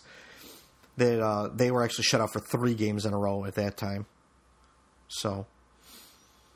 that 0.97 1.21
uh, 1.21 1.49
they 1.53 1.71
were 1.71 1.83
actually 1.83 2.03
shut 2.03 2.21
out 2.21 2.31
for 2.31 2.39
three 2.39 2.75
games 2.75 3.05
in 3.05 3.13
a 3.13 3.17
row 3.17 3.45
at 3.45 3.55
that 3.55 3.77
time. 3.77 4.05
So 5.07 5.47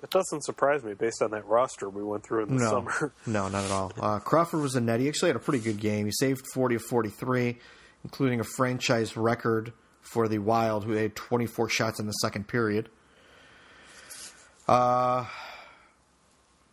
it 0.03 0.09
doesn't 0.09 0.43
surprise 0.43 0.83
me 0.83 0.93
based 0.93 1.21
on 1.21 1.31
that 1.31 1.47
roster 1.47 1.89
we 1.89 2.03
went 2.03 2.23
through 2.25 2.43
in 2.43 2.57
the 2.57 2.63
no, 2.63 2.69
summer. 2.69 3.13
no, 3.25 3.47
not 3.47 3.63
at 3.63 3.71
all. 3.71 3.91
Uh, 3.99 4.19
Crawford 4.19 4.59
was 4.59 4.75
a 4.75 4.81
net. 4.81 4.99
He 4.99 5.07
actually 5.07 5.29
had 5.29 5.37
a 5.37 5.39
pretty 5.39 5.63
good 5.63 5.79
game. 5.79 6.05
He 6.05 6.11
saved 6.11 6.45
40 6.53 6.75
of 6.75 6.81
43, 6.83 7.57
including 8.03 8.41
a 8.41 8.43
franchise 8.43 9.15
record 9.15 9.71
for 10.01 10.27
the 10.27 10.39
Wild, 10.39 10.83
who 10.83 10.91
had 10.91 11.15
24 11.15 11.69
shots 11.69 12.01
in 12.01 12.05
the 12.05 12.11
second 12.11 12.49
period. 12.49 12.89
Uh, 14.67 15.25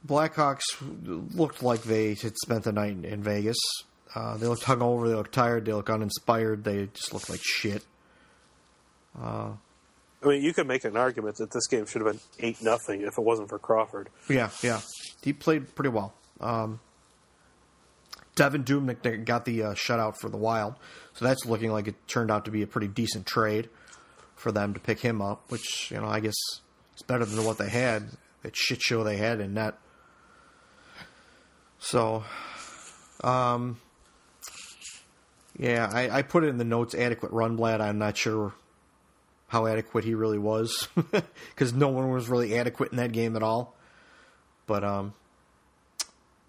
Blackhawks 0.05 0.64
looked 1.35 1.62
like 1.62 1.85
they 1.85 2.14
had 2.14 2.37
spent 2.37 2.64
the 2.64 2.72
night 2.72 2.93
in, 2.93 3.05
in 3.05 3.22
Vegas. 3.22 3.59
Uh, 4.12 4.37
they 4.39 4.49
looked 4.49 4.64
hungover. 4.64 5.07
They 5.09 5.14
looked 5.14 5.33
tired. 5.33 5.66
They 5.66 5.72
looked 5.72 5.89
uninspired. 5.89 6.64
They 6.64 6.89
just 6.93 7.12
looked 7.12 7.31
like 7.31 7.41
shit. 7.43 7.85
I 10.22 10.28
mean, 10.28 10.42
you 10.42 10.52
could 10.52 10.66
make 10.66 10.84
an 10.84 10.96
argument 10.96 11.36
that 11.36 11.50
this 11.50 11.66
game 11.66 11.86
should 11.86 12.02
have 12.02 12.12
been 12.12 12.20
eight 12.40 12.62
nothing 12.62 13.02
if 13.02 13.16
it 13.16 13.24
wasn't 13.24 13.48
for 13.48 13.58
Crawford. 13.58 14.10
Yeah, 14.28 14.50
yeah. 14.62 14.80
He 15.22 15.32
played 15.32 15.74
pretty 15.74 15.88
well. 15.88 16.12
Um, 16.40 16.80
Devan 18.36 18.64
Dubnyk 18.64 19.24
got 19.24 19.44
the 19.44 19.62
uh, 19.62 19.74
shutout 19.74 20.16
for 20.18 20.28
the 20.28 20.36
Wild, 20.36 20.74
so 21.14 21.24
that's 21.24 21.46
looking 21.46 21.72
like 21.72 21.88
it 21.88 21.94
turned 22.06 22.30
out 22.30 22.44
to 22.44 22.50
be 22.50 22.62
a 22.62 22.66
pretty 22.66 22.88
decent 22.88 23.26
trade 23.26 23.68
for 24.36 24.52
them 24.52 24.74
to 24.74 24.80
pick 24.80 25.00
him 25.00 25.22
up. 25.22 25.50
Which 25.50 25.90
you 25.90 25.98
know, 25.98 26.06
I 26.06 26.20
guess 26.20 26.36
it's 26.92 27.02
better 27.02 27.24
than 27.24 27.44
what 27.44 27.58
they 27.58 27.68
had. 27.68 28.10
That 28.42 28.56
shit 28.56 28.80
show 28.80 29.04
they 29.04 29.16
had 29.16 29.40
in 29.40 29.54
net. 29.54 29.74
So, 31.78 32.24
um, 33.22 33.78
yeah, 35.58 35.90
I, 35.90 36.18
I 36.18 36.22
put 36.22 36.44
it 36.44 36.48
in 36.48 36.58
the 36.58 36.64
notes. 36.64 36.94
Adequate 36.94 37.32
Rundblad. 37.32 37.80
I'm 37.80 37.98
not 37.98 38.16
sure 38.16 38.52
how 39.51 39.66
adequate 39.66 40.05
he 40.05 40.14
really 40.14 40.38
was 40.38 40.88
because 41.51 41.72
no 41.72 41.88
one 41.88 42.11
was 42.11 42.28
really 42.28 42.57
adequate 42.57 42.90
in 42.92 42.96
that 42.96 43.12
game 43.12 43.36
at 43.36 43.42
all. 43.42 43.76
But 44.66 44.82
um, 44.84 45.12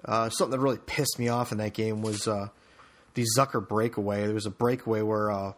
Uh, 0.04 0.30
something 0.30 0.52
that 0.58 0.64
really 0.64 0.80
pissed 0.80 1.20
me 1.20 1.28
off 1.30 1.52
in 1.52 1.58
that 1.60 1.74
game 1.74 2.02
was 2.02 2.28
uh, 2.28 2.48
the 3.14 3.26
Zucker 3.38 3.66
breakaway. 3.68 4.26
There 4.26 4.34
was 4.34 4.46
a 4.48 4.52
breakaway 4.52 5.02
where 5.02 5.30
uh, 5.32 5.54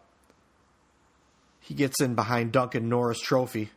he 1.60 1.74
gets 1.74 2.00
in 2.00 2.14
behind 2.14 2.52
Duncan 2.52 2.88
Norris 2.88 3.20
Trophy 3.20 3.70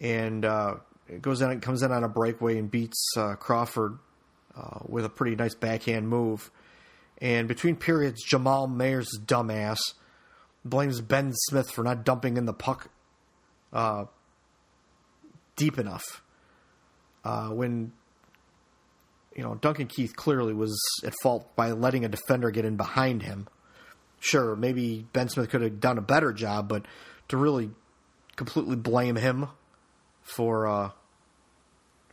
and 0.00 0.44
uh, 0.44 0.76
goes 1.20 1.40
in, 1.40 1.60
comes 1.60 1.82
in 1.82 1.92
on 1.92 2.02
a 2.02 2.08
breakaway 2.08 2.58
and 2.58 2.70
beats 2.70 3.12
uh, 3.16 3.34
Crawford 3.36 3.98
uh, 4.56 4.80
with 4.86 5.04
a 5.04 5.08
pretty 5.08 5.36
nice 5.36 5.54
backhand 5.54 6.08
move. 6.08 6.50
And 7.18 7.46
between 7.46 7.76
periods, 7.76 8.22
Jamal 8.24 8.66
Mayer's 8.66 9.10
dumbass 9.24 9.78
blames 10.64 11.00
Ben 11.00 11.32
Smith 11.34 11.70
for 11.70 11.82
not 11.82 12.04
dumping 12.04 12.36
in 12.36 12.46
the 12.46 12.52
puck 12.52 12.90
uh, 13.72 14.04
deep 15.56 15.78
enough. 15.78 16.22
Uh, 17.24 17.48
when 17.48 17.92
you 19.34 19.42
know 19.42 19.54
Duncan 19.56 19.86
Keith 19.86 20.14
clearly 20.14 20.54
was 20.54 20.78
at 21.04 21.14
fault 21.22 21.54
by 21.56 21.72
letting 21.72 22.04
a 22.04 22.08
defender 22.08 22.50
get 22.50 22.64
in 22.64 22.76
behind 22.76 23.22
him. 23.22 23.48
Sure, 24.20 24.56
maybe 24.56 25.06
Ben 25.12 25.28
Smith 25.28 25.50
could 25.50 25.60
have 25.60 25.80
done 25.80 25.98
a 25.98 26.02
better 26.02 26.32
job, 26.32 26.68
but 26.68 26.86
to 27.28 27.36
really 27.36 27.70
completely 28.36 28.76
blame 28.76 29.16
him 29.16 29.48
for 30.22 30.66
uh, 30.66 30.90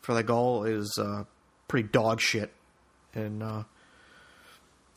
for 0.02 0.14
the 0.14 0.24
goal 0.24 0.64
is 0.64 0.98
uh, 1.00 1.24
pretty 1.68 1.88
dog 1.88 2.20
shit, 2.20 2.52
in 3.14 3.42
uh, 3.42 3.64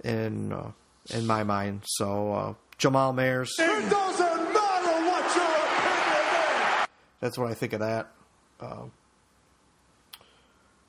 in 0.03 0.53
uh, 0.53 0.73
in 1.11 1.27
my 1.27 1.45
mind. 1.45 1.83
So 1.85 2.33
uh, 2.33 2.55
Jamal 2.79 3.13
Mayers. 3.13 3.51
It 3.59 3.91
doesn't 3.91 4.53
matter 4.53 5.11
what 5.11 5.37
your 5.37 5.45
opinion 5.45 6.83
is. 6.83 6.89
That's 7.21 7.39
what 7.39 7.51
I 7.51 7.55
think 7.55 7.73
of 7.73 7.81
that. 7.81 8.13
Uh, 8.61 8.85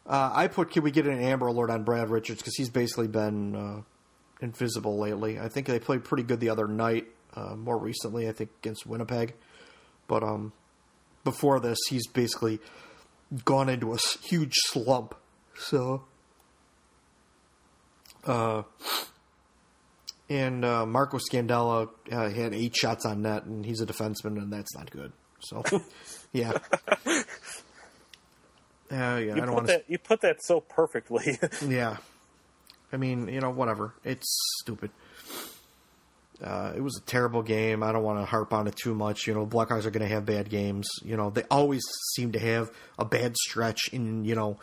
uh, 0.07 0.31
I 0.33 0.47
put, 0.47 0.71
can 0.71 0.83
we 0.83 0.91
get 0.91 1.07
an 1.07 1.19
Amber 1.19 1.47
Alert 1.47 1.71
on 1.71 1.83
Brad 1.83 2.09
Richards 2.09 2.39
because 2.39 2.55
he's 2.55 2.69
basically 2.69 3.07
been 3.07 3.55
uh, 3.55 3.81
invisible 4.41 4.99
lately. 4.99 5.39
I 5.39 5.49
think 5.49 5.67
they 5.67 5.79
played 5.79 6.03
pretty 6.03 6.23
good 6.23 6.39
the 6.39 6.49
other 6.49 6.67
night. 6.67 7.07
Uh, 7.33 7.55
more 7.55 7.77
recently, 7.77 8.29
I 8.29 8.31
think 8.31 8.49
against 8.61 8.85
Winnipeg, 8.85 9.33
but 10.07 10.23
um, 10.23 10.53
before 11.25 11.59
this, 11.59 11.77
he's 11.89 12.07
basically 12.07 12.59
gone 13.43 13.67
into 13.67 13.93
a 13.93 13.97
huge 14.23 14.53
slump. 14.67 15.15
So, 15.57 16.05
uh, 18.25 18.63
and 20.29 20.65
uh, 20.65 20.85
Marco 20.85 21.17
Scandella 21.17 21.89
uh, 22.11 22.29
had 22.29 22.53
eight 22.53 22.75
shots 22.75 23.05
on 23.05 23.21
net, 23.21 23.45
and 23.45 23.65
he's 23.65 23.81
a 23.81 23.85
defenseman, 23.85 24.37
and 24.37 24.51
that's 24.51 24.75
not 24.75 24.89
good. 24.91 25.11
So, 25.39 25.63
yeah. 26.33 26.57
Uh, 28.91 28.91
yeah, 28.91 29.17
You 29.19 29.31
I 29.33 29.35
don't 29.37 29.45
put 29.47 29.53
want 29.53 29.67
to. 29.67 29.73
that. 29.73 29.85
You 29.87 29.97
put 29.97 30.21
that 30.21 30.37
so 30.43 30.59
perfectly. 30.61 31.37
Yeah. 31.67 31.97
I 32.93 32.97
mean, 32.97 33.27
you 33.27 33.41
know, 33.41 33.49
whatever. 33.49 33.93
It's 34.03 34.25
stupid. 34.61 34.91
Uh, 36.41 36.71
it 36.75 36.81
was 36.81 36.97
a 36.97 37.01
terrible 37.01 37.41
game. 37.41 37.81
I 37.83 37.91
don't 37.91 38.03
want 38.03 38.19
to 38.19 38.25
harp 38.25 38.53
on 38.53 38.67
it 38.67 38.75
too 38.75 38.93
much. 38.93 39.25
You 39.27 39.33
know, 39.33 39.45
Blackhawks 39.45 39.85
are 39.85 39.91
going 39.91 40.07
to 40.07 40.13
have 40.13 40.25
bad 40.25 40.49
games. 40.49 40.87
You 41.03 41.17
know, 41.17 41.29
they 41.29 41.43
always 41.49 41.81
seem 42.13 42.31
to 42.33 42.39
have 42.39 42.69
a 42.99 43.03
bad 43.03 43.35
stretch 43.37 43.89
in, 43.91 44.23
you 44.23 44.35
know, 44.35 44.57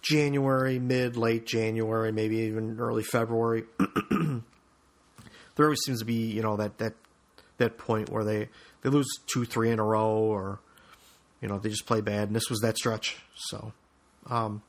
January, 0.00 0.78
mid, 0.78 1.16
late 1.16 1.46
January, 1.46 2.12
maybe 2.12 2.36
even 2.38 2.78
early 2.78 3.02
February. 3.02 3.64
there 4.10 5.66
always 5.66 5.80
seems 5.84 6.00
to 6.00 6.04
be, 6.04 6.30
you 6.32 6.42
know, 6.42 6.56
that, 6.56 6.78
that, 6.78 6.94
that 7.58 7.78
point 7.78 8.10
where 8.10 8.24
they, 8.24 8.48
they 8.82 8.90
lose 8.90 9.08
two, 9.26 9.44
three 9.44 9.70
in 9.70 9.78
a 9.78 9.84
row 9.84 10.14
or, 10.16 10.60
you 11.40 11.48
know, 11.48 11.58
they 11.58 11.68
just 11.68 11.86
play 11.86 12.00
bad. 12.00 12.28
And 12.28 12.36
this 12.36 12.48
was 12.48 12.60
that 12.60 12.76
stretch. 12.76 13.16
So, 13.34 13.72
um, 14.30 14.62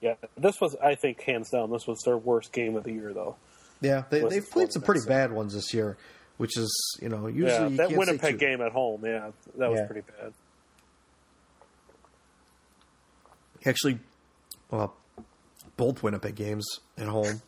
yeah, 0.00 0.14
this 0.36 0.60
was. 0.60 0.76
I 0.82 0.96
think 0.96 1.22
hands 1.22 1.48
down, 1.50 1.70
this 1.70 1.86
was 1.86 1.98
their 2.04 2.18
worst 2.18 2.52
game 2.52 2.76
of 2.76 2.84
the 2.84 2.92
year, 2.92 3.14
though. 3.14 3.36
Yeah, 3.80 4.04
they, 4.10 4.20
they've 4.20 4.48
played 4.48 4.70
some 4.70 4.82
pretty 4.82 5.00
bad 5.06 5.32
ones 5.32 5.54
this 5.54 5.72
year, 5.72 5.96
which 6.36 6.58
is 6.58 6.70
you 7.00 7.08
know 7.08 7.26
usually 7.26 7.50
Yeah, 7.50 7.68
you 7.68 7.76
that 7.78 7.90
Winnipeg 7.92 8.38
game 8.38 8.60
at 8.60 8.72
home. 8.72 9.00
Yeah, 9.02 9.30
that 9.56 9.70
was 9.70 9.80
Yeah. 9.80 9.86
pretty 9.86 10.02
bad. 10.02 10.32
Actually, 13.64 13.98
well, 14.70 14.94
both 15.76 16.02
Winnipeg 16.02 16.34
games 16.34 16.66
at 16.98 17.06
home. 17.08 17.42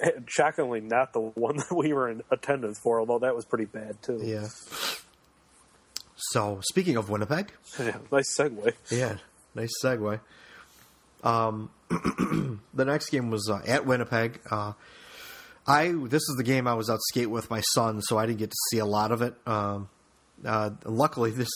And 0.00 0.24
shockingly, 0.28 0.80
not 0.80 1.12
the 1.12 1.20
one 1.20 1.56
that 1.68 1.74
we 1.74 1.92
were 1.92 2.08
in 2.08 2.22
attendance 2.30 2.78
for, 2.78 3.00
although 3.00 3.18
that 3.20 3.34
was 3.34 3.44
pretty 3.44 3.64
bad 3.64 4.00
too. 4.02 4.20
Yeah. 4.22 4.48
So 6.16 6.60
speaking 6.62 6.96
of 6.96 7.10
Winnipeg, 7.10 7.52
Yeah, 7.78 7.96
nice 8.10 8.36
segue. 8.38 8.72
yeah, 8.90 9.16
nice 9.54 9.72
segue. 9.84 10.20
Um, 11.22 11.70
the 12.74 12.84
next 12.84 13.10
game 13.10 13.30
was 13.30 13.48
uh, 13.50 13.60
at 13.66 13.86
Winnipeg. 13.86 14.40
Uh, 14.50 14.72
I 15.66 15.88
this 15.88 16.22
is 16.22 16.34
the 16.36 16.44
game 16.44 16.66
I 16.68 16.74
was 16.74 16.88
out 16.90 17.00
skate 17.08 17.30
with 17.30 17.50
my 17.50 17.60
son, 17.74 18.00
so 18.02 18.18
I 18.18 18.26
didn't 18.26 18.38
get 18.38 18.50
to 18.50 18.56
see 18.70 18.78
a 18.78 18.86
lot 18.86 19.10
of 19.12 19.22
it. 19.22 19.34
Um, 19.46 19.88
uh, 20.44 20.70
luckily, 20.84 21.30
this 21.30 21.48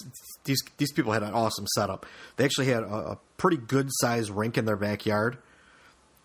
these 0.45 0.59
these 0.79 0.93
people 0.93 1.13
had 1.13 1.23
an 1.23 1.35
awesome 1.35 1.67
setup. 1.75 2.07
They 2.37 2.45
actually 2.45 2.67
had 2.67 2.83
a, 2.83 2.87
a 3.13 3.19
pretty 3.39 3.57
good 3.57 3.89
sized 3.91 4.31
rink 4.31 4.59
in 4.59 4.67
their 4.67 4.77
backyard, 4.77 5.39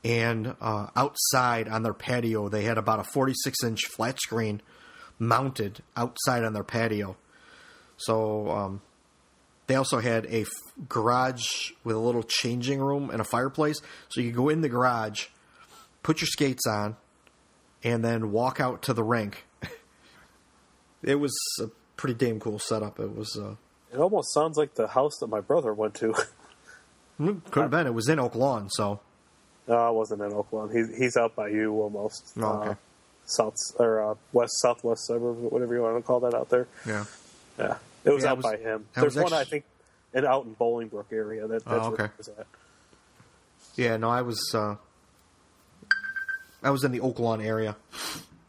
and 0.04 0.56
uh, 0.60 0.88
outside 0.96 1.70
on 1.70 1.84
their 1.84 1.94
patio, 1.94 2.50
they 2.50 2.64
had 2.64 2.78
about 2.78 3.00
a 3.00 3.04
forty 3.06 3.34
six 3.44 3.64
inch 3.64 3.86
flat 3.86 4.20
screen 4.20 4.62
mounted 5.18 5.82
outside 5.96 6.44
on 6.44 6.52
their 6.52 6.64
patio. 6.64 7.16
So 7.96 8.50
um, 8.50 8.82
they 9.68 9.76
also 9.76 10.00
had 10.00 10.26
a 10.26 10.42
f- 10.42 10.50
garage 10.90 11.72
with 11.84 11.96
a 11.96 12.00
little 12.00 12.24
changing 12.24 12.80
room 12.80 13.10
and 13.10 13.22
a 13.22 13.24
fireplace, 13.24 13.82
so 14.10 14.20
you 14.20 14.30
could 14.32 14.38
go 14.38 14.50
in 14.50 14.62
the 14.62 14.68
garage, 14.68 15.28
put 16.02 16.20
your 16.20 16.28
skates 16.28 16.68
on, 16.68 16.98
and 17.84 18.04
then 18.04 18.32
walk 18.32 18.60
out 18.60 18.82
to 18.84 18.94
the 18.94 19.04
rink. 19.04 19.46
it 21.04 21.16
was 21.16 21.34
a 21.62 21.68
pretty 21.96 22.16
damn 22.16 22.40
cool 22.40 22.60
setup. 22.60 23.00
It 23.00 23.16
was 23.16 23.38
uh, 23.38 23.56
It 23.94 24.00
almost 24.00 24.34
sounds 24.34 24.58
like 24.58 24.74
the 24.74 24.88
house 24.88 25.14
that 25.22 25.28
my 25.28 25.40
brother 25.40 25.74
went 25.74 25.94
to. 25.96 26.14
could 27.18 27.62
have 27.62 27.72
been. 27.72 27.88
It 27.88 27.94
was 27.94 28.10
in 28.10 28.20
Oak 28.20 28.36
Lawn, 28.36 28.70
so 28.70 29.00
no, 29.68 29.76
I 29.76 29.90
wasn't 29.90 30.22
in 30.22 30.34
Oakland. 30.34 30.72
He's 30.76 30.98
he's 30.98 31.18
out 31.18 31.36
by 31.36 31.50
you 31.50 31.72
almost. 31.82 32.34
Oh, 32.38 32.44
okay. 32.62 32.70
Uh, 32.72 32.76
south 33.26 33.56
or 33.80 34.12
uh, 34.12 34.16
west 34.34 34.54
southwest 34.62 35.06
suburbs, 35.08 35.40
whatever 35.42 35.74
you 35.74 35.82
want 35.82 35.96
to 35.98 36.02
call 36.04 36.20
that 36.22 36.34
out 36.34 36.50
there. 36.50 36.68
yeah. 36.86 37.06
Yeah, 37.58 37.78
it 38.04 38.10
was 38.10 38.24
Yeah, 38.24 38.32
out 38.32 38.38
was- 38.38 38.44
by 38.46 38.58
him. 38.58 38.86
There's 38.96 39.16
one 39.16 39.32
I 39.32 39.44
think, 39.44 39.64
and 40.14 40.26
out 40.26 40.46
in 40.46 40.56
Bolingbrook 40.56 41.06
area. 41.12 41.48
That, 41.48 41.64
that's 41.64 41.68
Oh, 41.86 41.92
where 41.92 41.94
okay. 41.94 42.04
it 42.06 42.12
was 42.18 42.28
at. 42.30 42.48
Yeah, 43.76 43.98
no, 43.98 44.10
I 44.10 44.22
was 44.24 44.40
uh, 44.54 44.76
I 46.64 46.70
was 46.72 46.84
in 46.84 46.92
the 46.92 47.00
Oak 47.00 47.20
Lawn 47.20 47.42
area, 47.42 47.76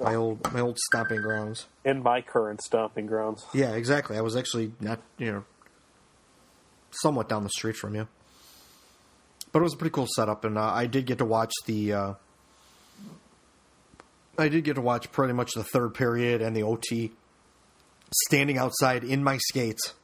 my 0.01 0.15
old 0.15 0.53
my 0.53 0.61
old 0.61 0.79
stomping 0.79 1.21
grounds. 1.21 1.67
In 1.85 2.03
my 2.03 2.21
current 2.23 2.63
stomping 2.63 3.07
grounds. 3.07 3.45
Yeah, 3.53 3.73
exactly. 3.75 4.17
I 4.17 4.21
was 4.23 4.37
actually 4.37 4.73
not, 4.81 5.01
you 5.19 5.31
know, 5.33 5.45
somewhat 6.91 7.29
down 7.29 7.43
the 7.45 7.51
street 7.51 7.77
from 7.77 7.95
you. 7.95 8.09
But 9.55 9.61
it 9.61 9.63
was 9.63 9.75
a 9.75 9.77
pretty 9.77 9.93
cool 9.93 10.09
setup, 10.17 10.45
and 10.45 10.59
uh, 10.59 10.65
I 10.65 10.87
did 10.87 11.07
get 11.07 11.19
to 11.19 11.25
watch 11.25 11.53
the. 11.67 11.93
Uh, 11.93 12.15
I 14.37 14.49
did 14.49 14.65
get 14.65 14.75
to 14.75 14.81
watch 14.81 15.13
pretty 15.13 15.33
much 15.33 15.53
the 15.53 15.63
third 15.63 15.95
period 15.95 16.43
and 16.43 16.57
the 16.57 16.65
OT, 16.65 17.13
standing 18.27 18.59
outside 18.59 19.05
in 19.05 19.23
my 19.23 19.39
skates 19.39 19.95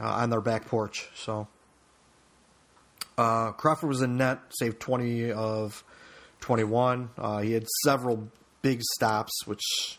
uh, 0.00 0.06
on 0.06 0.30
their 0.30 0.40
back 0.40 0.64
porch. 0.64 1.10
So 1.14 1.46
uh, 3.18 3.52
Crawford 3.52 3.90
was 3.90 4.00
in 4.00 4.16
net, 4.16 4.38
saved 4.48 4.80
twenty 4.80 5.30
of 5.30 5.84
twenty-one. 6.40 7.10
Uh, 7.18 7.42
he 7.42 7.52
had 7.52 7.66
several 7.84 8.30
big 8.62 8.80
stops, 8.94 9.44
which 9.44 9.98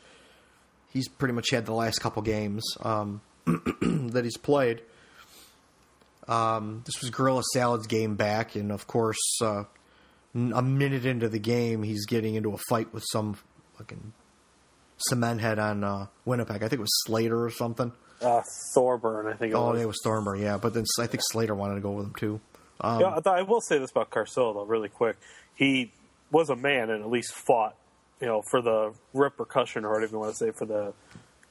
he's 0.89 1.07
pretty 1.07 1.35
much 1.35 1.51
had 1.51 1.68
the 1.68 1.73
last 1.73 1.99
couple 1.99 2.23
games 2.23 2.64
um, 2.81 3.22
that 3.45 4.22
he's 4.23 4.38
played. 4.38 4.81
Um, 6.27 6.83
this 6.85 7.01
was 7.01 7.09
Gorilla 7.09 7.41
Salad's 7.53 7.87
game 7.87 8.15
back, 8.15 8.55
and 8.55 8.71
of 8.71 8.87
course, 8.87 9.19
uh, 9.41 9.63
a 10.35 10.61
minute 10.61 11.05
into 11.05 11.29
the 11.29 11.39
game, 11.39 11.83
he's 11.83 12.05
getting 12.05 12.35
into 12.35 12.53
a 12.53 12.57
fight 12.69 12.93
with 12.93 13.03
some 13.11 13.37
fucking 13.77 14.13
cement 14.97 15.41
head 15.41 15.59
on 15.59 15.83
uh, 15.83 16.07
Winnipeg. 16.25 16.57
I 16.57 16.67
think 16.69 16.73
it 16.73 16.79
was 16.79 17.03
Slater 17.05 17.43
or 17.43 17.49
something. 17.49 17.91
Uh, 18.21 18.41
Thorburn, 18.73 19.27
I 19.27 19.33
think 19.33 19.51
it 19.51 19.55
Oh, 19.55 19.71
was. 19.71 19.81
it 19.81 19.85
was 19.85 19.99
Thorburn, 20.03 20.41
yeah. 20.41 20.57
But 20.57 20.73
then 20.73 20.85
I 20.99 21.07
think 21.07 21.21
Slater 21.31 21.53
wanted 21.55 21.75
to 21.75 21.81
go 21.81 21.91
with 21.91 22.05
him 22.05 22.13
too. 22.17 22.39
Um, 22.79 23.01
yeah, 23.01 23.19
I, 23.25 23.41
will 23.41 23.59
say 23.61 23.77
this 23.77 23.91
about 23.91 24.09
Carcel 24.11 24.53
though, 24.53 24.63
really 24.65 24.89
quick. 24.89 25.17
He 25.55 25.91
was 26.31 26.49
a 26.49 26.55
man 26.55 26.89
and 26.89 27.03
at 27.03 27.09
least 27.09 27.33
fought, 27.33 27.75
you 28.21 28.27
know, 28.27 28.41
for 28.49 28.61
the 28.61 28.93
repercussion 29.13 29.83
or 29.85 29.91
whatever 29.93 30.13
you 30.13 30.19
want 30.19 30.31
to 30.31 30.37
say 30.37 30.51
for 30.51 30.65
the 30.65 30.93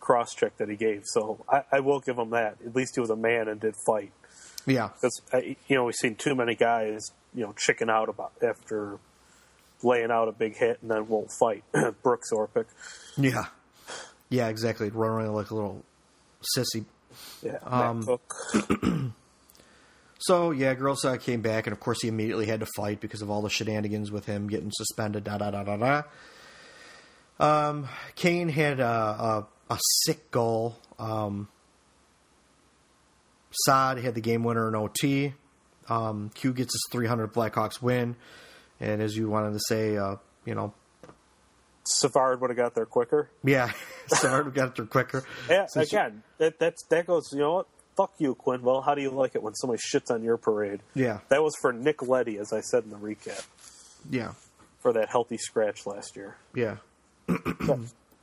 cross 0.01 0.35
check 0.35 0.57
that 0.57 0.69
he 0.69 0.77
gave. 0.77 1.03
So 1.05 1.45
I, 1.49 1.63
I 1.71 1.81
will 1.81 2.01
give 2.01 2.17
him 2.19 2.31
that. 2.31 2.57
At 2.67 2.75
least 2.75 2.95
he 2.97 3.01
was 3.01 3.11
a 3.11 3.17
man 3.17 3.49
and 3.49 3.61
did 3.61 3.75
fight. 3.87 4.13
Yeah, 4.67 4.91
Because 4.95 5.21
you 5.69 5.77
know 5.77 5.85
we've 5.85 5.95
seen 5.95 6.15
too 6.15 6.35
many 6.35 6.55
guys, 6.55 7.11
you 7.35 7.43
know, 7.45 7.55
chicken 7.57 7.91
out 7.91 8.09
about 8.09 8.33
after 8.43 8.99
laying 9.83 10.11
out 10.11 10.29
a 10.29 10.33
big 10.33 10.57
hit 10.57 10.79
and 10.83 10.91
then 10.91 11.09
won't 11.09 11.31
fight. 11.39 11.65
Brooks 12.03 12.31
Orpik, 12.33 12.67
yeah, 13.17 13.47
yeah, 14.29 14.49
exactly. 14.49 14.91
Run 14.91 15.11
around 15.11 15.35
like 15.35 15.51
a 15.51 15.55
little 15.55 15.85
sissy 16.57 16.85
yeah, 17.43 17.59
Um. 17.65 19.15
So 20.25 20.53
yeah, 20.53 20.77
Grossa 20.77 21.21
came 21.21 21.41
back, 21.43 21.67
and 21.67 21.73
of 21.73 21.81
course 21.81 22.01
he 22.01 22.07
immediately 22.07 22.47
had 22.47 22.61
to 22.61 22.67
fight 22.77 23.01
because 23.01 23.23
of 23.23 23.31
all 23.31 23.43
the 23.43 23.51
shenanigans 23.51 24.13
with 24.13 24.25
him 24.25 24.47
getting 24.47 24.71
suspended. 24.73 25.25
Da 25.25 25.37
da 25.37 25.51
da 25.51 25.65
da 25.65 25.77
da. 25.77 26.03
Um, 27.41 27.89
Kane 28.15 28.49
had 28.49 28.79
a, 28.79 28.87
a, 28.87 29.47
a 29.69 29.79
sick 30.05 30.31
goal. 30.31 30.77
Um, 30.97 31.49
Saad 33.67 33.99
had 33.99 34.15
the 34.15 34.21
game 34.21 34.45
winner 34.45 34.69
in 34.69 34.75
OT. 34.75 35.35
Um, 35.89 36.31
Q 36.35 36.53
gets 36.53 36.73
his 36.75 36.87
300 36.91 37.33
Blackhawks 37.33 37.83
win, 37.83 38.17
and 38.81 39.03
as 39.03 39.17
you 39.17 39.29
wanted 39.29 39.53
to 39.53 39.61
say, 39.69 39.97
uh, 39.97 40.17
you 40.45 40.55
know, 40.55 40.73
Savard 41.85 42.41
would 42.41 42.51
have 42.51 42.57
got 42.57 42.75
there 42.75 42.87
quicker. 42.87 43.29
yeah, 43.45 43.73
Savard 44.07 44.55
got 44.55 44.77
there 44.77 44.87
quicker. 44.87 45.25
Yeah, 45.51 45.67
Since- 45.69 45.89
again, 45.93 46.23
that 46.39 46.59
that's 46.59 46.85
that 46.91 47.07
goes. 47.07 47.29
You 47.33 47.41
know 47.41 47.55
what? 47.55 47.67
Fuck 47.97 48.13
you, 48.19 48.35
Quenneville. 48.35 48.85
How 48.85 48.95
do 48.95 49.03
you 49.03 49.11
like 49.11 49.35
it 49.35 49.43
when 49.43 49.55
somebody 49.55 49.83
shits 49.83 50.11
on 50.11 50.23
your 50.23 50.39
parade? 50.39 50.81
Yeah, 50.95 51.19
That 51.29 51.43
was 51.43 51.55
for 51.61 51.73
Nick 51.75 52.01
Leddy, 52.03 52.39
as 52.39 52.51
I 52.53 52.61
said 52.61 52.85
in 52.85 52.91
the 52.91 52.97
recap, 52.97 53.45
yeah, 54.09 54.33
for 54.81 54.93
that 54.95 55.11
healthy 55.11 55.37
scratch 55.37 55.85
last 55.87 56.17
year. 56.17 56.37
yeah. 56.55 56.77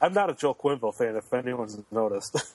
I'm 0.02 0.14
not 0.14 0.30
a 0.30 0.34
Joe 0.34 0.54
Quenneville 0.54 0.96
fan, 0.98 1.16
if 1.18 1.32
anyone's 1.34 1.78
noticed. 1.92 2.38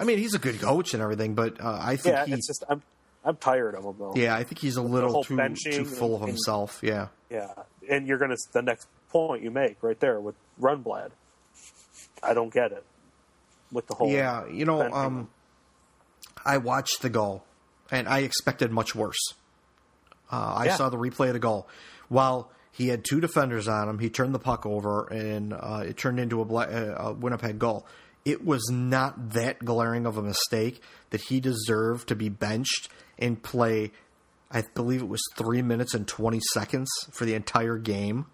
I 0.00 0.04
mean, 0.04 0.18
he's 0.18 0.34
a 0.34 0.38
good 0.38 0.60
coach 0.60 0.94
and 0.94 1.02
everything, 1.02 1.34
but 1.34 1.60
uh, 1.60 1.78
I 1.80 1.96
think 1.96 2.14
yeah, 2.16 2.24
he, 2.26 2.32
it's 2.32 2.46
just 2.46 2.64
I'm 2.68 2.82
I'm 3.24 3.36
tired 3.36 3.74
of 3.74 3.84
him 3.84 3.94
though. 3.98 4.14
yeah, 4.16 4.34
I 4.34 4.42
think 4.44 4.58
he's 4.58 4.76
a 4.76 4.82
little 4.82 5.22
too 5.22 5.36
too 5.70 5.84
full 5.84 6.16
of 6.16 6.22
and- 6.22 6.30
himself. 6.30 6.80
Yeah, 6.82 7.08
Yeah, 7.30 7.52
and 7.88 8.06
you're 8.08 8.18
gonna 8.18 8.36
the 8.52 8.62
next 8.62 8.88
point 9.10 9.42
you 9.42 9.50
make 9.50 9.76
right 9.82 10.00
there 10.00 10.18
with 10.20 10.34
Rundblad. 10.60 11.10
I 12.22 12.34
don't 12.34 12.52
get 12.52 12.72
it 12.72 12.84
with 13.72 13.86
the 13.86 13.94
whole 13.94 14.08
yeah. 14.10 14.46
You 14.48 14.64
know, 14.64 14.82
um, 14.90 15.28
I 16.44 16.56
watched 16.58 17.02
the 17.02 17.10
goal, 17.10 17.44
and 17.90 18.08
I 18.08 18.20
expected 18.20 18.70
much 18.70 18.94
worse. 18.94 19.34
Uh, 20.32 20.54
I 20.58 20.64
Yeah. 20.66 20.76
saw 20.76 20.88
the 20.88 20.96
replay 20.96 21.26
of 21.28 21.34
the 21.34 21.38
goal. 21.40 21.68
While 22.08 22.50
he 22.72 22.88
had 22.88 23.04
two 23.04 23.20
defenders 23.20 23.68
on 23.68 23.88
him, 23.88 23.98
he 23.98 24.08
turned 24.10 24.34
the 24.34 24.38
puck 24.38 24.64
over, 24.64 25.06
and 25.08 25.52
uh, 25.52 25.82
it 25.86 25.96
turned 25.96 26.18
into 26.20 26.40
a, 26.40 26.44
Bla- 26.44 26.66
uh, 26.68 26.94
a 27.08 27.12
Winnipeg 27.12 27.58
goal. 27.58 27.86
It 28.24 28.44
was 28.44 28.68
not 28.70 29.30
that 29.30 29.64
glaring 29.64 30.06
of 30.06 30.16
a 30.16 30.22
mistake 30.22 30.82
that 31.10 31.22
he 31.22 31.40
deserved 31.40 32.08
to 32.08 32.14
be 32.14 32.28
benched 32.28 32.88
and 33.18 33.42
play. 33.42 33.92
I 34.50 34.62
believe 34.74 35.00
it 35.02 35.08
was 35.08 35.22
three 35.36 35.62
minutes 35.62 35.94
and 35.94 36.06
twenty 36.06 36.40
seconds 36.52 36.88
for 37.12 37.24
the 37.24 37.34
entire 37.34 37.78
game. 37.78 38.26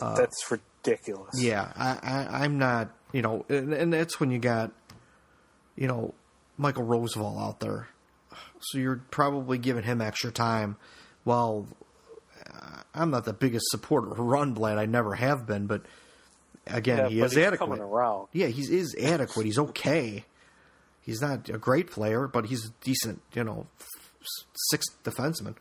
that's 0.00 0.50
ridiculous. 0.50 1.34
Yeah, 1.38 1.72
I, 1.76 2.44
I'm 2.44 2.58
not, 2.58 2.90
you 3.12 3.22
know, 3.22 3.44
and, 3.48 3.72
and 3.72 3.92
that's 3.92 4.18
when 4.18 4.30
you 4.30 4.38
got, 4.38 4.72
you 5.76 5.86
know, 5.86 6.14
Michael 6.56 6.84
Rozsival 6.84 7.40
out 7.40 7.60
there. 7.60 7.88
So 8.60 8.78
you're 8.78 9.02
probably 9.10 9.58
giving 9.58 9.84
him 9.84 10.00
extra 10.00 10.30
time. 10.30 10.76
Well, 11.24 11.66
uh, 12.46 12.82
I'm 12.94 13.10
not 13.10 13.24
the 13.24 13.32
biggest 13.32 13.66
supporter 13.70 14.10
of 14.10 14.18
Rundblad. 14.18 14.78
I 14.78 14.86
never 14.86 15.14
have 15.14 15.46
been, 15.46 15.66
but 15.66 15.84
again, 16.66 16.98
Yeah, 16.98 17.08
he 17.08 17.20
is 17.20 17.32
he's 17.32 17.44
adequate. 17.44 17.66
coming 17.66 17.80
around. 17.82 18.28
Yeah, 18.32 18.46
he 18.48 18.62
is 18.62 18.94
adequate. 19.00 19.46
He's 19.46 19.58
okay. 19.58 20.24
He's 21.00 21.20
not 21.20 21.48
a 21.48 21.58
great 21.58 21.90
player, 21.90 22.28
but 22.28 22.46
he's 22.46 22.66
a 22.66 22.70
decent, 22.82 23.20
you 23.34 23.42
know, 23.44 23.66
sixth 24.70 25.02
defenseman. 25.02 25.56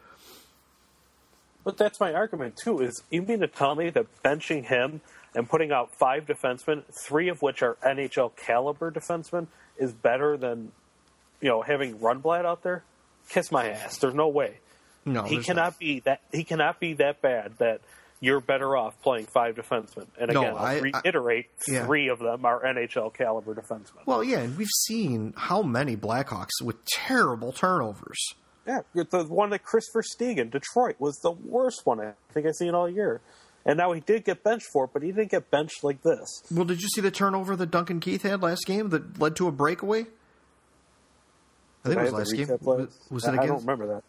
But 1.64 1.78
that's 1.78 2.00
my 2.00 2.14
argument 2.14 2.58
too. 2.58 2.80
Is 2.80 3.04
you 3.10 3.22
mean 3.22 3.40
to 3.40 3.48
tell 3.48 3.76
me 3.76 3.90
that 3.92 4.08
benching 4.24 4.66
him 4.66 5.02
and 5.36 5.48
putting 5.48 5.72
out 5.72 5.96
five 5.96 6.26
defensemen, 6.26 6.84
three 7.06 7.30
of 7.30 7.42
which 7.42 7.62
are 7.62 7.78
NHL 7.86 8.36
caliber 8.36 8.92
defensemen, 8.92 9.48
is 9.78 9.94
better 9.94 10.38
than 10.38 10.72
you 11.40 11.50
know 11.50 11.62
having 11.62 11.98
Rundblad 12.00 12.46
out 12.46 12.64
there? 12.64 12.84
Kiss 13.30 13.52
my 13.52 13.70
ass. 13.70 13.98
There's 13.98 14.16
no 14.16 14.28
way. 14.28 14.58
No, 15.06 15.24
he 15.24 15.38
cannot 15.42 15.64
not. 15.64 15.80
be 15.80 16.00
that. 16.02 16.22
He 16.32 16.44
cannot 16.44 16.80
be 16.80 16.94
that 16.94 17.22
bad 17.22 17.54
that 17.60 17.82
you're 18.22 18.40
better 18.40 18.78
off 18.78 18.94
playing 19.02 19.26
five 19.34 19.56
defensemen. 19.56 20.08
And 20.20 20.32
No, 20.32 20.42
again, 20.42 20.54
I- 20.56 20.62
I- 20.62 20.76
I'll 20.76 20.82
reiterate, 21.04 21.48
yeah. 21.68 21.86
three 21.86 22.08
of 22.08 22.20
them 22.20 22.46
are 22.46 22.64
NHL 22.64 23.10
caliber 23.14 23.54
defensemen. 23.56 24.06
Well, 24.06 24.24
yeah, 24.24 24.40
and 24.40 24.56
we've 24.58 24.70
seen 24.88 25.34
how 25.36 25.62
many 25.64 25.98
Blackhawks 25.98 26.62
with 26.64 26.86
terrible 26.86 27.52
turnovers. 27.52 28.20
Yeah, 28.68 28.82
the 28.94 29.24
one 29.26 29.50
that 29.50 29.64
Christopher 29.64 30.04
Stegen, 30.04 30.52
Detroit, 30.52 30.96
was 31.00 31.18
the 31.24 31.32
worst 31.32 31.82
one 31.84 32.00
I 32.00 32.14
think 32.32 32.46
I've 32.46 32.54
seen 32.56 32.76
all 32.76 32.88
year. 32.88 33.20
And 33.66 33.78
now 33.78 33.92
he 33.92 34.00
did 34.02 34.24
get 34.24 34.44
benched 34.44 34.68
for 34.72 34.86
it, 34.86 34.92
but 34.94 35.02
he 35.04 35.12
didn't 35.12 35.32
get 35.32 35.50
benched 35.52 35.84
like 35.84 36.02
this. 36.04 36.44
Well, 36.52 36.66
did 36.66 36.82
you 36.82 36.88
see 36.90 37.02
the 37.02 37.12
turnover 37.12 37.56
that 37.56 37.70
Duncan 37.72 38.00
Keith 38.00 38.22
had 38.22 38.42
last 38.42 38.66
game 38.66 38.90
that 38.90 39.20
led 39.20 39.36
to 39.38 39.48
a 39.48 39.52
breakaway? 39.52 40.06
I 41.84 41.90
think 41.90 42.00
it 42.00 42.04
was 42.04 42.14
last 42.14 42.34
game. 42.36 42.48
Was, 42.62 43.00
was 43.10 43.26
I- 43.26 43.34
it 43.34 43.40
I 43.40 43.46
don't 43.48 43.62
remember 43.62 43.88
that. 43.88 44.04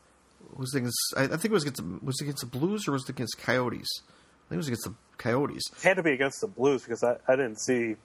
Was 0.56 0.74
it 0.74 0.78
against? 0.78 0.98
I, 1.16 1.24
I 1.24 1.26
think 1.28 1.46
it 1.46 1.52
was 1.52 1.62
against. 1.64 1.82
the- 1.82 1.98
Was 2.04 2.20
it 2.20 2.24
against 2.24 2.40
the 2.40 2.58
Blues 2.58 2.86
or 2.88 2.92
was 2.92 3.04
it 3.04 3.10
against 3.10 3.38
Coyotes? 3.38 3.88
I 4.04 4.48
think 4.48 4.54
it 4.54 4.56
was 4.56 4.66
against 4.68 4.84
the 4.84 4.94
Coyotes. 5.18 5.62
It 5.78 5.82
had 5.82 5.96
to 5.96 6.02
be 6.02 6.12
against 6.12 6.40
the 6.40 6.48
Blues 6.48 6.82
because 6.82 7.02
I, 7.02 7.16
I 7.26 7.36
didn't 7.36 7.60
see, 7.60 7.96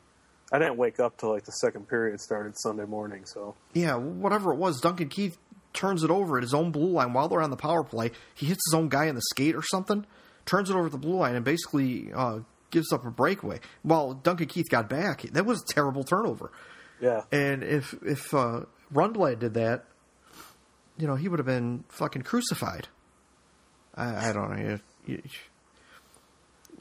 I 0.51 0.59
didn't 0.59 0.77
wake 0.77 0.99
up 0.99 1.17
till 1.17 1.31
like 1.33 1.43
the 1.45 1.51
second 1.51 1.89
period 1.89 2.21
started 2.21 2.53
Sunday 2.57 2.85
morning. 2.85 3.25
So 3.25 3.55
Yeah, 3.73 3.95
whatever 3.95 4.53
it 4.53 4.57
was, 4.57 4.79
Duncan 4.79 5.09
Keith 5.09 5.37
turns 5.73 6.03
it 6.03 6.09
over 6.09 6.37
at 6.37 6.43
his 6.43 6.53
own 6.53 6.71
blue 6.71 6.89
line 6.89 7.13
while 7.13 7.27
they're 7.27 7.41
on 7.41 7.49
the 7.49 7.57
power 7.57 7.83
play. 7.83 8.11
He 8.33 8.45
hits 8.45 8.61
his 8.69 8.73
own 8.73 8.87
guy 8.89 9.05
in 9.05 9.15
the 9.15 9.21
skate 9.33 9.55
or 9.55 9.61
something, 9.63 10.05
turns 10.45 10.69
it 10.69 10.75
over 10.75 10.85
at 10.85 10.91
the 10.91 10.97
blue 10.97 11.15
line, 11.17 11.35
and 11.35 11.43
basically 11.43 12.11
uh, 12.15 12.39
gives 12.71 12.93
up 12.93 13.05
a 13.05 13.11
breakaway. 13.11 13.59
While 13.83 14.13
Duncan 14.13 14.47
Keith 14.47 14.69
got 14.69 14.87
back, 14.89 15.23
that 15.23 15.45
was 15.45 15.61
a 15.61 15.73
terrible 15.73 16.03
turnover. 16.03 16.51
yeah, 17.01 17.23
And 17.31 17.63
if 17.63 17.93
if 18.03 18.33
uh, 18.33 18.61
Rundblad 18.93 19.39
did 19.39 19.53
that, 19.55 19.85
you 20.97 21.07
know, 21.07 21.15
he 21.15 21.27
would 21.27 21.39
have 21.39 21.45
been 21.45 21.83
fucking 21.89 22.23
crucified. 22.23 22.87
I, 23.95 24.29
I 24.29 24.33
don't 24.33 24.49
know. 24.51 24.79
You- 25.05 25.13
you- 25.15 25.21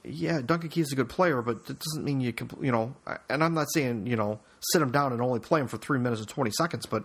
yeah, 0.09 0.40
Duncan 0.40 0.68
Keith's 0.70 0.93
a 0.93 0.97
good 0.97 1.09
player, 1.09 1.43
but 1.43 1.66
that 1.66 1.80
doesn't 1.80 2.05
mean 2.05 2.20
you 2.20 2.32
can, 2.32 2.48
you 2.60 2.70
know. 2.70 2.94
And 3.28 3.43
I'm 3.43 3.55
not 3.55 3.66
saying 3.74 4.06
you 4.06 4.14
know 4.14 4.38
sit 4.60 4.80
him 4.80 4.93
down 4.93 5.12
and 5.12 5.20
only 5.20 5.40
play 5.40 5.60
him 5.60 5.66
for 5.66 5.78
three 5.78 5.98
minutes 5.98 6.20
and 6.20 6.28
twenty 6.28 6.52
seconds, 6.52 6.86
but 6.86 7.02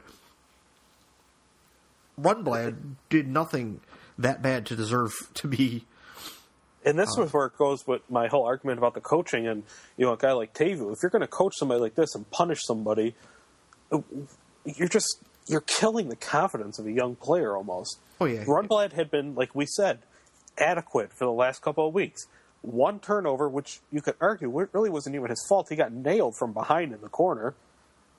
Rundblad 2.19 2.95
did 3.09 3.27
nothing 3.27 3.81
that 4.17 4.41
bad 4.41 4.65
to 4.67 4.75
deserve 4.75 5.13
to 5.35 5.47
be. 5.47 5.85
and 6.85 6.97
this 6.99 7.09
is 7.17 7.33
where 7.33 7.47
it 7.47 7.57
goes 7.57 7.85
with 7.87 8.01
my 8.09 8.27
whole 8.27 8.45
argument 8.45 8.77
about 8.77 8.93
the 8.93 9.01
coaching 9.01 9.47
and 9.47 9.63
you 9.97 10.05
know 10.05 10.13
a 10.13 10.17
guy 10.17 10.31
like 10.33 10.53
Teuvo. 10.53 10.91
If 10.93 10.99
you're 11.01 11.09
going 11.09 11.21
to 11.21 11.27
coach 11.27 11.53
somebody 11.57 11.81
like 11.81 11.95
this 11.95 12.13
and 12.15 12.29
punish 12.29 12.59
somebody, 12.63 13.15
uh, 13.91 13.99
you're 14.65 14.87
just 14.87 15.17
you're 15.51 15.61
killing 15.61 16.09
the 16.09 16.15
confidence 16.15 16.79
of 16.79 16.85
a 16.85 16.91
young 16.91 17.15
player 17.15 17.55
almost. 17.55 17.99
Oh, 18.19 18.25
yeah. 18.25 18.43
Rundblad 18.45 18.93
had 18.93 19.11
been 19.11 19.35
like 19.35 19.53
we 19.53 19.65
said 19.65 19.99
adequate 20.57 21.11
for 21.13 21.25
the 21.25 21.31
last 21.31 21.61
couple 21.61 21.87
of 21.87 21.93
weeks. 21.93 22.27
One 22.61 22.99
turnover, 22.99 23.49
which 23.49 23.79
you 23.91 24.01
could 24.01 24.15
argue 24.21 24.67
really 24.71 24.89
wasn't 24.89 25.15
even 25.15 25.29
his 25.29 25.43
fault. 25.49 25.67
He 25.69 25.75
got 25.75 25.91
nailed 25.91 26.35
from 26.37 26.53
behind 26.53 26.93
in 26.93 27.01
the 27.01 27.09
corner. 27.09 27.55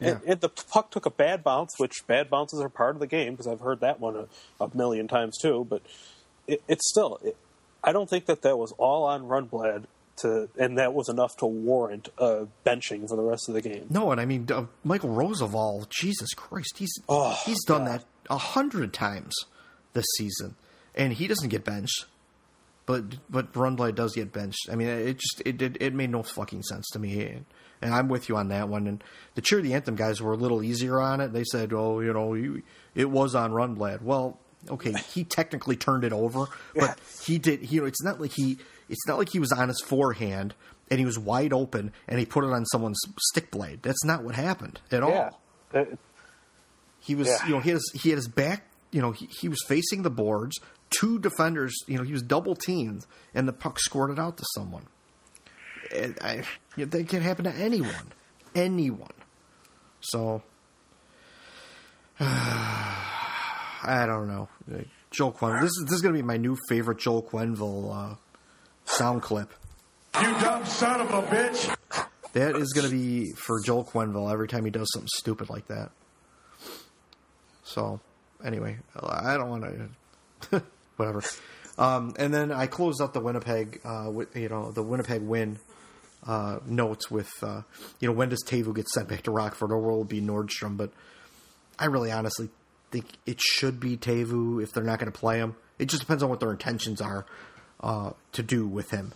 And, 0.01 0.21
and 0.27 0.41
the 0.41 0.49
puck 0.49 0.91
took 0.91 1.07
a 1.07 1.11
bad 1.11 1.45
bounce, 1.45 1.75
which 1.79 2.05
bad 2.09 2.29
bounces 2.29 2.61
are 2.61 2.69
part 2.69 2.97
of 2.97 3.01
the 3.01 3.07
game 3.07 3.35
because 3.35 3.47
I've 3.47 3.61
heard 3.61 3.79
that 3.81 4.01
one 4.01 4.17
a, 4.17 4.27
a 4.65 4.69
million 4.75 5.07
times 5.07 5.39
too. 5.39 5.65
But 5.69 5.83
it, 6.49 6.61
it's 6.67 6.89
still, 6.91 7.21
it, 7.23 7.37
I 7.85 7.93
don't 7.93 8.11
think 8.11 8.27
that 8.27 8.43
that 8.43 8.59
was 8.59 8.73
all 8.79 9.05
on 9.05 9.23
Rundblad 9.23 9.85
to, 10.19 10.49
and 10.59 10.79
that 10.79 10.95
was 10.95 11.09
enough 11.09 11.37
to 11.39 11.47
warrant 11.47 12.09
uh, 12.19 12.45
benching 12.65 13.09
for 13.09 13.17
the 13.17 13.23
rest 13.23 13.49
of 13.49 13.55
the 13.55 13.63
game. 13.63 13.87
No, 13.91 14.13
and 14.13 14.21
I 14.21 14.25
mean 14.27 14.47
uh, 14.53 14.67
Michael 14.85 15.11
Rozsival. 15.11 15.89
Jesus 15.89 16.35
Christ, 16.35 16.79
he's 16.79 16.93
Oh, 17.09 17.37
he's 17.45 17.63
done 17.65 17.85
that 17.87 18.05
a 18.31 18.39
hundred 18.39 18.93
times 18.93 19.35
this 19.93 20.07
season, 20.17 20.57
and 20.95 21.13
he 21.13 21.27
doesn't 21.27 21.49
get 21.49 21.65
benched. 21.65 22.07
But 22.85 23.31
but 23.31 23.53
Rundblad 23.53 23.95
does 23.95 24.15
get 24.15 24.33
benched. 24.33 24.69
I 24.71 24.75
mean, 24.75 24.89
it 24.89 25.19
just 25.19 25.43
it 25.45 25.63
it, 25.63 25.77
it 25.81 25.95
made 25.95 26.11
no 26.11 26.23
fucking 26.23 26.63
sense 26.63 26.89
to 26.91 26.99
me, 26.99 27.25
and, 27.27 27.45
and 27.81 27.95
I'm 27.95 28.09
with 28.09 28.29
you 28.29 28.37
on 28.37 28.49
that 28.49 28.69
one. 28.69 28.87
And 28.87 29.05
the 29.35 29.41
cheer 29.41 29.61
the 29.61 29.75
anthem 29.75 29.95
guys 29.95 30.21
were 30.21 30.33
a 30.33 30.37
little 30.37 30.63
easier 30.63 31.01
on 31.01 31.21
it. 31.21 31.33
They 31.33 31.45
said, 31.45 31.73
"Oh, 31.73 32.01
you 32.01 32.13
know, 32.13 32.35
you, 32.35 32.63
it 32.95 33.09
was 33.09 33.35
on 33.35 33.53
Rundblad." 33.53 34.03
Well, 34.03 34.39
okay, 34.69 34.95
he 35.13 35.23
technically 35.23 35.77
turned 35.77 36.03
it 36.05 36.13
over, 36.13 36.47
but 36.75 36.99
he 37.23 37.39
did. 37.39 37.71
You 37.71 37.83
know, 37.83 37.87
it's 37.87 38.03
not 38.03 38.21
like 38.21 38.33
he 38.33 38.59
it's 38.89 39.07
not 39.07 39.19
like 39.19 39.29
he 39.31 39.39
was 39.39 39.53
on 39.53 39.69
his 39.69 39.81
forehand 39.81 40.55
and 40.91 40.99
he 41.01 41.07
was 41.07 41.19
wide 41.19 41.53
open 41.53 41.93
and 42.09 42.19
he 42.19 42.27
put 42.27 42.45
it 42.45 42.51
on 42.53 42.65
someone's 42.67 43.01
stick 43.31 43.51
blade. 43.51 43.81
That's 43.83 44.05
not 44.05 44.23
what 44.25 44.35
happened 44.35 44.81
at 44.91 45.03
Yeah. 45.03 45.31
all. 45.75 45.87
He 47.01 47.15
was, 47.15 47.29
Yeah. 47.29 47.47
you 47.47 47.53
know, 47.55 47.61
he 47.61 47.71
had 47.71 47.75
his, 47.77 47.93
he 48.03 48.09
had 48.11 48.17
his 48.17 48.29
back, 48.29 48.67
you 48.91 49.01
know, 49.01 49.13
he, 49.13 49.27
he 49.27 49.49
was 49.49 49.59
facing 49.67 50.03
the 50.03 50.11
boards. 50.11 50.57
Two 50.91 51.19
defenders, 51.19 51.75
you 51.87 51.97
know, 51.97 52.05
he 52.05 52.13
was 52.13 52.23
double 52.23 52.55
teamed, 52.55 53.07
and 53.35 53.49
the 53.49 53.53
puck 53.53 53.79
squirted 53.81 54.19
out 54.19 54.37
to 54.37 54.45
someone. 54.55 54.85
And 55.97 56.19
I, 56.21 56.45
you 56.77 56.85
know, 56.85 56.91
that 56.91 57.09
can 57.09 57.23
happen 57.23 57.45
to 57.45 57.53
anyone, 57.55 58.13
anyone. 58.55 59.11
So, 60.01 60.43
I 62.21 64.05
don't 64.07 64.29
know. 64.29 64.49
Joel 65.11 65.33
Quenneville. 65.33 65.61
This 65.63 65.71
is 65.71 65.85
this 65.87 65.95
is 65.97 66.03
going 66.03 66.15
to 66.15 66.19
be 66.19 66.27
my 66.27 66.37
new 66.37 66.57
favorite 66.69 66.99
Joel 66.99 67.23
Quenneville 67.23 68.13
uh, 68.13 68.15
sound 68.97 69.23
clip. 69.23 69.53
You 70.21 70.31
dumb 70.41 70.65
son 70.67 71.01
of 71.01 71.11
a 71.13 71.23
bitch. 71.23 71.75
That 72.35 72.57
is 72.57 72.73
going 72.73 72.89
to 72.89 72.93
be 72.93 73.33
for 73.33 73.61
Joel 73.61 73.85
Quenneville 73.85 74.33
every 74.33 74.49
time 74.49 74.65
he 74.65 74.71
does 74.71 74.91
something 74.93 75.09
stupid 75.17 75.51
like 75.51 75.67
that. 75.69 75.91
So, 77.65 78.01
anyway, 78.45 78.79
I 78.95 79.37
don't 79.37 79.51
want 79.51 79.65
to. 80.51 80.63
whatever. 80.97 81.23
Um, 81.79 82.15
and 82.19 82.33
then 82.33 82.53
I 82.53 82.67
closed 82.67 83.01
out 83.01 83.15
the 83.15 83.21
Winnipeg, 83.21 83.81
uh, 83.85 84.11
with, 84.11 84.37
you 84.37 84.49
know, 84.49 84.73
the 84.73 84.83
Winnipeg 84.83 85.23
win 85.23 85.59
uh, 86.27 86.59
notes 86.67 87.11
with, 87.11 87.31
uh, 87.43 87.63
you 88.01 88.09
know, 88.09 88.15
when 88.15 88.29
does 88.29 88.45
Teuvo 88.47 88.75
get 88.75 88.89
sent 88.89 89.09
back 89.09 89.23
to 89.23 89.31
Rockford 89.31 89.73
or 89.73 89.79
will 89.79 90.03
it 90.03 90.09
be 90.09 90.21
Nordstrom? 90.21 90.77
But 90.77 90.91
I 91.79 91.87
really 91.87 92.13
honestly 92.13 92.51
think 92.91 93.07
it 93.25 93.41
should 93.41 93.81
be 93.81 93.97
Teuvo 93.97 94.63
if 94.63 94.73
they're 94.73 94.85
not 94.85 94.99
going 94.99 95.11
to 95.11 95.19
play 95.19 95.39
him. 95.39 95.57
It 95.79 95.87
just 95.87 96.03
depends 96.03 96.23
on 96.23 96.29
what 96.29 96.41
their 96.41 96.51
intentions 96.51 97.01
are 97.01 97.27
uh, 97.83 98.13
to 98.33 98.43
do 98.43 98.67
with 98.67 98.91
him. 98.91 99.13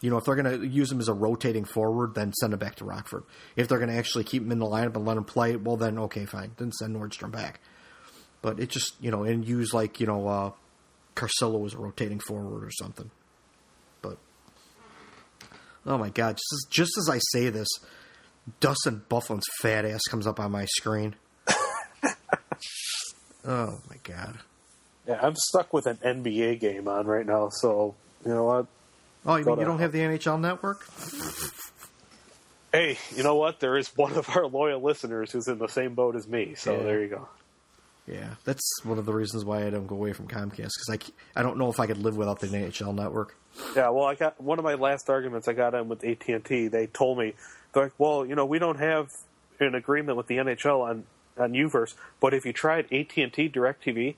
You 0.00 0.10
know, 0.10 0.16
if 0.16 0.24
they're 0.24 0.36
going 0.36 0.60
to 0.60 0.66
use 0.66 0.90
him 0.90 1.00
as 1.00 1.08
a 1.08 1.14
rotating 1.14 1.64
forward, 1.64 2.14
then 2.14 2.32
send 2.34 2.52
him 2.52 2.58
back 2.58 2.76
to 2.76 2.84
Rockford. 2.84 3.24
If 3.56 3.68
they're 3.68 3.78
going 3.78 3.90
to 3.90 3.96
actually 3.96 4.24
keep 4.24 4.42
him 4.42 4.52
in 4.52 4.58
the 4.58 4.66
lineup 4.66 4.96
and 4.96 5.04
let 5.04 5.16
him 5.16 5.24
play, 5.24 5.56
well, 5.56 5.76
then 5.76 5.98
okay, 5.98 6.26
fine. 6.26 6.52
Then 6.56 6.72
send 6.72 6.96
Nordstrom 6.96 7.30
back. 7.30 7.60
But 8.42 8.60
it 8.60 8.68
just, 8.68 8.94
you 9.00 9.10
know, 9.10 9.24
and 9.24 9.46
use 9.46 9.74
like, 9.74 10.00
you 10.00 10.06
know, 10.06 10.28
uh, 10.28 10.52
Carcillo 11.14 11.64
as 11.66 11.74
a 11.74 11.78
rotating 11.78 12.20
forward 12.20 12.64
or 12.64 12.70
something. 12.70 13.10
But, 14.02 14.18
oh 15.86 15.98
my 15.98 16.10
God, 16.10 16.36
just 16.36 16.52
as, 16.52 16.66
just 16.70 16.98
as 16.98 17.08
I 17.10 17.18
say 17.32 17.48
this, 17.50 17.68
Dustin 18.60 19.02
Byfuglien's 19.10 19.46
fat 19.60 19.84
ass 19.84 20.02
comes 20.10 20.26
up 20.26 20.38
on 20.38 20.52
my 20.52 20.66
screen. 20.66 21.16
oh 23.44 23.80
my 23.88 23.96
God. 24.04 24.38
Yeah, 25.08 25.20
I'm 25.22 25.34
stuck 25.36 25.72
with 25.72 25.86
an 25.86 25.98
NBA 26.04 26.60
game 26.60 26.88
on 26.88 27.06
right 27.06 27.26
now, 27.26 27.48
so 27.50 27.94
you 28.26 28.34
know 28.34 28.44
what? 28.44 28.66
Oh, 29.24 29.36
you 29.36 29.44
mean 29.44 29.58
you 29.58 29.64
don't 29.64 29.78
have 29.78 29.92
the 29.92 29.98
NHL 30.00 30.40
network? 30.40 30.86
Hey, 32.72 32.98
you 33.14 33.22
know 33.22 33.36
what? 33.36 33.60
There 33.60 33.76
is 33.76 33.88
one 33.96 34.12
of 34.14 34.28
our 34.36 34.46
loyal 34.46 34.80
listeners 34.82 35.32
who's 35.32 35.48
in 35.48 35.58
the 35.58 35.68
same 35.68 35.94
boat 35.94 36.14
as 36.16 36.28
me, 36.28 36.54
so 36.56 36.76
Yeah. 36.76 36.82
there 36.82 37.00
you 37.02 37.08
go. 37.08 37.28
Yeah, 38.06 38.34
that's 38.44 38.62
one 38.84 38.98
of 38.98 39.06
the 39.06 39.12
reasons 39.12 39.44
why 39.44 39.66
I 39.66 39.70
don't 39.70 39.86
go 39.88 39.96
away 39.96 40.12
from 40.12 40.28
Comcast 40.28 40.52
because 40.52 40.88
I, 40.90 40.98
c- 40.98 41.12
I 41.34 41.42
don't 41.42 41.56
know 41.58 41.70
if 41.70 41.80
I 41.80 41.86
could 41.86 41.98
live 41.98 42.16
without 42.16 42.38
the 42.38 42.46
NHL 42.46 42.94
network. 42.94 43.34
Yeah, 43.74 43.88
well, 43.88 44.04
I 44.04 44.14
got 44.14 44.40
one 44.40 44.58
of 44.60 44.64
my 44.64 44.74
last 44.74 45.08
arguments 45.10 45.48
I 45.48 45.54
got 45.54 45.74
in 45.74 45.88
with 45.88 46.04
AT 46.04 46.28
and 46.28 46.44
T. 46.44 46.68
They 46.68 46.86
told 46.86 47.18
me 47.18 47.32
they're 47.72 47.84
like, 47.84 47.94
"Well, 47.98 48.24
you 48.24 48.34
know, 48.36 48.44
we 48.46 48.58
don't 48.60 48.78
have 48.78 49.08
an 49.58 49.74
agreement 49.74 50.16
with 50.18 50.26
the 50.28 50.36
NHL 50.36 50.82
on 50.82 51.04
on 51.38 51.52
Uverse, 51.52 51.94
but 52.20 52.32
if 52.32 52.44
you 52.46 52.52
tried 52.52 52.92
AT 52.92 53.16
and 53.16 53.32
T 53.32 53.48
Directv, 53.48 54.14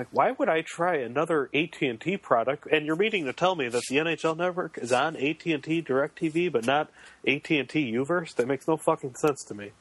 like, 0.00 0.08
why 0.12 0.32
would 0.32 0.48
I 0.48 0.62
try 0.62 0.96
another 0.96 1.50
AT 1.54 1.80
and 1.82 2.00
T 2.00 2.16
product? 2.16 2.66
And 2.72 2.86
you're 2.86 2.96
meaning 2.96 3.26
to 3.26 3.32
tell 3.32 3.54
me 3.54 3.68
that 3.68 3.82
the 3.88 3.96
NHL 3.96 4.36
network 4.36 4.78
is 4.78 4.92
on 4.92 5.14
AT 5.16 5.44
and 5.46 5.62
T 5.62 5.82
Directv, 5.82 6.50
but 6.52 6.66
not 6.66 6.90
AT 7.28 7.50
and 7.50 7.68
T 7.68 7.92
Uverse? 7.92 8.34
That 8.36 8.46
makes 8.48 8.66
no 8.66 8.76
fucking 8.76 9.14
sense 9.16 9.44
to 9.48 9.54
me. 9.54 9.72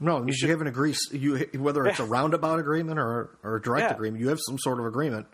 No, 0.00 0.24
you, 0.26 0.32
should- 0.32 0.50
have 0.50 0.60
an 0.60 0.66
agree 0.66 0.94
you 1.12 1.36
whether 1.54 1.86
it's 1.86 2.00
a 2.00 2.04
roundabout 2.04 2.58
agreement 2.58 2.98
or 2.98 3.30
or 3.42 3.56
a 3.56 3.60
direct 3.62 3.88
Yeah. 3.90 3.94
agreement. 3.94 4.20
You 4.22 4.28
have 4.28 4.40
some 4.44 4.58
sort 4.58 4.80
of 4.80 4.86
agreement. 4.86 5.26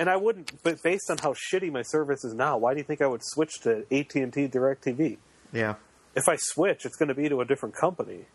And 0.00 0.08
I 0.08 0.16
wouldn't, 0.16 0.52
but 0.62 0.80
based 0.84 1.10
on 1.10 1.18
how 1.18 1.34
shitty 1.34 1.72
my 1.72 1.82
service 1.82 2.24
is 2.24 2.32
now, 2.32 2.56
why 2.56 2.72
do 2.72 2.78
you 2.78 2.84
think 2.84 3.02
I 3.02 3.08
would 3.08 3.22
switch 3.24 3.60
to 3.62 3.84
AT 3.92 4.14
and 4.14 4.32
T 4.32 4.46
Directv? 4.46 5.18
Yeah. 5.52 5.74
If 6.14 6.28
I 6.28 6.36
switch, 6.36 6.84
it's 6.84 6.96
going 6.96 7.08
to 7.08 7.14
be 7.14 7.28
to 7.28 7.40
a 7.40 7.44
different 7.44 7.74
company. 7.74 8.26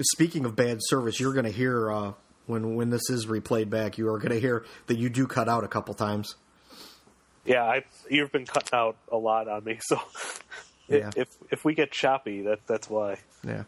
Speaking 0.00 0.44
of 0.44 0.54
bad 0.56 0.78
service, 0.80 1.18
you're 1.20 1.32
going 1.32 1.44
to 1.44 1.50
hear 1.52 1.90
uh, 1.90 2.12
when 2.50 2.74
when 2.74 2.90
this 2.90 3.08
is 3.08 3.26
replayed 3.26 3.70
back. 3.70 3.98
You 3.98 4.08
are 4.08 4.18
going 4.18 4.32
to 4.32 4.40
hear 4.40 4.64
that 4.86 4.98
you 4.98 5.08
do 5.08 5.26
cut 5.26 5.48
out 5.48 5.64
a 5.64 5.68
couple 5.68 5.94
times. 5.94 6.36
Yeah, 7.44 7.64
I 7.64 7.84
you've 8.10 8.32
been 8.32 8.46
cutting 8.46 8.78
out 8.78 8.96
a 9.10 9.16
lot 9.16 9.48
on 9.48 9.64
me, 9.64 9.78
so 9.80 10.00
Yeah. 10.88 11.10
if 11.16 11.28
if 11.50 11.64
we 11.64 11.74
get 11.74 11.90
choppy, 11.90 12.42
that 12.42 12.60
that's 12.66 12.90
why. 12.90 13.18
Yeah. 13.46 13.64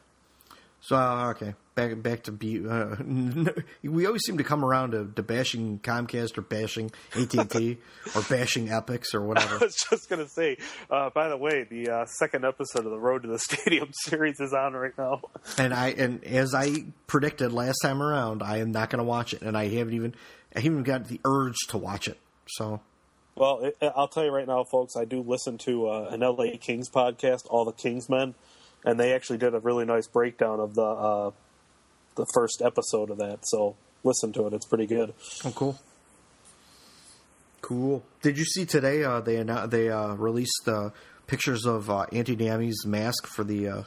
So 0.83 0.97
uh, 0.97 1.31
okay, 1.31 1.55
back 1.77 2.03
back 2.03 2.25
to 2.25 2.33
be. 2.33 2.67
Uh, 2.69 2.97
we 3.85 4.05
always 4.05 4.23
seem 4.25 4.37
to 4.39 4.45
come 4.45 4.65
around 4.65 4.91
to, 4.91 5.09
to 5.15 5.23
bashing 5.23 5.79
Comcast 5.79 6.37
or 6.37 6.43
bashing 6.43 6.91
AT 7.15 7.33
and 7.35 7.49
T 7.49 7.79
or 8.17 8.23
bashing 8.23 8.67
Epix 8.67 9.15
or 9.15 9.23
whatever. 9.23 9.55
I 9.61 9.65
was 9.65 9.77
just 9.89 10.11
gonna 10.11 10.29
say. 10.29 10.57
Uh, 10.91 11.11
by 11.11 11.29
the 11.29 11.37
way, 11.37 11.65
the 11.71 11.89
uh, 11.89 12.07
second 12.07 12.45
episode 12.45 12.85
of 12.85 12.91
the 12.91 12.99
Road 12.99 13.23
to 13.23 13.29
the 13.29 13.39
Stadium 13.39 13.91
series 13.93 14.41
is 14.41 14.53
on 14.53 14.73
right 14.73 14.97
now. 14.99 15.21
and 15.57 15.73
I 15.73 15.91
and 15.91 16.25
as 16.25 16.53
I 16.53 16.87
predicted 17.07 17.53
last 17.53 17.79
time 17.81 18.03
around, 18.03 18.43
I 18.43 18.59
am 18.59 18.73
not 18.73 18.91
going 18.91 18.99
to 18.99 19.05
watch 19.05 19.33
it, 19.35 19.43
and 19.43 19.57
I 19.57 19.69
haven't 19.69 19.95
even 19.95 20.15
I 20.55 20.61
haven't 20.61 20.73
even 20.73 20.83
got 20.83 21.07
the 21.07 21.21
urge 21.25 21.59
to 21.69 21.79
watch 21.79 22.09
it. 22.09 22.19
So 22.49 22.81
Well, 23.37 23.61
it, 23.61 23.77
I'll 23.95 24.09
tell 24.09 24.25
you 24.25 24.33
right 24.33 24.49
now, 24.49 24.65
folks. 24.65 24.97
I 24.97 25.05
do 25.05 25.23
listen 25.23 25.59
to 25.59 25.89
uh, 25.89 26.09
an 26.11 26.21
LA 26.21 26.57
Kings 26.61 26.91
podcast, 26.91 27.47
All 27.49 27.65
the 27.65 27.73
Kingsmen, 27.73 28.35
and 28.85 28.99
they 28.99 29.13
actually 29.13 29.39
did 29.39 29.55
a 29.55 29.61
really 29.61 29.85
nice 29.85 30.07
breakdown 30.07 30.61
of 30.61 30.75
the 30.75 30.83
uh, 30.83 31.31
the 32.17 32.27
first 32.35 32.63
episode 32.65 33.11
of 33.11 33.19
that. 33.19 33.41
So 33.43 33.77
listen 34.05 34.33
to 34.35 34.47
it; 34.47 34.53
it's 34.53 34.67
pretty 34.67 34.87
good. 34.87 35.15
oh, 35.45 35.53
cool, 35.53 35.79
cool. 37.61 38.05
Did 38.23 38.39
you 38.39 38.45
see 38.45 38.65
today? 38.65 39.05
Uh, 39.05 39.21
they 39.21 39.43
they 39.67 39.89
uh, 39.91 40.15
released 40.15 40.69
uh, 40.69 40.91
pictures 41.27 41.67
of 41.67 41.91
uh, 41.91 42.07
Antti 42.13 42.37
Niemi's 42.37 42.85
mask 42.87 43.27
for 43.27 43.45
the. 43.45 43.69
Uh, 43.69 43.83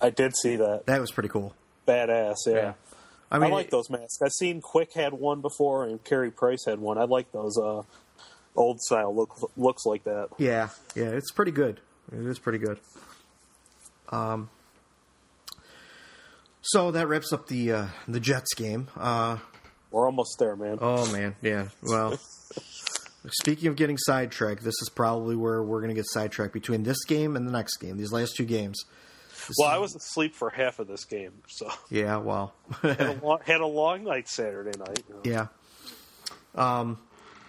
I 0.00 0.10
did 0.10 0.36
see 0.36 0.56
that. 0.56 0.86
that 0.86 1.00
was 1.00 1.10
pretty 1.10 1.28
cool. 1.28 1.54
Badass, 1.86 2.36
yeah. 2.46 2.74
I 3.30 3.36
I, 3.36 3.38
mean, 3.38 3.50
like 3.50 3.70
those 3.70 3.90
masks. 3.90 4.18
I've 4.22 4.32
seen 4.32 4.60
Quick 4.60 4.94
had 4.94 5.12
one 5.12 5.40
before, 5.40 5.84
and 5.84 6.02
Carey 6.02 6.30
Price 6.30 6.64
had 6.64 6.78
one. 6.78 6.98
I 6.98 7.04
like 7.04 7.30
those 7.32 7.58
uh, 7.58 7.82
old 8.56 8.80
style 8.80 9.14
look, 9.14 9.52
looks 9.56 9.84
like 9.84 10.04
that. 10.04 10.28
Yeah, 10.38 10.68
yeah, 10.94 11.06
it's 11.06 11.30
pretty 11.30 11.52
good. 11.52 11.80
It 12.12 12.24
is 12.26 12.38
pretty 12.38 12.58
good. 12.58 12.78
Um, 14.10 14.50
so 16.62 16.90
that 16.90 17.06
wraps 17.08 17.32
up 17.32 17.46
the 17.48 17.72
uh, 17.72 17.86
the 18.06 18.20
Jets 18.20 18.54
game. 18.54 18.88
Uh, 18.96 19.38
We're 19.90 20.06
almost 20.06 20.38
there, 20.38 20.56
man. 20.56 20.78
oh 20.80 21.10
man, 21.12 21.36
yeah. 21.42 21.68
Well, 21.82 22.18
speaking 23.30 23.68
of 23.68 23.76
getting 23.76 23.96
sidetracked, 23.98 24.62
this 24.62 24.74
is 24.82 24.90
probably 24.94 25.36
where 25.36 25.62
we're 25.62 25.80
going 25.80 25.90
to 25.90 25.94
get 25.94 26.06
sidetracked 26.08 26.52
between 26.52 26.82
this 26.82 27.04
game 27.04 27.36
and 27.36 27.46
the 27.46 27.52
next 27.52 27.76
game. 27.78 27.96
These 27.96 28.12
last 28.12 28.34
two 28.36 28.44
games. 28.44 28.84
This 29.46 29.54
well, 29.58 29.68
I 29.68 29.78
was 29.78 29.94
asleep 29.94 30.34
for 30.34 30.50
half 30.50 30.78
of 30.78 30.88
this 30.88 31.04
game, 31.04 31.32
so 31.46 31.70
Yeah, 31.90 32.16
well, 32.18 32.54
had 32.82 33.00
a 33.00 33.12
long, 33.22 33.38
had 33.46 33.60
a 33.60 33.66
long 33.66 34.04
night 34.04 34.28
Saturday 34.28 34.76
night. 34.78 35.02
you 35.08 35.14
know. 35.14 35.20
yeah. 35.24 35.46
Um, 36.54 36.98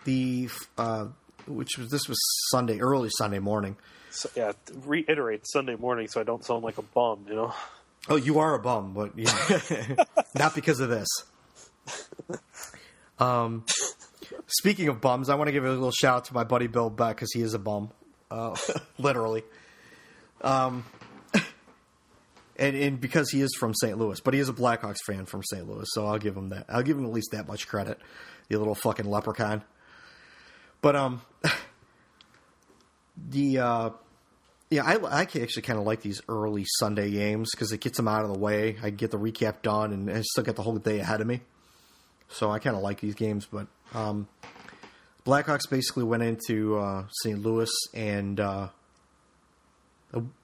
the 0.06 0.50
uh, 0.78 1.08
which 1.48 1.78
was 1.78 1.90
this 1.90 2.08
was 2.08 2.18
Sunday, 2.52 2.80
early 2.80 3.10
Sunday 3.18 3.40
morning. 3.40 3.76
So, 4.12 4.30
yeah, 4.36 4.52
reiterate 4.86 5.42
Sunday 5.46 5.76
morning, 5.76 6.08
so 6.08 6.20
I 6.20 6.24
don't 6.24 6.44
sound 6.44 6.64
like 6.64 6.78
a 6.78 6.82
bum. 6.82 7.26
You 7.28 7.36
know. 7.36 7.54
Oh, 8.08 8.16
you 8.16 8.40
are 8.40 8.56
a 8.56 8.60
bum, 8.60 8.94
but 8.94 9.18
yeah. 9.18 10.04
not 10.36 10.56
because 10.56 10.80
of 10.80 10.90
this. 10.90 11.08
Um, 13.20 13.66
speaking 14.48 14.88
of 14.88 15.02
bums, 15.02 15.30
I 15.30 15.36
want 15.36 15.50
to 15.50 15.52
give 15.52 15.66
a 15.66 15.70
little 15.70 15.92
shout 15.92 16.18
out 16.18 16.26
to 16.26 16.34
my 16.34 16.44
buddy 16.44 16.68
Bill 16.68 16.90
Beck 16.90 17.18
because 17.18 17.32
he 17.34 17.42
is 17.42 17.54
a 17.54 17.60
bum, 17.60 17.92
uh, 18.32 18.56
literally. 18.98 19.44
Um, 20.42 20.86
and, 22.58 22.76
and 22.76 23.02
because 23.02 23.30
he 23.30 23.42
is 23.42 23.54
from 23.60 23.74
St. 23.76 23.98
Louis, 23.98 24.20
but 24.22 24.34
he 24.34 24.40
is 24.40 24.48
a 24.50 24.54
Blackhawks 24.54 25.04
fan 25.06 25.26
from 25.26 25.44
St. 25.44 25.68
Louis, 25.68 25.86
so 25.90 26.08
I'll 26.08 26.18
give 26.18 26.36
him 26.36 26.50
that. 26.50 26.66
I'll 26.70 26.84
give 26.84 26.98
him 26.98 27.06
at 27.06 27.12
least 27.12 27.32
that 27.32 27.48
much 27.48 27.68
credit. 27.68 28.00
The 28.48 28.58
little 28.58 28.76
fucking 28.76 29.06
leprechaun. 29.06 29.64
But 30.82 30.96
um, 30.96 31.22
the 33.30 33.60
uh, 33.60 33.90
yeah, 34.70 34.84
I, 34.86 34.98
I 34.98 35.22
actually 35.22 35.64
kind 35.64 35.80
of 35.80 35.86
like 35.86 36.02
these 36.02 36.22
early 36.30 36.66
Sunday 36.78 37.10
games 37.10 37.50
because 37.52 37.72
it 37.72 37.82
gets 37.82 37.98
them 37.98 38.08
out 38.08 38.24
of 38.24 38.32
the 38.32 38.38
way. 38.38 38.78
I 38.84 38.92
get 38.92 39.12
the 39.12 39.18
recap 39.18 39.62
done 39.64 39.94
and 39.94 40.10
I 40.10 40.22
still 40.22 40.44
get 40.44 40.56
the 40.56 40.62
whole 40.62 40.78
day 40.78 41.00
ahead 41.00 41.22
of 41.22 41.28
me. 41.28 41.42
So 42.30 42.52
I 42.52 42.60
kind 42.60 42.76
of 42.76 42.84
like 42.84 43.00
these 43.02 43.16
games. 43.16 43.48
But 43.52 43.68
um, 43.96 44.28
Blackhawks 45.26 45.68
basically 45.70 46.04
went 46.04 46.22
into 46.22 46.78
uh, 46.78 47.06
St. 47.24 47.42
Louis 47.42 47.72
and 47.96 48.40
uh, 48.40 48.68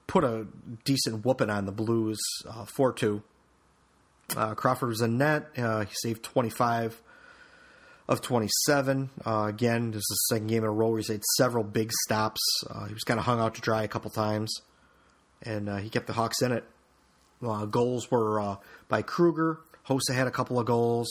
put 0.08 0.24
a 0.24 0.46
decent 0.84 1.24
whooping 1.24 1.50
on 1.50 1.66
the 1.66 1.72
Blues, 1.72 2.18
four 2.66 2.92
two. 2.92 3.22
Uh, 4.36 4.54
Crawford 4.54 4.88
was 4.88 5.00
in 5.00 5.18
net. 5.18 5.50
Uh, 5.56 5.84
he 5.84 5.94
saved 5.94 6.24
twenty 6.24 6.50
five 6.50 7.00
of 8.08 8.20
27. 8.22 9.10
Uh, 9.26 9.46
again, 9.48 9.90
this 9.90 9.98
is 10.00 10.06
the 10.28 10.34
second 10.34 10.46
game 10.48 10.58
in 10.62 10.68
a 10.68 10.70
row 10.72 10.88
where 10.90 10.98
he's 10.98 11.08
had 11.08 11.22
several 11.36 11.64
big 11.64 11.90
stops. 12.04 12.40
Uh, 12.70 12.86
he 12.86 12.94
was 12.94 13.02
kind 13.02 13.18
of 13.18 13.26
hung 13.26 13.40
out 13.40 13.54
to 13.56 13.60
dry 13.60 13.82
a 13.82 13.88
couple 13.88 14.10
times, 14.10 14.60
and 15.42 15.68
uh, 15.68 15.76
he 15.76 15.88
kept 15.90 16.06
the 16.06 16.12
Hawks 16.12 16.40
in 16.42 16.52
it. 16.52 16.64
Uh, 17.46 17.64
goals 17.66 18.10
were 18.10 18.40
uh, 18.40 18.56
by 18.88 19.02
Kruger. 19.02 19.58
Hosa 19.88 20.14
had 20.14 20.26
a 20.26 20.30
couple 20.30 20.58
of 20.58 20.66
goals, 20.66 21.08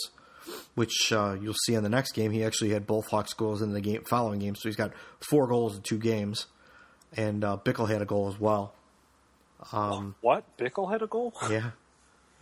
which 0.75 1.11
uh, 1.11 1.35
you'll 1.39 1.53
see 1.65 1.73
in 1.75 1.83
the 1.83 1.89
next 1.89 2.13
game. 2.13 2.31
He 2.31 2.43
actually 2.43 2.71
had 2.71 2.87
both 2.87 3.07
Hawks 3.09 3.33
goals 3.33 3.61
in 3.61 3.73
the 3.73 3.81
game 3.81 4.03
following 4.09 4.39
game, 4.39 4.55
so 4.55 4.67
he's 4.69 4.75
got 4.75 4.91
four 5.19 5.47
goals 5.47 5.75
in 5.75 5.81
two 5.83 5.97
games. 5.97 6.47
And 7.17 7.43
uh, 7.43 7.57
Bickell 7.63 7.89
had 7.89 8.01
a 8.01 8.05
goal 8.05 8.27
as 8.27 8.39
well. 8.39 8.73
What? 10.21 10.43
Bickell 10.57 10.91
had 10.91 11.01
a 11.01 11.07
goal? 11.07 11.33
Yeah, 11.49 11.71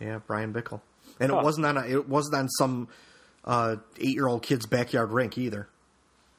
yeah, 0.00 0.18
Bryan 0.26 0.52
Bickell, 0.52 0.80
and 1.20 1.30
Huh. 1.30 1.38
it 1.38 1.44
wasn't 1.44 1.66
on 1.66 1.76
a, 1.76 1.86
it 1.86 2.08
wasn't 2.08 2.34
on 2.36 2.48
some 2.48 2.88
uh, 3.44 3.76
eight 3.98 4.14
year 4.14 4.26
old 4.26 4.42
kid's 4.42 4.66
backyard 4.66 5.10
rink 5.12 5.36
either. 5.38 5.68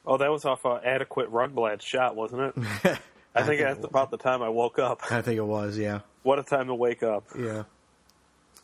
Oh, 0.06 0.16
that 0.18 0.30
was 0.30 0.44
off 0.44 0.64
an 0.64 0.80
adequate 0.84 1.32
Rundblad 1.32 1.82
shot, 1.82 2.14
wasn't 2.14 2.42
it? 2.42 2.54
I 3.34 3.42
think 3.42 3.46
think 3.46 3.60
that's 3.60 3.78
it 3.80 3.84
about 3.84 4.10
the 4.10 4.16
time 4.18 4.42
I 4.42 4.48
woke 4.48 4.78
up. 4.78 5.00
I 5.10 5.20
think 5.20 5.36
it 5.38 5.44
was, 5.46 5.76
yeah. 5.76 6.00
What 6.22 6.38
a 6.38 6.42
time 6.42 6.68
to 6.68 6.74
wake 6.74 7.02
up. 7.02 7.24
Yeah. 7.38 7.64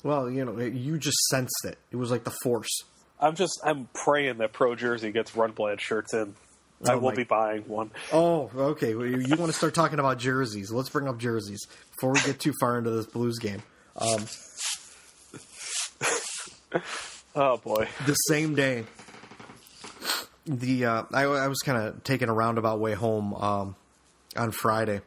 Well, 0.02 0.30
you 0.30 0.44
know, 0.44 0.58
you 0.58 0.98
just 0.98 1.18
sensed 1.30 1.64
it. 1.64 1.78
It 1.90 1.96
was 1.96 2.10
like 2.10 2.24
the 2.24 2.32
force. 2.42 2.84
I'm 3.20 3.34
just 3.36 3.60
I'm 3.64 3.88
praying 3.92 4.38
that 4.38 4.52
Pro 4.52 4.74
Jersey 4.74 5.12
gets 5.12 5.32
Rundblad 5.32 5.78
shirts 5.80 6.12
in. 6.14 6.34
I 6.86 6.94
Oh 6.94 6.98
will 6.98 7.10
my- 7.10 7.14
be 7.16 7.22
buying 7.24 7.62
one. 7.68 7.90
Oh, 8.12 8.50
okay. 8.56 8.94
Well, 8.96 9.06
you, 9.06 9.18
you 9.18 9.36
want 9.36 9.52
to 9.52 9.56
start 9.56 9.74
talking 9.74 10.00
about 10.00 10.18
jerseys? 10.18 10.72
Let's 10.72 10.88
bring 10.88 11.06
up 11.06 11.18
jerseys 11.18 11.64
before 11.92 12.12
we 12.12 12.20
get 12.22 12.40
too 12.40 12.52
far 12.58 12.78
into 12.78 12.90
this 12.90 13.06
Blues 13.06 13.38
game. 13.38 13.62
Um, 13.96 14.26
Oh 17.34 17.56
boy. 17.56 17.88
the 18.06 18.14
same 18.14 18.54
day, 18.54 18.84
the 20.46 20.84
uh, 20.84 21.02
I, 21.12 21.24
I 21.24 21.48
was 21.48 21.60
kind 21.60 21.78
of 21.78 22.04
taking 22.04 22.28
a 22.28 22.34
roundabout 22.34 22.80
way 22.80 22.94
home 22.94 23.34
um, 23.34 23.76
on 24.36 24.50
Friday 24.50 25.00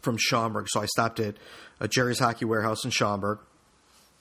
from 0.00 0.16
Schaumburg, 0.18 0.66
so 0.68 0.80
I 0.80 0.86
stopped 0.86 1.20
at 1.20 1.36
a 1.80 1.88
Jerry's 1.88 2.18
Hockey 2.18 2.44
Warehouse 2.44 2.84
in 2.84 2.90
Schaumburg 2.90 3.38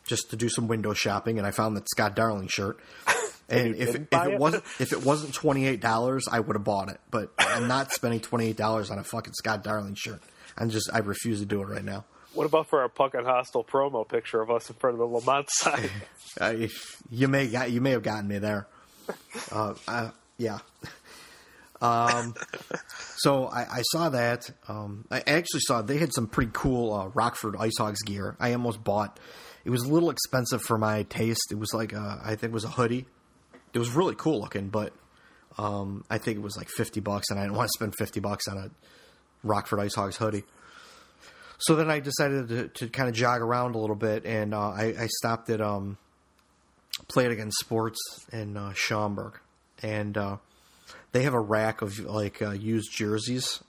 just 0.06 0.30
to 0.30 0.36
do 0.36 0.50
some 0.50 0.68
window 0.68 0.94
shopping, 0.94 1.38
and 1.38 1.46
I 1.48 1.52
found 1.52 1.76
that 1.78 1.90
Scott 1.90 2.16
Darling 2.16 2.48
shirt. 2.48 2.80
And 3.50 3.76
if, 3.76 3.90
if 3.90 3.96
it 3.96 4.08
it? 4.14 4.40
wasn't 4.40 4.64
if 4.80 4.94
it 4.94 5.04
wasn't 5.06 5.34
twenty 5.34 5.68
eight 5.68 5.82
dollars, 5.82 6.26
I 6.32 6.40
would 6.40 6.56
have 6.56 6.64
bought 6.64 6.88
it. 6.88 7.02
But 7.12 7.34
I'm 7.38 7.68
not 7.68 7.92
spending 7.92 8.22
twenty 8.22 8.48
eight 8.48 8.56
dollars 8.56 8.90
on 8.90 8.98
a 8.98 9.04
fucking 9.04 9.34
Scott 9.34 9.62
Darling 9.62 9.96
shirt. 9.96 10.22
I'm 10.58 10.70
just 10.70 10.90
I 10.94 11.00
refuse 11.00 11.42
to 11.42 11.46
do 11.46 11.62
it 11.62 11.66
right 11.66 11.84
now. 11.84 12.06
What 12.34 12.46
about 12.46 12.70
for 12.70 12.82
our 12.82 12.90
Puckin 12.90 13.26
Hostile 13.26 13.64
promo 13.64 14.08
picture 14.08 14.42
of 14.42 14.50
us 14.50 14.70
in 14.70 14.76
front 14.78 14.94
of 14.96 15.00
the 15.00 15.08
Lemont 15.08 15.50
sign? 15.52 15.90
Uh, 16.40 16.68
you 17.10 17.28
may 17.28 17.48
got 17.48 17.72
you 17.72 17.82
may 17.82 17.92
have 17.92 18.04
gotten 18.04 18.28
me 18.28 18.40
there. 18.40 18.68
Uh, 19.52 19.74
uh, 19.90 20.10
yeah. 20.38 20.60
Um, 21.82 22.36
so 23.18 23.48
I, 23.48 23.62
I 23.62 23.82
saw 23.92 24.10
that. 24.10 24.50
Um, 24.70 25.06
I 25.12 25.20
actually 25.28 25.62
saw 25.62 25.82
they 25.82 25.98
had 25.98 26.14
some 26.14 26.28
pretty 26.28 26.52
cool 26.54 26.94
uh, 26.94 27.08
Rockford 27.08 27.56
Ice 27.60 27.78
Hogs 27.78 28.02
gear. 28.04 28.38
I 28.40 28.54
almost 28.54 28.84
bought. 28.84 29.20
It 29.66 29.70
was 29.70 29.82
a 29.84 29.92
little 29.92 30.10
expensive 30.10 30.62
for 30.62 30.78
my 30.78 31.04
taste. 31.04 31.52
It 31.52 31.58
was 31.60 31.74
like 31.74 31.92
a, 31.92 32.22
I 32.24 32.36
think 32.36 32.52
it 32.52 32.54
was 32.54 32.64
a 32.64 32.70
hoodie. 32.70 33.06
It 33.74 33.80
was 33.80 33.90
really 33.90 34.16
cool 34.16 34.40
looking, 34.40 34.70
but 34.70 34.94
um, 35.58 36.06
I 36.10 36.18
think 36.18 36.38
it 36.38 36.42
was 36.42 36.56
like 36.56 36.70
fifty 36.70 37.00
bucks, 37.00 37.30
and 37.30 37.40
I 37.40 37.44
didn't 37.44 37.58
want 37.58 37.68
to 37.68 37.74
spend 37.78 37.96
fifty 37.98 38.20
bucks 38.20 38.48
on 38.48 38.58
a 38.58 38.70
Rockford 39.44 39.80
Ice 39.80 39.96
Hogs 39.96 40.18
hoodie. 40.18 40.44
So 41.62 41.76
then 41.76 41.92
I 41.92 42.00
decided 42.00 42.48
to, 42.50 42.68
to 42.70 42.90
kind 42.90 43.08
of 43.08 43.14
jog 43.14 43.42
around 43.42 43.76
a 43.76 43.78
little 43.78 43.96
bit, 43.96 44.26
and 44.26 44.54
uh, 44.54 44.70
I, 44.72 44.96
I 45.00 45.08
stopped 45.08 45.48
at 45.52 45.62
um, 45.62 45.98
Play 47.08 47.26
It 47.26 47.32
Again 47.32 47.52
Sports 47.52 48.00
in 48.34 48.58
uh, 48.58 48.74
Schaumburg, 48.74 49.40
and 49.84 50.18
uh, 50.18 50.38
they 51.12 51.22
have 51.22 51.36
a 51.36 51.40
rack 51.40 51.84
of 51.84 52.00
like 52.00 52.42
uh, 52.42 52.50
used 52.50 52.92
jerseys, 52.92 53.64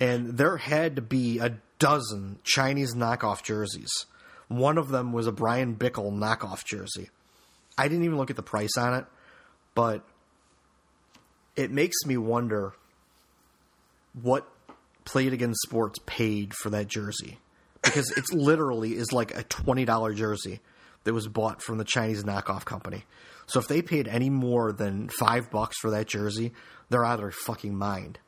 and 0.00 0.36
there 0.36 0.56
had 0.56 0.96
to 0.96 1.02
be 1.02 1.38
a 1.38 1.58
dozen 1.78 2.40
Chinese 2.42 2.94
knockoff 2.94 3.44
jerseys. 3.44 4.06
One 4.48 4.76
of 4.76 4.88
them 4.88 5.12
was 5.12 5.28
a 5.28 5.32
Bryan 5.32 5.76
Bickell 5.76 6.12
knockoff 6.12 6.64
jersey. 6.64 7.10
I 7.78 7.86
didn't 7.86 8.04
even 8.04 8.18
look 8.18 8.30
at 8.30 8.36
the 8.36 8.42
price 8.42 8.76
on 8.76 8.94
it, 8.94 9.04
but 9.76 10.04
it 11.54 11.70
makes 11.70 12.04
me 12.04 12.16
wonder 12.16 12.72
what 14.20 14.48
Play 15.04 15.26
It 15.26 15.32
Again 15.32 15.52
Sports 15.54 15.98
paid 16.06 16.54
for 16.54 16.70
that 16.70 16.86
jersey 16.88 17.38
because 17.82 18.10
it's 18.16 18.32
literally 18.32 18.94
is 18.94 19.12
like 19.12 19.36
a 19.36 19.42
twenty 19.44 19.84
dollar 19.84 20.12
jersey 20.14 20.60
that 21.04 21.12
was 21.12 21.28
bought 21.28 21.60
from 21.62 21.78
the 21.78 21.84
Chinese 21.84 22.24
knockoff 22.24 22.64
company. 22.64 23.04
So 23.46 23.60
if 23.60 23.68
they 23.68 23.82
paid 23.82 24.08
any 24.08 24.30
more 24.30 24.72
than 24.72 25.08
five 25.10 25.50
bucks 25.50 25.76
for 25.80 25.90
that 25.90 26.06
jersey, 26.06 26.52
they're 26.88 27.04
out 27.04 27.14
of 27.14 27.20
their 27.20 27.30
fucking 27.30 27.76
mind. 27.76 28.18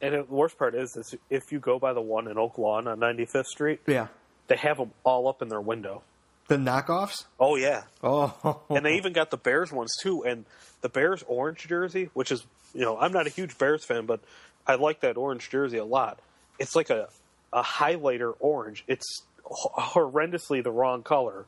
and 0.00 0.14
the 0.14 0.24
worst 0.24 0.58
part 0.58 0.74
is, 0.74 0.96
is 0.96 1.14
if 1.30 1.50
you 1.52 1.60
go 1.60 1.78
by 1.78 1.92
the 1.92 2.00
one 2.00 2.28
in 2.28 2.38
Oak 2.38 2.58
Lawn 2.58 2.88
on 2.88 2.98
95th 3.00 3.46
Street, 3.46 3.80
Yeah, 3.86 4.08
they 4.48 4.56
have 4.56 4.76
them 4.78 4.92
all 5.04 5.28
up 5.28 5.42
in 5.42 5.48
their 5.48 5.60
window. 5.60 6.02
the 6.48 6.56
knockoffs. 6.56 7.24
Oh 7.40 7.56
yeah, 7.56 7.82
Oh, 8.02 8.62
and 8.70 8.84
they 8.84 8.94
even 8.96 9.12
got 9.12 9.30
the 9.30 9.36
Bears 9.36 9.70
ones 9.72 9.92
too. 10.02 10.24
And 10.24 10.44
the 10.82 10.88
Bears 10.88 11.22
orange 11.26 11.66
jersey, 11.68 12.10
which 12.14 12.30
is 12.32 12.44
you 12.74 12.82
know 12.82 12.98
I'm 12.98 13.12
not 13.12 13.26
a 13.26 13.30
huge 13.30 13.56
Bears 13.58 13.84
fan, 13.84 14.06
but 14.06 14.20
I 14.66 14.74
like 14.76 15.00
that 15.00 15.16
orange 15.16 15.50
jersey 15.50 15.78
a 15.78 15.84
lot. 15.84 16.18
It's 16.58 16.74
like 16.76 16.90
a 16.90 17.08
a 17.52 17.62
highlighter 17.62 18.34
orange. 18.40 18.84
It's 18.88 19.22
horrendously 19.44 20.62
the 20.62 20.72
wrong 20.72 21.02
color, 21.02 21.44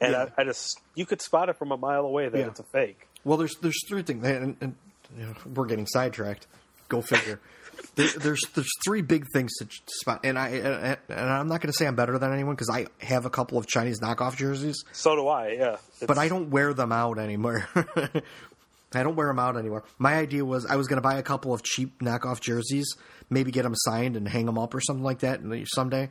and 0.00 0.12
Yeah. 0.12 0.26
I, 0.36 0.42
I 0.42 0.44
just 0.44 0.80
you 0.94 1.06
could 1.06 1.22
spot 1.22 1.48
it 1.48 1.56
from 1.58 1.72
a 1.72 1.76
mile 1.76 2.04
away 2.04 2.28
that 2.28 2.38
Yeah. 2.38 2.46
it's 2.46 2.60
a 2.60 2.64
fake. 2.64 3.08
Well, 3.24 3.38
there's 3.38 3.56
there's 3.56 3.78
three 3.88 4.02
things, 4.02 4.26
and, 4.26 4.56
and 4.60 4.74
you 5.16 5.24
know, 5.24 5.34
we're 5.54 5.66
getting 5.66 5.86
sidetracked. 5.86 6.46
Go 6.88 7.00
figure. 7.00 7.40
there, 7.94 8.08
there's 8.18 8.40
there's 8.54 8.68
three 8.84 9.00
big 9.02 9.26
things 9.32 9.52
to 9.58 9.66
spot, 10.00 10.20
and 10.24 10.38
I 10.38 10.48
and, 10.48 10.98
and 11.08 11.20
I'm 11.30 11.48
not 11.48 11.60
going 11.60 11.72
to 11.72 11.76
say 11.76 11.86
I'm 11.86 11.94
better 11.96 12.18
than 12.18 12.32
anyone 12.32 12.54
because 12.54 12.68
I 12.70 12.86
have 13.04 13.24
a 13.24 13.30
couple 13.30 13.56
of 13.58 13.66
Chinese 13.66 14.00
knockoff 14.00 14.36
jerseys, 14.36 14.84
So 14.92 15.16
do 15.16 15.26
I. 15.28 15.52
Yeah, 15.52 15.76
but 16.06 16.18
I 16.18 16.28
don't 16.28 16.50
wear 16.50 16.74
them 16.74 16.92
out 16.92 17.18
anymore. 17.18 17.66
I 18.96 19.02
don't 19.02 19.16
wear 19.16 19.28
them 19.28 19.38
out 19.38 19.56
anymore. 19.56 19.84
My 19.98 20.14
idea 20.14 20.44
was 20.44 20.66
I 20.66 20.76
was 20.76 20.86
going 20.86 20.98
to 20.98 21.02
buy 21.02 21.18
a 21.18 21.22
couple 21.22 21.52
of 21.52 21.62
cheap 21.62 22.00
knockoff 22.00 22.40
jerseys, 22.40 22.96
maybe 23.30 23.50
get 23.50 23.62
them 23.62 23.74
signed 23.74 24.16
and 24.16 24.28
hang 24.28 24.46
them 24.46 24.58
up 24.58 24.74
or 24.74 24.80
something 24.80 25.04
like 25.04 25.20
that 25.20 25.40
someday. 25.66 26.08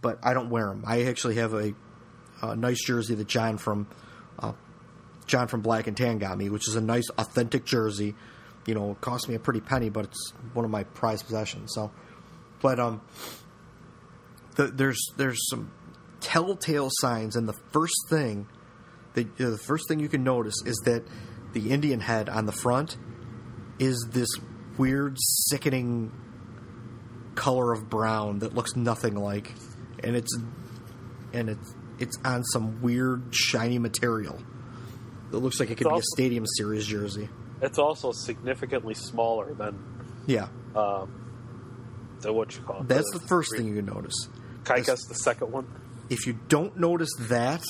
But 0.00 0.18
I 0.22 0.34
don't 0.34 0.50
wear 0.50 0.68
them. 0.68 0.84
I 0.86 1.04
actually 1.04 1.36
have 1.36 1.54
a, 1.54 1.74
a 2.42 2.54
nice 2.54 2.84
jersey 2.84 3.14
that 3.16 3.26
John 3.26 3.58
from 3.58 3.88
uh, 4.38 4.52
John 5.26 5.48
from 5.48 5.60
Black 5.60 5.86
and 5.86 5.96
Tan 5.96 6.18
got 6.18 6.38
me, 6.38 6.50
which 6.50 6.68
is 6.68 6.76
a 6.76 6.80
nice 6.80 7.08
authentic 7.18 7.64
jersey. 7.64 8.14
You 8.66 8.74
know, 8.74 8.92
it 8.92 9.00
cost 9.00 9.28
me 9.28 9.34
a 9.34 9.38
pretty 9.38 9.60
penny, 9.60 9.88
but 9.88 10.04
it's 10.04 10.32
one 10.52 10.64
of 10.64 10.70
my 10.70 10.84
prized 10.84 11.26
possessions. 11.26 11.72
So, 11.74 11.90
but 12.60 12.78
um, 12.78 13.00
the, 14.56 14.66
there's 14.66 15.00
there's 15.16 15.38
some 15.48 15.72
telltale 16.20 16.90
signs, 16.90 17.36
and 17.36 17.48
the 17.48 17.56
first 17.72 17.96
thing 18.08 18.46
that 19.14 19.26
you 19.38 19.46
know, 19.46 19.50
the 19.50 19.58
first 19.58 19.88
thing 19.88 20.00
you 20.00 20.08
can 20.08 20.22
notice 20.22 20.54
is 20.64 20.76
that 20.84 21.04
the 21.52 21.70
Indian 21.70 22.00
head 22.00 22.28
on 22.28 22.46
the 22.46 22.52
front 22.52 22.96
is 23.78 24.08
this 24.12 24.28
weird, 24.76 25.16
sickening 25.18 26.12
color 27.34 27.72
of 27.72 27.88
brown 27.88 28.40
that 28.40 28.54
looks 28.54 28.74
nothing 28.76 29.14
like, 29.14 29.52
and 30.02 30.16
it's 30.16 30.36
and 31.32 31.48
it's 31.50 31.74
it's 31.98 32.16
on 32.24 32.42
some 32.44 32.80
weird 32.82 33.24
shiny 33.34 33.78
material. 33.78 34.38
It 35.32 35.36
looks 35.36 35.60
like 35.60 35.70
it 35.70 35.76
could 35.76 35.88
be 35.88 35.98
a 35.98 36.02
Stadium 36.14 36.44
Series 36.46 36.86
jersey. 36.86 37.28
it's 37.60 37.78
also 37.78 38.12
significantly 38.12 38.94
smaller 38.94 39.52
than 39.54 39.78
Yeah, 40.26 40.48
um, 40.74 42.16
the 42.20 42.32
what 42.32 42.54
you 42.56 42.62
call 42.62 42.80
it. 42.80 42.88
that's 42.88 43.10
the 43.12 43.20
first 43.20 43.54
thing 43.56 43.66
you 43.68 43.74
can 43.76 43.86
notice. 43.86 44.14
Kaikas, 44.64 45.06
the 45.08 45.14
second 45.14 45.52
one. 45.52 45.66
If 46.10 46.26
you 46.26 46.38
don't 46.48 46.78
notice 46.78 47.10
that, 47.28 47.62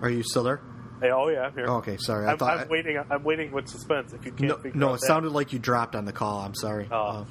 are 0.00 0.10
you 0.10 0.22
still 0.22 0.42
there? 0.44 0.60
Hey, 1.02 1.10
oh 1.10 1.28
yeah, 1.28 1.40
I'm 1.40 1.52
here. 1.52 1.66
Oh, 1.68 1.78
okay, 1.78 1.96
sorry. 1.98 2.26
I 2.26 2.32
I'm, 2.32 2.38
thought 2.38 2.60
I'm 2.60 2.68
waiting. 2.68 2.96
I'm 3.10 3.24
waiting 3.24 3.50
with 3.50 3.66
suspense. 3.68 4.12
If 4.12 4.24
you 4.24 4.30
can't 4.30 4.48
no, 4.48 4.56
figure 4.56 4.78
no, 4.78 4.90
out 4.90 4.94
it 4.94 5.00
that. 5.00 5.06
sounded 5.08 5.32
like 5.32 5.52
you 5.52 5.58
dropped 5.58 5.96
on 5.96 6.04
the 6.04 6.12
call. 6.12 6.38
I'm 6.38 6.54
sorry. 6.54 6.86
Oh. 6.92 6.96
Uh, 6.96 7.24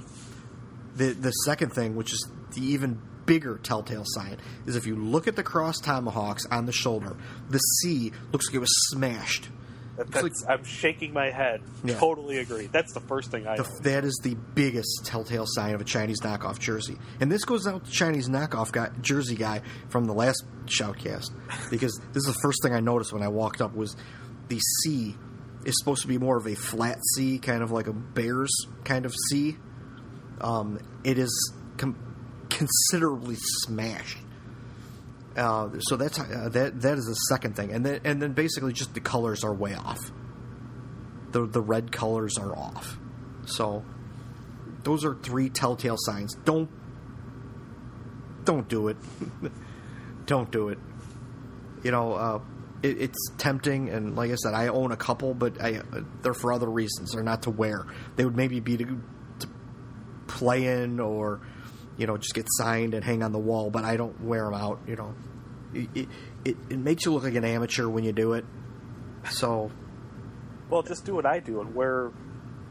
the 0.97 1.13
the 1.13 1.31
second 1.31 1.71
thing, 1.71 1.95
which 1.95 2.11
is 2.11 2.29
the 2.53 2.61
even 2.61 3.01
bigger 3.25 3.57
telltale 3.57 4.03
sign, 4.05 4.39
is 4.65 4.75
if 4.75 4.85
you 4.85 4.97
look 4.97 5.25
at 5.29 5.37
the 5.37 5.43
cross 5.43 5.79
tomahawks 5.79 6.45
on 6.47 6.65
the 6.65 6.73
shoulder, 6.73 7.15
the 7.49 7.59
C 7.59 8.11
looks 8.33 8.47
like 8.47 8.55
it 8.55 8.59
was 8.59 8.73
smashed. 8.89 9.47
That- 9.97 10.11
that's, 10.11 10.45
I'm 10.47 10.63
shaking 10.63 11.13
my 11.13 11.29
head. 11.29 11.61
Yeah. 11.83 11.99
Totally 11.99 12.37
agree. 12.39 12.67
That's 12.67 12.93
the 12.93 13.01
first 13.01 13.29
thing 13.31 13.45
I. 13.47 13.57
The, 13.57 13.69
that 13.83 14.03
is 14.05 14.19
the 14.23 14.35
biggest 14.55 15.05
telltale 15.05 15.45
sign 15.47 15.75
of 15.75 15.81
a 15.81 15.83
Chinese 15.83 16.21
knockoff 16.21 16.59
jersey, 16.59 16.97
and 17.19 17.31
this 17.31 17.43
goes 17.45 17.67
out 17.67 17.85
to 17.85 17.91
Chinese 17.91 18.29
knockoff 18.29 18.71
guy, 18.71 18.89
jersey 19.01 19.35
guy 19.35 19.61
from 19.89 20.05
the 20.05 20.13
last 20.13 20.43
shoutcast, 20.65 21.29
because 21.69 21.99
this 22.13 22.25
is 22.27 22.33
the 22.33 22.39
first 22.41 22.63
thing 22.63 22.73
I 22.73 22.79
noticed 22.79 23.11
when 23.13 23.21
I 23.23 23.27
walked 23.27 23.61
up 23.61 23.75
was 23.75 23.95
the 24.47 24.59
C 24.83 25.15
is 25.65 25.75
supposed 25.77 26.01
to 26.01 26.07
be 26.07 26.17
more 26.17 26.37
of 26.37 26.47
a 26.47 26.55
flat 26.55 26.97
C, 27.15 27.37
kind 27.37 27.61
of 27.61 27.71
like 27.71 27.87
a 27.87 27.93
Bears 27.93 28.51
kind 28.83 29.05
of 29.05 29.13
C. 29.29 29.57
Um, 30.39 30.79
it 31.03 31.19
is 31.19 31.53
com- 31.77 31.97
considerably 32.49 33.35
smashed. 33.63 34.17
Uh, 35.35 35.69
so 35.79 35.95
that's 35.95 36.19
uh, 36.19 36.49
that. 36.51 36.81
That 36.81 36.97
is 36.97 37.05
the 37.05 37.13
second 37.13 37.55
thing, 37.55 37.71
and 37.71 37.85
then 37.85 38.01
and 38.03 38.21
then 38.21 38.33
basically 38.33 38.73
just 38.73 38.93
the 38.93 38.99
colors 38.99 39.43
are 39.43 39.53
way 39.53 39.73
off. 39.73 40.11
The 41.31 41.45
the 41.45 41.61
red 41.61 41.91
colors 41.91 42.37
are 42.37 42.55
off. 42.55 42.97
So 43.45 43.85
those 44.83 45.05
are 45.05 45.15
three 45.15 45.49
telltale 45.49 45.95
signs. 45.97 46.35
Don't 46.43 46.69
don't 48.43 48.67
do 48.67 48.89
it. 48.89 48.97
don't 50.25 50.51
do 50.51 50.69
it. 50.69 50.79
You 51.83 51.91
know, 51.91 52.13
uh, 52.13 52.41
it, 52.83 53.01
it's 53.01 53.31
tempting, 53.37 53.89
and 53.89 54.15
like 54.15 54.31
I 54.31 54.35
said, 54.35 54.53
I 54.53 54.67
own 54.67 54.91
a 54.91 54.97
couple, 54.97 55.33
but 55.33 55.61
I 55.61 55.81
they're 56.21 56.33
for 56.33 56.51
other 56.51 56.69
reasons. 56.69 57.13
They're 57.13 57.23
not 57.23 57.43
to 57.43 57.51
wear. 57.51 57.85
They 58.17 58.25
would 58.25 58.35
maybe 58.35 58.59
be 58.59 58.77
to, 58.77 59.01
to 59.39 59.47
play 60.27 60.65
in 60.65 60.99
or 60.99 61.41
you 62.01 62.07
know 62.07 62.17
just 62.17 62.33
get 62.33 62.47
signed 62.49 62.95
and 62.95 63.03
hang 63.03 63.21
on 63.21 63.31
the 63.31 63.39
wall, 63.39 63.69
but 63.69 63.83
I 63.83 63.95
don't 63.95 64.19
wear 64.21 64.45
them 64.45 64.55
out. 64.55 64.79
You 64.87 64.95
know, 64.95 65.15
it 65.71 66.07
it, 66.43 66.57
it, 66.67 66.79
makes 66.79 67.05
you 67.05 67.13
look 67.13 67.23
like 67.23 67.35
an 67.35 67.45
amateur 67.45 67.87
when 67.87 68.03
you 68.03 68.11
do 68.11 68.33
it. 68.33 68.43
So 69.29 69.71
Well, 70.71 70.81
just 70.81 71.05
do 71.05 71.13
what 71.13 71.27
I 71.27 71.39
do 71.39 71.61
and 71.61 71.75
wear 71.75 72.11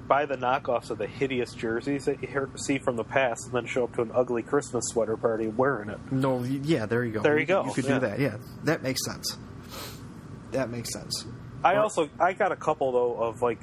buy 0.08 0.26
the 0.26 0.34
knockoffs 0.34 0.90
of 0.90 0.98
the 0.98 1.06
hideous 1.06 1.54
jerseys 1.54 2.06
that 2.06 2.20
you 2.20 2.26
hear, 2.26 2.50
see 2.56 2.78
from 2.78 2.96
the 2.96 3.04
past, 3.04 3.46
and 3.46 3.54
then 3.54 3.66
show 3.66 3.84
up 3.84 3.94
to 3.94 4.02
an 4.02 4.10
ugly 4.12 4.42
Christmas 4.42 4.82
sweater 4.88 5.16
party 5.16 5.46
wearing 5.46 5.88
it. 5.90 5.98
No, 6.10 6.42
yeah, 6.42 6.86
there 6.86 7.04
you 7.04 7.12
go. 7.12 7.22
There 7.22 7.38
you 7.38 7.46
go, 7.46 7.64
You 7.66 7.72
could 7.72 7.84
yeah. 7.84 7.94
do 7.94 8.00
that. 8.00 8.18
Yeah, 8.18 8.36
that 8.64 8.82
makes 8.82 9.04
sense. 9.04 9.38
That 10.50 10.70
makes 10.70 10.92
sense. 10.92 11.24
I 11.62 11.76
also 11.76 12.10
I 12.18 12.32
got 12.32 12.50
a 12.50 12.56
couple 12.56 12.90
though 12.90 13.22
of 13.22 13.42
like 13.42 13.60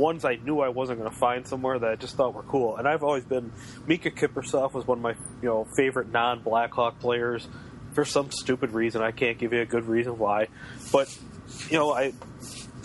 ones 0.00 0.24
I 0.24 0.36
knew 0.36 0.60
I 0.60 0.70
wasn't 0.70 0.98
going 0.98 1.10
to 1.10 1.16
find 1.16 1.46
somewhere 1.46 1.78
that 1.78 1.88
I 1.90 1.94
just 1.94 2.16
thought 2.16 2.34
were 2.34 2.42
cool, 2.42 2.76
and 2.76 2.88
I've 2.88 3.02
always 3.04 3.24
been 3.24 3.52
Mika 3.86 4.10
Kiprusoff 4.10 4.72
was 4.72 4.86
one 4.86 4.98
of 4.98 5.02
my 5.02 5.14
you 5.42 5.48
know 5.48 5.66
favorite 5.76 6.10
non 6.10 6.40
Blackhawk 6.42 6.98
players. 6.98 7.46
For 7.92 8.04
some 8.04 8.30
stupid 8.30 8.70
reason, 8.72 9.02
I 9.02 9.10
can't 9.10 9.36
give 9.38 9.52
you 9.52 9.60
a 9.62 9.66
good 9.66 9.84
reason 9.84 10.16
why, 10.18 10.46
but 10.92 11.08
you 11.68 11.78
know 11.78 11.92
I 11.92 12.12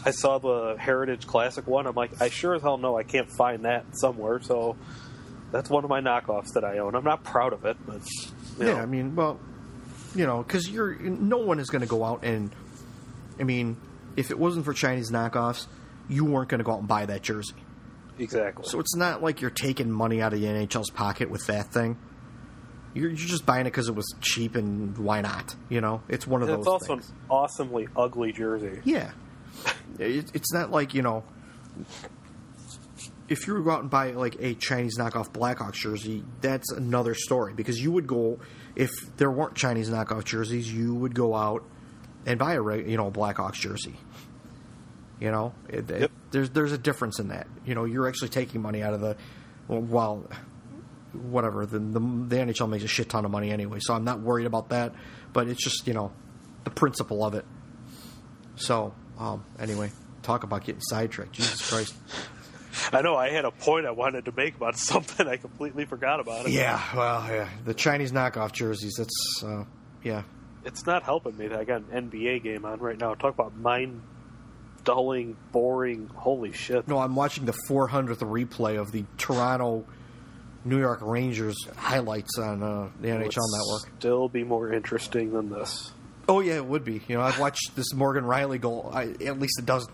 I 0.03 0.11
saw 0.11 0.39
the 0.39 0.75
Heritage 0.79 1.25
Classic 1.27 1.65
one. 1.65 1.87
I'm 1.87 1.95
like 1.95 2.21
I 2.21 2.29
sure 2.29 2.55
as 2.55 2.61
hell 2.63 2.77
know 2.77 2.97
I 2.97 3.03
can't 3.03 3.29
find 3.37 3.65
that 3.65 3.85
somewhere, 3.97 4.39
so 4.41 4.75
that's 5.51 5.69
one 5.69 5.83
of 5.83 5.89
my 5.89 6.01
knockoffs 6.01 6.53
that 6.55 6.63
I 6.63 6.79
own. 6.79 6.95
I'm 6.95 7.03
not 7.03 7.23
proud 7.23 7.53
of 7.53 7.65
it, 7.65 7.77
but 7.87 8.01
you 8.59 8.65
Yeah, 8.65 8.73
know. 8.73 8.79
I 8.81 8.85
mean, 8.87 9.15
well, 9.15 9.39
you 10.15 10.25
know, 10.25 10.41
because 10.43 10.69
you're 10.69 10.95
no 10.95 11.37
one 11.37 11.59
is 11.59 11.69
going 11.69 11.81
to 11.81 11.87
go 11.87 12.03
out 12.03 12.23
and, 12.23 12.49
I 13.39 13.43
mean, 13.43 13.77
if 14.17 14.31
it 14.31 14.39
wasn't 14.39 14.65
for 14.65 14.73
Chinese 14.73 15.11
knockoffs, 15.11 15.67
you 16.09 16.25
weren't 16.25 16.49
going 16.49 16.59
to 16.59 16.63
go 16.63 16.73
out 16.73 16.79
and 16.79 16.87
buy 16.87 17.05
that 17.05 17.21
jersey. 17.21 17.55
exactly. 18.19 18.65
So 18.67 18.79
it's 18.79 18.95
not 18.95 19.21
like 19.23 19.41
you're 19.41 19.49
taking 19.51 19.91
money 19.91 20.21
out 20.21 20.33
of 20.33 20.39
the 20.41 20.45
NHL's 20.47 20.89
pocket 20.89 21.29
with 21.29 21.47
that 21.47 21.71
thing. 21.73 21.97
You're, 22.93 23.09
you're 23.09 23.27
just 23.27 23.45
buying 23.45 23.61
it 23.65 23.71
because 23.71 23.89
it 23.89 23.95
was 23.95 24.13
cheap 24.21 24.55
and 24.55 24.97
why 24.97 25.19
not? 25.21 25.55
You 25.69 25.81
know, 25.81 26.01
it's 26.07 26.25
one 26.25 26.41
of 26.41 26.47
And 26.49 26.57
those 26.57 26.63
it's 26.63 26.67
also 26.67 26.95
things. 26.95 27.09
an 27.09 27.15
awesomely 27.29 27.87
ugly 27.95 28.31
jersey. 28.31 28.79
Yeah, 28.85 29.11
it, 29.99 30.31
it's 30.33 30.53
not 30.53 30.71
like 30.71 30.93
you 30.93 31.01
know. 31.01 31.23
If 33.27 33.47
you 33.47 33.53
were 33.53 33.59
to 33.59 33.65
go 33.65 33.71
out 33.71 33.81
and 33.81 33.89
buy 33.89 34.11
like 34.11 34.35
a 34.39 34.53
Chinese 34.53 34.97
knockoff 34.99 35.31
Blackhawks 35.31 35.73
jersey, 35.73 36.23
that's 36.41 36.71
another 36.71 37.15
story 37.15 37.53
because 37.53 37.81
you 37.81 37.91
would 37.91 38.05
go 38.05 38.39
if 38.75 38.91
there 39.17 39.31
weren't 39.31 39.55
Chinese 39.55 39.89
knockoff 39.89 40.23
jerseys, 40.25 40.71
you 40.71 40.93
would 40.93 41.15
go 41.15 41.33
out 41.33 41.63
and 42.27 42.37
buy 42.37 42.53
a 42.53 42.61
you 42.77 42.97
know 42.97 43.09
Blackhawks 43.11 43.55
jersey. 43.55 43.95
You 45.19 45.31
know, 45.31 45.53
it, 45.69 45.89
it- 45.89 46.11
there's 46.31 46.49
there's 46.49 46.71
a 46.73 46.77
difference 46.77 47.19
in 47.19 47.29
that. 47.29 47.47
You 47.65 47.75
know, 47.75 47.85
you're 47.85 48.07
actually 48.07 48.29
taking 48.29 48.61
money 48.61 48.83
out 48.83 48.93
of 48.93 48.99
the 49.01 49.15
well, 49.67 50.29
whatever 51.13 51.65
the, 51.65 51.79
the 51.79 51.99
the 51.99 52.35
NHL 52.35 52.69
makes 52.69 52.83
a 52.83 52.87
shit 52.87 53.09
ton 53.09 53.23
of 53.25 53.31
money 53.31 53.51
anyway, 53.51 53.79
so 53.81 53.93
I'm 53.93 54.03
not 54.03 54.19
worried 54.19 54.45
about 54.45 54.69
that. 54.69 54.93
But 55.33 55.47
it's 55.47 55.63
just 55.63 55.87
you 55.87 55.93
know 55.93 56.11
the 56.65 56.69
principle 56.71 57.23
of 57.23 57.33
it. 57.35 57.45
So 58.55 58.93
um, 59.17 59.45
anyway, 59.59 59.91
talk 60.23 60.43
about 60.43 60.65
getting 60.65 60.81
sidetracked. 60.81 61.31
Jesus 61.33 61.69
Christ. 61.69 61.95
I 62.91 63.01
know 63.01 63.15
I 63.15 63.29
had 63.29 63.45
a 63.45 63.51
point 63.51 63.85
I 63.85 63.91
wanted 63.91 64.25
to 64.25 64.33
make 64.35 64.55
about 64.55 64.75
something. 64.77 65.27
I 65.27 65.37
completely 65.37 65.85
forgot 65.85 66.19
about 66.19 66.45
it. 66.45 66.51
Yeah, 66.51 66.81
well, 66.95 67.25
yeah, 67.29 67.47
the 67.63 67.73
Chinese 67.73 68.11
knockoff 68.11 68.51
jerseys. 68.51 68.95
That's 68.97 69.43
uh, 69.45 69.63
yeah. 70.03 70.23
It's 70.65 70.85
not 70.85 71.03
helping 71.03 71.37
me 71.37 71.47
that 71.47 71.59
I 71.59 71.63
got 71.63 71.83
an 71.91 72.09
NBA 72.09 72.43
game 72.43 72.65
on 72.65 72.79
right 72.79 72.97
now. 72.99 73.13
Talk 73.13 73.33
about 73.35 73.55
mind 73.55 74.01
dulling, 74.85 75.35
boring. 75.51 76.09
Holy 76.15 76.53
shit. 76.53 76.87
No, 76.87 76.99
I'm 76.99 77.15
watching 77.15 77.45
the 77.45 77.55
400th 77.69 78.19
replay 78.19 78.79
of 78.79 78.91
the 78.91 79.03
Toronto 79.17 79.85
New 80.63 80.79
York 80.79 80.99
Rangers 81.01 81.55
highlights 81.75 82.39
on 82.39 82.63
uh, 82.63 82.89
the 82.99 83.09
NHL 83.09 83.19
Would 83.19 83.27
Network. 83.27 83.99
Still 83.99 84.29
be 84.29 84.43
more 84.43 84.71
interesting 84.71 85.31
than 85.31 85.49
this. 85.49 85.91
Oh 86.27 86.39
yeah, 86.39 86.55
it 86.55 86.65
would 86.65 86.83
be. 86.83 87.01
You 87.07 87.17
know, 87.17 87.21
I've 87.21 87.39
watched 87.39 87.75
this 87.75 87.93
Morgan 87.93 88.23
Rielly 88.23 88.59
goal 88.59 88.89
I, 88.91 89.09
at 89.25 89.39
least 89.39 89.59
a 89.59 89.61
dozen. 89.61 89.93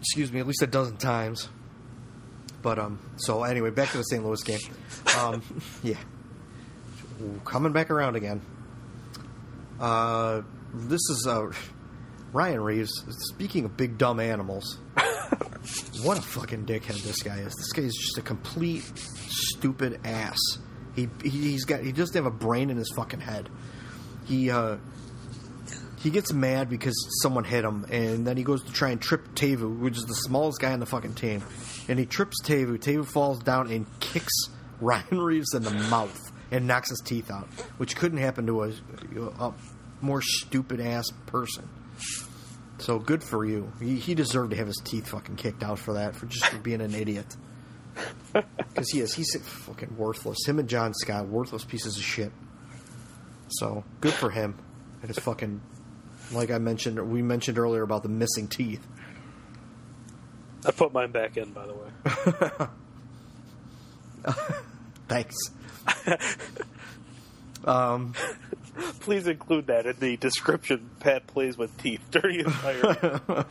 Excuse 0.00 0.30
me, 0.30 0.38
at 0.38 0.46
least 0.46 0.62
a 0.62 0.66
dozen 0.66 0.96
times. 0.96 1.48
But 2.62 2.78
um, 2.78 3.00
so 3.16 3.42
anyway, 3.42 3.70
back 3.70 3.90
to 3.90 3.96
the 3.96 4.04
St. 4.04 4.24
Louis 4.24 4.42
game. 4.42 4.60
Um, 5.18 5.42
yeah, 5.82 5.98
coming 7.44 7.72
back 7.72 7.90
around 7.90 8.14
again. 8.14 8.40
Uh, 9.80 10.42
this 10.72 11.00
is 11.10 11.26
uh, 11.28 11.50
Ryan 12.34 12.60
Reaves. 12.60 12.90
Speaking 13.30 13.64
of 13.64 13.76
big 13.76 13.96
dumb 13.96 14.18
animals, 14.18 14.78
what 16.02 16.18
a 16.18 16.22
fucking 16.22 16.66
dickhead 16.66 17.00
this 17.04 17.22
guy 17.22 17.36
is. 17.36 17.54
This 17.54 17.72
guy 17.72 17.82
is 17.84 17.94
just 17.94 18.18
a 18.18 18.22
complete 18.22 18.82
stupid 18.96 20.00
ass. 20.04 20.38
He 20.96 21.08
he's 21.22 21.64
got 21.64 21.84
he 21.84 21.92
doesn't 21.92 22.16
have 22.16 22.26
a 22.26 22.36
brain 22.36 22.70
in 22.70 22.76
his 22.76 22.92
fucking 22.96 23.20
head. 23.20 23.48
He 24.26 24.50
uh 24.50 24.78
he 26.00 26.10
gets 26.10 26.32
mad 26.32 26.68
because 26.68 26.94
someone 27.22 27.44
hit 27.44 27.64
him, 27.64 27.86
and 27.88 28.26
then 28.26 28.36
he 28.36 28.42
goes 28.42 28.64
to 28.64 28.72
try 28.72 28.90
and 28.90 29.00
trip 29.00 29.34
Teuvo, 29.36 29.78
which 29.78 29.96
is 29.96 30.04
the 30.04 30.14
smallest 30.14 30.60
guy 30.60 30.72
on 30.72 30.80
the 30.80 30.86
fucking 30.86 31.14
team. 31.14 31.42
And 31.88 32.00
he 32.00 32.04
trips 32.04 32.42
Teuvo. 32.42 32.76
Teuvo 32.78 33.06
falls 33.06 33.38
down 33.38 33.70
and 33.70 33.86
kicks 34.00 34.34
Ryan 34.80 35.20
Reaves 35.20 35.54
in 35.54 35.62
the 35.62 35.70
mouth 35.70 36.32
and 36.50 36.66
knocks 36.66 36.90
his 36.90 37.00
teeth 37.04 37.30
out, 37.30 37.46
which 37.78 37.94
couldn't 37.94 38.18
happen 38.18 38.46
to 38.46 38.64
a, 38.64 38.72
a 39.38 39.54
more 40.00 40.20
stupid 40.20 40.80
ass 40.80 41.06
person. 41.26 41.68
So 42.84 42.98
good 42.98 43.24
for 43.24 43.46
you. 43.46 43.72
He, 43.80 43.96
he 43.96 44.14
deserved 44.14 44.50
to 44.50 44.58
have 44.58 44.66
his 44.66 44.76
teeth 44.84 45.08
fucking 45.08 45.36
kicked 45.36 45.62
out 45.62 45.78
for 45.78 45.94
that, 45.94 46.14
for 46.14 46.26
just 46.26 46.44
for 46.44 46.58
being 46.58 46.82
an 46.82 46.94
idiot. 46.94 47.26
Because 48.32 48.90
he 48.90 48.98
is. 48.98 49.14
He's 49.14 49.36
fucking 49.40 49.96
worthless. 49.96 50.44
Him 50.44 50.58
and 50.58 50.68
John 50.68 50.92
Scott, 50.94 51.28
worthless 51.28 51.64
pieces 51.64 51.96
of 51.96 52.02
shit. 52.02 52.32
So 53.46 53.84
good 54.00 54.12
for 54.12 54.30
him 54.30 54.58
and 55.00 55.08
his 55.08 55.20
fucking. 55.20 55.60
Like 56.32 56.50
I 56.50 56.58
mentioned, 56.58 56.98
we 57.12 57.22
mentioned 57.22 57.56
earlier 57.56 57.82
about 57.82 58.02
the 58.02 58.08
missing 58.08 58.48
teeth. 58.48 58.84
I 60.66 60.72
put 60.72 60.92
mine 60.92 61.12
back 61.12 61.36
in, 61.36 61.52
by 61.52 61.66
the 61.68 61.74
way. 61.74 61.88
Thanks. 65.08 65.36
Um, 67.66 68.12
Please 69.00 69.26
include 69.26 69.66
that 69.68 69.86
in 69.86 69.96
the 69.98 70.16
description. 70.16 70.90
Pat 71.00 71.26
plays 71.26 71.56
with 71.56 71.76
teeth 71.78 72.00
during 72.10 72.38
the 72.38 72.44
entire. 72.46 73.44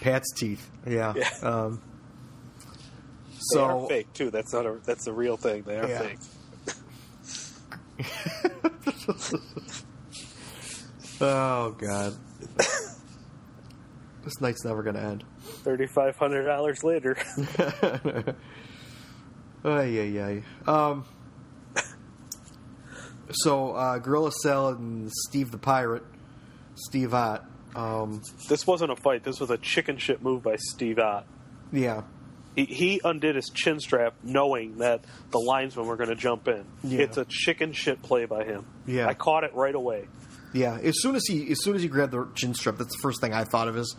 Pat's 0.00 0.32
teeth. 0.34 0.68
Yeah. 0.86 1.14
Yeah. 1.16 1.28
Um, 1.42 1.82
they 3.54 3.60
are 3.60 3.80
so 3.80 3.86
fake 3.88 4.12
too. 4.12 4.30
That's 4.30 4.52
not 4.52 4.66
a. 4.66 4.78
That's 4.84 5.04
the 5.04 5.12
real 5.12 5.36
thing. 5.36 5.62
They 5.62 5.78
are 5.78 5.88
Yeah. 5.88 6.02
fake. 6.02 6.18
oh 11.20 11.70
god, 11.78 12.14
this 14.24 14.40
night's 14.40 14.64
never 14.64 14.82
gonna 14.82 15.00
end. 15.00 15.24
Thirty 15.64 15.86
five 15.86 16.16
hundred 16.16 16.44
dollars 16.44 16.82
later. 16.84 17.16
Ay, 19.64 19.98
ay, 19.98 20.22
ay. 20.22 20.42
Um, 20.70 21.04
so, 23.32 23.72
uh, 23.72 23.98
Gorilla 23.98 24.32
Salad 24.32 24.78
and 24.78 25.10
Steve 25.12 25.50
the 25.50 25.58
Pirate, 25.58 26.02
Steve 26.74 27.12
Ott, 27.14 27.44
um, 27.74 28.22
this 28.48 28.66
wasn't 28.66 28.90
a 28.92 28.96
fight. 28.96 29.22
This 29.24 29.38
was 29.40 29.50
a 29.50 29.58
chicken 29.58 29.98
shit 29.98 30.22
move 30.22 30.42
by 30.42 30.56
Steve 30.56 30.98
Ott. 30.98 31.26
yeah, 31.72 32.02
He, 32.54 32.64
he 32.64 33.00
undid 33.04 33.34
his 33.36 33.50
chin 33.50 33.80
strap 33.80 34.14
knowing 34.22 34.78
that 34.78 35.04
the 35.30 35.38
linesmen 35.38 35.86
were 35.86 35.96
going 35.96 36.08
to 36.08 36.14
jump 36.16 36.48
in. 36.48 36.64
Yeah. 36.82 37.00
It's 37.00 37.18
a 37.18 37.26
chicken 37.26 37.72
shit 37.72 38.00
play 38.02 38.24
by 38.24 38.44
him. 38.44 38.64
Yeah. 38.86 39.06
I 39.08 39.14
caught 39.14 39.44
it 39.44 39.54
right 39.54 39.74
away. 39.74 40.06
yeah. 40.54 40.78
As 40.82 41.02
soon 41.02 41.16
as 41.16 41.26
he, 41.26 41.50
as 41.50 41.62
soon 41.62 41.76
as 41.76 41.82
he 41.82 41.88
grabbed 41.88 42.12
the 42.12 42.26
chin 42.34 42.54
strap, 42.54 42.76
that's 42.78 42.94
the 42.96 43.02
first 43.02 43.20
thing 43.20 43.34
I 43.34 43.44
thought 43.44 43.68
of 43.68 43.76
is, 43.76 43.94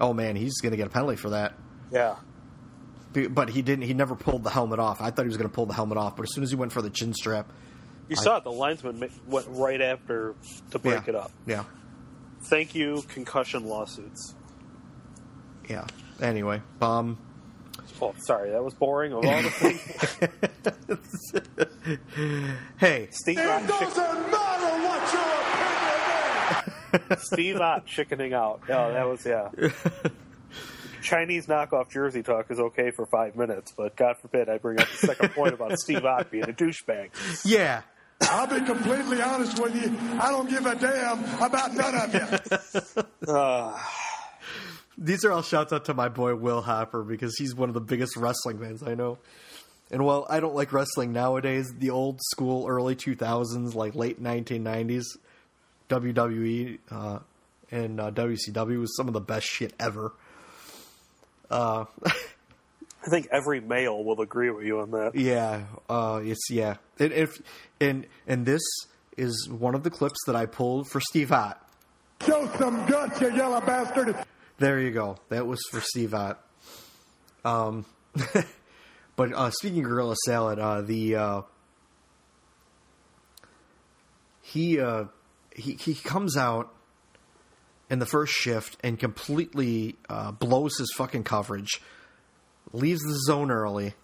oh 0.00 0.14
man, 0.14 0.34
he's 0.36 0.60
gonna 0.62 0.76
get 0.78 0.86
a 0.86 0.90
penalty 0.90 1.16
for 1.16 1.30
that. 1.30 1.52
Yeah. 1.92 2.16
But 3.12 3.48
he 3.50 3.62
didn't. 3.62 3.84
He 3.84 3.94
never 3.94 4.16
pulled 4.16 4.42
the 4.42 4.50
helmet 4.50 4.80
off. 4.80 5.00
I 5.00 5.10
thought 5.10 5.22
he 5.22 5.28
was 5.28 5.36
gonna 5.36 5.48
pull 5.50 5.66
the 5.66 5.74
helmet 5.74 5.98
off, 5.98 6.16
but 6.16 6.22
as 6.24 6.32
soon 6.34 6.42
as 6.42 6.50
he 6.50 6.56
went 6.56 6.72
for 6.72 6.82
the 6.82 6.90
chin 6.90 7.12
strap, 7.14 7.52
You 8.08 8.16
saw 8.16 8.36
it. 8.36 8.44
The 8.44 8.52
linesman 8.52 9.08
went 9.26 9.46
right 9.50 9.80
after 9.80 10.34
to 10.72 10.78
break 10.78 11.06
yeah, 11.06 11.10
it 11.10 11.14
up. 11.14 11.30
Yeah, 11.46 11.64
Thank 12.50 12.74
you, 12.74 13.02
concussion 13.08 13.64
lawsuits. 13.66 14.34
yeah. 15.68 15.86
Anyway, 16.20 16.60
um, 16.80 17.18
Oh, 18.00 18.14
sorry, 18.18 18.50
that 18.50 18.62
was 18.62 18.74
boring. 18.74 19.12
Of 19.12 19.24
all 19.24 19.42
the 19.42 19.50
things, 19.50 19.80
hey, 22.78 23.08
Steve 23.10 23.38
It 23.38 23.46
Ott, 23.46 23.60
chick- 23.62 23.68
doesn't 23.94 24.30
matter 24.30 24.86
what 24.86 25.12
your 25.12 27.00
opinion 27.00 27.12
is. 27.18 27.26
Steve 27.26 27.60
Ott 27.60 27.86
chickening 27.86 28.32
out. 28.34 28.60
Yeah, 28.68 28.90
that 28.90 29.04
was 29.08 29.24
yeah. 29.26 29.48
Chinese 31.02 31.46
knockoff 31.46 31.90
jersey 31.90 32.22
talk 32.22 32.50
is 32.50 32.58
okay 32.58 32.90
for 32.90 33.06
five 33.06 33.36
minutes, 33.36 33.72
but 33.76 33.94
God 33.96 34.16
forbid 34.22 34.48
I 34.48 34.58
bring 34.58 34.80
up 34.80 34.88
the 34.88 35.06
second 35.06 35.30
point 35.32 35.52
about 35.54 35.78
Steve 35.78 36.04
Ott 36.04 36.30
being 36.30 36.44
a 36.44 36.52
douchebag. 36.52 37.10
yeah. 37.44 37.82
I'll 38.30 38.46
be 38.46 38.64
completely 38.64 39.22
honest 39.22 39.58
with 39.60 39.74
you. 39.74 39.96
I 40.20 40.30
don't 40.30 40.48
give 40.48 40.66
a 40.66 40.74
damn 40.74 41.24
about 41.42 41.74
none 41.74 41.94
of 41.94 42.14
you. 42.14 43.04
These 44.98 45.24
are 45.24 45.32
all 45.32 45.42
shouts 45.42 45.72
out 45.72 45.86
to 45.86 45.94
my 45.94 46.08
boy 46.08 46.34
Will 46.36 46.62
Hopper 46.62 47.02
because 47.02 47.36
he's 47.36 47.54
one 47.54 47.68
of 47.68 47.74
the 47.74 47.80
biggest 47.80 48.16
wrestling 48.16 48.58
fans 48.58 48.82
I 48.82 48.94
know. 48.94 49.18
And 49.90 50.04
while 50.04 50.26
I 50.30 50.40
don't 50.40 50.54
like 50.54 50.72
wrestling 50.72 51.12
nowadays, 51.12 51.72
the 51.78 51.90
old 51.90 52.20
school 52.22 52.66
early 52.68 52.96
2000s, 52.96 53.74
like 53.74 53.94
late 53.94 54.22
1990s, 54.22 55.04
WWE 55.88 56.78
uh, 56.90 57.18
and 57.70 58.00
uh, 58.00 58.10
WCW 58.10 58.80
was 58.80 58.96
some 58.96 59.08
of 59.08 59.14
the 59.14 59.20
best 59.20 59.46
shit 59.46 59.74
ever. 59.78 60.12
Uh, 61.50 61.84
I 63.04 63.10
think 63.10 63.28
every 63.30 63.60
male 63.60 64.02
will 64.02 64.20
agree 64.20 64.50
with 64.50 64.64
you 64.64 64.80
on 64.80 64.90
that. 64.92 65.12
Yeah, 65.14 65.64
uh, 65.88 66.20
it's 66.22 66.48
yeah. 66.50 66.76
And 66.98 67.12
if 67.12 67.40
and 67.80 68.06
and 68.26 68.46
this 68.46 68.62
is 69.16 69.48
one 69.48 69.74
of 69.74 69.82
the 69.82 69.90
clips 69.90 70.18
that 70.26 70.36
I 70.36 70.46
pulled 70.46 70.88
for 70.88 71.00
Steve 71.00 71.30
Ott. 71.32 71.60
Show 72.24 72.50
some 72.58 72.86
guts, 72.86 73.20
you 73.20 73.34
yellow 73.34 73.60
bastard. 73.60 74.16
There 74.58 74.80
you 74.80 74.90
go. 74.90 75.16
That 75.28 75.46
was 75.46 75.60
for 75.70 75.80
Steve 75.80 76.14
Ott. 76.14 76.40
Um, 77.44 77.84
but 79.16 79.32
uh, 79.34 79.50
speaking 79.50 79.80
of 79.84 79.90
gorilla 79.90 80.16
salad, 80.24 80.58
uh, 80.58 80.80
the 80.80 81.16
uh, 81.16 81.42
he 84.40 84.80
uh, 84.80 85.04
he 85.54 85.74
he 85.74 85.94
comes 85.94 86.36
out 86.36 86.72
in 87.90 87.98
the 87.98 88.06
first 88.06 88.32
shift 88.32 88.76
and 88.82 88.98
completely 88.98 89.96
uh, 90.08 90.32
blows 90.32 90.78
his 90.78 90.92
fucking 90.96 91.24
coverage, 91.24 91.80
leaves 92.74 93.00
the 93.02 93.18
zone 93.26 93.50
early, 93.50 93.94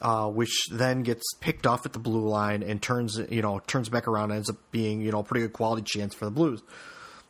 uh, 0.00 0.28
which 0.28 0.66
then 0.70 1.02
gets 1.02 1.22
picked 1.40 1.66
off 1.66 1.86
at 1.86 1.92
the 1.92 1.98
blue 1.98 2.28
line 2.28 2.62
and 2.62 2.80
turns 2.80 3.18
you 3.30 3.42
know 3.42 3.60
turns 3.66 3.88
back 3.88 4.06
around 4.06 4.30
and 4.30 4.36
ends 4.36 4.50
up 4.50 4.56
being 4.70 5.00
you 5.00 5.10
know 5.10 5.20
a 5.20 5.24
pretty 5.24 5.44
good 5.44 5.52
quality 5.52 5.82
chance 5.82 6.14
for 6.14 6.24
the 6.26 6.30
Blues. 6.30 6.62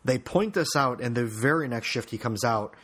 They 0.05 0.19
point 0.19 0.53
this 0.53 0.77
out, 0.77 1.01
and 1.01 1.15
the 1.15 1.25
very 1.25 1.67
next 1.67 1.87
shift 1.87 2.11
he 2.11 2.19
comes 2.19 2.45
out, 2.45 2.75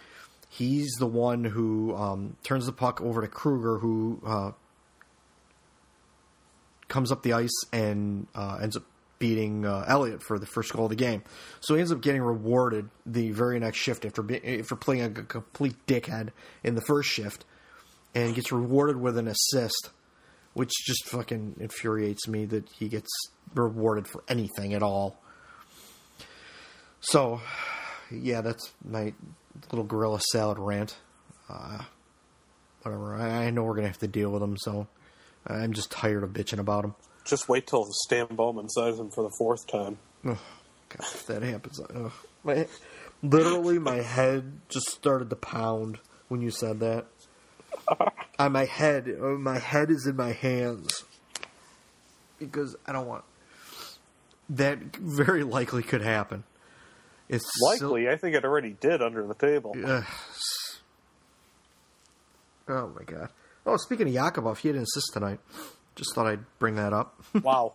he's 0.49 0.91
the 0.99 1.07
one 1.07 1.45
who 1.45 1.95
um, 1.95 2.37
turns 2.43 2.65
the 2.65 2.73
puck 2.73 3.03
over 3.03 3.21
to 3.21 3.29
Kruger, 3.29 3.79
who 3.79 4.23
uh, 4.25 4.53
comes 6.89 7.13
up 7.13 7.23
the 7.23 7.35
ice 7.35 7.65
and 7.73 8.27
uh, 8.35 8.59
ends 8.63 8.77
up 8.77 8.85
beating 9.19 9.67
uh, 9.67 10.19
for 10.21 10.39
the 10.39 10.47
first 10.47 10.73
goal 10.73 10.87
of 10.87 10.91
the 10.91 10.97
game. 10.97 11.23
So 11.61 11.75
he 11.75 11.81
ends 11.81 11.93
up 11.93 12.01
getting 12.01 12.23
rewarded 12.23 12.89
the 13.07 13.31
very 13.31 13.61
next 13.61 13.77
shift 13.79 14.05
after 14.05 14.23
be- 14.23 14.61
after 14.61 14.77
playing 14.77 15.03
a 15.03 15.11
complete 15.11 15.77
dickhead 15.87 16.31
in 16.65 16.75
the 16.75 16.81
first 16.81 17.11
shift, 17.11 17.45
and 18.15 18.35
gets 18.35 18.53
rewarded 18.53 18.97
with 18.97 19.17
an 19.19 19.29
assist, 19.29 19.91
which 20.55 20.71
just 20.85 21.07
fucking 21.07 21.57
infuriates 21.61 22.27
me 22.29 22.45
that 22.47 22.69
he 22.71 22.89
gets 22.89 23.11
rewarded 23.55 24.07
for 24.07 24.25
anything 24.29 24.75
at 24.75 24.83
all. 24.83 25.21
So, 27.01 27.41
yeah, 28.11 28.41
that's 28.41 28.73
my 28.85 29.15
little 29.71 29.85
gorilla 29.85 30.21
salad 30.33 30.59
rant. 30.59 30.97
Uh, 31.49 31.83
whatever. 32.83 33.17
I, 33.17 33.47
I 33.47 33.51
know 33.51 33.65
we're 33.65 33.75
gonna 33.75 33.89
have 33.89 33.99
to 33.99 34.09
deal 34.09 34.31
with 34.31 34.43
him, 34.43 34.57
so 34.59 34.87
I'm 35.47 35.73
just 35.73 35.91
tired 35.91 36.23
of 36.23 36.31
bitching 36.31 36.59
about 36.59 36.85
him. 36.85 36.95
Just 37.25 37.49
wait 37.49 37.67
till 37.67 37.87
Stan 38.07 38.27
Bowman 38.31 38.69
signs 38.69 38.99
him 38.99 39.11
for 39.11 39.23
the 39.23 39.35
fourth 39.39 39.67
time. 39.67 39.99
God, 40.25 40.39
if 41.01 41.27
that 41.27 41.43
happens, 41.43 41.81
ugh. 41.95 42.13
my 42.43 42.67
literally 43.23 43.79
my 43.79 43.97
head 43.97 44.61
just 44.69 44.89
started 44.91 45.31
to 45.31 45.37
pound 45.37 45.99
when 46.29 46.41
you 46.41 46.51
said 46.51 46.81
that. 46.81 47.07
On 48.39 48.53
my 48.53 48.65
head, 48.65 49.09
uh, 49.21 49.27
my 49.31 49.59
head 49.59 49.91
is 49.91 50.07
in 50.07 50.17
my 50.17 50.33
hands 50.33 51.05
because 52.39 52.77
I 52.87 52.93
don't 52.93 53.07
want. 53.07 53.25
That 54.49 54.79
very 54.97 55.45
likely 55.45 55.83
could 55.83 56.03
happen. 56.03 56.45
It's 57.29 57.49
Likely, 57.63 58.09
I 58.09 58.17
think 58.17 58.35
it 58.35 58.45
already 58.45 58.77
did 58.81 59.01
under 59.03 59.25
the 59.27 59.35
table. 59.35 59.75
Ugh. 59.85 60.05
Oh 62.69 62.89
my 62.89 63.05
god. 63.05 63.29
Oh, 63.67 63.77
speaking 63.77 64.09
of 64.09 64.15
Yakupov, 64.15 64.59
he 64.59 64.69
had 64.69 64.77
an 64.77 64.83
assist 64.83 65.13
tonight. 65.13 65.39
Just 65.95 66.15
thought 66.15 66.27
I'd 66.27 66.45
bring 66.59 66.77
that 66.77 66.93
up. 66.93 67.15
Wow. 67.43 67.75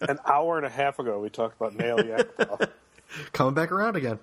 An 0.00 0.18
hour 0.26 0.56
and 0.58 0.66
a 0.66 0.70
half 0.70 0.98
ago, 0.98 1.20
we 1.20 1.30
talked 1.30 1.56
about 1.60 1.74
Nail 1.74 1.98
Yakupov. 1.98 2.68
Coming 3.32 3.54
back 3.54 3.72
around 3.72 3.96
again. 3.96 4.18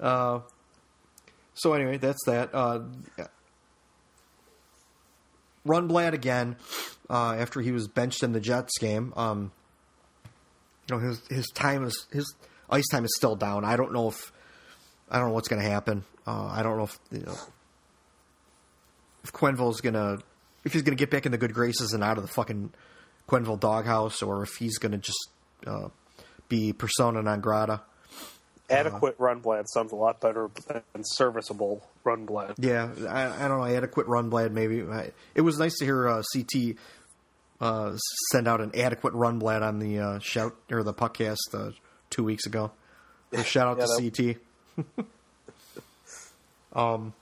Uh, 0.00 0.40
so 1.54 1.72
anyway, 1.74 1.98
that's 1.98 2.24
that. 2.26 2.54
Uh, 2.54 2.80
Rundblad 5.66 6.12
again 6.12 6.56
uh, 7.08 7.34
after 7.34 7.60
he 7.60 7.72
was 7.72 7.86
benched 7.88 8.22
in 8.22 8.32
the 8.32 8.40
Jets 8.40 8.78
game. 8.78 9.12
Um, 9.16 9.52
you 10.88 10.96
know 10.96 11.02
his 11.02 11.20
his 11.28 11.46
time 11.48 11.84
is 11.84 12.06
his 12.12 12.34
ice 12.68 12.88
time 12.88 13.04
is 13.04 13.14
still 13.16 13.36
down. 13.36 13.64
I 13.64 13.76
don't 13.76 13.92
know 13.92 14.08
if 14.08 14.32
I 15.10 15.18
don't 15.18 15.28
know 15.28 15.34
what's 15.34 15.48
going 15.48 15.62
to 15.62 15.68
happen. 15.68 16.04
Uh, 16.26 16.46
I 16.46 16.62
don't 16.62 16.76
know 16.76 16.84
if 16.84 16.98
you 17.10 17.20
know 17.20 17.36
if 19.22 19.32
Quenneville's 19.32 19.80
going 19.80 19.94
to 19.94 20.22
if 20.64 20.72
he's 20.72 20.82
going 20.82 20.96
to 20.96 21.00
get 21.00 21.10
back 21.10 21.26
in 21.26 21.32
the 21.32 21.38
good 21.38 21.54
graces 21.54 21.92
and 21.92 22.02
out 22.02 22.16
of 22.16 22.22
the 22.22 22.32
fucking 22.32 22.72
Quenneville 23.28 23.60
doghouse, 23.60 24.22
or 24.22 24.42
if 24.42 24.56
he's 24.56 24.78
going 24.78 24.92
to 24.92 24.98
just 24.98 25.28
uh, 25.66 25.88
be 26.48 26.72
persona 26.72 27.22
non 27.22 27.40
grata. 27.40 27.82
Adequate 28.70 29.18
Rundblad 29.18 29.64
sounds 29.66 29.92
a 29.92 29.96
lot 29.96 30.20
better 30.20 30.48
than 30.68 31.02
serviceable 31.02 31.86
Rundblad. 32.04 32.54
Yeah, 32.58 32.90
I, 33.08 33.44
I 33.44 33.48
don't 33.48 33.58
know. 33.58 33.66
Adequate 33.66 34.06
Rundblad, 34.06 34.52
maybe. 34.52 34.82
I, 34.82 35.10
it 35.34 35.40
was 35.40 35.58
nice 35.58 35.76
to 35.78 35.84
hear 35.84 36.08
uh, 36.08 36.22
CT 36.34 36.76
uh, 37.60 37.96
send 38.30 38.48
out 38.48 38.60
an 38.60 38.70
adequate 38.74 39.12
Rundblad 39.14 39.62
on 39.62 39.78
the 39.78 39.98
uh, 39.98 40.18
shout 40.20 40.56
or 40.70 40.82
the 40.82 40.94
podcast 40.94 41.38
uh, 41.52 41.72
two 42.08 42.24
weeks 42.24 42.46
ago. 42.46 42.70
So 43.34 43.42
shout 43.42 43.66
out 43.68 43.78
Yeah, 44.00 44.10
to 44.10 44.36
CT. 44.78 45.06
um, 46.72 47.12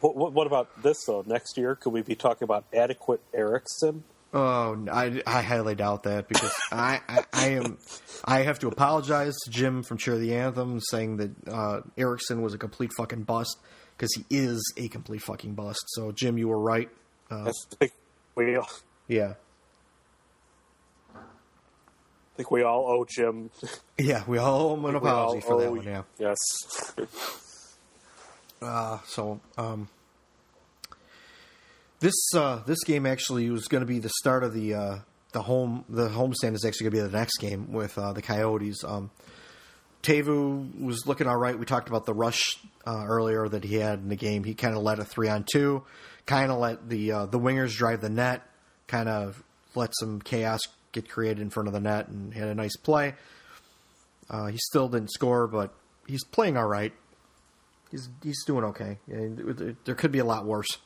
What, 0.00 0.16
what, 0.16 0.32
what 0.32 0.46
about 0.46 0.82
this 0.82 0.98
though? 1.06 1.24
Next 1.26 1.56
year, 1.56 1.74
could 1.76 1.92
we 1.92 2.02
be 2.02 2.14
talking 2.14 2.44
about 2.44 2.64
adequate 2.74 3.20
Erickson? 3.32 4.04
Oh, 4.34 4.86
I, 4.90 5.22
I 5.26 5.42
highly 5.42 5.74
doubt 5.74 6.04
that 6.04 6.26
because 6.26 6.52
I, 6.72 7.00
I, 7.08 7.24
I 7.32 7.48
am 7.48 7.78
I 8.24 8.42
have 8.42 8.58
to 8.60 8.68
apologize 8.68 9.34
to 9.44 9.50
Jim 9.50 9.82
from 9.82 9.98
Cheer 9.98 10.16
the 10.16 10.34
Anthem 10.34 10.80
saying 10.80 11.18
that 11.18 11.30
uh, 11.48 11.80
Erickson 11.98 12.40
was 12.40 12.54
a 12.54 12.58
complete 12.58 12.90
fucking 12.96 13.24
bust 13.24 13.58
because 13.96 14.14
he 14.14 14.24
is 14.30 14.62
a 14.78 14.88
complete 14.88 15.22
fucking 15.22 15.54
bust. 15.54 15.84
So 15.88 16.12
Jim, 16.12 16.38
you 16.38 16.48
were 16.48 16.58
right. 16.58 16.88
Uh, 17.30 17.48
I 17.48 17.52
think 17.78 17.92
we, 18.34 18.56
I 18.56 18.64
think 22.36 22.50
we 22.50 22.62
all 22.62 22.86
owe 22.88 23.04
Jim. 23.04 23.50
yeah, 23.98 24.22
we 24.26 24.38
all 24.38 24.70
owe 24.70 24.74
him 24.74 24.84
an 24.86 24.94
apology 24.94 25.42
for 25.42 25.60
that 25.60 25.70
one. 25.70 25.84
Yeah. 25.84 26.02
Yes. 26.18 26.38
Uh, 28.62 28.98
so 29.06 29.40
um, 29.58 29.88
this 32.02 32.34
uh, 32.34 32.60
this 32.66 32.82
game 32.84 33.06
actually 33.06 33.48
was 33.48 33.68
going 33.68 33.80
to 33.80 33.86
be 33.86 34.00
the 34.00 34.10
start 34.10 34.42
of 34.42 34.52
the 34.52 34.74
uh, 34.74 34.98
the 35.32 35.40
home 35.40 35.84
the 35.88 36.08
homestand 36.08 36.54
is 36.54 36.64
actually 36.64 36.90
going 36.90 37.02
to 37.02 37.04
be 37.04 37.10
the 37.10 37.18
next 37.18 37.38
game 37.38 37.72
with 37.72 37.96
uh, 37.96 38.12
the 38.12 38.20
Coyotes. 38.20 38.84
Um, 38.84 39.10
Teuvo 40.02 40.80
was 40.80 41.06
looking 41.06 41.28
all 41.28 41.36
right. 41.36 41.56
We 41.56 41.64
talked 41.64 41.88
about 41.88 42.04
the 42.04 42.12
rush 42.12 42.58
uh, 42.84 43.04
earlier 43.06 43.48
that 43.48 43.62
he 43.62 43.76
had 43.76 44.00
in 44.00 44.08
the 44.08 44.16
game. 44.16 44.42
He 44.42 44.54
kind 44.54 44.76
of 44.76 44.82
led 44.82 44.98
a 44.98 45.04
three 45.04 45.28
on 45.28 45.44
two, 45.50 45.84
kind 46.26 46.50
of 46.50 46.58
let 46.58 46.88
the 46.88 47.12
uh, 47.12 47.26
the 47.26 47.38
wingers 47.38 47.76
drive 47.76 48.00
the 48.00 48.10
net, 48.10 48.42
kind 48.88 49.08
of 49.08 49.42
let 49.76 49.90
some 49.94 50.20
chaos 50.20 50.60
get 50.90 51.08
created 51.08 51.40
in 51.40 51.50
front 51.50 51.68
of 51.68 51.72
the 51.72 51.80
net, 51.80 52.08
and 52.08 52.34
had 52.34 52.48
a 52.48 52.54
nice 52.54 52.76
play. 52.76 53.14
Uh, 54.28 54.46
he 54.46 54.58
still 54.58 54.88
didn't 54.88 55.12
score, 55.12 55.46
but 55.46 55.72
he's 56.08 56.24
playing 56.24 56.56
all 56.56 56.66
right. 56.66 56.92
He's 57.92 58.08
he's 58.24 58.44
doing 58.44 58.64
okay. 58.64 58.98
There 59.06 59.94
could 59.94 60.10
be 60.10 60.18
a 60.18 60.24
lot 60.24 60.46
worse. 60.46 60.78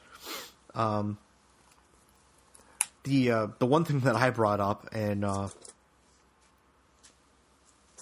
Um, 0.77 1.19
the 3.05 3.31
uh, 3.31 3.47
the 3.59 3.67
one 3.67 3.85
thing 3.85 4.01
that 4.01 4.15
I 4.15 4.31
brought 4.31 4.61
up 4.61 4.89
and 4.93 5.25
uh, 5.25 5.49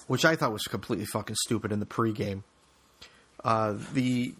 which 0.06 0.24
I 0.24 0.36
thought 0.36 0.52
was 0.52 0.64
completely 0.64 1.06
fucking 1.06 1.36
stupid 1.44 1.72
in 1.72 1.80
the 1.80 1.86
pregame. 1.86 2.42
Uh, 3.42 3.74
the 3.92 4.34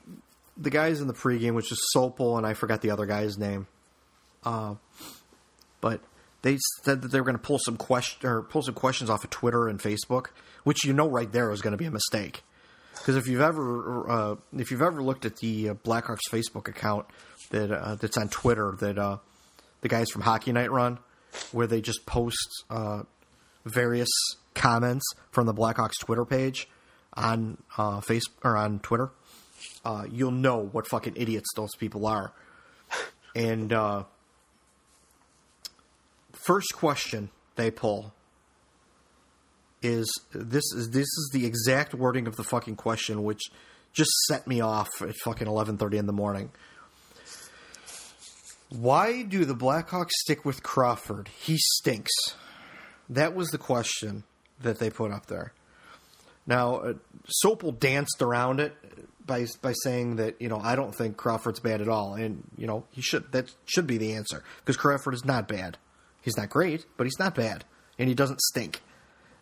the 0.56 0.70
guys 0.70 1.01
in 1.01 1.06
the 1.06 1.15
pregame, 1.15 1.55
which 1.55 1.70
is 1.70 1.81
Sopel 1.94 2.36
and 2.36 2.47
I 2.47 2.55
forgot 2.55 2.81
the 2.81 2.90
other 2.90 3.06
guy's 3.06 3.39
name, 3.39 3.66
uh, 4.44 4.74
but 5.81 6.01
they 6.43 6.59
said 6.82 7.02
that 7.02 7.09
they 7.09 7.20
were 7.20 7.24
going 7.24 7.36
to 7.36 7.43
pull 7.43 7.59
some 7.59 7.77
question 7.77 8.28
or 8.28 8.43
pull 8.43 8.62
some 8.62 8.74
questions 8.74 9.11
off 9.11 9.24
of 9.24 9.31
Twitter 9.31 9.69
and 9.69 9.81
Facebook, 9.81 10.27
which 10.62 10.85
you 10.85 10.93
know 10.93 11.09
right 11.09 11.31
there 11.31 11.51
is 11.52 11.61
going 11.61 11.73
to 11.73 11.78
be 11.78 11.86
a 11.86 11.90
mistake. 11.90 12.43
Because 12.96 13.16
if 13.16 13.26
you've 13.26 13.40
ever 13.40 14.10
uh, 14.10 14.36
if 14.56 14.70
you've 14.70 14.82
ever 14.82 15.02
looked 15.02 15.24
at 15.24 15.36
the 15.36 15.70
uh, 15.70 15.74
Blackhawks 15.74 16.28
Facebook 16.30 16.68
account 16.68 17.06
that 17.50 17.70
uh, 17.70 17.96
that's 17.96 18.16
on 18.16 18.28
Twitter 18.28 18.74
that 18.80 18.98
uh, 18.98 19.18
the 19.80 19.88
guys 19.88 20.10
from 20.10 20.22
Hockey 20.22 20.52
Night 20.52 20.70
run, 20.70 20.98
where 21.52 21.66
they 21.66 21.80
just 21.80 22.06
post 22.06 22.64
uh, 22.70 23.02
various 23.64 24.08
comments 24.54 25.04
from 25.30 25.46
the 25.46 25.54
Blackhawks 25.54 25.98
Twitter 26.00 26.24
page 26.24 26.68
on 27.14 27.58
uh, 27.76 28.00
face 28.00 28.24
or 28.42 28.56
on 28.56 28.78
Twitter, 28.80 29.10
uh, 29.84 30.04
you'll 30.10 30.30
know 30.30 30.58
what 30.58 30.86
fucking 30.86 31.14
idiots 31.16 31.50
those 31.54 31.74
people 31.78 32.06
are. 32.06 32.32
And 33.36 33.72
uh, 33.72 34.04
first 36.32 36.74
question 36.74 37.30
they 37.56 37.70
pull 37.70 38.12
is 39.85 40.11
this 40.32 40.65
is 40.73 40.90
this 40.90 41.06
is 41.06 41.31
the 41.32 41.47
exact 41.47 41.94
wording 41.94 42.27
of 42.27 42.36
the 42.36 42.44
fucking 42.44 42.77
question, 42.77 43.23
which 43.23 43.43
just 43.93 44.11
set 44.28 44.47
me 44.47 44.61
off 44.61 44.90
at 45.01 45.15
fucking 45.24 45.47
eleven 45.47 45.77
thirty 45.77 45.98
in 45.98 46.06
the 46.06 46.12
morning. 46.12 46.51
Why 48.70 49.23
do 49.23 49.44
the 49.44 49.55
Blackhawks 49.55 50.11
stick 50.11 50.44
with 50.44 50.62
Crawford? 50.62 51.28
He 51.28 51.56
stinks. 51.59 52.12
That 53.09 53.35
was 53.35 53.51
the 53.51 53.59
question 53.59 54.24
that 54.61 54.78
they 54.78 54.90
put 54.90 55.12
up 55.12 55.27
there. 55.27 55.52
Now, 56.47 56.77
uh, 56.77 56.94
Sopel 57.44 57.78
danced 57.78 58.20
around 58.20 58.61
it 58.61 58.74
by 59.24 59.47
by 59.62 59.73
saying 59.82 60.16
that 60.16 60.40
you 60.40 60.48
know 60.48 60.59
I 60.59 60.77
don't 60.77 60.94
think 60.94 61.16
Crawford's 61.16 61.61
bad 61.61 61.81
at 61.81 61.89
all, 61.89 62.15
and 62.15 62.43
you 62.56 62.66
know 62.66 62.85
he 62.90 63.02
should 63.02 63.31
that 63.32 63.55
should 63.65 63.86
be 63.86 63.98
the 63.98 64.15
answer 64.15 64.43
because 64.59 64.77
Crawford 64.77 65.15
is 65.15 65.24
not 65.24 65.48
bad. 65.48 65.78
He's 66.23 66.36
not 66.36 66.51
great, 66.51 66.86
but 66.97 67.05
he's 67.05 67.19
not 67.19 67.35
bad, 67.35 67.65
and 67.98 68.09
he 68.09 68.15
doesn't 68.15 68.40
stink, 68.40 68.82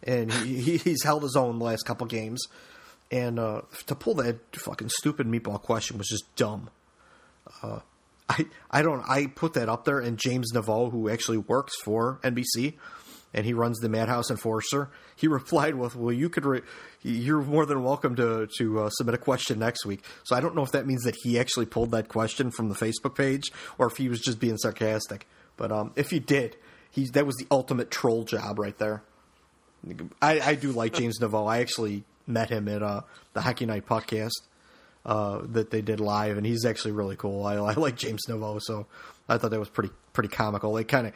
and 0.03 0.33
he, 0.33 0.77
he's 0.77 1.03
held 1.03 1.23
his 1.23 1.37
own 1.37 1.59
the 1.59 1.65
last 1.65 1.85
couple 1.85 2.07
games. 2.07 2.43
And 3.11 3.39
uh, 3.39 3.63
to 3.87 3.95
pull 3.95 4.15
that 4.15 4.39
fucking 4.57 4.89
stupid 4.89 5.27
meatball 5.27 5.61
question 5.61 5.99
was 5.99 6.09
just 6.09 6.35
dumb. 6.35 6.71
Uh, 7.63 7.81
I 8.29 8.47
I 8.71 8.83
don't 8.83 9.03
I 9.07 9.27
put 9.27 9.55
that 9.55 9.69
up 9.69 9.85
there, 9.85 9.99
and 9.99 10.19
James 10.19 10.53
Neveau, 10.53 10.91
who 10.91 11.11
actually 11.11 11.39
works 11.39 11.75
for 11.83 12.19
NBC, 12.23 12.75
and 13.35 13.45
he 13.45 13.53
runs 13.53 13.79
the 13.81 13.89
Madhouse 13.89 14.31
Enforcer. 14.31 14.91
He 15.15 15.29
replied 15.29 15.75
with, 15.75 15.95
"Well, 15.95 16.13
you 16.13 16.31
could, 16.31 16.47
re- 16.47 16.63
you're 17.03 17.43
more 17.43 17.67
than 17.67 17.83
welcome 17.83 18.17
to 18.17 18.49
to 18.59 18.81
uh, 18.81 18.91
submit 18.91 19.15
a 19.15 19.19
question 19.19 19.59
next 19.59 19.85
week." 19.85 20.05
So 20.25 20.35
I 20.35 20.41
don't 20.41 20.55
know 20.55 20.63
if 20.63 20.73
that 20.73 20.87
means 20.87 21.03
that 21.03 21.17
he 21.23 21.39
actually 21.39 21.67
pulled 21.67 21.91
that 21.91 22.09
question 22.09 22.51
from 22.51 22.69
the 22.69 22.75
Facebook 22.75 23.15
page, 23.15 23.53
or 23.77 23.87
if 23.87 23.99
he 23.99 24.09
was 24.09 24.21
just 24.21 24.41
being 24.41 24.57
sarcastic. 24.57 25.27
But 25.57 25.71
um, 25.71 25.93
if 25.97 26.11
he 26.11 26.19
did, 26.19 26.57
he 26.91 27.07
that 27.09 27.27
was 27.27 27.37
the 27.37 27.47
ultimate 27.51 27.91
troll 27.91 28.25
job 28.25 28.59
right 28.59 28.79
there. 28.79 29.03
I, 30.21 30.41
I 30.41 30.55
do 30.55 30.73
like 30.73 30.95
James 30.95 31.19
Neveau. 31.19 31.49
I 31.49 31.61
actually 31.61 32.05
met 32.27 32.51
him 32.51 32.69
at 32.69 32.83
uh, 32.83 33.03
the 33.33 33.41
Hockey 33.41 33.67
Night 33.67 33.87
podcast 33.87 34.31
uh, 35.05 35.41
that 35.51 35.71
they 35.71 35.83
did 35.83 36.01
live, 36.01 36.37
and 36.37 36.47
he's 36.47 36.65
actually 36.65 36.93
really 36.93 37.17
cool. 37.17 37.45
I, 37.45 37.55
I 37.55 37.75
like 37.75 37.97
James 37.97 38.23
Neveau, 38.29 38.61
so 38.63 38.87
I 39.29 39.39
thought 39.39 39.51
that 39.51 39.61
was 39.61 39.69
pretty 39.69 39.93
pretty 40.13 40.29
comical. 40.29 40.77
It 40.77 40.89
kind 40.89 41.09
of 41.09 41.15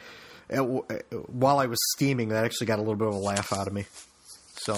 while 1.27 1.59
I 1.59 1.65
was 1.65 1.79
steaming, 1.95 2.29
that 2.29 2.45
actually 2.45 2.67
got 2.67 2.79
a 2.79 2.81
little 2.81 2.95
bit 2.95 3.07
of 3.07 3.13
a 3.13 3.17
laugh 3.17 3.51
out 3.53 3.67
of 3.67 3.73
me. 3.73 3.85
So, 4.55 4.77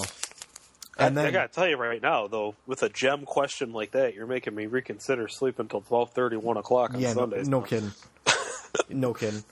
and 0.98 1.16
then 1.18 1.26
I, 1.26 1.30
I 1.30 1.32
gotta 1.32 1.48
tell 1.48 1.68
you 1.68 1.78
right 1.78 2.02
now, 2.02 2.28
though, 2.28 2.56
with 2.68 2.84
a 2.84 2.90
gem 2.90 3.26
question 3.26 3.72
like 3.72 3.92
that, 3.92 4.14
you're 4.14 4.28
making 4.28 4.56
me 4.56 4.66
reconsider 4.66 5.28
sleeping 5.28 5.66
until 5.66 5.82
twelve 5.82 6.12
thirty, 6.12 6.38
one 6.38 6.58
o'clock 6.58 6.94
on 6.94 7.00
yeah, 7.00 7.14
Sundays. 7.14 7.48
No, 7.48 7.60
no 7.60 7.66
kidding, 7.66 7.92
no 8.90 9.14
kidding. 9.14 9.44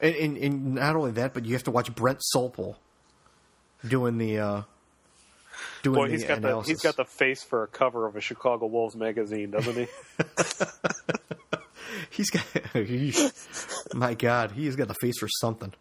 And, 0.00 0.14
and, 0.14 0.36
and, 0.36 0.74
not 0.76 0.94
only 0.94 1.10
that, 1.12 1.34
but 1.34 1.44
you 1.44 1.54
have 1.54 1.64
to 1.64 1.72
watch 1.72 1.92
Brent 1.92 2.20
Sopel 2.32 2.76
doing 3.86 4.18
the 4.18 4.38
uh, 4.38 4.62
doing 5.82 5.96
Boy, 5.96 6.06
the 6.06 6.12
he's 6.12 6.24
got 6.24 6.38
analysis. 6.38 6.66
the 6.66 6.72
he's 6.72 6.82
got 6.82 6.96
the 6.96 7.04
face 7.04 7.42
for 7.42 7.62
a 7.62 7.66
cover 7.66 8.06
of 8.06 8.16
a 8.16 8.20
Chicago 8.20 8.66
Wolves 8.66 8.96
magazine, 8.96 9.50
doesn't 9.50 9.74
he? 9.74 9.86
he's 12.10 12.30
got 12.30 12.44
my 13.94 14.14
God, 14.14 14.52
he's 14.52 14.76
got 14.76 14.88
the 14.88 14.94
face 14.94 15.18
for 15.18 15.28
something. 15.40 15.72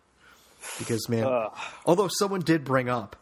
Because 0.79 1.07
man, 1.09 1.23
uh, 1.23 1.49
although 1.85 2.09
someone 2.19 2.41
did 2.41 2.65
bring 2.65 2.89
up, 2.89 3.15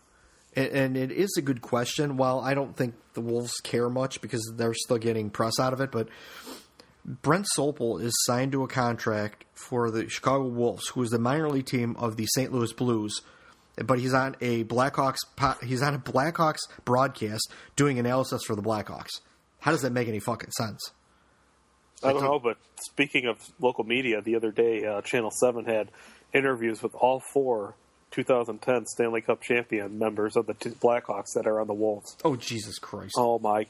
and, 0.56 0.68
and, 0.68 0.97
it 0.97 1.11
is 1.11 1.35
a 1.38 1.41
good 1.41 1.61
question. 1.61 2.18
While 2.18 2.39
I 2.39 2.53
don't 2.53 2.76
think 2.76 2.95
the 3.14 3.22
Wolves 3.22 3.53
care 3.64 3.89
much 3.89 4.22
because 4.22 4.53
they're 4.56 4.73
still 4.73 4.97
getting 4.97 5.30
press 5.30 5.60
out 5.60 5.73
of 5.73 5.81
it, 5.81 5.91
but 5.91 6.07
Brent 7.06 7.45
Sopel 7.56 8.02
is 8.02 8.14
signed 8.26 8.52
to 8.53 8.64
a 8.64 8.68
contract 8.68 9.45
for 9.53 9.91
the 9.91 10.10
Chicago 10.10 10.45
Wolves, 10.45 10.88
who 10.89 11.03
is 11.03 11.11
the 11.11 11.19
minor 11.19 11.49
league 11.49 11.68
team 11.68 11.95
of 11.97 12.18
the 12.18 12.26
St. 12.26 12.52
Louis 12.52 12.73
Blues. 12.73 13.22
But 13.84 13.99
he's 13.99 14.14
on 14.14 14.35
a 14.41 14.64
Blackhawks 14.64 15.18
he's 15.64 15.81
on 15.81 15.95
a 15.95 15.99
Blackhawks 15.99 16.60
broadcast 16.85 17.52
doing 17.76 17.99
analysis 17.99 18.43
for 18.45 18.56
the 18.56 18.61
Blackhawks. 18.61 19.22
How 19.60 19.72
does 19.72 19.81
that 19.81 19.91
make 19.91 20.07
any 20.07 20.19
fucking 20.19 20.52
sense? 20.52 20.91
I 22.03 22.14
don't 22.14 22.23
know, 22.23 22.39
but 22.39 22.57
speaking 22.81 23.26
of 23.26 23.39
local 23.60 23.84
media, 23.84 24.22
the 24.22 24.35
other 24.35 24.52
day, 24.52 24.85
uh, 24.85 25.02
Channel 25.02 25.31
7 25.31 25.65
had 25.65 25.89
interviews 26.34 26.84
with 26.84 26.93
all 26.93 27.22
four 27.34 27.76
2010 28.11 28.85
Stanley 28.85 29.22
Cup 29.22 29.41
champion 29.41 29.97
members 29.97 30.35
of 30.35 30.45
the 30.45 30.53
t- 30.53 30.69
Blackhawks 30.69 31.34
that 31.35 31.47
are 31.47 31.60
on 31.60 31.68
the 31.68 31.73
Wolves. 31.73 32.15
Oh, 32.23 32.35
Jesus 32.35 32.77
Christ. 32.80 33.15
Oh, 33.18 33.39
my. 33.39 33.65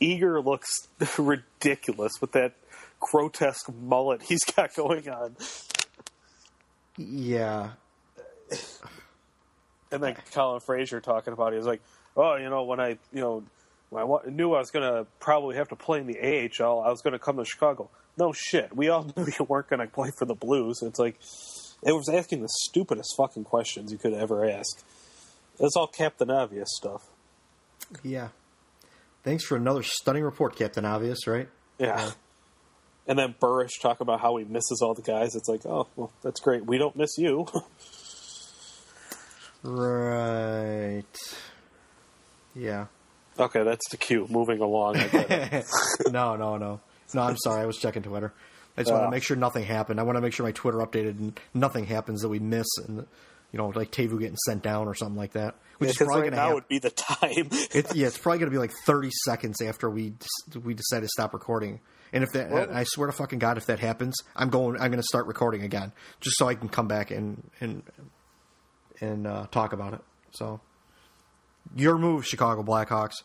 Eager 0.00 0.40
looks 0.40 0.68
ridiculous 1.18 2.12
with 2.20 2.32
that 2.32 2.54
grotesque 3.00 3.72
mullet 3.72 4.22
he's 4.22 4.44
got 4.44 4.74
going 4.76 5.08
on. 5.08 5.36
Yeah. 6.96 7.70
And 9.90 10.02
then 10.02 10.16
Colin 10.32 10.60
Fraser 10.60 11.00
talking 11.00 11.32
about 11.32 11.52
it, 11.52 11.56
he's 11.56 11.66
like, 11.66 11.82
oh, 12.16 12.36
you 12.36 12.50
know, 12.50 12.64
when 12.64 12.80
I, 12.80 12.98
you 13.12 13.20
know, 13.20 13.44
when 13.90 14.02
I 14.02 14.28
knew 14.28 14.52
I 14.54 14.58
was 14.58 14.70
going 14.70 14.90
to 14.90 15.06
probably 15.18 15.56
have 15.56 15.68
to 15.68 15.76
play 15.76 16.00
in 16.00 16.06
the 16.06 16.18
AHL. 16.18 16.80
I 16.80 16.90
was 16.90 17.00
going 17.00 17.12
to 17.12 17.18
come 17.18 17.36
to 17.38 17.44
Chicago. 17.44 17.88
No 18.16 18.32
shit. 18.32 18.76
We 18.76 18.88
all 18.88 19.04
knew 19.16 19.26
you 19.26 19.44
weren't 19.46 19.68
going 19.68 19.80
to 19.80 19.86
play 19.86 20.10
for 20.18 20.24
the 20.24 20.34
Blues. 20.34 20.80
It's 20.82 20.98
like 20.98 21.18
it 21.82 21.92
was 21.92 22.08
asking 22.08 22.42
the 22.42 22.48
stupidest 22.48 23.14
fucking 23.16 23.44
questions 23.44 23.92
you 23.92 23.98
could 23.98 24.14
ever 24.14 24.48
ask. 24.48 24.82
It's 25.60 25.76
all 25.76 25.86
Captain 25.86 26.30
Obvious 26.30 26.68
stuff. 26.76 27.02
Yeah. 28.02 28.28
Thanks 29.24 29.44
for 29.44 29.56
another 29.56 29.82
stunning 29.82 30.22
report, 30.22 30.56
Captain 30.56 30.84
Obvious. 30.84 31.26
Right? 31.26 31.48
Yeah. 31.78 31.98
yeah. 31.98 32.10
And 33.06 33.18
then 33.18 33.34
Burish 33.40 33.80
talking 33.80 34.04
about 34.04 34.20
how 34.20 34.36
he 34.36 34.44
misses 34.44 34.82
all 34.82 34.92
the 34.92 35.02
guys. 35.02 35.34
It's 35.34 35.48
like, 35.48 35.64
oh, 35.64 35.88
well, 35.96 36.12
that's 36.22 36.40
great. 36.40 36.66
We 36.66 36.76
don't 36.76 36.94
miss 36.94 37.16
you. 37.16 37.46
right. 39.62 41.02
Yeah. 42.54 42.86
Okay, 43.38 43.62
that's 43.62 43.88
the 43.90 43.96
cue. 43.96 44.26
Moving 44.28 44.60
along. 44.60 44.94
no, 46.10 46.36
no, 46.36 46.56
no. 46.56 46.80
No, 47.14 47.22
I'm 47.22 47.36
sorry. 47.36 47.62
I 47.62 47.66
was 47.66 47.78
checking 47.78 48.02
Twitter. 48.02 48.32
I 48.76 48.82
just 48.82 48.90
uh, 48.90 48.94
want 48.94 49.06
to 49.06 49.10
make 49.10 49.22
sure 49.22 49.36
nothing 49.36 49.64
happened. 49.64 50.00
I 50.00 50.02
want 50.02 50.16
to 50.16 50.20
make 50.20 50.32
sure 50.32 50.44
my 50.44 50.52
Twitter 50.52 50.78
updated 50.78 51.18
and 51.18 51.40
nothing 51.54 51.86
happens 51.86 52.22
that 52.22 52.28
we 52.28 52.38
miss, 52.38 52.66
and 52.86 53.06
you 53.52 53.58
know, 53.58 53.68
like 53.68 53.90
Teuvo 53.90 54.18
getting 54.18 54.36
sent 54.36 54.62
down 54.62 54.86
or 54.86 54.94
something 54.94 55.16
like 55.16 55.32
that. 55.32 55.56
Which 55.78 55.88
yeah, 55.88 55.90
is 55.90 55.96
probably 56.06 56.22
right 56.22 56.32
now 56.32 56.54
would 56.54 56.68
be 56.68 56.78
the 56.78 56.90
time. 56.90 57.18
it's, 57.50 57.94
yeah, 57.94 58.08
it's 58.08 58.18
probably 58.18 58.40
going 58.40 58.50
to 58.50 58.54
be 58.54 58.58
like 58.58 58.72
30 58.84 59.10
seconds 59.24 59.62
after 59.62 59.88
we 59.88 60.14
we 60.62 60.74
decide 60.74 61.00
to 61.00 61.08
stop 61.08 61.32
recording. 61.32 61.80
And 62.12 62.24
if 62.24 62.30
that, 62.32 62.50
well, 62.50 62.68
I 62.72 62.84
swear 62.84 63.06
to 63.06 63.12
fucking 63.12 63.38
God, 63.38 63.58
if 63.58 63.66
that 63.66 63.78
happens, 63.78 64.16
I'm 64.34 64.48
going. 64.48 64.74
I'm 64.80 64.90
going 64.90 65.00
to 65.00 65.02
start 65.02 65.26
recording 65.26 65.62
again, 65.62 65.92
just 66.20 66.36
so 66.38 66.48
I 66.48 66.54
can 66.54 66.68
come 66.68 66.88
back 66.88 67.10
and 67.10 67.48
and 67.60 67.82
and 69.00 69.26
uh, 69.26 69.46
talk 69.50 69.72
about 69.72 69.94
it. 69.94 70.00
So, 70.32 70.60
your 71.76 71.98
move, 71.98 72.26
Chicago 72.26 72.62
Blackhawks. 72.62 73.22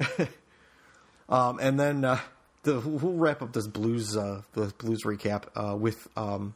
um, 1.28 1.58
and 1.60 1.78
then 1.78 2.04
uh, 2.04 2.18
the, 2.62 2.80
we'll 2.80 3.14
wrap 3.14 3.42
up 3.42 3.52
this 3.52 3.66
blues 3.66 4.16
uh, 4.16 4.42
the 4.52 4.72
blues 4.78 5.02
recap 5.04 5.44
uh, 5.54 5.76
with 5.76 6.08
um, 6.16 6.54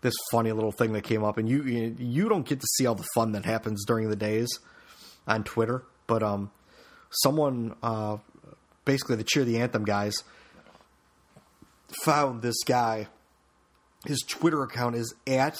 this 0.00 0.14
funny 0.30 0.52
little 0.52 0.72
thing 0.72 0.92
that 0.92 1.02
came 1.02 1.24
up, 1.24 1.38
and 1.38 1.48
you 1.48 1.62
you 1.98 2.28
don't 2.28 2.46
get 2.46 2.60
to 2.60 2.66
see 2.76 2.86
all 2.86 2.94
the 2.94 3.06
fun 3.14 3.32
that 3.32 3.44
happens 3.44 3.84
during 3.86 4.08
the 4.08 4.16
days 4.16 4.48
on 5.26 5.44
Twitter, 5.44 5.82
but 6.06 6.22
um, 6.22 6.50
someone 7.10 7.74
uh, 7.82 8.18
basically 8.84 9.16
the 9.16 9.24
cheer 9.24 9.44
the 9.44 9.58
anthem 9.58 9.84
guys 9.84 10.22
found 12.04 12.42
this 12.42 12.62
guy. 12.64 13.08
His 14.06 14.22
Twitter 14.26 14.62
account 14.62 14.94
is 14.94 15.14
at 15.26 15.58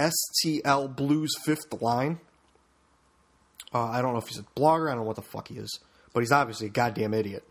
STL 0.00 0.94
Blues 0.94 1.34
Fifth 1.44 1.80
Line. 1.80 2.20
Uh, 3.72 3.84
I 3.84 4.02
don't 4.02 4.14
know 4.14 4.18
if 4.18 4.28
he's 4.28 4.38
a 4.38 4.42
blogger. 4.58 4.88
I 4.88 4.94
don't 4.94 5.02
know 5.02 5.06
what 5.06 5.16
the 5.16 5.22
fuck 5.22 5.48
he 5.48 5.58
is 5.58 5.78
but 6.12 6.20
he's 6.20 6.32
obviously 6.32 6.66
a 6.66 6.70
goddamn 6.70 7.14
idiot. 7.14 7.44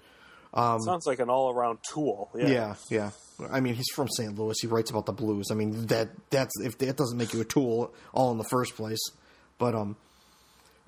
Um, 0.53 0.79
Sounds 0.81 1.05
like 1.05 1.19
an 1.19 1.29
all-around 1.29 1.79
tool. 1.83 2.29
Yeah. 2.35 2.47
yeah, 2.47 2.75
yeah. 2.89 3.11
I 3.51 3.59
mean, 3.59 3.75
he's 3.75 3.89
from 3.93 4.07
St. 4.09 4.37
Louis. 4.37 4.55
He 4.59 4.67
writes 4.67 4.89
about 4.89 5.05
the 5.05 5.13
blues. 5.13 5.47
I 5.51 5.53
mean, 5.53 5.85
that 5.87 6.09
that's 6.31 6.59
if 6.61 6.77
that 6.79 6.97
doesn't 6.97 7.17
make 7.17 7.33
you 7.33 7.41
a 7.41 7.45
tool 7.45 7.93
all 8.13 8.31
in 8.31 8.37
the 8.37 8.43
first 8.43 8.75
place. 8.75 8.99
But 9.59 9.75
um, 9.75 9.95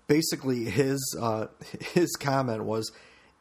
basically, 0.08 0.66
his 0.66 1.16
uh, 1.20 1.48
his 1.94 2.16
comment 2.16 2.64
was, 2.64 2.92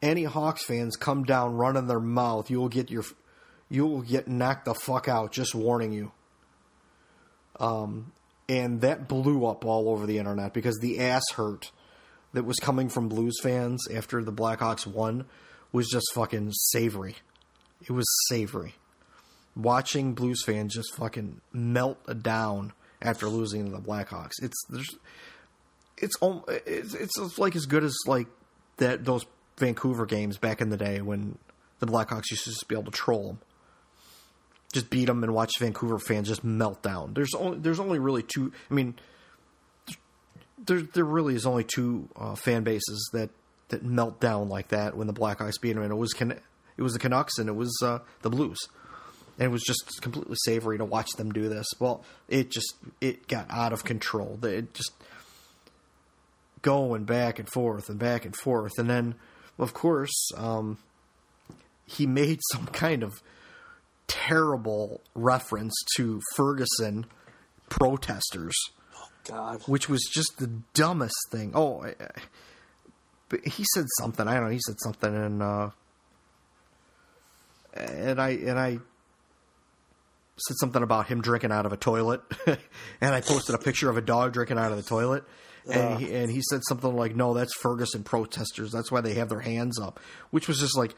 any 0.01 0.23
Hawks 0.23 0.63
fans 0.63 0.95
come 0.95 1.23
down 1.23 1.55
running 1.55 1.87
their 1.87 1.99
mouth, 1.99 2.51
you 2.51 2.59
will 2.59 2.69
get 2.69 2.91
your 2.91 3.03
you 3.69 3.87
will 3.87 4.01
get 4.03 4.27
knocked 4.27 4.65
the 4.65 4.75
fuck 4.75 5.07
out. 5.07 5.31
Just 5.31 5.55
warning 5.55 5.91
you. 5.91 6.11
Um, 7.59 8.11
and 8.49 8.81
that 8.81 9.07
blew 9.07 9.45
up 9.45 9.65
all 9.65 9.89
over 9.89 10.05
the 10.05 10.17
internet 10.17 10.53
because 10.53 10.77
the 10.79 10.99
ass 10.99 11.23
hurt 11.35 11.71
that 12.33 12.43
was 12.43 12.57
coming 12.57 12.89
from 12.89 13.07
Blues 13.07 13.39
fans 13.41 13.87
after 13.93 14.23
the 14.23 14.31
Blackhawks 14.31 14.85
won 14.85 15.25
was 15.71 15.87
just 15.89 16.11
fucking 16.13 16.51
savory. 16.51 17.15
It 17.81 17.91
was 17.91 18.05
savory. 18.27 18.75
Watching 19.55 20.13
Blues 20.13 20.43
fans 20.45 20.73
just 20.75 20.95
fucking 20.95 21.41
melt 21.51 22.23
down 22.23 22.73
after 23.01 23.27
losing 23.27 23.65
to 23.65 23.71
the 23.71 23.79
Blackhawks. 23.79 24.33
It's 24.41 24.57
there's 24.69 24.95
it's 25.97 26.17
it's 26.65 26.95
it's 26.95 27.39
like 27.39 27.55
as 27.55 27.65
good 27.65 27.83
as 27.83 27.95
like 28.07 28.27
that 28.77 29.05
those 29.05 29.25
Vancouver 29.57 30.05
games 30.05 30.37
back 30.37 30.61
in 30.61 30.69
the 30.69 30.77
day 30.77 31.01
when 31.01 31.37
the 31.79 31.87
Blackhawks 31.87 32.31
used 32.31 32.45
to 32.45 32.51
just 32.51 32.67
be 32.67 32.75
able 32.75 32.91
to 32.91 32.97
troll 32.97 33.27
them. 33.27 33.39
Just 34.73 34.89
beat 34.89 35.05
them 35.05 35.23
and 35.23 35.33
watch 35.33 35.51
Vancouver 35.59 35.99
fans 35.99 36.27
just 36.27 36.43
melt 36.43 36.81
down. 36.81 37.13
There's 37.13 37.33
only 37.33 37.59
there's 37.59 37.79
only 37.79 37.99
really 37.99 38.23
two. 38.23 38.53
I 38.69 38.73
mean, 38.73 38.95
there 40.57 40.81
there 40.81 41.03
really 41.03 41.35
is 41.35 41.45
only 41.45 41.63
two 41.63 42.07
uh, 42.15 42.35
fan 42.35 42.63
bases 42.63 43.09
that 43.13 43.29
that 43.69 43.83
melt 43.83 44.19
down 44.19 44.49
like 44.49 44.69
that 44.69 44.95
when 44.95 45.07
the 45.07 45.13
Blackhawks 45.13 45.59
beat 45.59 45.73
them, 45.73 45.83
and 45.83 45.91
it 45.91 45.95
was 45.95 46.13
Can- 46.13 46.39
it 46.77 46.81
was 46.81 46.93
the 46.93 46.99
Canucks 46.99 47.37
and 47.37 47.49
it 47.49 47.55
was 47.55 47.75
uh, 47.83 47.99
the 48.21 48.29
Blues, 48.29 48.57
and 49.37 49.45
it 49.45 49.51
was 49.51 49.63
just 49.63 50.01
completely 50.01 50.37
savory 50.45 50.77
to 50.77 50.85
watch 50.85 51.09
them 51.17 51.31
do 51.31 51.49
this. 51.49 51.67
Well, 51.79 52.03
it 52.27 52.49
just 52.49 52.73
it 53.01 53.27
got 53.27 53.47
out 53.49 53.73
of 53.73 53.83
control. 53.83 54.39
It 54.43 54.73
just 54.73 54.91
going 56.61 57.03
back 57.05 57.39
and 57.39 57.49
forth 57.49 57.89
and 57.89 57.99
back 57.99 58.25
and 58.25 58.35
forth, 58.35 58.77
and 58.77 58.89
then 58.89 59.15
of 59.57 59.73
course, 59.73 60.29
um, 60.37 60.77
he 61.85 62.05
made 62.07 62.39
some 62.51 62.67
kind 62.67 63.03
of 63.03 63.21
terrible 64.11 65.01
reference 65.15 65.73
to 65.95 66.21
Ferguson 66.35 67.05
protesters. 67.69 68.55
God. 69.25 69.61
Which 69.67 69.87
was 69.87 70.01
just 70.11 70.37
the 70.37 70.47
dumbest 70.73 71.15
thing. 71.31 71.51
Oh, 71.53 71.83
I, 71.83 71.93
but 73.29 73.45
he 73.45 73.63
said 73.73 73.85
something. 73.99 74.27
I 74.27 74.35
don't 74.35 74.45
know. 74.45 74.49
He 74.49 74.59
said 74.65 74.75
something, 74.79 75.15
and 75.15 75.41
uh, 75.41 75.69
and 77.73 78.19
I 78.19 78.29
and 78.31 78.59
I 78.59 78.79
said 80.37 80.57
something 80.59 80.81
about 80.81 81.07
him 81.07 81.21
drinking 81.21 81.51
out 81.51 81.65
of 81.65 81.71
a 81.71 81.77
toilet, 81.77 82.21
and 82.47 83.15
I 83.15 83.21
posted 83.21 83.55
a 83.55 83.59
picture 83.59 83.89
of 83.89 83.97
a 83.97 84.01
dog 84.01 84.33
drinking 84.33 84.57
out 84.57 84.71
of 84.71 84.77
the 84.77 84.83
toilet, 84.83 85.23
and 85.71 85.99
he, 85.99 86.13
and 86.13 86.31
he 86.31 86.41
said 86.49 86.61
something 86.67 86.93
like, 86.93 87.15
"No, 87.15 87.33
that's 87.33 87.55
Ferguson 87.55 88.03
protesters. 88.03 88.71
That's 88.71 88.91
why 88.91 89.01
they 89.01 89.13
have 89.13 89.29
their 89.29 89.39
hands 89.39 89.79
up," 89.79 89.99
which 90.31 90.47
was 90.47 90.59
just 90.59 90.75
like, 90.75 90.95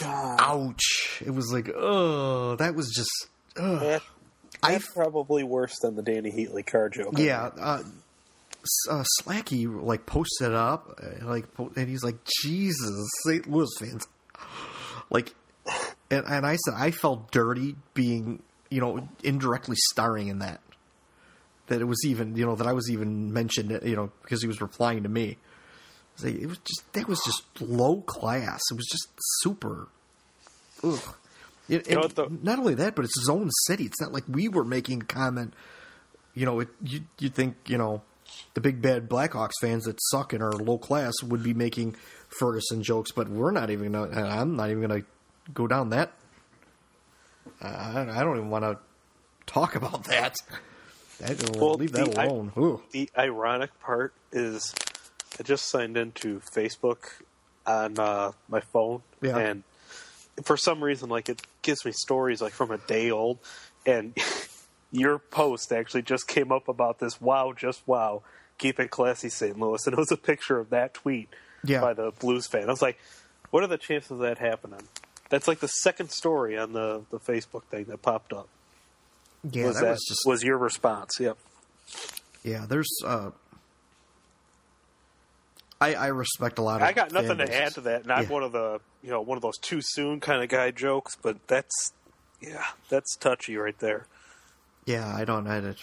God. 0.00 0.40
ouch. 0.40 1.22
It 1.24 1.30
was 1.30 1.52
like, 1.52 1.70
oh, 1.74 2.56
that 2.56 2.74
was 2.74 2.92
just. 2.94 3.28
Ugh. 3.56 3.80
That, 3.80 4.02
that's 4.62 4.88
probably 4.92 5.44
worse 5.44 5.78
than 5.80 5.96
the 5.96 6.02
Dany 6.02 6.34
Heatley 6.34 6.64
car 6.66 6.88
joke. 6.88 7.14
Yeah, 7.16 7.50
uh, 7.58 7.82
uh, 8.90 9.04
Slacky 9.20 9.66
like 9.66 10.06
posted 10.06 10.52
up, 10.52 11.00
uh, 11.02 11.26
like, 11.26 11.52
po- 11.54 11.72
and 11.76 11.88
he's 11.88 12.02
like, 12.02 12.16
"Jesus, 12.42 13.08
St. 13.24 13.48
Louis 13.48 13.68
fans," 13.78 14.06
like, 15.10 15.34
and 16.10 16.24
and 16.26 16.46
I 16.46 16.56
said 16.56 16.74
I 16.76 16.90
felt 16.90 17.30
dirty 17.30 17.76
being, 17.94 18.42
you 18.70 18.80
know, 18.80 19.08
indirectly 19.22 19.76
starring 19.92 20.28
in 20.28 20.40
that. 20.40 20.60
That 21.68 21.80
it 21.80 21.86
was 21.86 22.04
even, 22.06 22.36
you 22.36 22.46
know, 22.46 22.54
that 22.54 22.66
I 22.66 22.72
was 22.72 22.90
even 22.90 23.32
mentioned, 23.32 23.80
you 23.84 23.96
know, 23.96 24.12
because 24.22 24.40
he 24.40 24.46
was 24.46 24.60
replying 24.60 25.02
to 25.02 25.08
me. 25.08 25.36
It 26.18 26.22
was, 26.22 26.24
like, 26.24 26.42
it 26.42 26.46
was 26.46 26.58
just 26.58 26.92
that 26.92 27.08
was 27.08 27.20
just 27.24 27.42
low 27.60 28.00
class. 28.02 28.60
It 28.70 28.76
was 28.76 28.86
just 28.86 29.08
super. 29.40 29.88
Ugh. 30.82 30.98
It- 31.68 31.88
You 31.88 31.96
know 31.96 32.06
the- 32.08 32.28
not 32.42 32.58
only 32.58 32.74
that, 32.74 32.94
but 32.94 33.04
it's 33.04 33.18
his 33.18 33.28
own 33.28 33.50
city. 33.66 33.84
It's 33.86 34.00
not 34.00 34.12
like 34.12 34.24
we 34.28 34.48
were 34.48 34.64
making 34.64 35.02
a 35.02 35.04
comment 35.04 35.54
you 36.34 36.44
know, 36.44 36.60
it, 36.60 36.68
you 36.84 37.00
you 37.18 37.30
think 37.30 37.56
you 37.66 37.78
know 37.78 38.02
the 38.54 38.60
big 38.60 38.82
bad 38.82 39.08
Blackhawks 39.08 39.52
fans 39.60 39.84
that 39.84 39.98
suck 40.10 40.32
and 40.34 40.42
are 40.42 40.52
low 40.52 40.76
class 40.76 41.14
would 41.24 41.42
be 41.42 41.54
making 41.54 41.96
Ferguson 42.38 42.82
jokes, 42.82 43.10
but 43.10 43.28
we're 43.28 43.50
not 43.52 43.70
even. 43.70 43.92
Gonna, 43.92 44.22
I'm 44.22 44.54
not 44.54 44.68
even 44.70 44.86
going 44.86 45.00
to 45.02 45.08
go 45.54 45.66
down 45.66 45.90
that. 45.90 46.12
I, 47.62 48.00
I 48.02 48.22
don't 48.22 48.36
even 48.36 48.50
want 48.50 48.64
to 48.64 48.78
talk 49.46 49.74
about 49.76 50.04
that. 50.04 50.36
that 51.20 51.56
we'll 51.56 51.74
leave 51.74 51.92
that 51.92 52.12
the, 52.12 52.24
alone. 52.26 52.52
Ooh. 52.58 52.82
the 52.92 53.08
ironic 53.16 53.70
part 53.80 54.12
is, 54.30 54.74
I 55.38 55.42
just 55.42 55.68
signed 55.68 55.96
into 55.96 56.40
Facebook 56.40 57.22
on 57.66 57.98
uh, 57.98 58.32
my 58.48 58.60
phone, 58.60 59.02
Yeah. 59.20 59.36
and 59.38 59.62
for 60.44 60.56
some 60.56 60.82
reason, 60.82 61.08
like 61.08 61.28
it 61.28 61.42
gives 61.62 61.84
me 61.84 61.92
stories 61.92 62.40
like 62.40 62.52
from 62.52 62.70
a 62.70 62.78
day 62.78 63.10
old, 63.10 63.38
and 63.84 64.16
your 64.92 65.18
post 65.18 65.72
actually 65.72 66.02
just 66.02 66.28
came 66.28 66.52
up 66.52 66.68
about 66.68 66.98
this. 66.98 67.20
Wow, 67.20 67.52
just 67.56 67.82
wow! 67.86 68.22
Keep 68.58 68.80
it 68.80 68.90
classy, 68.90 69.28
St. 69.28 69.58
Louis, 69.58 69.86
and 69.86 69.92
it 69.94 69.98
was 69.98 70.10
a 70.12 70.16
picture 70.16 70.58
of 70.58 70.70
that 70.70 70.94
tweet 70.94 71.28
Yeah. 71.64 71.80
by 71.80 71.92
the 71.94 72.12
Blues 72.12 72.46
fan. 72.46 72.64
I 72.64 72.66
was 72.70 72.82
like, 72.82 72.98
what 73.50 73.62
are 73.62 73.66
the 73.66 73.78
chances 73.78 74.12
of 74.12 74.18
that 74.20 74.38
happening? 74.38 74.82
That's 75.28 75.48
like 75.48 75.58
the 75.60 75.68
second 75.68 76.10
story 76.12 76.56
on 76.56 76.72
the, 76.72 77.02
the 77.10 77.18
Facebook 77.18 77.64
thing 77.64 77.84
that 77.86 78.00
popped 78.00 78.32
up. 78.32 78.48
Yeah, 79.50 79.66
was 79.66 79.80
that, 79.80 79.90
was 79.90 80.04
just 80.08 80.20
was 80.26 80.42
your 80.42 80.56
response? 80.56 81.18
Yep. 81.20 81.36
yeah. 82.44 82.64
There's 82.68 82.88
uh, 83.04 83.30
I 85.80 85.94
I 85.94 86.06
respect 86.08 86.58
a 86.58 86.62
lot. 86.62 86.76
of 86.82 86.88
I 86.88 86.92
got 86.92 87.12
nothing 87.12 87.38
to 87.38 87.54
add 87.54 87.74
to 87.74 87.82
that. 87.82 88.06
Not 88.06 88.22
Yeah. 88.24 88.28
one 88.30 88.42
of 88.42 88.52
the 88.52 88.80
you 89.02 89.10
know 89.10 89.20
one 89.20 89.36
of 89.36 89.42
those 89.42 89.58
too 89.58 89.80
soon 89.82 90.20
kind 90.20 90.42
of 90.42 90.48
guy 90.48 90.70
jokes, 90.70 91.16
but 91.20 91.46
that's 91.48 91.92
yeah, 92.40 92.64
that's 92.88 93.16
touchy 93.16 93.56
right 93.56 93.78
there. 93.78 94.06
Yeah, 94.86 95.06
I 95.14 95.24
don't. 95.24 95.46
I 95.46 95.60
don't 95.60 95.76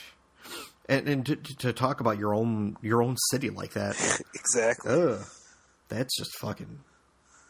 and 0.90 1.08
and 1.08 1.26
to, 1.26 1.36
to 1.36 1.74
talk 1.74 2.00
about 2.02 2.18
your 2.18 2.34
own 2.36 2.78
your 2.82 3.02
own 3.04 3.16
city 3.32 3.50
like 3.50 3.74
that. 3.74 3.96
Exactly. 4.36 4.92
Ugh. 4.92 5.20
That's 5.90 6.18
just 6.18 6.38
fucking. 6.40 6.80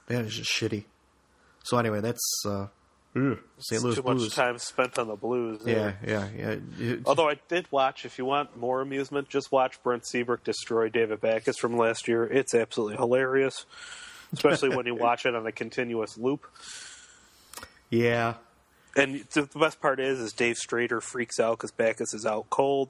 That 0.07 0.26
is 0.26 0.36
just 0.36 0.52
shitty. 0.52 0.84
So 1.64 1.78
anyway, 1.78 2.02
that's 2.02 2.44
uh, 2.45 2.68
St. 3.15 3.84
Louis 3.84 3.95
Too 3.95 4.02
Blues. 4.02 4.23
much 4.23 4.34
time 4.35 4.57
spent 4.57 4.98
on 4.98 5.07
the 5.07 5.15
Blues. 5.15 5.61
Yeah, 5.65 5.94
yeah, 6.06 6.27
yeah. 6.35 6.56
It- 6.80 7.02
Although 7.06 7.30
I 7.30 7.40
did 7.48 7.72
watch, 7.72 8.06
if 8.06 8.18
you 8.18 8.26
want 8.26 8.57
more 8.57 8.81
amusement, 8.81 9.30
just 9.30 9.52
watch 9.52 9.81
Brent 9.84 10.06
Seabrook 10.07 10.44
destroy 10.44 10.90
David 10.90 11.22
Backes 11.22 11.57
from 11.57 11.77
last 11.77 12.07
year. 12.07 12.26
It's 12.26 12.56
absolutely 12.56 12.98
hilarious, 12.98 13.65
especially 14.34 14.76
when 14.76 14.88
you 14.88 14.95
watch 15.07 15.26
it 15.27 15.35
on 15.35 15.45
a 15.45 15.52
continuous 15.52 16.18
loop. 16.18 16.48
yeah, 17.90 18.35
And 18.95 19.23
the 19.34 19.44
the 19.44 19.60
best 19.60 19.80
part 19.81 19.99
is, 19.99 20.19
is 20.19 20.34
Dave 20.34 20.56
Strader 20.56 21.02
freaks 21.02 21.40
out 21.40 21.57
because 21.57 21.72
Backes 21.72 22.14
is 22.14 22.26
out 22.26 22.49
cold. 22.49 22.90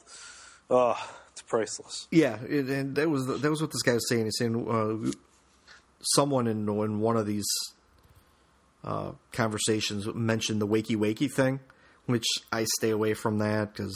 Oh, 0.70 0.95
it's 1.34 1.41
priceless. 1.41 2.08
yeah. 2.12 2.38
And 2.38 2.95
that 2.95 3.10
was 3.10 3.28
that 3.28 3.50
was 3.50 3.62
what 3.62 3.72
this 3.72 3.82
guy 3.82 3.94
was 3.94 4.08
saying. 4.08 4.24
He's 4.26 4.38
saying 4.38 4.68
uh, 4.70 5.12
someone 6.02 6.48
in 6.48 6.68
in 6.70 7.00
one 7.02 7.18
of 7.18 7.26
these 7.26 7.45
uh, 8.84 9.12
conversations 9.32 10.08
mentioned 10.14 10.62
the 10.62 10.68
wakey 10.68 10.96
wakey 10.98 11.32
thing, 11.32 11.60
which 12.06 12.26
I 12.52 12.66
stay 12.80 12.90
away 12.90 13.14
from 13.14 13.40
that 13.40 13.74
because 13.74 13.96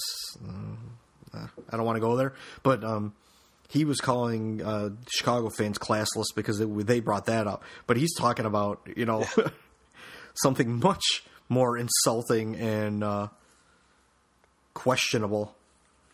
uh, 1.33 1.47
I 1.69 1.77
don't 1.77 1.85
want 1.85 1.97
to 1.97 2.01
go 2.01 2.15
there. 2.15 2.33
But 2.63 2.83
um, 2.83 3.13
he 3.69 3.83
was 3.85 3.99
calling 3.99 4.61
uh, 4.63 4.89
Chicago 5.09 5.49
fans 5.49 5.77
classless 5.77 6.27
because 6.35 6.59
it, 6.59 6.87
they 6.87 6.99
brought 7.01 7.25
that 7.25 7.47
up. 7.47 7.63
But 7.85 7.97
he's 7.97 8.15
talking 8.15 8.45
about 8.45 8.87
you 8.95 9.05
know 9.05 9.25
something 10.35 10.79
much 10.79 11.03
more 11.49 11.77
insulting 11.77 12.55
and 12.55 13.03
uh, 13.03 13.27
questionable 14.73 15.55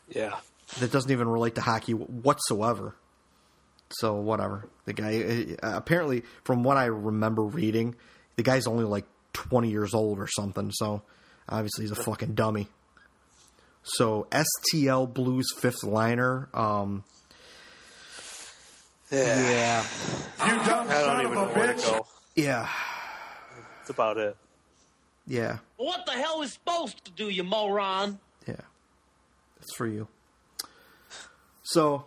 Yeah. 0.10 0.36
that 0.80 0.91
doesn't 0.91 1.12
even 1.12 1.28
relate 1.28 1.56
to 1.56 1.62
hockey 1.62 1.94
whatsoever. 1.94 2.95
So 4.00 4.16
whatever. 4.16 4.68
The 4.86 4.94
guy 4.94 5.56
uh, 5.62 5.78
apparently, 5.78 6.24
from 6.44 6.64
what 6.64 6.78
I 6.78 6.86
remember 6.86 7.44
reading, 7.44 7.95
the 8.35 8.43
guy's 8.43 8.68
only 8.68 8.84
like 8.84 9.05
twenty 9.34 9.69
years 9.69 9.93
old 9.93 10.19
or 10.19 10.27
something. 10.27 10.72
So 10.72 11.01
obviously 11.49 11.84
he's 11.85 11.91
a 11.91 11.95
fucking 11.95 12.35
dummy. 12.35 12.68
So 13.84 14.27
STL 14.31 15.11
Blues 15.14 15.51
fifth 15.57 15.84
liner. 15.84 16.47
Um, 16.53 17.03
yeah, 19.11 19.84
You 20.45 20.55
dumb 20.65 20.88
I 20.89 20.93
don't 20.93 21.05
son 21.05 21.19
even 21.22 21.31
of 21.31 21.34
know 21.34 21.43
a 21.43 21.53
where 21.53 21.68
to 21.68 21.73
bitch. 21.73 21.91
go. 21.91 22.05
yeah, 22.35 22.68
That's 23.77 23.89
about 23.91 24.18
it. 24.18 24.35
yeah, 25.27 25.57
What 25.77 26.05
the 26.05 26.14
hell 26.14 26.41
is 26.41 26.53
supposed 26.53 27.03
to 27.05 27.11
do, 27.11 27.30
you 27.30 27.43
moron? 27.43 28.19
yeah. 28.47 28.55
That's 29.60 29.76
for 29.76 29.88
you. 29.88 30.07
So 31.64 32.05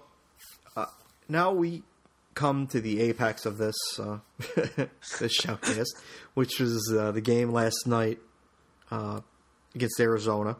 uh, 0.76 0.86
now 1.28 1.52
we 1.52 1.82
come 2.36 2.68
to 2.68 2.80
the 2.80 3.00
apex 3.00 3.46
of 3.46 3.58
this 3.58 3.74
uh, 3.98 4.18
this 5.18 5.32
showcase, 5.32 5.92
which 6.34 6.60
was 6.60 6.94
uh, 6.96 7.10
the 7.10 7.20
game 7.20 7.50
last 7.50 7.86
night 7.86 8.18
uh, 8.92 9.20
against 9.74 9.98
Arizona. 9.98 10.56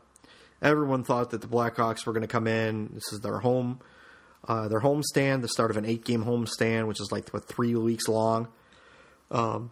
Everyone 0.61 1.05
thought 1.05 1.31
that 1.31 1.43
the 1.43 1.47
Blackhawks 1.47 2.07
were 2.07 2.13
going 2.13 2.23
to 2.23 2.29
come 2.29 2.49
in. 2.49 2.91
This 2.95 3.13
is 3.13 3.21
their 3.21 3.39
home, 3.39 3.81
uh, 4.49 4.67
their 4.69 4.81
home 4.81 5.03
stand, 5.05 5.45
the 5.45 5.49
start 5.49 5.71
of 5.71 5.77
an 5.77 5.85
eight-game 5.85 6.23
home 6.23 6.47
stand, 6.47 6.89
which 6.89 7.01
is 7.01 7.13
like 7.13 7.29
what 7.29 7.47
three 7.47 7.75
weeks 7.77 8.09
long, 8.09 8.49
um, 9.31 9.71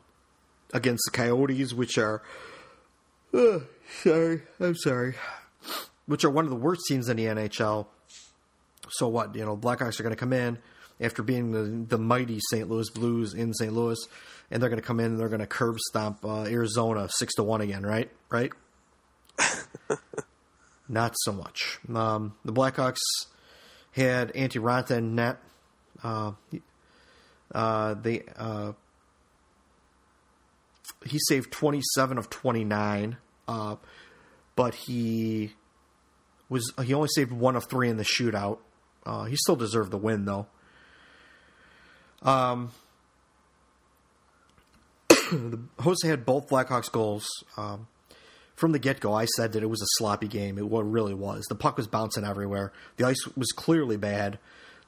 against 0.72 1.02
the 1.10 1.16
Coyotes, 1.16 1.72
which 1.72 1.96
are 1.96 2.22
uh, 3.32 3.60
sorry, 4.02 4.42
I'm 4.60 4.76
sorry, 4.76 5.14
which 6.06 6.22
are 6.22 6.30
one 6.30 6.44
of 6.44 6.50
the 6.50 6.56
worst 6.56 6.82
teams 6.86 7.08
in 7.08 7.16
the 7.16 7.24
NHL. 7.24 7.86
So 8.90 9.08
what? 9.08 9.34
You 9.34 9.46
know, 9.46 9.56
Blackhawks 9.56 9.98
are 9.98 10.02
going 10.02 10.14
to 10.14 10.20
come 10.20 10.34
in 10.34 10.58
after 11.00 11.22
being 11.22 11.52
the 11.52 11.86
the 11.96 11.98
mighty 11.98 12.38
St. 12.50 12.68
Louis 12.68 12.88
Blues 12.90 13.34
in 13.34 13.52
St. 13.54 13.72
Louis, 13.72 13.98
and 14.50 14.62
they're 14.62 14.70
going 14.70 14.80
to 14.80 14.86
come 14.86 15.00
in 15.00 15.06
and 15.06 15.20
they're 15.20 15.28
going 15.28 15.40
to 15.40 15.46
curb 15.46 15.78
stomp 15.78 16.24
uh, 16.24 16.44
Arizona 16.44 17.08
six 17.10 17.34
to 17.34 17.42
one 17.42 17.60
again, 17.60 17.84
right? 17.84 18.10
Right? 18.30 18.52
Not 20.88 21.14
so 21.22 21.32
much. 21.32 21.78
Um, 21.92 22.34
the 22.44 22.52
Blackhawks 22.52 23.00
had 23.92 24.32
Antti 24.34 24.60
Raanta 24.60 24.98
in 24.98 25.14
net. 25.14 25.38
Uh, 26.02 26.32
uh, 27.54 27.94
they 27.94 28.24
uh, 28.36 28.72
he 31.06 31.18
saved 31.28 31.52
twenty 31.52 31.80
seven 31.94 32.18
of 32.18 32.28
twenty 32.30 32.64
nine, 32.64 33.16
uh, 33.48 33.76
but 34.56 34.74
he 34.74 35.54
was 36.48 36.72
he 36.84 36.94
only 36.94 37.08
saved 37.14 37.32
one 37.32 37.56
of 37.56 37.68
three 37.68 37.88
in 37.88 37.96
the 37.96 38.04
shootout. 38.04 38.58
Uh, 39.06 39.24
he 39.24 39.36
still 39.36 39.56
deserved 39.56 39.90
the 39.90 39.98
win 39.98 40.24
though. 40.24 40.46
Um, 42.24 42.70
the 45.08 45.58
Hossa 45.78 46.08
had 46.08 46.24
both 46.24 46.48
Blackhawks 46.48 46.90
goals. 46.90 47.26
Um, 47.56 47.86
from 48.54 48.72
the 48.72 48.78
get 48.78 49.00
go, 49.00 49.12
I 49.12 49.24
said 49.24 49.52
that 49.52 49.62
it 49.62 49.66
was 49.66 49.82
a 49.82 49.98
sloppy 49.98 50.28
game. 50.28 50.58
It 50.58 50.64
really 50.64 51.14
was. 51.14 51.44
The 51.48 51.56
puck 51.56 51.76
was 51.76 51.86
bouncing 51.86 52.24
everywhere. 52.24 52.72
The 52.96 53.06
ice 53.06 53.26
was 53.36 53.48
clearly 53.48 53.96
bad. 53.96 54.38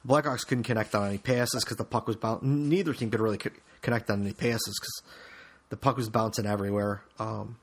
The 0.05 0.15
Blackhawks 0.15 0.47
couldn't 0.47 0.65
connect 0.65 0.95
on 0.95 1.09
any 1.09 1.19
passes 1.19 1.65
because 1.65 1.77
the 1.77 1.85
puck 1.85 2.07
was 2.07 2.17
bouncing. 2.17 2.69
Neither 2.69 2.95
team 2.95 3.11
could 3.11 3.21
really 3.21 3.39
co- 3.39 3.51
connect 3.83 4.09
on 4.09 4.23
any 4.23 4.33
passes 4.33 4.79
because 4.81 5.03
the 5.69 5.77
puck 5.77 5.97
was 5.97 6.09
bouncing 6.09 6.47
everywhere. 6.47 7.03
Um, 7.19 7.57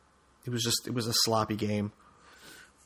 it 0.45 0.49
was 0.49 0.61
just 0.61 0.87
it 0.87 0.93
was 0.93 1.07
a 1.07 1.13
sloppy 1.13 1.55
game. 1.55 1.93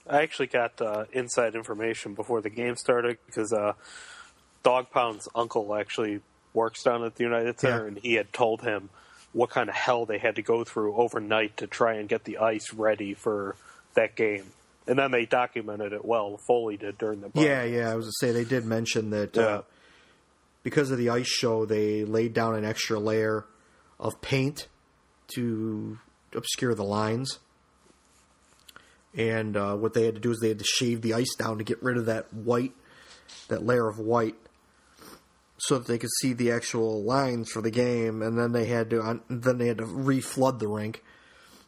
I 0.09 0.21
actually 0.21 0.47
got 0.47 0.79
uh, 0.81 1.05
inside 1.11 1.55
information 1.55 2.13
before 2.13 2.41
the 2.41 2.49
game 2.49 2.75
started 2.75 3.17
because 3.25 3.51
uh, 3.51 3.73
Dog 4.63 4.91
Pound's 4.91 5.27
uncle 5.35 5.75
actually 5.75 6.21
works 6.57 6.83
down 6.83 7.03
at 7.03 7.15
the 7.15 7.23
United 7.23 7.59
Center, 7.59 7.83
Yeah. 7.83 7.87
and 7.87 7.97
he 7.99 8.13
had 8.15 8.33
told 8.33 8.61
him 8.61 8.89
what 9.33 9.49
kind 9.49 9.69
of 9.69 9.75
hell 9.75 10.05
they 10.05 10.17
had 10.17 10.35
to 10.35 10.41
go 10.41 10.63
through 10.63 10.95
overnight 10.95 11.57
to 11.57 11.67
try 11.67 11.93
and 11.93 12.09
get 12.09 12.23
the 12.23 12.39
ice 12.39 12.73
ready 12.73 13.13
for 13.13 13.55
that 13.93 14.15
game. 14.15 14.45
And 14.87 14.97
then 14.97 15.11
they 15.11 15.25
documented 15.25 15.93
it 15.93 16.03
well. 16.03 16.37
Foley 16.47 16.77
did 16.77 16.97
during 16.97 17.21
the 17.21 17.29
break. 17.29 17.45
Yeah, 17.45 17.63
yeah. 17.63 17.91
I 17.91 17.95
was 17.95 18.05
gonna 18.05 18.13
say 18.19 18.31
they 18.31 18.45
did 18.47 18.65
mention 18.65 19.09
that 19.11 19.35
Yeah. 19.35 19.43
uh, 19.43 19.61
because 20.63 20.91
of 20.91 20.97
the 20.97 21.09
ice 21.09 21.27
show, 21.27 21.65
they 21.65 22.03
laid 22.05 22.33
down 22.33 22.55
an 22.55 22.65
extra 22.65 22.97
layer 22.99 23.45
of 23.99 24.19
paint 24.21 24.67
to 25.35 25.99
obscure 26.33 26.73
the 26.73 26.83
lines. 26.85 27.39
And 29.15 29.57
uh, 29.57 29.75
what 29.75 29.93
they 29.93 30.05
had 30.05 30.15
to 30.15 30.21
do 30.21 30.31
is 30.31 30.39
they 30.39 30.49
had 30.49 30.59
to 30.59 30.65
shave 30.65 31.01
the 31.01 31.13
ice 31.13 31.33
down 31.37 31.57
to 31.57 31.63
get 31.63 31.81
rid 31.81 31.97
of 31.97 32.05
that 32.05 32.31
white, 32.33 32.73
that 33.47 33.65
layer 33.65 33.87
of 33.87 33.99
white, 33.99 34.35
so 35.57 35.77
that 35.77 35.87
they 35.87 35.97
could 35.97 36.09
see 36.21 36.33
the 36.33 36.51
actual 36.51 37.03
lines 37.03 37.49
for 37.51 37.61
the 37.61 37.71
game. 37.71 38.21
And 38.21 38.37
then 38.37 38.51
they 38.51 38.65
had 38.65 38.89
to, 38.91 39.01
uh, 39.01 39.17
then 39.29 39.57
they 39.57 39.67
had 39.67 39.79
to 39.79 39.85
reflood 39.85 40.59
the 40.59 40.67
rink, 40.67 41.03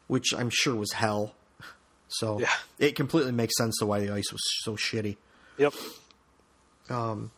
which 0.08 0.34
I'm 0.34 0.50
sure 0.52 0.76
was 0.76 0.94
hell. 0.94 1.34
So 2.08 2.40
Yeah. 2.40 2.54
it 2.78 2.96
completely 2.96 3.32
makes 3.32 3.56
sense 3.58 3.78
to 3.80 3.86
why 3.86 4.00
the 4.00 4.12
ice 4.14 4.32
was 4.32 4.42
so 4.64 4.76
shitty. 4.76 5.18
Yep. 5.58 5.74
Um, 6.90 7.32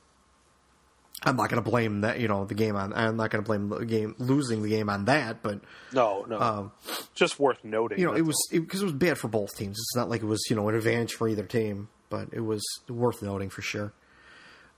I'm 1.24 1.36
not 1.36 1.50
going 1.50 1.62
to 1.64 1.70
blame 1.70 2.02
that, 2.02 2.20
you 2.20 2.28
know, 2.28 2.46
the 2.46 2.56
game 2.56 2.76
on. 2.76 2.94
I'm 2.94 3.16
not 3.16 3.30
going 3.30 3.44
to 3.44 3.48
blame 3.48 3.70
the 3.70 3.86
game 3.86 4.16
losing 4.18 4.64
the 4.64 4.70
game 4.70 4.90
on 4.90 5.06
that, 5.06 5.44
but 5.44 5.62
No, 5.94 6.26
no. 6.28 6.72
Just 7.14 7.40
worth 7.40 7.64
noting. 7.64 7.98
Um, 7.98 8.02
you 8.02 8.08
know, 8.08 8.14
it 8.14 8.22
was 8.26 8.38
because 8.52 8.82
it, 8.82 8.86
was 8.86 8.94
bad 8.94 9.18
for 9.18 9.28
both 9.28 9.56
teams. 9.56 9.78
It's 9.78 9.96
not 9.96 10.10
like 10.10 10.22
it 10.24 10.26
was, 10.26 10.42
you 10.50 10.56
know, 10.56 10.68
an 10.70 10.76
advantage 10.76 11.14
for 11.14 11.28
either 11.28 11.44
team, 11.44 11.90
but 12.10 12.30
it 12.32 12.40
was 12.40 12.64
worth 12.90 13.22
noting 13.22 13.50
for 13.50 13.62
sure. 13.62 13.94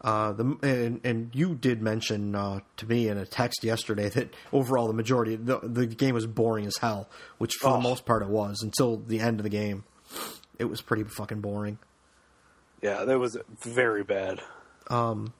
Uh, 0.03 0.33
the 0.33 0.43
and, 0.63 0.99
and 1.05 1.29
you 1.33 1.55
did 1.55 1.81
mention 1.81 2.35
uh, 2.35 2.59
to 2.75 2.85
me 2.85 3.07
in 3.07 3.17
a 3.17 3.25
text 3.25 3.63
yesterday 3.63 4.09
that 4.09 4.33
overall 4.51 4.87
the 4.87 4.93
majority 4.93 5.37
the, 5.37 5.59
the 5.63 5.85
game 5.87 6.13
was 6.13 6.25
boring 6.27 6.65
as 6.65 6.75
hell, 6.77 7.07
which 7.37 7.53
for 7.53 7.69
Oh. 7.69 7.73
the 7.77 7.81
most 7.81 8.05
part 8.05 8.21
it 8.21 8.27
was 8.27 8.61
until 8.61 8.97
the 8.97 9.19
end 9.21 9.39
of 9.39 9.43
the 9.43 9.49
game. 9.49 9.85
It 10.59 10.65
was 10.65 10.81
pretty 10.81 11.03
fucking 11.05 11.39
boring. 11.41 11.79
Yeah, 12.81 13.05
that 13.05 13.17
was 13.17 13.37
very 13.63 14.03
bad. 14.03 14.41
Um, 14.89 15.33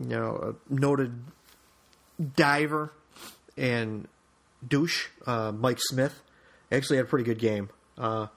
you 0.00 0.06
know, 0.08 0.54
a 0.70 0.72
noted 0.74 1.12
diver 2.36 2.92
and 3.56 4.08
douche, 4.66 5.08
uh, 5.26 5.52
Mike 5.52 5.78
Smith, 5.80 6.22
actually 6.70 6.96
had 6.96 7.06
a 7.06 7.08
pretty 7.08 7.24
good 7.24 7.38
game. 7.38 7.68
Uh, 7.98 8.28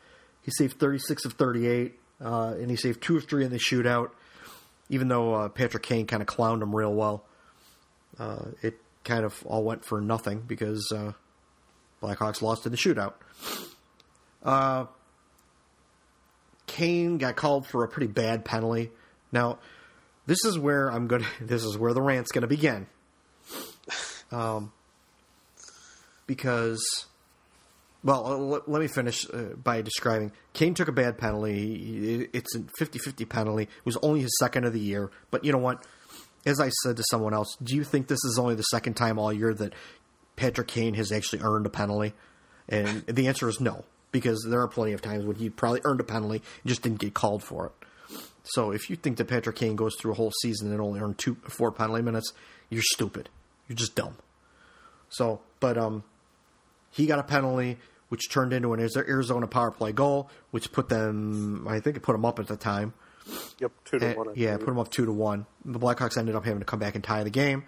he 0.42 0.52
saved 0.52 0.80
36 0.80 1.26
of 1.26 1.34
38, 1.34 1.98
uh, 2.22 2.56
and 2.60 2.70
he 2.70 2.76
saved 2.76 3.02
two 3.02 3.18
of 3.18 3.26
three 3.26 3.46
in 3.46 3.52
the 3.52 3.58
shootout, 3.60 4.10
even 4.90 5.08
though 5.08 5.34
uh, 5.34 5.50
Patrick 5.50 5.84
Kane 5.84 6.06
kind 6.06 6.22
of 6.22 6.28
clowned 6.28 6.62
him 6.62 6.76
real 6.76 6.94
well. 6.94 7.26
Uh, 8.20 8.46
it 8.62 8.76
kind 9.04 9.26
of 9.26 9.46
all 9.46 9.64
went 9.64 9.84
for 9.84 10.02
nothing 10.02 10.44
because 10.46 10.92
uh, 10.96 11.14
Blackhawks 12.02 12.42
lost 12.42 12.66
in 12.66 12.72
the 12.72 12.78
shootout. 12.78 13.14
Uh, 14.44 14.86
Kane 16.68 17.18
got 17.18 17.36
called 17.36 17.68
for 17.68 17.84
a 17.84 17.88
pretty 17.88 18.08
bad 18.08 18.46
penalty. 18.46 18.92
Now, 19.32 19.60
this 20.26 20.44
is 20.46 20.58
where 20.58 20.90
I'm 20.90 21.08
going. 21.08 21.26
This 21.42 21.64
is 21.64 21.78
where 21.78 21.94
the 21.94 22.02
rant's 22.02 22.32
going 22.32 22.42
to 22.42 22.48
begin. 22.48 22.88
Um, 24.32 24.72
because, 26.28 27.06
well, 28.06 28.64
let, 28.68 28.82
me 28.82 28.88
finish 28.88 29.26
uh, 29.34 29.56
by 29.62 29.82
describing. 29.82 30.32
Kane 30.54 30.76
took 30.76 30.88
a 30.88 30.92
bad 30.92 31.18
penalty. 31.18 32.30
It's 32.34 32.56
a 32.56 32.60
50-50 32.80 33.28
penalty. 33.28 33.64
It 33.64 33.86
was 33.86 33.98
only 34.04 34.22
his 34.22 34.38
second 34.40 34.64
of 34.66 34.74
the 34.74 34.80
year, 34.80 35.10
but 35.32 35.44
you 35.44 35.52
know 35.52 35.58
what? 35.58 35.84
As 36.46 36.60
I 36.60 36.70
said 36.70 36.98
to 36.98 37.04
someone 37.10 37.34
else, 37.34 37.58
do 37.64 37.76
you 37.76 37.84
think 37.84 38.08
this 38.08 38.24
is 38.24 38.38
only 38.38 38.54
the 38.54 38.62
second 38.62 38.94
time 38.94 39.18
all 39.18 39.34
year 39.34 39.56
that 39.56 39.74
Patrick 40.36 40.68
Kane 40.68 40.94
has 40.94 41.12
actually 41.12 41.42
earned 41.42 41.66
a 41.66 41.70
penalty? 41.72 42.14
And 42.70 43.04
the 43.08 43.28
answer 43.28 43.50
is 43.50 43.60
no, 43.60 43.86
because 44.12 44.46
there 44.48 44.62
are 44.62 44.68
plenty 44.68 44.94
of 44.94 45.02
times 45.02 45.26
when 45.26 45.38
he 45.38 45.50
probably 45.50 45.82
earned 45.84 46.00
a 46.00 46.04
penalty 46.04 46.36
and 46.36 46.70
just 46.70 46.84
didn't 46.84 47.00
get 47.00 47.16
called 47.16 47.42
for 47.42 47.66
it. 47.66 47.72
So 48.44 48.70
if 48.70 48.88
you 48.92 48.96
think 48.96 49.18
that 49.18 49.26
Patrick 49.26 49.56
Kane 49.56 49.76
goes 49.76 49.96
through 50.00 50.12
a 50.12 50.16
whole 50.16 50.32
season 50.44 50.72
and 50.72 50.80
only 50.80 51.00
earned 51.00 51.18
two, 51.18 51.38
four 51.50 51.72
penalty 51.72 52.04
minutes, 52.04 52.32
you're 52.70 52.84
stupid. 52.84 53.30
You're 53.68 53.76
just 53.76 53.96
dumb. 53.96 54.18
So, 55.10 55.42
but 55.60 55.80
um, 55.80 56.04
he 56.92 57.08
got 57.08 57.18
a 57.18 57.24
penalty, 57.24 57.80
which 58.10 58.30
turned 58.30 58.54
into 58.54 58.74
an 58.74 58.80
Arizona 58.80 59.48
power 59.48 59.72
play 59.72 59.92
goal, 59.92 60.30
which 60.52 60.72
put 60.72 60.90
them, 60.90 61.68
I 61.68 61.80
think 61.80 61.98
it 61.98 62.02
put 62.04 62.14
them 62.14 62.26
up 62.26 62.40
at 62.40 62.48
the 62.48 62.58
time. 62.58 62.94
Yep, 63.60 63.72
two 63.86 64.00
to 64.00 64.06
And- 64.08 64.18
one. 64.18 64.28
I 64.30 64.32
Eh, 64.32 64.36
yeah, 64.38 64.58
put 64.58 64.68
them 64.68 64.78
up 64.80 64.90
two 64.92 65.06
to 65.06 65.12
one. 65.12 65.46
The 65.66 65.80
Blackhawks 65.80 66.18
ended 66.18 66.36
up 66.36 66.46
having 66.46 66.60
to 66.60 66.66
come 66.66 66.80
back 66.80 66.94
and 66.96 67.04
tie 67.04 67.24
the 67.24 67.30
game. 67.32 67.64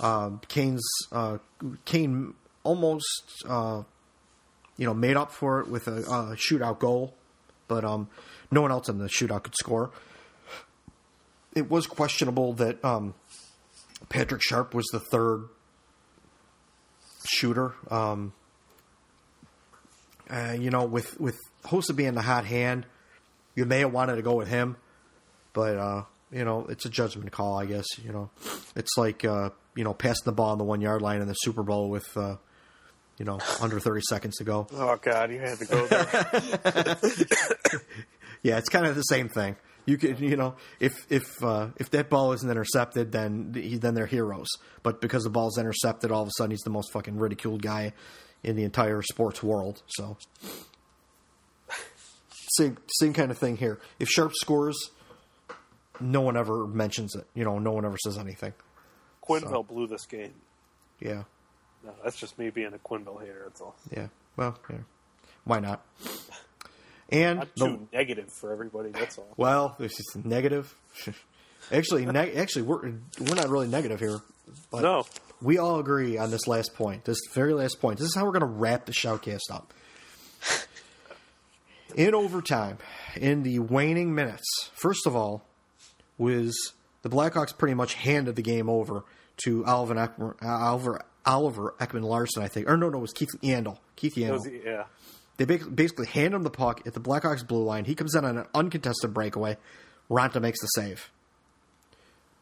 Um, 0.00 0.40
Kane's 0.48 0.86
uh, 1.10 1.38
Kane 1.84 2.34
almost 2.62 3.06
uh, 3.48 3.82
you 4.76 4.86
know 4.86 4.94
made 4.94 5.16
up 5.16 5.32
for 5.32 5.60
it 5.60 5.68
with 5.68 5.88
a, 5.88 5.96
a 6.02 6.36
shootout 6.36 6.78
goal, 6.78 7.14
but 7.66 7.84
um, 7.84 8.08
no 8.50 8.60
one 8.62 8.70
else 8.70 8.88
in 8.88 8.98
the 8.98 9.06
shootout 9.08 9.42
could 9.42 9.54
score. 9.56 9.90
It 11.54 11.70
was 11.70 11.86
questionable 11.86 12.52
that 12.54 12.84
um, 12.84 13.14
Patrick 14.10 14.42
Sharp 14.42 14.74
was 14.74 14.84
the 14.92 15.00
third 15.00 15.48
shooter. 17.24 17.74
Um, 17.90 18.32
uh, 20.30 20.56
you 20.58 20.70
know, 20.70 20.84
with 20.84 21.18
with 21.20 21.36
Hossa 21.64 21.94
being 21.94 22.14
the 22.14 22.22
hot 22.22 22.44
hand, 22.44 22.86
you 23.54 23.64
may 23.64 23.80
have 23.80 23.92
wanted 23.92 24.16
to 24.16 24.22
go 24.22 24.34
with 24.34 24.48
him, 24.48 24.76
but 25.52 25.76
uh, 25.76 26.04
you 26.30 26.44
know, 26.44 26.66
it's 26.68 26.84
a 26.84 26.90
judgment 26.90 27.30
call, 27.32 27.58
I 27.58 27.66
guess. 27.66 27.86
You 28.02 28.12
know, 28.12 28.30
it's 28.74 28.96
like 28.96 29.24
uh, 29.24 29.50
you 29.74 29.84
know, 29.84 29.94
passing 29.94 30.24
the 30.24 30.32
ball 30.32 30.50
on 30.50 30.58
the 30.58 30.64
one 30.64 30.80
yard 30.80 31.02
line 31.02 31.20
in 31.20 31.28
the 31.28 31.34
Super 31.34 31.62
Bowl 31.62 31.88
with 31.90 32.06
uh, 32.16 32.36
you 33.18 33.24
know 33.24 33.38
under 33.60 33.80
thirty 33.80 34.02
seconds 34.08 34.36
to 34.36 34.44
go. 34.44 34.66
Oh 34.72 34.96
God, 35.00 35.30
you 35.30 35.40
had 35.40 35.58
to 35.58 35.64
go 35.64 35.86
there. 35.86 36.96
Yeah, 38.42 38.58
it's 38.58 38.68
kind 38.68 38.86
of 38.86 38.94
the 38.94 39.02
same 39.02 39.28
thing. 39.28 39.56
You 39.86 39.98
could, 39.98 40.20
you 40.20 40.36
know, 40.36 40.54
if 40.78 40.94
if 41.10 41.42
uh, 41.42 41.70
if 41.78 41.90
that 41.90 42.10
ball 42.10 42.32
isn't 42.32 42.48
intercepted, 42.48 43.10
then 43.10 43.52
he, 43.54 43.76
then 43.76 43.94
they're 43.94 44.06
heroes. 44.06 44.46
But 44.84 45.00
because 45.00 45.24
the 45.24 45.30
ball's 45.30 45.58
intercepted, 45.58 46.12
all 46.12 46.22
of 46.22 46.28
a 46.28 46.32
sudden 46.36 46.52
he's 46.52 46.60
the 46.60 46.70
most 46.70 46.92
fucking 46.92 47.16
ridiculed 47.18 47.62
guy 47.62 47.92
in 48.46 48.56
the 48.56 48.64
entire 48.64 49.02
sports 49.02 49.42
world. 49.42 49.82
So, 49.88 50.16
same 52.56 52.78
same 52.88 53.12
kind 53.12 53.30
of 53.30 53.38
thing 53.38 53.56
here. 53.56 53.78
If 53.98 54.08
Sharp 54.08 54.32
scores, 54.34 54.76
no 56.00 56.20
one 56.20 56.36
ever 56.36 56.66
mentions 56.66 57.14
it. 57.14 57.26
You 57.34 57.44
know, 57.44 57.58
no 57.58 57.72
one 57.72 57.84
ever 57.84 57.96
says 57.98 58.16
anything. 58.18 58.54
Quenneville 59.28 59.66
blew 59.66 59.86
this 59.88 60.06
game. 60.06 60.32
Yeah, 61.00 61.24
No, 61.84 61.92
that's 62.02 62.16
just 62.16 62.38
me 62.38 62.48
being 62.50 62.72
a 62.72 62.78
Quenneville 62.78 63.20
hater. 63.20 63.42
That's 63.44 63.60
all. 63.60 63.74
yeah. 63.94 64.06
Well, 64.36 64.56
yeah. 64.70 64.76
why 65.44 65.58
not? 65.58 65.84
And 67.10 67.40
Not 67.40 67.48
the- 67.56 67.66
too 67.66 67.88
negative 67.92 68.32
for 68.32 68.52
everybody. 68.52 68.90
That's 68.90 69.18
all. 69.18 69.26
Well, 69.36 69.76
it's 69.78 69.96
just 69.96 70.24
negative. 70.24 70.74
actually, 71.72 72.06
neg- 72.06 72.36
actually, 72.36 72.62
we're 72.62 72.80
we're 73.20 73.34
not 73.34 73.48
really 73.48 73.68
negative 73.68 74.00
here. 74.00 74.20
But 74.70 74.82
No. 74.82 75.04
We 75.42 75.58
all 75.58 75.78
agree 75.78 76.16
on 76.18 76.30
this 76.30 76.46
last 76.46 76.74
point. 76.74 77.04
This 77.04 77.18
very 77.32 77.52
last 77.52 77.80
point. 77.80 77.98
This 77.98 78.08
is 78.08 78.14
how 78.14 78.24
we're 78.24 78.32
going 78.32 78.40
to 78.40 78.46
wrap 78.46 78.86
the 78.86 78.92
shoutcast 78.92 79.50
up. 79.50 79.72
In 81.94 82.14
overtime, 82.14 82.76
in 83.16 83.42
the 83.42 83.58
waning 83.60 84.14
minutes, 84.14 84.70
first 84.74 85.06
of 85.06 85.16
all, 85.16 85.46
was 86.18 86.54
the 87.02 87.08
Blackhawks 87.08 87.56
pretty 87.56 87.72
much 87.74 87.94
handed 87.94 88.36
the 88.36 88.42
game 88.42 88.68
over 88.68 89.04
to 89.44 89.64
Alvin 89.64 89.96
Ekman, 89.96 90.34
Oliver 90.42 91.02
Oliver 91.24 91.74
Ekman-Larsson, 91.80 92.42
I 92.42 92.48
think, 92.48 92.68
or 92.68 92.76
no, 92.76 92.90
no, 92.90 92.98
it 92.98 93.00
was 93.00 93.12
Keith 93.12 93.30
Yandle. 93.42 93.78
Keith 93.96 94.18
It 94.18 94.22
Yandle. 94.22 94.32
was, 94.32 94.48
yeah. 94.64 94.84
They 95.38 95.44
basically 95.46 96.06
hand 96.06 96.34
him 96.34 96.42
the 96.42 96.50
puck 96.50 96.82
at 96.86 96.92
the 96.92 97.00
Blackhawks 97.00 97.46
blue 97.46 97.62
line. 97.64 97.84
He 97.86 97.94
comes 97.94 98.14
in 98.14 98.24
on 98.26 98.36
an 98.36 98.46
uncontested 98.54 99.14
breakaway. 99.14 99.56
Raanta 100.10 100.40
makes 100.40 100.60
the 100.60 100.66
save. 100.68 101.10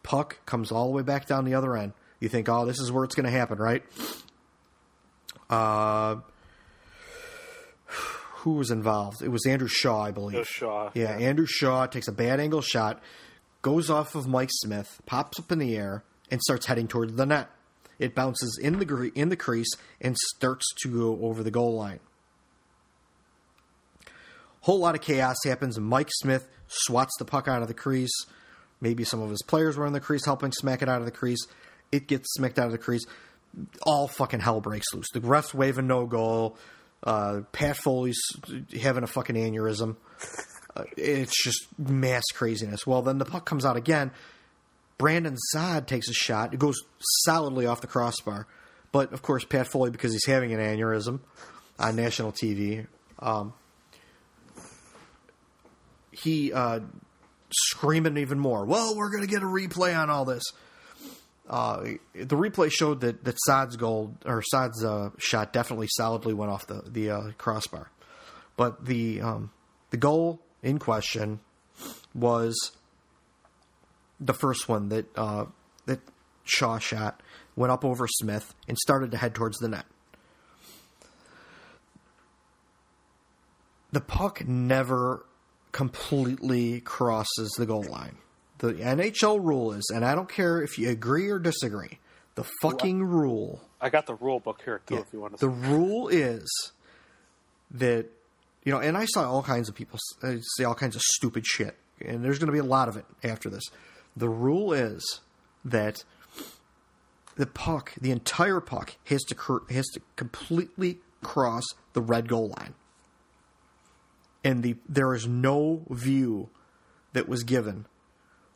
Puck 0.02 0.38
comes 0.46 0.72
all 0.72 0.86
the 0.86 0.92
way 0.92 1.02
back 1.02 1.26
down 1.26 1.44
the 1.44 1.54
other 1.54 1.76
end. 1.76 1.92
You 2.20 2.28
think, 2.28 2.48
oh, 2.48 2.64
this 2.64 2.78
is 2.80 2.90
where 2.90 3.04
it's 3.04 3.14
going 3.14 3.26
to 3.26 3.30
happen, 3.30 3.58
right? 3.58 3.82
Uh, 5.50 6.16
who 7.86 8.52
was 8.54 8.70
involved? 8.70 9.22
It 9.22 9.28
was 9.28 9.46
Andrew 9.46 9.68
Shaw, 9.68 10.02
I 10.02 10.10
believe. 10.10 10.46
Shaw, 10.46 10.90
Yeah, 10.94 11.18
yeah. 11.18 11.26
Andrew 11.28 11.46
Shaw 11.46 11.86
takes 11.86 12.08
a 12.08 12.12
bad 12.12 12.40
angle 12.40 12.60
shot, 12.62 13.02
goes 13.62 13.90
off 13.90 14.14
of 14.14 14.26
Mike 14.26 14.50
Smith, 14.52 15.00
pops 15.06 15.38
up 15.38 15.50
in 15.52 15.58
the 15.58 15.76
air, 15.76 16.04
and 16.30 16.40
starts 16.42 16.66
heading 16.66 16.88
toward 16.88 17.16
the 17.16 17.26
net. 17.26 17.50
It 17.98 18.14
bounces 18.14 18.58
in 18.60 18.78
the 18.78 18.84
gre- 18.84 19.08
in 19.14 19.28
the 19.28 19.36
crease 19.36 19.70
and 20.00 20.16
starts 20.34 20.66
to 20.82 20.88
go 20.88 21.24
over 21.26 21.42
the 21.42 21.50
goal 21.50 21.74
line. 21.76 22.00
Whole 24.62 24.78
lot 24.80 24.94
of 24.94 25.00
chaos 25.00 25.36
happens. 25.44 25.78
Mike 25.78 26.08
Smith 26.10 26.48
swats 26.66 27.12
the 27.18 27.24
puck 27.24 27.46
out 27.48 27.62
of 27.62 27.68
the 27.68 27.74
crease. 27.74 28.10
Maybe 28.80 29.04
some 29.04 29.20
of 29.22 29.30
his 29.30 29.42
players 29.42 29.76
were 29.76 29.86
in 29.86 29.92
the 29.92 30.00
crease 30.00 30.24
helping 30.24 30.52
smack 30.52 30.82
it 30.82 30.88
out 30.88 31.00
of 31.00 31.04
the 31.04 31.12
crease. 31.12 31.46
It 31.94 32.08
gets 32.08 32.32
smacked 32.34 32.58
out 32.58 32.66
of 32.66 32.72
the 32.72 32.78
crease. 32.78 33.04
All 33.82 34.08
fucking 34.08 34.40
hell 34.40 34.60
breaks 34.60 34.92
loose. 34.92 35.06
The 35.12 35.20
refs 35.20 35.54
waving 35.54 35.86
no 35.86 36.06
goal. 36.06 36.56
Uh, 37.02 37.42
Pat 37.52 37.76
Foley's 37.76 38.20
having 38.80 39.04
a 39.04 39.06
fucking 39.06 39.36
aneurysm. 39.36 39.96
Uh, 40.76 40.84
it's 40.96 41.44
just 41.44 41.66
mass 41.78 42.24
craziness. 42.34 42.86
Well, 42.86 43.02
then 43.02 43.18
the 43.18 43.24
puck 43.24 43.44
comes 43.44 43.64
out 43.64 43.76
again. 43.76 44.10
Brandon 44.98 45.36
Saad 45.36 45.86
takes 45.86 46.08
a 46.08 46.14
shot. 46.14 46.52
It 46.52 46.58
goes 46.58 46.76
solidly 47.24 47.66
off 47.66 47.80
the 47.80 47.86
crossbar. 47.86 48.46
But 48.90 49.12
of 49.12 49.22
course, 49.22 49.44
Pat 49.44 49.68
Foley, 49.68 49.90
because 49.90 50.12
he's 50.12 50.26
having 50.26 50.52
an 50.52 50.60
aneurysm 50.60 51.20
on 51.78 51.96
national 51.96 52.32
TV, 52.32 52.86
um, 53.18 53.52
he 56.12 56.52
uh, 56.52 56.80
screaming 57.52 58.16
even 58.16 58.38
more. 58.38 58.64
Well, 58.64 58.96
we're 58.96 59.10
going 59.10 59.22
to 59.22 59.30
get 59.30 59.42
a 59.42 59.46
replay 59.46 59.96
on 59.96 60.10
all 60.10 60.24
this. 60.24 60.42
Uh, 61.48 61.82
the 62.14 62.36
replay 62.36 62.72
showed 62.72 63.00
that 63.00 63.24
that 63.24 63.36
Saad's 63.46 63.76
goal 63.76 64.14
or 64.24 64.42
Saad's 64.42 64.82
uh, 64.82 65.10
shot 65.18 65.52
definitely 65.52 65.88
solidly 65.88 66.32
went 66.32 66.50
off 66.50 66.66
the 66.66 66.82
the 66.86 67.10
uh, 67.10 67.30
crossbar, 67.36 67.90
but 68.56 68.86
the 68.86 69.20
um, 69.20 69.50
the 69.90 69.98
goal 69.98 70.40
in 70.62 70.78
question 70.78 71.40
was 72.14 72.72
the 74.18 74.32
first 74.32 74.68
one 74.68 74.88
that 74.88 75.06
uh, 75.18 75.44
that 75.84 76.00
Shaw 76.44 76.78
shot 76.78 77.22
went 77.56 77.72
up 77.72 77.84
over 77.84 78.06
Smith 78.08 78.54
and 78.66 78.78
started 78.78 79.10
to 79.10 79.18
head 79.18 79.34
towards 79.34 79.58
the 79.58 79.68
net. 79.68 79.84
The 83.92 84.00
puck 84.00 84.46
never 84.48 85.24
completely 85.72 86.80
crosses 86.80 87.50
the 87.56 87.66
goal 87.66 87.84
line. 87.84 88.16
The 88.58 88.74
NHL 88.74 89.42
rule 89.42 89.72
is, 89.72 89.90
and 89.94 90.04
I 90.04 90.14
don't 90.14 90.28
care 90.28 90.62
if 90.62 90.78
you 90.78 90.88
agree 90.88 91.28
or 91.28 91.38
disagree, 91.38 91.98
the 92.34 92.44
fucking 92.62 93.02
rule. 93.02 93.60
I 93.80 93.90
got 93.90 94.06
the 94.06 94.14
rule 94.14 94.40
book 94.40 94.62
here 94.64 94.80
too. 94.86 94.94
Yeah, 94.94 95.00
if 95.00 95.12
you 95.12 95.20
want 95.20 95.34
to. 95.34 95.40
The 95.40 95.48
rule 95.48 96.08
is 96.08 96.72
that 97.72 98.06
you 98.64 98.72
know, 98.72 98.78
and 98.78 98.96
I 98.96 99.04
saw 99.04 99.30
all 99.30 99.42
kinds 99.42 99.68
of 99.68 99.74
people 99.74 99.98
uh, 100.22 100.36
say 100.56 100.64
all 100.64 100.74
kinds 100.74 100.96
of 100.96 101.02
stupid 101.02 101.46
shit, 101.46 101.76
and 102.00 102.24
there's 102.24 102.38
going 102.38 102.46
to 102.46 102.52
be 102.52 102.58
a 102.58 102.64
lot 102.64 102.88
of 102.88 102.96
it 102.96 103.04
after 103.22 103.50
this. 103.50 103.64
The 104.16 104.28
rule 104.28 104.72
is 104.72 105.20
that 105.64 106.04
the 107.36 107.46
puck, 107.46 107.92
the 108.00 108.10
entire 108.10 108.60
puck, 108.60 108.96
has 109.06 109.22
to 109.24 109.62
has 109.70 109.86
to 109.88 110.00
completely 110.16 110.98
cross 111.22 111.64
the 111.92 112.00
red 112.00 112.28
goal 112.28 112.54
line, 112.56 112.74
and 114.42 114.62
the 114.62 114.76
there 114.88 115.14
is 115.14 115.26
no 115.26 115.82
view 115.90 116.48
that 117.12 117.28
was 117.28 117.44
given 117.44 117.86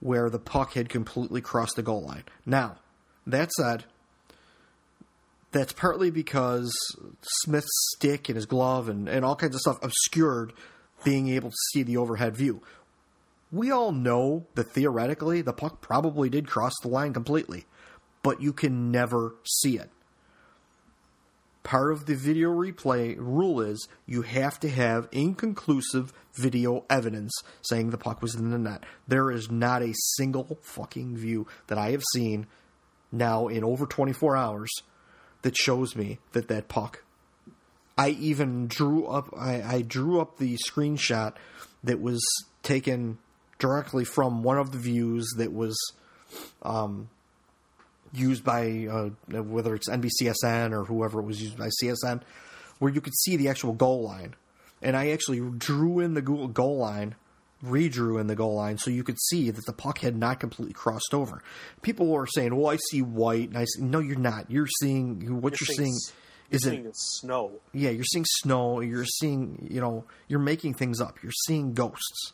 where 0.01 0.31
the 0.31 0.39
puck 0.39 0.75
had 0.75 0.89
completely 0.89 1.41
crossed 1.41 1.77
the 1.77 1.83
goal 1.83 2.03
line. 2.03 2.25
Now, 2.47 2.77
that 3.27 3.51
said, 3.53 3.85
that's 5.51 5.73
partly 5.73 6.11
because 6.11 6.73
Smith's 7.43 7.69
stick 7.97 8.29
and 8.29 8.37
his 8.37 8.47
glove 8.47 8.89
and, 8.89 9.09
and 9.09 9.25
all 9.25 9.37
kinds 9.37 9.55
of 9.55 9.61
stuff 9.61 9.79
obscured 9.83 10.53
being 11.05 11.29
able 11.29 11.51
to 11.51 11.57
see 11.73 11.83
the 11.83 11.97
overhead 11.97 12.37
view. 12.37 12.63
We 13.51 13.71
all 13.71 13.93
know 13.93 14.47
that 14.55 14.71
theoretically 14.73 15.41
the 15.41 15.53
puck 15.53 15.81
probably 15.81 16.29
did 16.29 16.47
cross 16.47 16.75
the 16.83 16.89
line 16.89 17.15
completely, 17.15 17.65
but 18.23 18.43
you 18.43 18.53
can 18.53 18.91
never 18.91 19.35
see 19.45 19.79
it. 19.79 19.91
Part 21.69 21.93
of 21.93 22.07
the 22.07 22.15
video 22.15 22.49
replay 22.49 23.15
rule 23.19 23.61
is 23.61 23.89
you 24.07 24.23
have 24.23 24.59
to 24.61 24.71
have 24.71 25.07
inconclusive 25.13 26.15
video 26.33 26.87
evidence 26.89 27.31
saying 27.61 27.91
the 27.91 27.99
puck 27.99 28.23
was 28.23 28.35
in 28.35 28.51
the 28.51 28.57
net. 28.57 28.85
There 29.07 29.31
is 29.31 29.51
not 29.51 29.83
a 29.83 29.93
single 30.17 30.59
fucking 30.63 31.19
view 31.19 31.47
that 31.67 31.77
I 31.77 31.91
have 31.91 32.03
seen 32.15 32.47
now 33.13 33.49
in 33.49 33.65
over 33.65 33.85
24 33.85 34.35
hours 34.35 34.71
that 35.43 35.59
shows 35.59 35.95
me 35.95 36.21
that 36.33 36.49
that 36.49 36.69
puck. 36.69 37.05
I 37.99 38.17
even 38.19 38.67
drew 38.69 39.07
up. 39.07 39.29
I, 39.37 39.61
I 39.63 39.83
drew 39.83 40.23
up 40.23 40.39
the 40.39 40.57
screenshot 40.67 41.35
that 41.85 42.01
was 42.01 42.25
taken 42.63 43.19
directly 43.59 44.07
from 44.07 44.43
one 44.43 44.57
of 44.57 44.73
the 44.73 44.79
views 44.79 45.29
that 45.37 45.53
was 45.53 45.77
um, 46.63 47.11
used 48.13 48.45
by 48.45 48.87
uh, 48.91 49.11
whether 49.43 49.75
it's 49.75 49.89
NBCSN 49.89 50.73
or 50.73 50.85
whoever 50.85 51.21
it 51.21 51.25
was 51.25 51.43
used 51.43 51.59
by 51.59 51.69
CSN, 51.83 52.23
where 52.79 52.93
you 52.93 53.01
could 53.01 53.17
see 53.19 53.37
the 53.37 53.49
actual 53.49 53.73
goal 53.73 54.03
line. 54.03 54.35
And 54.81 54.97
I 54.97 55.11
actually 55.11 55.41
drew 55.59 56.01
in 56.01 56.15
the 56.15 56.23
goal 56.23 56.79
line, 56.79 57.17
redrew 57.65 58.21
in 58.21 58.29
the 58.29 58.37
goal 58.37 58.55
line, 58.55 58.79
so 58.79 58.91
you 58.91 59.03
could 59.03 59.19
see 59.29 59.51
that 59.51 59.67
the 59.67 59.73
puck 59.73 59.99
had 59.99 60.17
not 60.17 60.39
completely 60.39 60.73
crossed 60.73 61.13
over. 61.13 61.43
People 61.83 62.07
were 62.07 62.27
saying, 62.27 62.55
"Well, 62.55 62.71
I 62.71 62.79
see 62.91 63.03
white," 63.03 63.49
and 63.49 63.59
I 63.59 63.65
see, 63.65 63.83
"No, 63.83 63.99
you're 63.99 64.19
not. 64.19 64.51
You're 64.51 64.69
seeing 64.81 65.41
what 65.41 65.61
you're, 65.61 65.67
you're 65.69 65.77
seeing." 65.77 65.99
is 66.51 66.65
it 66.65 66.87
snow? 66.95 67.53
Yeah, 67.73 67.91
you're 67.91 68.05
seeing 68.05 68.25
snow. 68.27 68.81
You're 68.81 69.05
seeing, 69.05 69.69
you 69.71 69.81
know, 69.81 70.05
you're 70.29 70.39
making 70.39 70.75
things 70.75 71.01
up. 71.01 71.23
You're 71.23 71.33
seeing 71.47 71.75
ghosts 71.75 72.33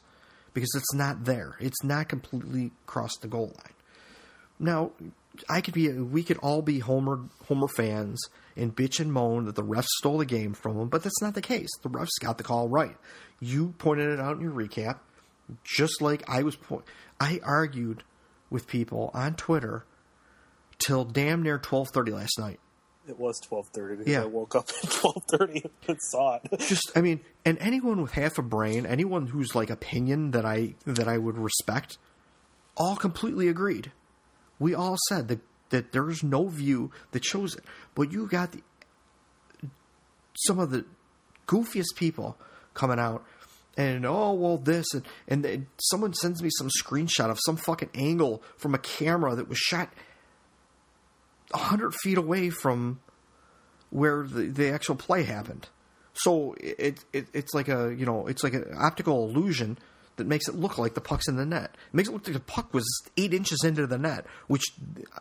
because 0.53 0.71
it's 0.75 0.95
not 0.95 1.25
there. 1.25 1.57
It's 1.61 1.83
not 1.83 2.09
completely 2.09 2.71
crossed 2.87 3.23
the 3.23 3.29
goal 3.29 3.53
line. 3.57 3.75
Now, 4.59 4.93
I 5.49 5.61
could 5.61 5.75
be, 5.75 5.91
we 5.91 6.23
could 6.23 6.39
all 6.39 6.63
be 6.63 6.79
Homer 6.79 7.25
Homer 7.47 7.69
fans 7.69 8.21
and 8.57 8.75
bitch 8.75 9.01
and 9.01 9.13
moan 9.13 9.47
that 9.47 9.57
the 9.57 9.65
refs 9.65 9.87
stole 9.99 10.19
the 10.19 10.27
game 10.27 10.55
from 10.55 10.79
them, 10.79 10.89
but 10.89 11.03
that's 11.03 11.21
not 11.21 11.35
the 11.35 11.43
case. 11.43 11.69
The 11.83 11.91
refs 11.91 12.21
got 12.21 12.39
the 12.39 12.45
call 12.45 12.69
right. 12.69 12.97
You 13.41 13.75
pointed 13.79 14.11
it 14.11 14.21
out 14.21 14.37
in 14.37 14.43
your 14.43 14.53
recap, 14.53 14.99
just 15.65 16.01
like 16.01 16.23
I 16.29 16.43
was. 16.43 16.57
Po- 16.57 16.85
I 17.21 17.41
argued 17.43 18.05
with 18.51 18.67
people 18.67 19.11
on 19.13 19.35
Twitter 19.35 19.85
till 20.79 21.05
damn 21.05 21.43
near 21.43 21.59
twelve 21.59 21.89
thirty 21.89 22.13
last 22.13 22.39
night 22.39 22.61
it 23.09 23.19
was 23.19 23.39
twelve 23.41 23.69
thirty 23.69 23.97
because 23.97 24.13
yeah. 24.13 24.23
I 24.23 24.27
woke 24.27 24.55
up 24.55 24.69
at 24.69 24.91
twelve 24.91 25.23
thirty 25.29 25.65
and 25.89 25.99
saw 26.01 26.37
it. 26.43 26.61
Just, 26.61 26.91
I 26.97 27.01
mean, 27.01 27.21
and 27.45 27.59
anyone 27.61 28.01
with 28.01 28.13
half 28.13 28.39
a 28.39 28.43
brain, 28.43 28.87
anyone 28.87 29.27
who's 29.27 29.55
like 29.55 29.71
opinion 29.71 30.33
that 30.33 30.45
I 30.45 30.75
that 30.87 31.09
I 31.09 31.19
would 31.19 31.39
respect, 31.39 31.99
all 32.77 32.97
completely 32.97 33.49
agreed. 33.49 33.93
We 34.59 34.75
all 34.75 34.97
said 35.09 35.29
that 35.29 35.41
that 35.71 35.93
there's 35.93 36.23
no 36.23 36.49
view 36.49 36.91
that 37.13 37.25
shows 37.25 37.55
it, 37.57 37.65
but 37.95 38.13
you 38.13 38.27
got 38.27 38.53
the 38.53 38.63
some 40.37 40.59
of 40.59 40.71
the 40.71 40.85
goofiest 41.47 41.97
people 41.97 42.37
coming 42.75 42.99
out 42.99 43.25
and 43.77 44.05
oh 44.05 44.33
well 44.33 44.59
this 44.59 44.87
and 44.95 45.05
and 45.45 45.67
someone 45.79 46.15
sends 46.15 46.43
me 46.43 46.51
some 46.59 46.69
screenshot 46.69 47.31
of 47.31 47.39
some 47.45 47.57
fucking 47.57 47.91
angle 47.95 48.43
from 48.57 48.75
a 48.75 48.79
camera 48.79 49.35
that 49.35 49.49
was 49.49 49.59
shot 49.59 49.91
100 51.51 51.95
feet 51.95 52.19
away 52.19 52.51
from 52.51 53.01
where 53.91 54.27
the, 54.27 54.43
the 54.47 54.71
actual 54.71 54.97
play 54.97 55.23
happened. 55.23 55.69
So 56.15 56.55
it, 56.59 57.05
it 57.13 57.27
it's 57.33 57.55
like 57.55 57.69
a 57.69 57.95
you 57.97 58.07
know 58.07 58.27
it's 58.27 58.45
like 58.45 58.55
an 58.55 58.75
optical 58.77 59.29
illusion 59.29 59.79
that 60.17 60.27
makes 60.27 60.49
it 60.49 60.55
look 60.55 60.79
like 60.79 60.95
the 60.95 61.01
puck's 61.01 61.29
in 61.29 61.37
the 61.37 61.47
net. 61.47 61.77
It 61.89 61.95
makes 61.95 62.09
it 62.09 62.13
look 62.13 62.27
like 62.27 62.35
the 62.35 62.41
puck 62.41 62.73
was 62.73 62.87
eight 63.17 63.35
inches 63.35 63.65
into 63.65 63.87
the 63.87 63.99
net, 63.99 64.27
which 64.47 64.65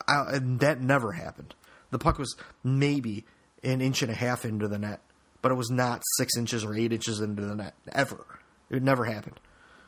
that 0.08 0.78
never 0.82 1.12
happened. 1.14 1.56
The 1.92 2.00
puck 2.00 2.18
was 2.18 2.36
maybe 2.64 3.26
an 3.64 3.82
inch 3.82 4.02
and 4.02 4.12
a 4.12 4.16
half 4.16 4.46
into 4.46 4.68
the 4.68 4.80
net, 4.80 5.02
but 5.42 5.52
it 5.52 5.56
was 5.56 5.70
not 5.70 6.02
six 6.18 6.38
inches 6.38 6.64
or 6.64 6.76
eight 6.76 6.92
inches 6.92 7.20
into 7.20 7.44
the 7.44 7.56
net 7.56 7.74
ever. 7.92 8.26
It 8.70 8.84
never 8.84 9.06
happened. 9.06 9.40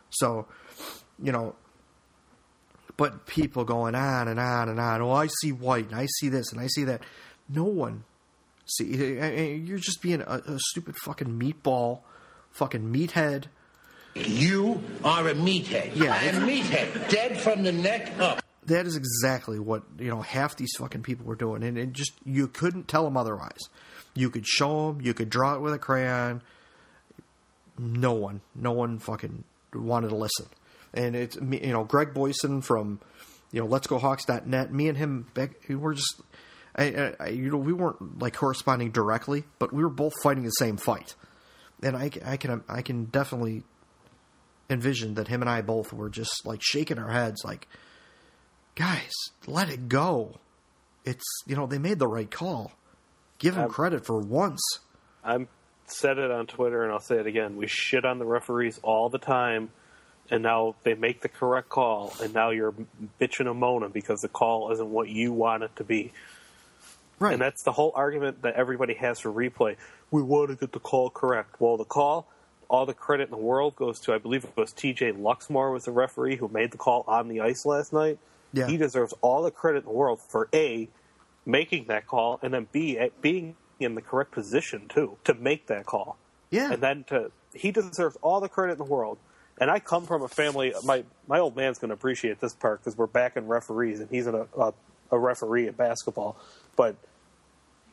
So, 0.10 0.48
you 1.22 1.32
know, 1.32 1.56
but 2.98 3.26
people 3.26 3.66
going 3.66 3.96
on 3.96 4.28
and 4.28 4.40
on 4.40 4.70
and 4.70 4.80
on. 4.80 5.02
Oh, 5.02 5.12
I 5.12 5.28
see 5.42 5.52
white, 5.52 5.88
and 5.90 5.96
I 5.96 6.08
see 6.20 6.30
this, 6.30 6.52
and 6.52 6.62
I 6.62 6.68
see 6.68 6.84
that. 6.86 7.02
No 7.50 7.64
one 7.64 8.06
see. 8.66 8.94
Eh, 8.94 9.20
eh, 9.20 9.30
eh, 9.30 9.54
you're 9.56 9.78
just 9.78 10.02
being 10.02 10.22
a, 10.22 10.42
a 10.46 10.60
stupid 10.60 10.96
fucking 11.04 11.40
meatball, 11.40 12.02
fucking 12.52 12.94
meathead. 12.94 13.46
You 14.16 14.82
are 15.04 15.28
a 15.28 15.34
meathead. 15.34 15.96
Yeah, 15.96 16.20
a 16.22 16.32
meathead, 16.34 17.10
dead 17.10 17.38
from 17.40 17.64
the 17.64 17.72
neck 17.72 18.12
up. 18.20 18.42
That 18.66 18.88
is 18.88 18.96
exactly 18.96 19.60
what 19.60 19.84
you 20.00 20.10
know. 20.10 20.22
Half 20.22 20.56
these 20.56 20.74
fucking 20.78 21.04
people 21.04 21.26
were 21.26 21.36
doing, 21.36 21.64
and 21.64 21.78
it 21.78 21.94
just 21.94 22.14
you 22.26 22.48
couldn't 22.48 22.88
tell 22.88 23.04
them 23.04 23.18
otherwise. 23.18 23.70
You 24.16 24.30
could 24.30 24.48
show 24.48 24.88
them, 24.88 25.02
you 25.02 25.14
could 25.14 25.30
draw 25.30 25.56
it 25.56 25.62
with 25.62 25.74
a 25.74 25.80
crayon. 25.80 26.42
No 27.78 28.14
one, 28.14 28.42
no 28.56 28.72
one 28.72 29.00
fucking 29.00 29.44
wanted 29.74 30.10
to 30.10 30.16
listen 30.16 30.48
and 30.96 31.16
it's 31.16 31.36
you 31.36 31.74
know 31.74 31.84
Greg 31.84 32.14
Boyson 32.14 32.62
from 32.62 33.00
you 33.52 33.62
know 33.62 33.68
Let's 33.68 33.88
Go 33.88 34.00
Hawks.net. 34.00 34.74
Me 34.74 34.88
and 34.88 34.98
him, 34.98 35.28
we 35.68 35.76
were 35.76 35.94
just 35.94 36.22
I, 36.76 37.14
I, 37.20 37.28
you 37.28 37.52
know 37.52 37.58
we 37.58 37.74
weren't 37.74 38.20
like 38.20 38.34
corresponding 38.34 38.92
directly, 38.92 39.44
but 39.60 39.74
we 39.74 39.84
were 39.84 39.90
both 39.90 40.14
fighting 40.24 40.44
the 40.44 40.52
same 40.52 40.78
fight, 40.78 41.16
and 41.84 41.96
I, 41.96 42.10
I 42.26 42.38
can 42.38 42.64
I 42.68 42.82
can 42.82 43.06
definitely 43.06 43.64
envision 44.70 45.14
that 45.16 45.28
him 45.28 45.42
and 45.42 45.50
I 45.50 45.62
both 45.62 45.94
were 45.94 46.10
just 46.10 46.46
like 46.46 46.62
shaking 46.62 46.98
our 46.98 47.12
heads, 47.12 47.44
like, 47.44 47.68
guys, 48.76 49.14
let 49.48 49.70
it 49.70 49.88
go. 49.88 50.40
It's 51.04 51.44
you 51.46 51.56
know 51.56 51.68
they 51.68 51.78
made 51.78 52.00
the 52.00 52.08
right 52.08 52.30
call. 52.30 52.72
Give 53.38 53.56
them 53.56 53.70
credit 53.70 54.06
for 54.06 54.20
once. 54.20 54.62
I'm 55.24 55.48
said 55.88 56.18
it 56.18 56.32
on 56.32 56.48
Twitter 56.48 56.84
and 56.84 56.92
I'll 56.92 57.00
say 57.00 57.18
it 57.18 57.28
again. 57.28 57.58
We 57.58 57.68
shit 57.68 58.06
on 58.06 58.18
the 58.18 58.26
referees 58.26 58.80
all 58.82 59.10
the 59.10 59.20
time 59.20 59.70
and 60.30 60.42
now 60.42 60.76
they 60.84 60.96
make 60.96 61.22
the 61.22 61.30
correct 61.30 61.70
call, 61.70 62.14
and 62.22 62.34
now 62.34 62.50
you're 62.50 62.74
bitching 63.20 63.50
and 63.50 63.60
moaning 63.60 63.92
because 63.92 64.22
the 64.22 64.28
call 64.28 64.72
isn't 64.72 64.90
what 64.90 65.08
you 65.10 65.32
want 65.32 65.64
it 65.64 65.76
to 65.76 65.84
be. 65.84 66.14
Right. 67.20 67.34
And 67.34 67.42
that's 67.42 67.64
the 67.64 67.72
whole 67.72 67.92
argument 67.96 68.42
that 68.42 68.56
everybody 68.56 68.96
has 68.96 69.20
for 69.20 69.32
replay. 69.32 69.78
We 70.12 70.22
want 70.22 70.50
to 70.50 70.56
get 70.56 70.72
the 70.72 70.80
call 70.80 71.10
correct. 71.10 71.62
Well, 71.62 71.78
the 71.78 71.86
call, 71.86 72.28
all 72.70 72.86
the 72.86 72.94
credit 72.94 73.26
in 73.26 73.32
the 73.32 73.38
world 73.38 73.76
goes 73.76 74.00
to, 74.02 74.14
I 74.14 74.18
believe 74.18 74.44
it 74.44 74.56
was 74.56 74.72
T.J. 74.72 75.14
Luxmore 75.14 75.72
was 75.72 75.86
the 75.86 75.92
referee 75.92 76.38
who 76.38 76.48
made 76.48 76.72
the 76.72 76.78
call 76.78 77.04
on 77.08 77.28
the 77.28 77.42
ice 77.42 77.66
last 77.66 77.94
night. 77.94 78.20
Yeah. 78.54 78.68
He 78.68 78.78
deserves 78.78 79.14
all 79.22 79.44
the 79.44 79.52
credit 79.52 79.80
in 79.80 79.86
the 79.86 79.92
world 79.92 80.22
for 80.22 80.48
a 80.54 80.90
making 81.46 81.86
that 81.88 82.08
call, 82.08 82.40
and 82.42 82.54
then 82.54 82.68
b 82.72 82.98
at 82.98 83.22
being 83.22 83.56
in 83.80 83.96
the 83.96 84.02
correct 84.02 84.32
position 84.32 84.88
too 84.88 85.18
to 85.24 85.34
make 85.34 85.68
that 85.68 85.86
call. 85.86 86.18
Yeah. 86.50 86.72
And 86.72 86.82
then 86.82 87.04
to 87.06 87.32
he 87.54 87.72
deserves 87.72 88.18
all 88.22 88.40
the 88.40 88.50
credit 88.50 88.74
in 88.74 88.78
the 88.78 88.84
world. 88.84 89.18
And 89.60 89.72
I 89.72 89.80
come 89.80 90.06
from 90.06 90.22
a 90.22 90.28
family. 90.28 90.74
My 90.84 91.04
my 91.28 91.40
old 91.40 91.56
man's 91.56 91.80
going 91.80 91.90
to 91.90 91.94
appreciate 91.94 92.40
this 92.40 92.54
part 92.54 92.82
because 92.82 92.98
we're 92.98 93.08
back 93.08 93.38
in 93.38 93.48
referees, 93.48 94.00
and 94.00 94.10
he's 94.10 94.28
a, 94.28 94.48
a 94.58 94.74
a 95.12 95.20
referee 95.20 95.68
at 95.68 95.78
basketball. 95.78 96.38
But 96.76 96.96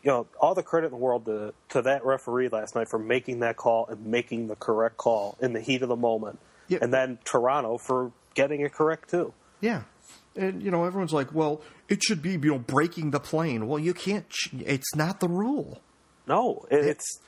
you 0.02 0.10
know, 0.10 0.26
all 0.40 0.54
the 0.54 0.62
credit 0.62 0.86
in 0.86 0.92
the 0.92 0.98
world 0.98 1.24
to 1.26 1.54
to 1.70 1.82
that 1.82 2.04
referee 2.04 2.48
last 2.48 2.74
night 2.74 2.88
for 2.88 2.98
making 2.98 3.40
that 3.40 3.56
call 3.56 3.86
and 3.86 4.06
making 4.06 4.48
the 4.48 4.56
correct 4.56 4.96
call 4.96 5.36
in 5.40 5.52
the 5.52 5.60
heat 5.60 5.82
of 5.82 5.88
the 5.88 5.96
moment. 5.96 6.38
Yeah. 6.68 6.78
And 6.82 6.92
then 6.92 7.18
Toronto 7.24 7.78
for 7.78 8.12
getting 8.34 8.60
it 8.60 8.72
correct 8.72 9.10
too. 9.10 9.32
Yeah. 9.60 9.82
And 10.34 10.62
you 10.62 10.70
know, 10.70 10.84
everyone's 10.84 11.12
like, 11.12 11.34
"Well, 11.34 11.60
it 11.88 12.02
should 12.02 12.22
be, 12.22 12.30
you 12.32 12.38
know, 12.38 12.58
breaking 12.58 13.10
the 13.10 13.20
plane." 13.20 13.66
Well, 13.68 13.78
you 13.78 13.92
can't. 13.94 14.28
ch- 14.30 14.54
It's 14.60 14.94
not 14.94 15.20
the 15.20 15.28
rule. 15.28 15.82
No, 16.26 16.66
it, 16.70 16.84
it's 16.86 17.20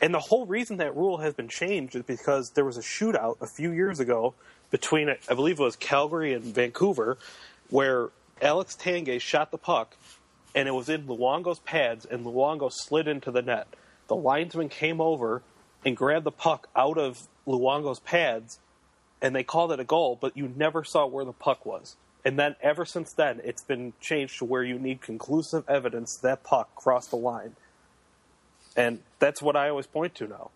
and 0.00 0.14
the 0.14 0.20
whole 0.20 0.46
reason 0.46 0.78
that 0.78 0.96
rule 0.96 1.18
has 1.18 1.34
been 1.34 1.48
changed 1.48 1.94
is 1.96 2.02
because 2.04 2.52
there 2.54 2.64
was 2.64 2.78
a 2.78 2.82
shootout 2.82 3.36
a 3.40 3.46
few 3.46 3.70
years 3.72 4.00
ago 4.00 4.34
between 4.70 5.10
I 5.10 5.34
believe 5.34 5.60
it 5.60 5.62
was 5.62 5.76
Calgary 5.76 6.32
and 6.32 6.42
Vancouver, 6.44 7.18
where 7.68 8.08
Alex 8.40 8.76
Tanguay 8.80 9.20
shot 9.20 9.50
the 9.50 9.58
puck, 9.58 9.96
and 10.54 10.68
it 10.68 10.72
was 10.72 10.88
in 10.88 11.06
Luongo's 11.06 11.60
pads, 11.60 12.04
and 12.04 12.24
Luongo 12.24 12.70
slid 12.72 13.08
into 13.08 13.30
the 13.30 13.42
net. 13.42 13.66
The 14.08 14.16
linesman 14.16 14.68
came 14.68 15.00
over 15.00 15.42
and 15.84 15.96
grabbed 15.96 16.24
the 16.24 16.32
puck 16.32 16.68
out 16.76 16.98
of 16.98 17.18
Luongo's 17.46 18.00
pads, 18.00 18.60
and 19.20 19.34
they 19.34 19.42
called 19.42 19.72
it 19.72 19.80
a 19.80 19.84
goal, 19.84 20.18
but 20.20 20.36
you 20.36 20.52
never 20.54 20.84
saw 20.84 21.06
where 21.06 21.24
the 21.24 21.32
puck 21.32 21.64
was. 21.64 21.96
And 22.24 22.38
then 22.38 22.54
ever 22.62 22.84
since 22.84 23.12
then, 23.12 23.40
it's 23.42 23.64
been 23.64 23.94
changed 24.00 24.38
to 24.38 24.44
where 24.44 24.62
you 24.62 24.78
need 24.78 25.00
conclusive 25.00 25.64
evidence 25.68 26.18
that 26.22 26.44
puck 26.44 26.74
crossed 26.74 27.10
the 27.10 27.16
line. 27.16 27.56
And 28.76 29.00
that's 29.18 29.42
what 29.42 29.56
I 29.56 29.68
always 29.68 29.86
point 29.86 30.14
to 30.16 30.28
now. 30.28 30.50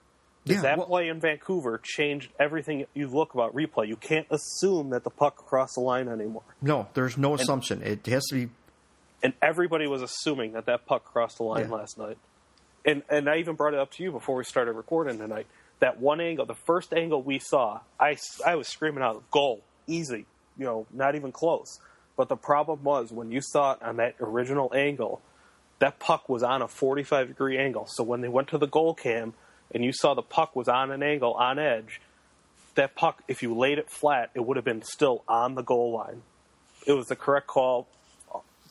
Yeah, 0.45 0.61
that 0.63 0.79
well- 0.79 0.87
play 0.87 1.09
in 1.09 1.19
Vancouver 1.19 1.81
changed 1.83 2.31
everything 2.39 2.87
you 2.95 3.09
look 3.09 3.35
about 3.35 3.53
replay. 3.55 3.89
You 3.89 3.97
can't 3.97 4.29
assume 4.31 4.91
that 4.91 5.03
the 5.03 5.11
puck 5.11 5.37
crossed 5.47 5.75
the 5.75 5.81
line 5.81 6.09
anymore. 6.09 6.45
No, 6.63 6.87
there's 6.95 7.19
no 7.19 7.35
assumption. 7.35 7.83
It 7.83 8.07
has 8.07 8.25
to 8.27 8.47
be. 8.47 8.53
And 9.23 9.33
everybody 9.43 9.87
was 9.87 10.03
assuming 10.03 10.53
that 10.53 10.67
that 10.67 10.87
puck 10.87 11.05
crossed 11.05 11.39
the 11.39 11.45
line 11.45 11.69
Yeah. 11.69 11.75
last 11.77 11.99
night. 11.99 12.19
And 12.85 13.03
and 13.09 13.29
I 13.29 13.39
even 13.39 13.57
brought 13.57 13.75
it 13.75 13.81
up 13.81 13.91
to 13.93 14.03
you 14.03 14.13
before 14.13 14.37
we 14.37 14.45
started 14.45 14.73
recording 14.75 15.19
tonight. 15.19 15.47
That 15.81 15.99
one 16.01 16.21
angle, 16.21 16.47
the 16.47 16.55
first 16.55 16.93
angle 16.95 17.23
we 17.23 17.39
saw, 17.39 17.81
I 17.99 18.17
I 18.47 18.55
was 18.57 18.69
screaming 18.69 19.03
out, 19.03 19.29
goal, 19.31 19.63
easy, 19.87 20.27
you 20.57 20.65
know, 20.65 20.87
not 20.93 21.15
even 21.17 21.33
close. 21.33 21.81
But 22.17 22.29
the 22.29 22.37
problem 22.37 22.83
was 22.83 23.13
when 23.13 23.31
you 23.31 23.41
saw 23.43 23.73
it 23.73 23.83
on 23.83 23.97
that 23.97 24.15
original 24.21 24.73
angle, 24.75 25.21
that 25.81 25.99
puck 25.99 26.29
was 26.29 26.43
on 26.43 26.63
a 26.63 26.69
45 26.69 27.29
degree 27.29 27.59
angle. 27.59 27.87
So 27.87 28.03
when 28.05 28.21
they 28.23 28.29
went 28.29 28.49
to 28.49 28.59
the 28.59 28.67
goal 28.69 28.95
cam 28.95 29.35
and 29.75 29.85
you 29.85 29.93
saw 29.93 30.15
the 30.15 30.23
puck 30.23 30.55
was 30.57 30.69
on 30.69 30.91
an 30.93 31.03
angle, 31.03 31.35
on 31.35 31.59
edge, 31.59 32.01
that 32.77 32.95
puck, 32.95 33.23
if 33.29 33.43
you 33.43 33.55
laid 33.55 33.79
it 33.79 33.91
flat, 33.91 34.31
it 34.35 34.41
would 34.47 34.57
have 34.57 34.65
been 34.65 34.83
still 34.83 35.25
on 35.29 35.55
the 35.57 35.63
goal 35.63 35.93
line. 35.93 36.23
It 36.87 36.93
was 36.93 37.07
the 37.09 37.17
correct 37.17 37.49
call 37.49 37.87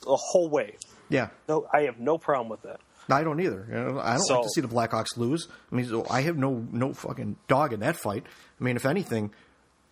the 0.06 0.16
whole 0.16 0.50
way. 0.50 0.76
Yeah, 1.10 1.30
No, 1.48 1.68
I 1.72 1.82
have 1.82 2.00
no 2.00 2.18
problem 2.18 2.50
with 2.50 2.64
that. 2.64 2.80
I 3.10 3.24
don't 3.24 3.40
either. 3.40 3.68
You 3.70 3.76
know, 3.76 4.00
I 4.00 4.16
don't 4.18 4.30
like 4.30 4.42
to 4.44 4.50
see 4.50 4.62
the 4.62 4.68
Blackhawks 4.68 5.16
lose. 5.18 5.48
I 5.72 5.76
mean, 5.76 5.86
so 5.86 6.08
I 6.10 6.22
have 6.22 6.38
no 6.38 6.66
no 6.72 6.94
fucking 6.94 7.36
dog 7.48 7.74
in 7.74 7.82
that 7.82 7.98
fight. 7.98 8.24
I 8.60 8.64
mean, 8.64 8.76
if 8.76 8.86
anything, 8.86 9.32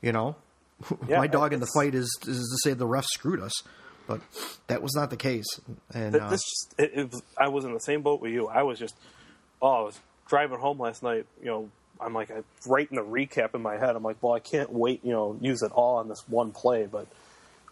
you 0.02 0.12
know, 0.12 0.36
Yeah, 1.08 1.20
my 1.20 1.28
dog 1.28 1.54
in 1.54 1.60
the 1.60 1.70
fight 1.76 1.94
is 1.94 2.10
is 2.28 2.38
to 2.64 2.70
say 2.70 2.74
the 2.74 2.88
refs 2.88 3.06
screwed 3.14 3.40
us, 3.40 3.52
but 4.08 4.22
that 4.68 4.82
was 4.82 4.96
not 4.96 5.10
the 5.12 5.18
case. 5.18 5.46
And 5.94 6.16
uh, 6.16 6.30
This, 6.30 6.42
it, 6.80 6.92
it 6.96 7.12
was, 7.12 7.22
I 7.38 7.50
was 7.50 7.66
in 7.66 7.74
the 7.74 7.80
same 7.80 8.02
boat 8.02 8.22
with 8.22 8.32
you. 8.32 8.48
I 8.48 8.64
was 8.64 8.80
just, 8.80 8.96
oh, 9.62 9.68
I 9.68 9.82
was 9.84 10.00
driving 10.28 10.58
home 10.60 10.80
last 10.80 11.04
night. 11.04 11.28
You 11.40 11.46
know, 11.48 11.70
I'm 12.02 12.14
like, 12.16 12.32
I'm 12.32 12.44
writing 12.68 12.96
the 12.98 13.04
recap 13.04 13.54
in 13.54 13.62
my 13.62 13.78
head. 13.78 13.96
I'm 13.96 14.04
like, 14.04 14.18
well, 14.22 14.34
I 14.34 14.40
can't 14.40 14.72
wait. 14.74 15.02
You 15.04 15.12
know, 15.12 15.38
use 15.40 15.62
it 15.62 15.72
all 15.72 15.98
on 15.98 16.10
this 16.10 16.24
one 16.28 16.52
play. 16.52 16.88
But 16.92 17.08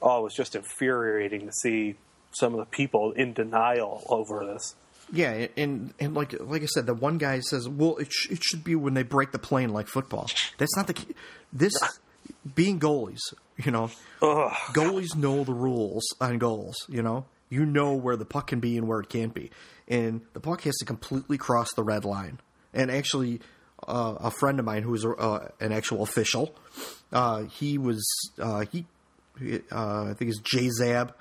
oh, 0.01 0.19
it 0.19 0.23
was 0.23 0.35
just 0.35 0.55
infuriating 0.55 1.47
to 1.47 1.51
see 1.51 1.95
some 2.31 2.53
of 2.53 2.59
the 2.59 2.65
people 2.65 3.11
in 3.11 3.33
denial 3.33 4.03
over 4.07 4.45
this. 4.45 4.75
Yeah, 5.11 5.47
and 5.57 5.93
and 5.99 6.13
like 6.13 6.33
like 6.39 6.61
I 6.61 6.67
said, 6.67 6.85
the 6.85 6.93
one 6.93 7.17
guy 7.17 7.39
says, 7.41 7.67
"Well, 7.67 7.97
it 7.97 8.11
sh- 8.11 8.31
it 8.31 8.43
should 8.43 8.63
be 8.63 8.75
when 8.75 8.93
they 8.93 9.03
break 9.03 9.31
the 9.31 9.39
plane 9.39 9.69
like 9.69 9.87
football." 9.87 10.29
That's 10.57 10.75
not 10.75 10.87
the 10.87 10.93
key. 10.93 11.15
This 11.51 11.73
being 12.55 12.79
goalies, 12.79 13.19
you 13.57 13.71
know, 13.71 13.91
goalies 14.21 15.15
know 15.15 15.43
the 15.43 15.53
rules 15.53 16.03
on 16.21 16.37
goals. 16.37 16.75
You 16.87 17.01
know, 17.01 17.25
you 17.49 17.65
know 17.65 17.93
where 17.93 18.15
the 18.15 18.25
puck 18.25 18.47
can 18.47 18.61
be 18.61 18.77
and 18.77 18.87
where 18.87 19.01
it 19.01 19.09
can't 19.09 19.33
be, 19.33 19.51
and 19.87 20.21
the 20.33 20.39
puck 20.39 20.61
has 20.61 20.77
to 20.77 20.85
completely 20.85 21.37
cross 21.37 21.73
the 21.73 21.83
red 21.83 22.05
line. 22.05 22.39
And 22.73 22.89
actually, 22.89 23.41
uh, 23.85 24.15
a 24.19 24.31
friend 24.31 24.59
of 24.59 24.65
mine 24.65 24.83
who 24.83 24.93
is 24.93 25.03
a, 25.03 25.09
uh, 25.11 25.47
an 25.59 25.73
actual 25.73 26.03
official, 26.03 26.55
uh, 27.11 27.43
he 27.43 27.77
was 27.77 28.01
uh, 28.39 28.63
he, 28.71 28.85
uh, 29.71 30.05
I 30.05 30.13
think 30.13 30.31
it's 30.31 30.39
Jay 30.39 30.69
Zab 30.69 31.13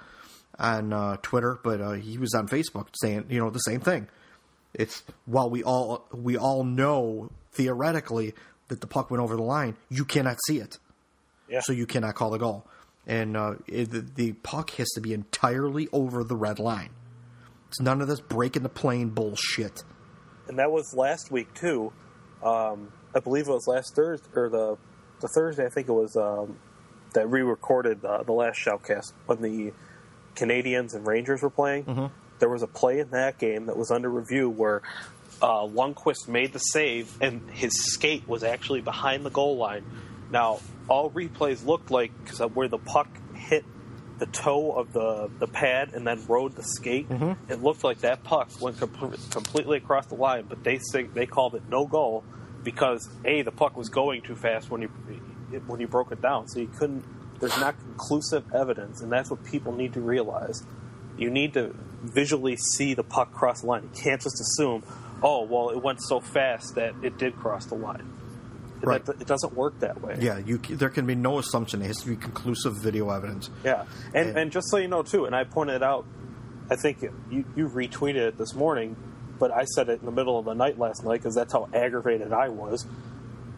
on 0.60 0.92
uh, 0.92 1.16
Twitter, 1.22 1.58
but 1.64 1.80
uh, 1.80 1.92
he 1.92 2.18
was 2.18 2.34
on 2.34 2.46
Facebook 2.48 2.88
saying, 3.00 3.26
you 3.28 3.38
know, 3.40 3.50
the 3.50 3.58
same 3.60 3.80
thing. 3.80 4.06
It's 4.74 5.02
while 5.26 5.50
we 5.50 5.64
all 5.64 6.06
we 6.14 6.36
all 6.36 6.62
know 6.62 7.30
theoretically 7.52 8.34
that 8.68 8.80
the 8.80 8.86
puck 8.86 9.10
went 9.10 9.20
over 9.22 9.34
the 9.34 9.42
line, 9.42 9.76
you 9.88 10.04
cannot 10.04 10.36
see 10.46 10.58
it, 10.58 10.78
Yeah. 11.48 11.60
so 11.60 11.72
you 11.72 11.86
cannot 11.86 12.14
call 12.14 12.30
the 12.30 12.38
goal, 12.38 12.64
and 13.06 13.36
uh, 13.36 13.54
it, 13.66 14.14
the, 14.14 14.32
puck 14.44 14.70
has 14.72 14.88
to 14.90 15.00
be 15.00 15.12
entirely 15.12 15.88
over 15.92 16.22
the 16.22 16.36
red 16.36 16.60
line. 16.60 16.90
It's 17.68 17.80
none 17.80 18.00
of 18.00 18.06
this 18.06 18.20
breaking 18.20 18.62
the 18.62 18.68
plane 18.68 19.08
bullshit. 19.10 19.82
and 20.46 20.58
that 20.60 20.70
was 20.70 20.94
last 20.96 21.32
week 21.32 21.52
too. 21.54 21.92
Um, 22.44 22.92
I 23.14 23.18
believe 23.18 23.48
it 23.48 23.52
was 23.52 23.66
last 23.66 23.96
Thursday 23.96 24.28
or 24.36 24.48
the 24.48 24.76
the 25.20 25.28
Thursday. 25.34 25.66
I 25.66 25.68
think 25.68 25.88
it 25.88 25.92
was 25.92 26.16
um, 26.16 26.58
that 27.14 27.28
we 27.28 27.40
recorded 27.42 28.04
uh, 28.04 28.22
the 28.22 28.32
last 28.32 28.58
shoutcast 28.64 29.12
when 29.26 29.42
the 29.42 29.72
Canadiens 30.40 30.94
and 30.94 31.06
Rangers 31.06 31.42
were 31.42 31.50
playing. 31.50 32.10
There 32.38 32.48
was 32.48 32.62
a 32.62 32.66
play 32.66 32.98
in 33.00 33.10
that 33.10 33.38
game 33.38 33.66
that 33.66 33.76
was 33.76 33.90
under 33.90 34.08
review 34.08 34.48
where 34.48 34.80
uh, 35.42 35.66
Lundqvist 35.66 36.26
made 36.28 36.52
the 36.52 36.58
save 36.58 37.16
and 37.20 37.50
his 37.50 37.72
skate 37.92 38.26
was 38.26 38.42
actually 38.42 38.80
behind 38.80 39.24
the 39.26 39.30
goal 39.30 39.56
line. 39.58 39.84
Now 40.30 40.60
all 40.88 41.10
replays 41.10 41.64
looked 41.66 41.90
like 41.90 42.10
'cause 42.26 42.40
where 42.54 42.68
the 42.68 42.78
puck 42.78 43.08
hit 43.34 43.64
the 44.18 44.26
toe 44.26 44.72
of 44.72 44.92
the, 44.92 45.30
the 45.38 45.46
pad 45.46 45.92
and 45.94 46.06
then 46.06 46.24
rode 46.28 46.54
the 46.54 46.62
skate. 46.62 47.06
It 47.48 47.62
looked 47.62 47.84
like 47.84 48.00
that 48.00 48.22
puck 48.22 48.48
went 48.60 48.78
com- 48.78 49.14
completely 49.30 49.78
across 49.78 50.06
the 50.06 50.14
line, 50.14 50.44
but 50.48 50.62
they 50.62 50.78
say, 50.92 51.04
they 51.04 51.26
called 51.26 51.54
it 51.54 51.62
no 51.70 51.86
goal 51.86 52.22
because 52.62 53.08
a 53.24 53.42
the 53.42 53.50
puck 53.50 53.76
was 53.76 53.88
going 53.88 54.20
too 54.22 54.36
fast 54.36 54.70
when 54.70 54.82
you 54.82 54.88
when 55.66 55.80
you 55.80 55.88
broke 55.88 56.12
it 56.12 56.20
down, 56.22 56.46
so 56.48 56.60
you 56.60 56.68
couldn't. 56.78 57.02
There's 57.40 57.58
not 57.58 57.78
conclusive 57.78 58.44
evidence, 58.54 59.00
and 59.00 59.10
that's 59.10 59.30
what 59.30 59.42
people 59.44 59.72
need 59.74 59.94
to 59.94 60.00
realize. 60.00 60.62
You 61.16 61.30
need 61.30 61.54
to 61.54 61.74
visually 62.02 62.56
see 62.56 62.94
the 62.94 63.02
puck 63.02 63.32
cross 63.32 63.62
the 63.62 63.66
line. 63.66 63.82
You 63.82 64.02
can't 64.02 64.20
just 64.20 64.40
assume, 64.40 64.82
oh 65.22 65.44
well, 65.44 65.70
it 65.70 65.82
went 65.82 66.00
so 66.02 66.20
fast 66.20 66.74
that 66.76 66.94
it 67.02 67.18
did 67.18 67.36
cross 67.36 67.66
the 67.66 67.74
line. 67.76 68.00
It- 68.82 68.86
Right. 68.86 69.06
It, 69.06 69.26
doesn't 69.26 69.52
work 69.54 69.78
that 69.80 70.00
way. 70.00 70.16
Yeah, 70.20 70.38
you 70.38 70.56
there 70.56 70.88
can 70.88 71.04
be 71.06 71.14
no 71.14 71.38
assumption. 71.38 71.82
It 71.82 71.86
has 71.88 71.98
to 71.98 72.08
be 72.08 72.16
conclusive 72.16 72.76
video 72.76 73.10
evidence. 73.10 73.50
Yeah, 73.62 73.84
and 74.14 74.28
And- 74.30 74.38
and 74.38 74.52
just 74.52 74.70
so 74.70 74.78
you 74.78 74.88
know 74.88 75.02
too, 75.02 75.26
and 75.26 75.34
I 75.36 75.44
pointed 75.44 75.82
out, 75.82 76.06
I 76.70 76.76
think 76.76 77.02
you 77.30 77.44
you 77.56 77.68
retweeted 77.68 78.16
it 78.16 78.38
this 78.38 78.54
morning, 78.54 78.96
but 79.38 79.50
I 79.50 79.64
said 79.64 79.88
it 79.90 80.00
in 80.00 80.06
the 80.06 80.12
middle 80.12 80.38
of 80.38 80.46
the 80.46 80.54
night 80.54 80.78
last 80.78 81.04
night 81.04 81.18
because 81.20 81.34
that's 81.34 81.52
how 81.52 81.68
aggravated 81.74 82.32
I 82.32 82.48
was. 82.48 82.86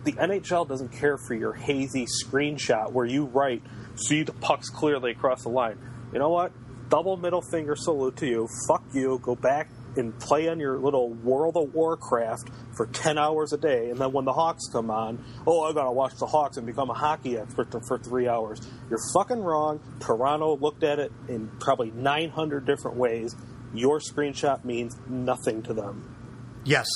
The 0.04 0.12
NHL 0.12 0.66
doesn't 0.68 0.90
care 0.92 1.16
for 1.16 1.34
your 1.34 1.52
hazy 1.52 2.06
screenshot 2.24 2.92
where 2.92 3.06
you 3.06 3.24
write, 3.26 3.62
"See 4.08 4.22
the 4.22 4.32
puck's 4.32 4.68
clearly 4.68 5.12
across 5.12 5.42
the 5.42 5.48
line." 5.50 5.78
You 6.12 6.18
know 6.18 6.30
what? 6.30 6.52
Double 6.88 7.16
middle 7.16 7.42
finger 7.50 7.74
salute 7.76 8.16
to 8.16 8.26
you. 8.26 8.48
Fuck 8.68 8.82
you. 8.92 9.18
Go 9.22 9.34
back 9.34 9.70
and 9.96 10.18
play 10.18 10.48
on 10.48 10.58
your 10.58 10.78
little 10.78 11.10
World 11.10 11.56
of 11.56 11.72
Warcraft 11.74 12.50
for 12.76 12.86
10 12.86 13.18
hours 13.18 13.52
a 13.52 13.58
day. 13.58 13.90
And 13.90 13.98
then 13.98 14.10
when 14.12 14.24
the 14.24 14.32
Hawks 14.32 14.62
come 14.72 14.90
on, 14.90 15.22
oh, 15.46 15.62
I 15.62 15.72
gotta 15.72 15.92
watch 15.92 16.14
the 16.18 16.26
Hawks 16.26 16.56
and 16.56 16.66
become 16.66 16.88
a 16.90 16.94
hockey 16.94 17.36
expert 17.38 17.68
for 17.86 17.98
three 17.98 18.26
hours. 18.26 18.58
You're 18.90 18.98
fucking 19.14 19.40
wrong. 19.42 19.80
Toronto 20.00 20.56
looked 20.56 20.82
at 20.82 20.98
it 20.98 21.12
in 21.28 21.48
probably 21.60 21.90
900 21.92 22.64
different 22.66 22.96
ways. 22.96 23.36
Your 23.74 24.00
screenshot 24.00 24.64
means 24.64 24.96
nothing 25.08 25.62
to 25.62 25.72
them. 25.74 26.14
Yes, 26.64 26.86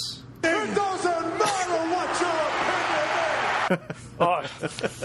It 0.43 0.75
doesn't 0.75 1.39
matter 1.39 1.81
what 1.95 2.21
your 2.21 2.31
opinion 2.31 2.69
is. 2.69 2.76
Oh, 4.21 4.43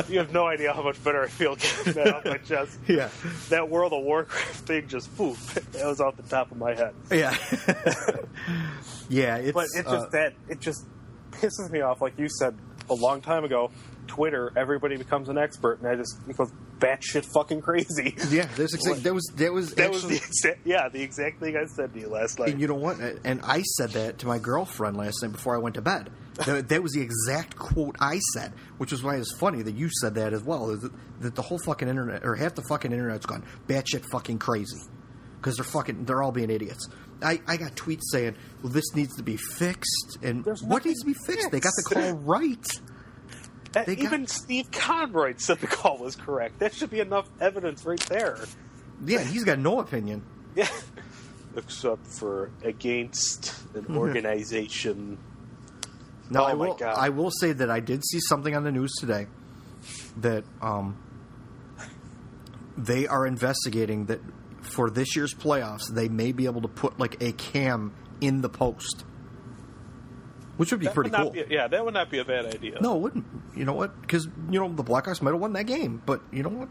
you 0.09 0.19
have 0.19 0.31
no 0.31 0.45
idea 0.47 0.73
how 0.73 0.83
much 0.83 1.03
better 1.03 1.23
I 1.23 1.27
feel 1.27 1.55
getting 1.55 1.93
that 1.93 2.07
off 2.15 2.25
my 2.25 2.38
chest. 2.38 2.77
Yeah. 2.88 3.09
That 3.49 3.69
World 3.69 3.93
of 3.93 4.03
Warcraft 4.03 4.67
thing 4.67 4.88
just 4.88 5.15
poof, 5.17 5.53
that 5.73 5.85
was 5.85 5.99
off 5.99 6.17
the 6.17 6.23
top 6.23 6.51
of 6.51 6.57
my 6.57 6.73
head. 6.73 6.93
Yeah. 7.11 7.35
yeah, 9.09 9.38
it's 9.38 9.53
But 9.53 9.67
it 9.75 9.83
just 9.83 10.07
uh, 10.07 10.09
that 10.11 10.33
it 10.49 10.59
just 10.59 10.85
pisses 11.31 11.69
me 11.71 11.81
off. 11.81 12.01
Like 12.01 12.17
you 12.17 12.29
said 12.29 12.57
a 12.89 12.93
long 12.93 13.21
time 13.21 13.43
ago, 13.43 13.71
Twitter, 14.07 14.51
everybody 14.55 14.97
becomes 14.97 15.29
an 15.29 15.37
expert, 15.37 15.79
and 15.79 15.87
I 15.87 15.95
just 15.95 16.17
it 16.27 16.37
goes 16.37 16.51
batshit 16.79 17.25
fucking 17.33 17.61
crazy. 17.61 18.15
yeah, 18.29 18.47
that's 18.57 18.73
exact, 18.73 19.03
that 19.03 19.13
was 19.13 19.25
that 19.35 19.53
was 19.53 19.73
That 19.75 19.91
was 19.91 20.03
the 20.07 20.15
exact, 20.15 20.65
yeah, 20.65 20.89
the 20.89 21.01
exact 21.01 21.39
thing 21.39 21.55
I 21.55 21.65
said 21.65 21.93
to 21.93 21.99
you 21.99 22.09
last 22.09 22.39
night. 22.39 22.49
And 22.49 22.61
you 22.61 22.67
know 22.67 22.75
what? 22.75 22.99
And 22.99 23.41
I 23.43 23.61
said 23.61 23.91
that 23.91 24.19
to 24.19 24.27
my 24.27 24.39
girlfriend 24.39 24.97
last 24.97 25.21
night 25.21 25.31
before 25.31 25.55
I 25.55 25.59
went 25.59 25.75
to 25.75 25.81
bed. 25.81 26.09
That, 26.45 26.69
that 26.69 26.81
was 26.81 26.93
the 26.93 27.01
exact 27.01 27.55
quote 27.55 27.97
I 27.99 28.17
said, 28.33 28.53
which 28.79 28.91
is 28.91 29.03
why 29.03 29.17
it's 29.17 29.31
funny 29.37 29.61
that 29.61 29.75
you 29.75 29.89
said 30.01 30.15
that 30.15 30.33
as 30.33 30.41
well. 30.41 30.67
That, 30.67 30.91
that 31.19 31.35
the 31.35 31.41
whole 31.43 31.59
fucking 31.59 31.87
internet, 31.87 32.25
or 32.25 32.35
half 32.35 32.55
the 32.55 32.63
fucking 32.67 32.91
internet's 32.91 33.27
gone 33.27 33.43
batshit 33.67 34.05
fucking 34.11 34.39
crazy 34.39 34.79
because 35.35 35.57
they're 35.57 35.65
fucking, 35.65 36.05
they're 36.05 36.23
all 36.23 36.31
being 36.31 36.49
idiots. 36.49 36.87
I, 37.21 37.41
I 37.47 37.57
got 37.57 37.75
tweets 37.75 38.01
saying, 38.11 38.35
"Well, 38.63 38.71
this 38.71 38.95
needs 38.95 39.15
to 39.17 39.23
be 39.23 39.37
fixed," 39.37 40.17
and 40.23 40.43
There's 40.43 40.63
what 40.63 40.85
needs 40.85 41.01
to 41.01 41.05
be 41.05 41.13
fixed? 41.13 41.51
They 41.51 41.59
got 41.59 41.73
the 41.75 41.93
call 41.93 42.13
right. 42.13 42.65
That- 43.73 43.85
got- 43.85 43.98
even 43.99 44.27
Steve 44.27 44.69
Konroyd 44.72 45.39
said 45.39 45.60
the 45.60 45.68
call 45.68 45.98
was 45.98 46.15
correct. 46.15 46.60
That 46.60 46.73
should 46.76 46.89
be 46.89 46.99
enough 46.99 47.27
evidence 47.39 47.85
right 47.85 47.99
there. 48.02 48.38
Yeah, 49.06 49.19
he's 49.23 49.43
got 49.43 49.60
no 49.60 49.80
opinion. 49.80 50.23
Yeah. 50.56 50.68
Except 51.56 52.06
for 52.07 52.49
against 52.64 53.53
an 53.76 53.95
organization. 53.98 55.18
Now, 56.30 56.43
Oh 56.43 56.45
I 56.45 56.53
will. 56.53 56.77
I 56.84 57.10
will 57.10 57.31
say 57.31 57.52
that 57.52 57.69
I 57.69 57.81
did 57.81 58.06
see 58.06 58.19
something 58.22 58.56
on 58.56 58.64
the 58.64 58.72
news 58.72 58.93
today 58.99 59.27
that 60.18 60.45
um, 60.61 60.98
they 62.77 63.06
are 63.07 63.26
investigating 63.27 64.06
that 64.06 64.19
for 64.61 64.89
this 64.89 65.15
year's 65.15 65.34
playoffs, 65.34 65.91
they 65.91 66.07
may 66.07 66.31
be 66.31 66.45
able 66.45 66.61
to 66.61 66.68
put 66.69 66.99
like 66.99 67.22
a 67.22 67.31
cam 67.34 67.93
in 68.22 68.41
the 68.41 68.49
post, 68.49 69.03
which 70.61 70.69
would 70.71 70.79
be 70.79 70.85
That 70.85 70.93
pretty 70.93 71.09
would 71.09 71.17
cool. 71.19 71.31
be- 71.31 71.45
yeah, 71.49 71.67
that 71.67 71.83
would 71.83 71.95
not 71.95 72.11
be 72.11 72.19
a 72.19 72.23
bad 72.25 72.45
idea. 72.45 72.77
no, 72.81 72.95
it 72.95 72.99
wouldn't. 72.99 73.25
You 73.55 73.65
know 73.65 73.73
what? 73.73 73.99
Because 74.01 74.27
you 74.51 74.59
know 74.59 74.69
the 74.71 74.83
Blackhawks 74.83 75.19
might 75.21 75.31
have 75.31 75.39
won 75.41 75.53
that 75.53 75.65
game, 75.65 76.01
but 76.05 76.21
you 76.31 76.43
know 76.43 76.49
what? 76.49 76.69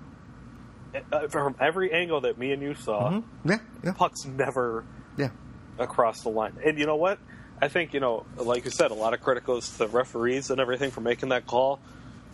Uh, 1.13 1.27
from 1.29 1.57
every 1.61 1.93
angle 1.93 2.21
that 2.21 2.39
me 2.39 2.53
and 2.53 2.63
you 2.63 2.75
saw, 2.75 3.11
Mm-hmm. 3.11 3.49
Yeah, 3.51 3.59
yeah, 3.85 3.93
pucks 3.93 4.25
never 4.25 4.85
yeah. 5.17 5.31
across 5.79 6.23
the 6.23 6.29
line. 6.29 6.57
And 6.65 6.79
you 6.79 6.87
know 6.87 6.97
what? 6.97 7.19
I 7.61 7.67
think, 7.69 7.93
you 7.93 8.01
know, 8.01 8.25
like 8.37 8.65
you 8.65 8.71
said, 8.71 8.91
a 8.93 8.95
lot 8.95 9.13
of 9.13 9.45
goes 9.45 9.77
to 9.79 9.87
referees 9.89 10.51
and 10.51 10.61
everything 10.61 10.91
for 10.93 11.01
making 11.01 11.29
that 11.31 11.47
call. 11.47 11.81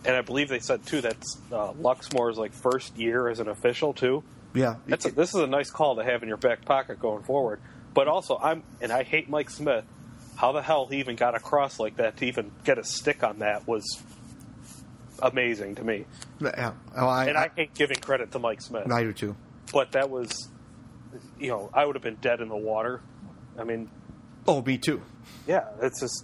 And 0.05 0.15
I 0.15 0.21
believe 0.21 0.47
they 0.49 0.59
said, 0.59 0.85
too, 0.85 1.01
that's 1.01 1.37
uh, 1.51 1.73
Luxmore's 1.73 2.37
like 2.37 2.53
first 2.53 2.95
year 2.97 3.27
as 3.29 3.39
an 3.39 3.47
official, 3.47 3.93
too. 3.93 4.23
Yeah, 4.53 4.75
That's 4.87 5.05
a, 5.05 5.11
this 5.11 5.29
is 5.35 5.41
a 5.41 5.47
nice 5.47 5.69
call 5.69 5.95
to 5.97 6.03
have 6.03 6.21
in 6.23 6.29
your 6.29 6.37
back 6.37 6.65
pocket 6.65 6.99
going 6.99 7.23
forward. 7.23 7.59
But 7.93 8.07
also, 8.07 8.37
I'm 8.41 8.63
and 8.79 8.91
I 8.91 9.03
hate 9.03 9.27
Mike 9.29 9.49
Smith. 9.49 9.83
How 10.37 10.51
the 10.53 10.61
hell 10.61 10.85
he 10.87 10.99
even 10.99 11.15
got 11.17 11.35
across 11.35 11.79
like 11.79 11.97
that 11.97 12.17
to 12.17 12.25
even 12.25 12.51
get 12.63 12.77
a 12.77 12.83
stick 12.83 13.23
on 13.23 13.39
that 13.39 13.67
was 13.67 13.83
amazing 15.21 15.75
to 15.75 15.83
me. 15.83 16.05
yeah. 16.39 16.73
Oh, 16.95 17.07
I, 17.07 17.25
And 17.25 17.37
I 17.37 17.49
hate 17.55 17.73
giving 17.73 17.97
credit 17.97 18.31
to 18.33 18.39
Mike 18.39 18.61
Smith, 18.61 18.89
I, 18.91 18.99
I 18.99 19.03
do 19.03 19.13
too. 19.13 19.35
but 19.73 19.91
that 19.93 20.09
was, 20.09 20.49
you 21.39 21.47
know, 21.49 21.69
I 21.73 21.85
would 21.85 21.95
have 21.95 22.03
been 22.03 22.17
dead 22.21 22.39
in 22.41 22.49
the 22.49 22.55
water. 22.55 23.01
I 23.59 23.63
mean, 23.63 23.89
Oh, 24.47 24.61
me 24.61 24.77
too. 24.77 25.01
yeah, 25.47 25.65
it's 25.81 25.99
just 25.99 26.23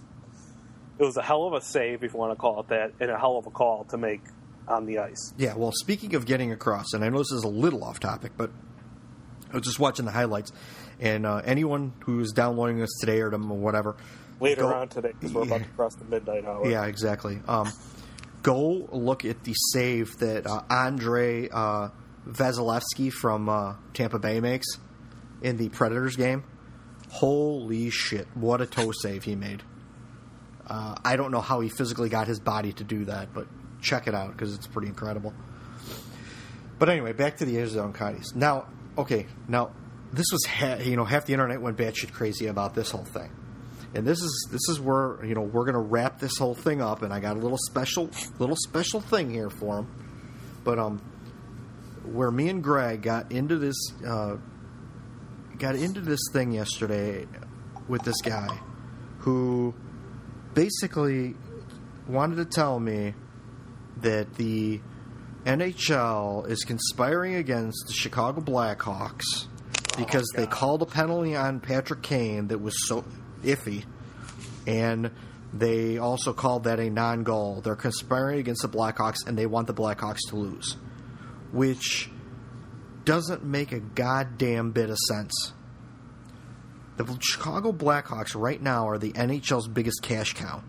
it 0.98 1.02
was 1.04 1.16
a 1.16 1.22
hell 1.22 1.44
of 1.44 1.52
a 1.52 1.60
save 1.60 2.04
if 2.04 2.12
you 2.12 2.18
want 2.18 2.32
to 2.32 2.36
call 2.36 2.60
it 2.60 2.68
that, 2.68 2.92
and 3.00 3.10
a 3.10 3.18
hell 3.18 3.36
of 3.36 3.46
a 3.46 3.50
call 3.50 3.84
to 3.90 3.98
make 3.98 4.22
on 4.68 4.86
the 4.86 4.98
ice. 5.00 5.34
Yeah, 5.36 5.54
well, 5.56 5.72
speaking 5.74 6.14
of 6.14 6.24
getting 6.24 6.52
across, 6.52 6.92
and 6.94 7.04
I 7.04 7.08
know 7.08 7.18
this 7.18 7.32
is 7.32 7.42
a 7.42 7.48
little 7.48 7.82
off 7.82 7.98
topic, 8.00 8.32
but 8.36 8.50
I 9.52 9.56
was 9.56 9.64
just 9.66 9.78
watching 9.80 10.04
the 10.06 10.12
highlights, 10.12 10.52
and 11.00 11.26
uh, 11.26 11.42
anyone 11.44 11.92
who 12.04 12.20
is 12.20 12.32
downloading 12.32 12.78
this 12.78 12.90
today 13.00 13.20
or 13.20 13.30
them 13.30 13.50
or 13.50 13.58
whatever, 13.58 13.96
Later 14.40 14.62
go- 14.62 14.74
on 14.74 14.88
today, 14.88 15.12
because 15.12 15.32
we're 15.32 15.42
about 15.42 15.60
to 15.62 15.68
cross 15.70 15.94
the 15.94 16.04
midnight 16.04 16.44
hour. 16.44 16.68
Yeah, 16.68 16.84
exactly. 16.86 17.40
Um, 17.46 17.72
go 18.42 18.88
look 18.92 19.24
at 19.24 19.44
the 19.44 19.54
save 19.72 20.18
that 20.18 20.46
uh, 20.46 20.62
Andre 20.68 21.48
uh, 21.48 21.88
Vasilevskiy 22.28 23.12
from 23.12 23.48
uh, 23.48 23.74
Tampa 23.92 24.18
Bay 24.18 24.40
makes 24.40 24.66
in 25.42 25.56
the 25.56 25.68
Predators 25.68 26.16
game. 26.16 26.44
Holy 27.10 27.90
shit! 27.90 28.26
What 28.34 28.60
a 28.60 28.66
toe 28.66 28.90
save 28.92 29.24
he 29.24 29.36
made. 29.36 29.62
Uh, 30.66 30.96
I 31.04 31.16
don't 31.16 31.30
know 31.30 31.42
how 31.42 31.60
he 31.60 31.68
physically 31.68 32.08
got 32.08 32.26
his 32.26 32.40
body 32.40 32.72
to 32.72 32.84
do 32.84 33.04
that, 33.04 33.34
but 33.34 33.46
check 33.82 34.08
it 34.08 34.14
out 34.14 34.32
because 34.32 34.54
it's 34.54 34.66
pretty 34.66 34.88
incredible. 34.88 35.32
But 36.78 36.88
anyway, 36.88 37.12
back 37.12 37.36
to 37.36 37.44
the 37.44 37.56
Arizona 37.58 37.92
Coyotes. 37.92 38.34
Now, 38.34 38.66
okay, 38.98 39.26
now 39.46 39.70
this 40.14 40.26
was 40.32 40.44
ha- 40.44 40.78
you 40.82 40.96
know 40.96 41.04
half 41.04 41.26
the 41.26 41.32
internet 41.32 41.60
went 41.60 41.76
batshit 41.76 42.12
crazy 42.12 42.46
about 42.46 42.74
this 42.74 42.90
whole 42.90 43.04
thing, 43.04 43.30
and 43.94 44.06
this 44.06 44.20
is 44.20 44.48
this 44.50 44.68
is 44.68 44.80
where 44.80 45.24
you 45.24 45.34
know 45.34 45.42
we're 45.42 45.64
gonna 45.64 45.80
wrap 45.80 46.18
this 46.18 46.38
whole 46.38 46.54
thing 46.54 46.80
up, 46.80 47.02
and 47.02 47.12
I 47.12 47.20
got 47.20 47.36
a 47.36 47.40
little 47.40 47.58
special 47.58 48.10
little 48.38 48.56
special 48.56 49.00
thing 49.00 49.30
here 49.30 49.50
for 49.50 49.78
him. 49.78 49.88
But 50.62 50.78
um, 50.78 50.98
where 52.04 52.30
me 52.30 52.48
and 52.48 52.62
Greg 52.62 53.02
got 53.02 53.32
into 53.32 53.58
this 53.58 53.76
uh, 54.06 54.36
got 55.58 55.76
into 55.76 56.00
this 56.00 56.20
thing 56.32 56.52
yesterday 56.52 57.26
with 57.88 58.02
this 58.02 58.20
guy 58.22 58.58
who 59.20 59.74
basically 60.54 61.34
wanted 62.06 62.36
to 62.36 62.44
tell 62.44 62.78
me 62.78 63.14
that 63.98 64.34
the 64.34 64.80
NHL 65.44 66.48
is 66.48 66.64
conspiring 66.64 67.34
against 67.34 67.86
the 67.86 67.92
Chicago 67.92 68.40
Blackhawks 68.40 69.46
Oh, 69.94 70.04
because 70.04 70.30
they 70.34 70.46
called 70.46 70.82
a 70.82 70.86
penalty 70.86 71.36
on 71.36 71.60
Patrick 71.60 72.02
Kane 72.02 72.48
that 72.48 72.58
was 72.58 72.86
so 72.86 73.04
iffy, 73.42 73.84
and 74.66 75.10
they 75.52 75.98
also 75.98 76.32
called 76.32 76.64
that 76.64 76.80
a 76.80 76.90
non-goal. 76.90 77.60
They're 77.60 77.76
conspiring 77.76 78.38
against 78.40 78.62
the 78.62 78.68
Blackhawks, 78.68 79.26
and 79.26 79.38
they 79.38 79.46
want 79.46 79.66
the 79.66 79.74
Blackhawks 79.74 80.28
to 80.30 80.36
lose, 80.36 80.76
which 81.52 82.10
doesn't 83.04 83.44
make 83.44 83.72
a 83.72 83.80
goddamn 83.80 84.72
bit 84.72 84.90
of 84.90 84.98
sense. 84.98 85.52
The 86.96 87.18
Chicago 87.20 87.72
Blackhawks 87.72 88.34
right 88.34 88.60
now 88.60 88.88
are 88.88 88.98
the 88.98 89.12
NHL's 89.12 89.68
biggest 89.68 90.02
cash 90.02 90.32
cow. 90.32 90.62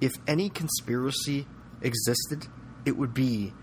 If 0.00 0.12
any 0.26 0.50
conspiracy 0.50 1.46
existed, 1.80 2.46
it 2.84 2.96
would 2.96 3.14
be 3.14 3.54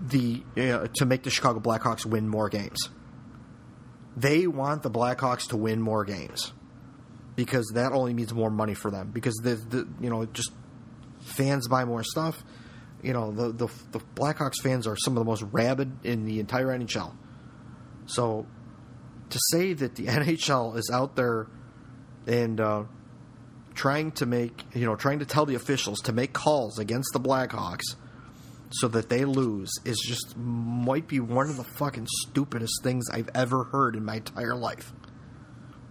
the 0.00 0.42
uh, 0.56 0.86
to 0.94 1.06
make 1.06 1.22
the 1.22 1.30
Chicago 1.30 1.60
Blackhawks 1.60 2.06
win 2.06 2.28
more 2.28 2.48
games. 2.48 2.78
They 4.16 4.46
want 4.46 4.82
the 4.82 4.90
Blackhawks 4.90 5.48
to 5.48 5.56
win 5.56 5.80
more 5.80 6.04
games 6.04 6.52
because 7.36 7.70
that 7.74 7.92
only 7.92 8.14
means 8.14 8.32
more 8.34 8.50
money 8.50 8.74
for 8.74 8.90
them. 8.90 9.10
Because 9.12 9.34
the, 9.42 9.54
the 9.54 9.88
you 10.00 10.10
know 10.10 10.26
just 10.26 10.52
fans 11.20 11.68
buy 11.68 11.84
more 11.84 12.02
stuff. 12.02 12.42
You 13.02 13.12
know 13.12 13.32
the, 13.32 13.52
the 13.52 13.68
the 13.92 14.00
Blackhawks 14.14 14.60
fans 14.62 14.86
are 14.86 14.96
some 14.96 15.16
of 15.16 15.20
the 15.20 15.24
most 15.24 15.42
rabid 15.50 16.04
in 16.04 16.24
the 16.24 16.40
entire 16.40 16.66
NHL. 16.66 17.14
So 18.06 18.46
to 19.28 19.38
say 19.50 19.72
that 19.74 19.94
the 19.94 20.06
NHL 20.06 20.76
is 20.76 20.90
out 20.92 21.16
there 21.16 21.46
and 22.26 22.60
uh, 22.60 22.84
trying 23.74 24.12
to 24.12 24.26
make 24.26 24.64
you 24.74 24.86
know 24.86 24.96
trying 24.96 25.18
to 25.20 25.26
tell 25.26 25.46
the 25.46 25.54
officials 25.54 26.00
to 26.00 26.12
make 26.12 26.32
calls 26.32 26.78
against 26.78 27.10
the 27.12 27.20
Blackhawks 27.20 27.96
so 28.70 28.88
that 28.88 29.08
they 29.08 29.24
lose 29.24 29.70
is 29.84 29.98
just 30.06 30.36
might 30.36 31.08
be 31.08 31.20
one 31.20 31.48
of 31.48 31.56
the 31.56 31.64
fucking 31.64 32.06
stupidest 32.28 32.82
things 32.82 33.08
I've 33.10 33.28
ever 33.34 33.64
heard 33.64 33.96
in 33.96 34.04
my 34.04 34.16
entire 34.16 34.54
life. 34.54 34.92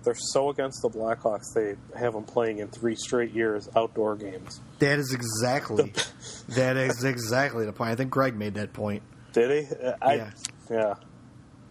They're 0.04 0.16
so 0.16 0.50
against 0.50 0.82
the 0.82 0.90
Blackhawks, 0.90 1.54
they 1.54 1.76
have 2.00 2.14
them 2.14 2.24
playing 2.24 2.60
in 2.60 2.70
three 2.70 2.96
straight 2.96 3.34
years 3.34 3.68
outdoor 3.76 4.16
games. 4.16 4.62
That 4.80 4.98
is 4.98 5.14
exactly 5.14 5.94
that 6.50 6.78
is 6.78 7.04
exactly 7.04 7.66
the 7.66 7.74
point. 7.74 7.92
I 7.92 7.96
think 7.96 8.10
Greg 8.10 8.36
made 8.36 8.54
that 8.54 8.72
point. 8.72 9.04
Did 9.34 9.68
he? 9.68 9.76
I, 10.02 10.16
Yeah. 10.16 10.32
yeah. 10.72 10.94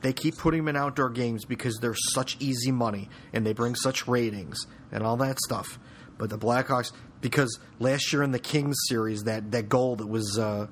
They 0.01 0.13
keep 0.13 0.37
putting 0.37 0.61
them 0.61 0.69
in 0.69 0.77
outdoor 0.77 1.11
games 1.11 1.45
because 1.45 1.79
they're 1.81 1.97
such 2.13 2.37
easy 2.39 2.71
money 2.71 3.09
and 3.33 3.45
they 3.45 3.53
bring 3.53 3.75
such 3.75 4.07
ratings 4.07 4.59
and 4.93 5.03
all 5.03 5.17
that 5.17 5.41
stuff. 5.41 5.79
But 6.19 6.31
the 6.31 6.39
Blackhawks, 6.39 6.93
because 7.21 7.59
last 7.81 8.13
year 8.13 8.23
in 8.23 8.31
the 8.31 8.39
Kings 8.39 8.77
series, 8.89 9.25
that, 9.25 9.51
that 9.51 9.69
goal 9.69 9.97
that 9.97 10.07
was 10.07 10.39
uh, 10.39 10.69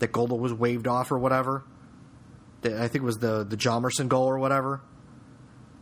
that 0.00 0.12
goal 0.12 0.26
that 0.26 0.34
was 0.34 0.52
waved 0.52 0.86
off 0.88 1.10
or 1.12 1.18
whatever, 1.18 1.64
that 2.62 2.74
I 2.74 2.88
think 2.88 2.96
it 2.96 3.06
was 3.06 3.18
the 3.18 3.44
the 3.44 3.56
Jomerson 3.56 4.08
goal 4.08 4.26
or 4.26 4.38
whatever. 4.38 4.80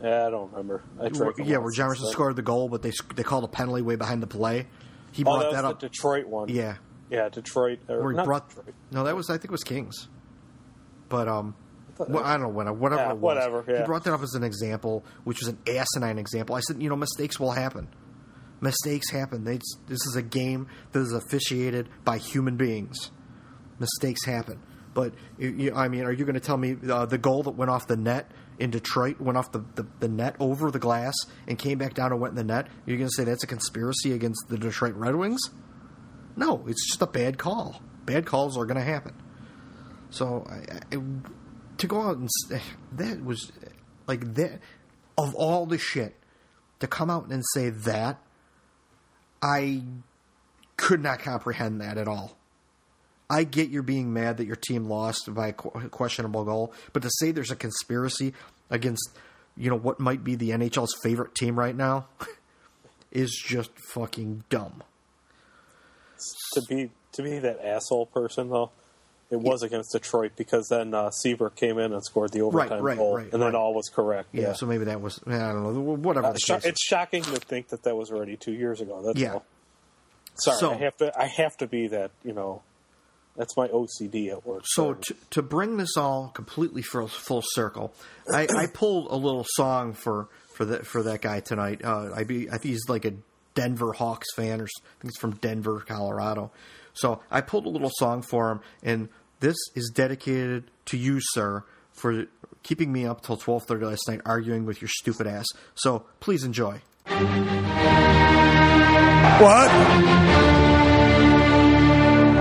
Yeah, 0.03 0.27
I 0.27 0.31
don't 0.31 0.51
remember. 0.53 0.85
I 1.01 1.05
yeah, 1.43 1.57
where 1.59 1.73
Jomerson 1.73 2.03
then. 2.03 2.12
scored 2.12 2.36
the 2.36 2.43
goal, 2.43 2.69
but 2.69 2.82
they 2.82 2.93
they 3.16 3.23
called 3.24 3.43
a 3.45 3.49
penalty 3.49 3.82
way 3.82 3.97
behind 3.97 4.23
the 4.23 4.27
play. 4.28 4.66
He 5.11 5.23
Oh, 5.23 5.24
brought 5.24 5.39
that 5.40 5.47
was 5.47 5.55
that 5.57 5.62
the 5.62 5.69
up. 5.70 5.78
Detroit 5.81 6.27
one. 6.27 6.49
Yeah, 6.51 6.77
Yeah, 7.11 7.28
Detroit. 7.31 7.81
Or 7.89 8.12
not 8.12 8.24
brought 8.24 8.49
Detroit. 8.51 8.74
no, 8.93 9.05
that 9.05 9.16
was 9.16 9.28
I 9.31 9.35
think 9.35 9.47
it 9.47 9.51
was 9.51 9.65
Kings, 9.65 10.09
but 11.09 11.27
um, 11.27 11.57
well, 11.99 12.23
I 12.24 12.35
don't 12.35 12.43
know 12.43 12.49
when 12.51 12.66
whatever 12.78 13.03
Yeah, 13.03 13.11
it 13.11 13.15
was. 13.15 13.20
whatever, 13.23 13.62
He 13.78 13.85
brought 13.85 14.05
that 14.05 14.12
up 14.15 14.23
as 14.23 14.35
an 14.35 14.45
example, 14.45 15.05
which 15.24 15.40
was 15.40 15.49
an 15.49 15.59
asinine 15.66 16.19
example. 16.19 16.55
I 16.55 16.61
said, 16.61 16.81
you 16.81 16.89
know, 16.89 16.95
mistakes 16.97 17.40
will 17.40 17.51
happen. 17.51 17.89
Mistakes 18.61 19.11
happen. 19.11 19.43
They, 19.45 19.59
this 19.86 20.05
is 20.07 20.15
a 20.16 20.23
game 20.23 20.69
that 20.93 21.01
is 21.01 21.12
officiated 21.12 21.89
by 22.05 22.19
human 22.19 22.57
beings. 22.57 23.11
Mistakes 23.78 24.24
happen. 24.24 24.60
But 24.94 25.14
you, 25.38 25.72
I 25.74 25.88
mean, 25.88 26.05
are 26.05 26.12
you 26.12 26.24
going 26.24 26.34
to 26.34 26.40
tell 26.40 26.56
me 26.56 26.76
uh, 26.90 27.06
the 27.06 27.18
goal 27.18 27.44
that 27.44 27.52
went 27.52 27.70
off 27.70 27.86
the 27.86 27.96
net 27.96 28.30
in 28.59 28.70
Detroit 28.70 29.20
went 29.20 29.38
off 29.38 29.52
the, 29.52 29.64
the, 29.76 29.86
the, 30.00 30.09
net 30.09 30.34
over 30.40 30.70
the 30.72 30.80
glass 30.80 31.14
and 31.46 31.56
came 31.56 31.78
back 31.78 31.94
down 31.94 32.10
and 32.10 32.20
went 32.20 32.32
in 32.32 32.36
the 32.36 32.44
net? 32.44 32.66
You're 32.86 32.96
going 32.96 33.09
to 33.09 33.14
say 33.14 33.24
that's 33.24 33.44
a 33.44 33.46
conspiracy 33.46 34.12
against 34.12 34.48
the 34.48 34.59
Detroit 34.59 34.94
Red 34.94 35.14
Wings? 35.14 35.40
No, 36.36 36.64
it's 36.66 36.84
just 36.86 37.00
a 37.02 37.06
bad 37.06 37.38
call. 37.38 37.80
Bad 38.06 38.26
calls 38.26 38.56
are 38.56 38.64
going 38.64 38.78
to 38.78 38.84
happen. 38.84 39.14
So 40.10 40.46
I, 40.48 40.96
I, 40.96 41.00
to 41.78 41.86
go 41.86 42.02
out 42.02 42.16
and 42.16 42.28
that 42.92 43.24
was 43.24 43.52
like 44.06 44.34
that 44.34 44.60
of 45.16 45.34
all 45.34 45.66
the 45.66 45.78
shit 45.78 46.16
to 46.80 46.86
come 46.86 47.10
out 47.10 47.28
and 47.28 47.44
say 47.55 47.70
that 47.70 48.20
I 49.42 49.82
could 50.76 51.02
not 51.02 51.20
comprehend 51.20 51.80
that 51.80 51.98
at 51.98 52.09
all. 52.09 52.36
I 53.30 53.44
get 53.44 53.68
you're 53.68 53.82
being 53.82 54.12
mad 54.12 54.38
that 54.38 54.46
your 54.46 54.56
team 54.56 54.88
lost 54.88 55.32
by 55.34 55.48
a 55.48 55.52
questionable 55.52 56.44
goal, 56.44 56.72
but 56.92 57.02
to 57.02 57.10
say 57.18 57.30
there's 57.30 57.50
a 57.50 57.56
conspiracy 57.56 58.32
against, 58.70 59.10
you 59.56 59.68
know, 59.68 59.76
what 59.76 60.00
might 60.00 60.24
be 60.24 60.34
the 60.34 60.50
NHL's 60.50 60.96
favorite 61.02 61.34
team 61.34 61.59
right 61.59 61.76
now 61.76 62.06
is 63.12 63.30
just 63.30 63.70
fucking 63.92 64.44
dumb. 64.48 64.82
To 66.55 66.62
be 66.68 66.90
to 67.12 67.22
be 67.22 67.38
that 67.38 67.64
asshole 67.64 68.06
person 68.06 68.48
though, 68.48 68.70
it 69.30 69.36
was 69.36 69.62
against 69.62 69.92
Detroit 69.92 70.32
because 70.36 70.68
then 70.68 70.94
uh, 70.94 71.10
came 71.55 71.78
in 71.78 71.92
and 71.92 72.02
scored 72.05 72.32
the 72.32 72.40
overtime 72.40 72.70
right, 72.70 72.82
right, 72.82 72.96
goal, 72.96 73.16
right, 73.16 73.32
and 73.32 73.42
then 73.42 73.55
all 73.55 73.74
was 73.74 73.88
correct. 73.88 74.30
Yeah, 74.32 74.42
yeah, 74.42 74.52
so 74.55 74.66
maybe 74.66 74.84
that 74.84 75.00
was 75.00 75.20
I 75.26 75.52
don't 75.52 75.74
know 75.74 75.80
whatever. 75.96 76.28
Uh, 76.28 76.34
sh- 76.34 76.64
it's 76.64 76.84
shocking 76.84 77.22
to 77.22 77.36
think 77.36 77.68
that 77.68 77.82
that 77.82 77.94
was 77.94 78.10
already 78.10 78.36
two 78.36 78.52
years 78.52 78.80
ago. 78.80 79.02
That's 79.05 79.20
yeah. 79.20 79.34
all. 79.34 79.44
Sorry, 80.36 80.59
So- 80.59 80.72
I 80.72 80.76
have 80.76 80.96
to. 80.96 81.12
I 81.18 81.26
have 81.26 81.56
to 81.59 81.66
be 81.66 81.88
that. 81.88 82.10
You 82.24 82.32
know, 82.32 82.62
that's 83.39 83.56
my 83.56 83.69
OCD 83.69 84.31
at 84.31 84.44
work. 84.44 84.62
So 84.66 84.93
to, 84.94 85.15
to 85.31 85.43
bring 85.43 85.77
this 85.78 85.97
all 85.97 86.28
completely 86.35 86.82
full, 86.82 87.09
full 87.09 87.43
circle, 87.52 87.94
I, 88.32 88.47
I 88.55 88.66
pulled 88.66 89.10
a 89.10 89.16
little 89.16 89.47
song 89.51 89.94
for 89.94 90.28
for 90.55 90.65
that 90.66 90.86
for 90.86 91.02
that 91.05 91.23
guy 91.23 91.40
tonight. 91.40 91.82
Uh, 91.85 92.10
I 92.15 92.24
be 92.24 92.48
I 92.48 92.59
think 92.59 92.65
he's 92.73 92.89
like 92.89 93.05
a 93.06 93.15
Denver 93.55 93.93
Hawks 93.93 94.27
fan, 94.36 94.60
or 94.60 94.65
s- 94.65 94.70
I 94.82 95.01
think 95.02 95.12
he's 95.15 95.20
from 95.20 95.36
Denver, 95.36 95.81
Colorado. 95.86 96.51
So 96.93 97.20
I 97.31 97.40
pulled 97.40 97.66
a 97.66 97.70
little 97.70 97.90
song 97.94 98.23
for 98.23 98.51
him, 98.51 98.60
and 98.82 99.09
this 99.40 99.56
is 99.77 99.90
dedicated 99.94 100.65
to 100.86 100.97
you, 100.97 101.19
sir, 101.20 101.62
for 101.93 102.27
keeping 102.65 102.93
me 102.93 103.06
up 103.06 103.23
till 103.23 103.36
twelve 103.36 103.65
thirty 103.65 103.85
last 103.86 104.09
night 104.09 104.20
arguing 104.27 104.65
with 104.66 104.82
your 104.82 104.89
stupid 104.89 105.27
ass. 105.28 105.47
So 105.77 106.05
please 106.20 106.43
enjoy. 106.43 106.81
What? 109.40 110.68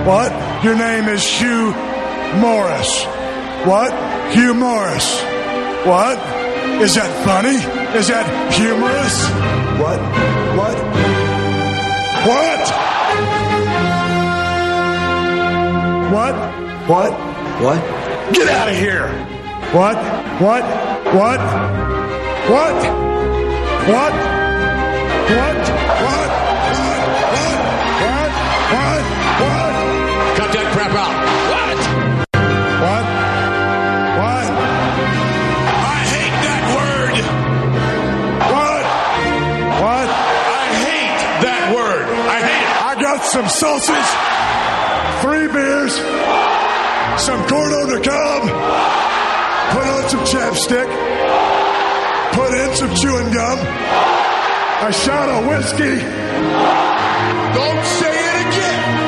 What? 0.08 0.32
Your 0.64 0.74
name 0.74 1.06
is 1.10 1.22
Hugh 1.22 1.74
Morris. 2.40 3.04
What? 3.68 3.92
Hugh 4.32 4.54
Morris. 4.54 5.20
What? 5.84 6.16
Is 6.80 6.94
that 6.94 7.12
funny? 7.26 7.56
Is 7.94 8.08
that 8.08 8.24
humorous? 8.54 9.28
What? 9.78 10.00
What? 10.56 10.76
What? 12.24 12.64
What? 16.14 16.34
What? 16.88 17.12
What? 17.60 18.32
Get 18.32 18.48
out 18.48 18.68
of 18.70 18.76
here! 18.76 19.08
What? 19.74 19.96
What? 20.40 20.64
What? 21.12 21.40
What? 22.48 22.76
What? 23.90 24.14
What? 25.36 25.67
Some 43.28 43.48
sauces, 43.48 44.08
three 45.20 45.48
beers, 45.48 45.94
some 47.20 47.46
corn 47.46 47.72
on 47.74 47.90
the 47.90 48.00
cob, 48.02 48.42
put 49.72 49.86
on 49.86 50.08
some 50.08 50.24
chapstick, 50.24 50.88
put 52.32 52.54
in 52.54 52.74
some 52.74 52.94
chewing 52.94 53.30
gum, 53.32 53.58
a 53.58 54.92
shot 54.92 55.28
of 55.28 55.46
whiskey. 55.46 55.98
Don't 57.54 57.84
say 57.84 58.14
it 58.16 58.46
again. 58.46 59.07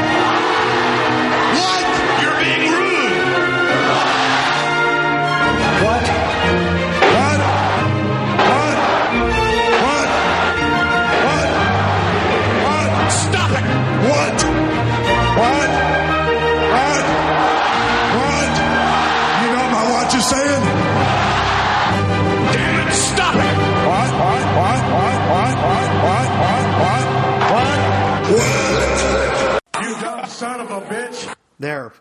Son 30.71 30.83
of 30.83 30.91
a 30.91 30.95
bitch. 30.95 31.35
There, 31.59 31.93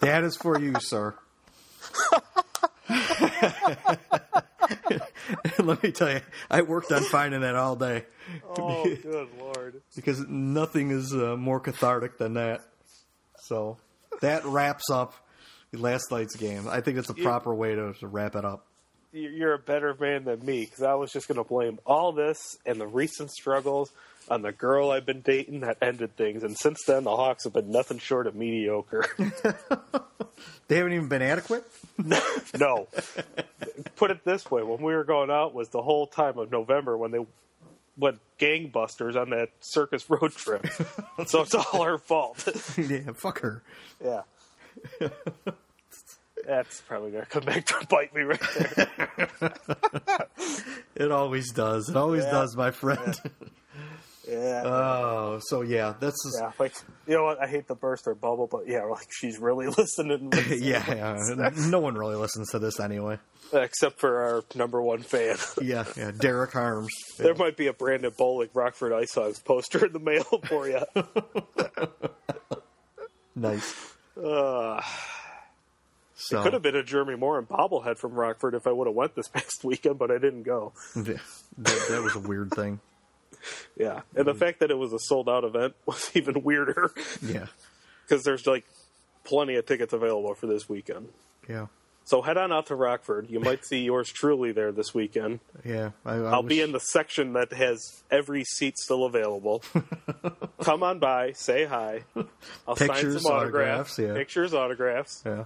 that 0.00 0.24
is 0.24 0.36
for 0.36 0.60
you, 0.60 0.74
sir. 0.80 1.14
Let 5.58 5.82
me 5.82 5.92
tell 5.92 6.12
you, 6.12 6.20
I 6.50 6.62
worked 6.62 6.92
on 6.92 7.02
finding 7.02 7.40
that 7.40 7.54
all 7.54 7.76
day 7.76 8.04
Oh, 8.56 8.84
good 8.84 9.28
lord! 9.38 9.82
because 9.96 10.20
nothing 10.28 10.90
is 10.90 11.14
uh, 11.14 11.36
more 11.36 11.60
cathartic 11.60 12.18
than 12.18 12.34
that. 12.34 12.60
So 13.44 13.78
that 14.20 14.44
wraps 14.44 14.90
up 14.90 15.14
last 15.72 16.10
night's 16.10 16.36
game. 16.36 16.68
I 16.68 16.80
think 16.80 16.98
it's 16.98 17.10
a 17.10 17.14
proper 17.14 17.54
way 17.54 17.74
to, 17.74 17.94
to 17.94 18.06
wrap 18.06 18.36
it 18.36 18.44
up. 18.44 18.66
You're 19.12 19.54
a 19.54 19.58
better 19.58 19.94
man 19.98 20.24
than 20.24 20.44
me 20.44 20.64
because 20.64 20.82
I 20.82 20.94
was 20.94 21.12
just 21.12 21.28
going 21.28 21.36
to 21.36 21.44
blame 21.44 21.78
all 21.84 22.12
this 22.12 22.56
and 22.64 22.80
the 22.80 22.86
recent 22.86 23.30
struggles 23.30 23.92
on 24.28 24.42
the 24.42 24.52
girl 24.52 24.90
I've 24.90 25.04
been 25.06 25.20
dating 25.20 25.60
that 25.60 25.78
ended 25.82 26.16
things. 26.16 26.42
And 26.42 26.56
since 26.56 26.82
then, 26.86 27.04
the 27.04 27.14
Hawks 27.16 27.44
have 27.44 27.52
been 27.52 27.70
nothing 27.70 27.98
short 27.98 28.26
of 28.26 28.34
mediocre. 28.34 29.04
They 30.68 30.76
haven't 30.78 30.94
even 30.94 31.08
been 31.08 31.22
adequate. 31.22 31.64
no, 32.58 32.88
put 33.96 34.10
it 34.10 34.24
this 34.24 34.50
way: 34.50 34.62
when 34.62 34.80
we 34.80 34.94
were 34.94 35.04
going 35.04 35.30
out 35.30 35.52
was 35.54 35.68
the 35.68 35.82
whole 35.82 36.06
time 36.06 36.38
of 36.38 36.50
November 36.50 36.96
when 36.96 37.10
they 37.10 37.18
went 37.98 38.20
gangbusters 38.38 39.14
on 39.14 39.30
that 39.30 39.50
circus 39.60 40.08
road 40.08 40.32
trip. 40.32 40.66
so 41.26 41.42
it's 41.42 41.54
all 41.54 41.82
her 41.84 41.98
fault. 41.98 42.48
yeah, 42.78 43.12
fuck 43.12 43.40
her. 43.40 43.62
yeah. 44.02 44.22
That's 46.46 46.80
probably 46.82 47.10
going 47.10 47.24
to 47.24 47.30
come 47.30 47.44
back 47.44 47.66
to 47.66 47.86
bite 47.88 48.14
me 48.14 48.22
right 48.22 48.40
there. 48.76 48.88
It 50.96 51.12
always 51.12 51.52
does. 51.52 51.88
It 51.90 51.96
always 51.96 52.24
Yeah. 52.24 52.30
does, 52.30 52.56
my 52.56 52.70
friend. 52.70 53.14
Yeah. 53.24 53.30
Oh, 54.28 55.40
so 55.42 55.62
yeah, 55.62 55.94
that's 55.98 56.16
just, 56.24 56.38
yeah, 56.40 56.52
like 56.58 56.74
you 57.06 57.14
know 57.16 57.24
what? 57.24 57.42
I 57.42 57.46
hate 57.48 57.66
to 57.68 57.74
burst 57.74 58.04
her 58.06 58.14
bubble, 58.14 58.46
but 58.50 58.68
yeah, 58.68 58.84
like 58.84 59.08
she's 59.10 59.38
really 59.38 59.66
listening. 59.78 60.32
yeah, 60.48 61.18
yeah. 61.36 61.50
No 61.68 61.80
one 61.80 61.96
really 61.96 62.14
listens 62.16 62.50
to 62.50 62.58
this 62.58 62.78
anyway. 62.78 63.18
except 63.52 63.98
for 63.98 64.22
our 64.22 64.44
number 64.54 64.80
one 64.80 65.02
fan. 65.02 65.36
Yeah, 65.62 65.84
yeah. 65.96 66.12
Derek 66.16 66.52
Harms. 66.52 66.90
there 67.18 67.34
might 67.34 67.56
be 67.56 67.66
a 67.66 67.72
Brandon 67.72 68.10
Bollig 68.12 68.50
Rockford 68.54 68.92
Ice 68.92 69.14
Hogs 69.14 69.38
poster 69.40 69.86
in 69.86 69.92
the 69.92 69.98
mail 69.98 70.24
for 70.46 70.68
you. 70.68 70.80
Nice. 73.34 73.74
Uh, 74.16 74.80
So 76.14 76.42
could 76.42 76.52
have 76.52 76.62
been 76.62 76.76
a 76.76 76.82
Jeremy 76.84 77.16
Morin 77.16 77.46
bobblehead 77.46 77.98
from 77.98 78.12
Rockford 78.12 78.54
if 78.54 78.66
I 78.66 78.72
would 78.72 78.86
have 78.86 78.94
went 78.94 79.14
this 79.16 79.28
past 79.28 79.64
weekend, 79.64 79.98
but 79.98 80.10
I 80.10 80.18
didn't 80.18 80.42
go. 80.44 80.72
Yeah, 80.94 81.14
that, 81.58 81.86
that 81.90 82.02
was 82.02 82.14
a 82.14 82.20
weird 82.20 82.52
thing. 82.52 82.78
Yeah, 83.76 84.02
and 84.14 84.26
the 84.26 84.34
mm. 84.34 84.38
fact 84.38 84.60
that 84.60 84.70
it 84.70 84.78
was 84.78 84.92
a 84.92 84.98
sold 84.98 85.28
out 85.28 85.44
event 85.44 85.74
was 85.86 86.10
even 86.14 86.42
weirder 86.42 86.92
Yeah, 87.26 87.46
because 88.06 88.24
there's 88.24 88.46
like 88.46 88.64
plenty 89.24 89.56
of 89.56 89.66
tickets 89.66 89.92
available 89.92 90.34
for 90.34 90.46
this 90.46 90.68
weekend. 90.68 91.08
yeah, 91.48 91.66
So 92.04 92.22
head 92.22 92.36
on 92.36 92.52
out 92.52 92.66
to 92.66 92.74
Rockford. 92.74 93.30
You 93.30 93.40
might 93.40 93.64
see 93.64 93.80
yours 93.82 94.10
truly 94.10 94.52
there 94.52 94.72
this 94.72 94.92
weekend. 94.94 95.40
yeah. 95.64 95.90
I, 96.04 96.14
I 96.14 96.32
I'll 96.32 96.42
be 96.42 96.60
in 96.60 96.72
the 96.72 96.80
section 96.80 97.32
that 97.34 97.52
has 97.52 98.02
every 98.10 98.44
seat 98.44 98.78
still 98.78 99.04
available. 99.04 99.62
Come 100.62 100.82
on 100.82 100.98
by, 100.98 101.32
say 101.32 101.64
hi. 101.64 102.04
I'll 102.66 102.76
sign 102.76 102.88
some 102.88 103.04
autographs, 103.04 103.28
autographs, 103.28 103.98
yeah. 103.98 104.14
pictures, 104.14 104.54
autographs. 104.54 105.22
Yeah, 105.24 105.44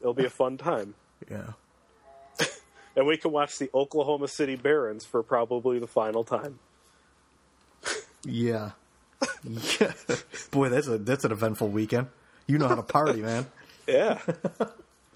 It'll 0.00 0.14
be 0.14 0.24
a 0.24 0.30
fun 0.30 0.56
time. 0.56 0.94
yeah. 1.30 1.52
And 2.96 3.06
we 3.06 3.18
can 3.18 3.30
watch 3.30 3.58
the 3.58 3.68
Oklahoma 3.74 4.26
City 4.26 4.56
Barons 4.56 5.04
for 5.04 5.22
probably 5.22 5.78
the 5.78 5.86
final 5.86 6.24
time. 6.24 6.58
Yeah. 8.26 8.72
yeah. 9.44 9.92
Boy, 10.50 10.68
that's 10.68 10.88
a 10.88 10.98
that's 10.98 11.24
an 11.24 11.32
eventful 11.32 11.68
weekend. 11.68 12.08
You 12.46 12.58
know 12.58 12.68
how 12.68 12.74
to 12.74 12.82
party, 12.82 13.22
man. 13.22 13.46
Yeah. 13.88 14.18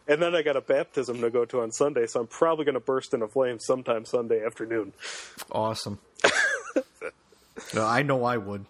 and 0.07 0.23
then 0.23 0.32
I 0.37 0.43
got 0.43 0.55
a 0.55 0.61
baptism 0.61 1.23
to 1.23 1.31
go 1.31 1.45
to 1.45 1.62
on 1.62 1.73
Sunday, 1.73 2.07
so 2.07 2.20
I'm 2.20 2.28
probably 2.28 2.65
going 2.65 2.74
to 2.74 2.81
burst 2.81 3.12
into 3.12 3.27
flames 3.27 3.65
sometime 3.66 4.05
Sunday 4.05 4.47
afternoon. 4.47 4.93
Awesome. 5.51 5.99
no, 7.74 7.85
I 7.85 8.03
know 8.03 8.23
I 8.23 8.37
would. 8.37 8.65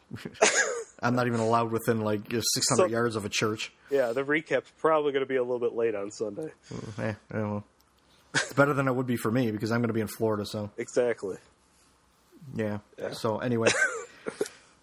I'm 1.03 1.15
not 1.15 1.27
even 1.27 1.41
allowed 1.41 1.71
within 1.71 2.01
like 2.01 2.23
600 2.31 2.65
so, 2.65 2.87
yards 2.87 3.15
of 3.15 3.27
a 3.27 3.29
church. 3.29 3.75
Yeah, 3.91 4.13
the 4.13 4.25
recap's 4.25 4.73
probably 4.79 5.13
going 5.13 5.23
to 5.23 5.29
be 5.29 5.37
a 5.37 5.43
little 5.43 5.59
bit 5.59 5.75
late 5.75 5.95
on 5.95 6.11
Sunday. 6.11 6.49
Eh, 6.99 7.13
well, 7.31 7.65
it's 8.35 8.55
better 8.55 8.73
than 8.73 8.89
it 8.89 8.95
would 8.95 9.07
be 9.07 9.17
for 9.17 9.31
me 9.31 9.51
because 9.51 9.71
I'm 9.71 9.81
going 9.81 9.89
to 9.89 9.95
be 9.95 10.01
in 10.01 10.09
Florida. 10.09 10.47
So 10.47 10.71
exactly. 10.79 11.37
Yeah. 12.55 12.79
yeah. 12.99 13.13
So 13.13 13.39
anyway, 13.39 13.69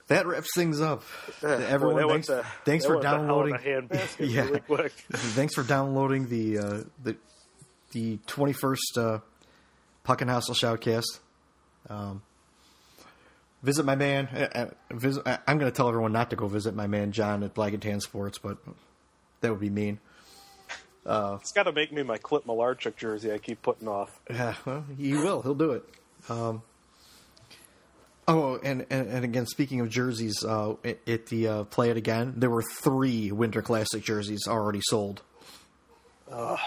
that 0.07 0.25
wraps 0.25 0.49
things 0.55 0.79
up. 0.81 1.03
Everyone, 1.43 2.03
Boy, 2.03 2.09
thanks, 2.09 2.29
a, 2.29 2.45
thanks 2.65 2.85
for 2.85 2.99
downloading. 3.01 3.57
yeah. 4.19 4.41
Really 4.43 4.59
quick. 4.61 4.91
thanks 5.11 5.53
for 5.53 5.63
downloading 5.63 6.29
the 6.29 6.57
uh, 6.57 6.83
the 7.03 7.17
the 7.91 8.17
21st 8.27 8.77
uh, 8.97 9.19
Puckin 10.03 10.27
Hostile 10.27 10.55
Shoutcast. 10.55 11.19
Um, 11.89 12.21
visit 13.63 13.83
my 13.85 13.95
man. 13.95 14.27
Uh, 14.27 14.47
uh 14.91 14.95
visit, 14.95 15.25
uh, 15.25 15.37
I'm 15.47 15.57
going 15.57 15.71
to 15.71 15.75
tell 15.75 15.89
everyone 15.89 16.13
not 16.13 16.29
to 16.29 16.35
go 16.35 16.47
visit 16.47 16.73
my 16.73 16.87
man 16.87 17.11
John 17.11 17.43
at 17.43 17.53
Black 17.53 17.73
and 17.73 17.81
Tan 17.81 17.99
Sports, 17.99 18.37
but 18.37 18.57
that 19.41 19.51
would 19.51 19.61
be 19.61 19.69
mean. 19.69 19.99
Uh, 21.05 21.37
it's 21.39 21.53
got 21.53 21.63
to 21.63 21.71
make 21.71 21.91
me 21.91 22.03
my 22.03 22.17
Clint 22.17 22.45
Malarchuk 22.45 22.97
jersey. 22.97 23.31
I 23.31 23.37
keep 23.37 23.61
putting 23.61 23.87
off. 23.87 24.19
Yeah, 24.29 24.55
well, 24.65 24.85
he 24.97 25.13
will. 25.13 25.41
He'll 25.41 25.55
do 25.55 25.71
it. 25.71 25.83
Um, 26.29 26.61
oh, 28.27 28.59
and, 28.63 28.85
and, 28.89 29.07
and 29.07 29.25
again, 29.25 29.45
speaking 29.45 29.79
of 29.81 29.89
jerseys, 29.89 30.43
uh, 30.43 30.75
at, 30.83 31.27
the 31.27 31.47
uh, 31.47 31.63
Play 31.65 31.89
It 31.89 31.97
Again, 31.97 32.33
there 32.37 32.49
were 32.49 32.63
three 32.63 33.31
Winter 33.31 33.61
Classic 33.61 34.03
jerseys 34.03 34.47
already 34.47 34.81
sold. 34.83 35.21
Oh 36.31 36.57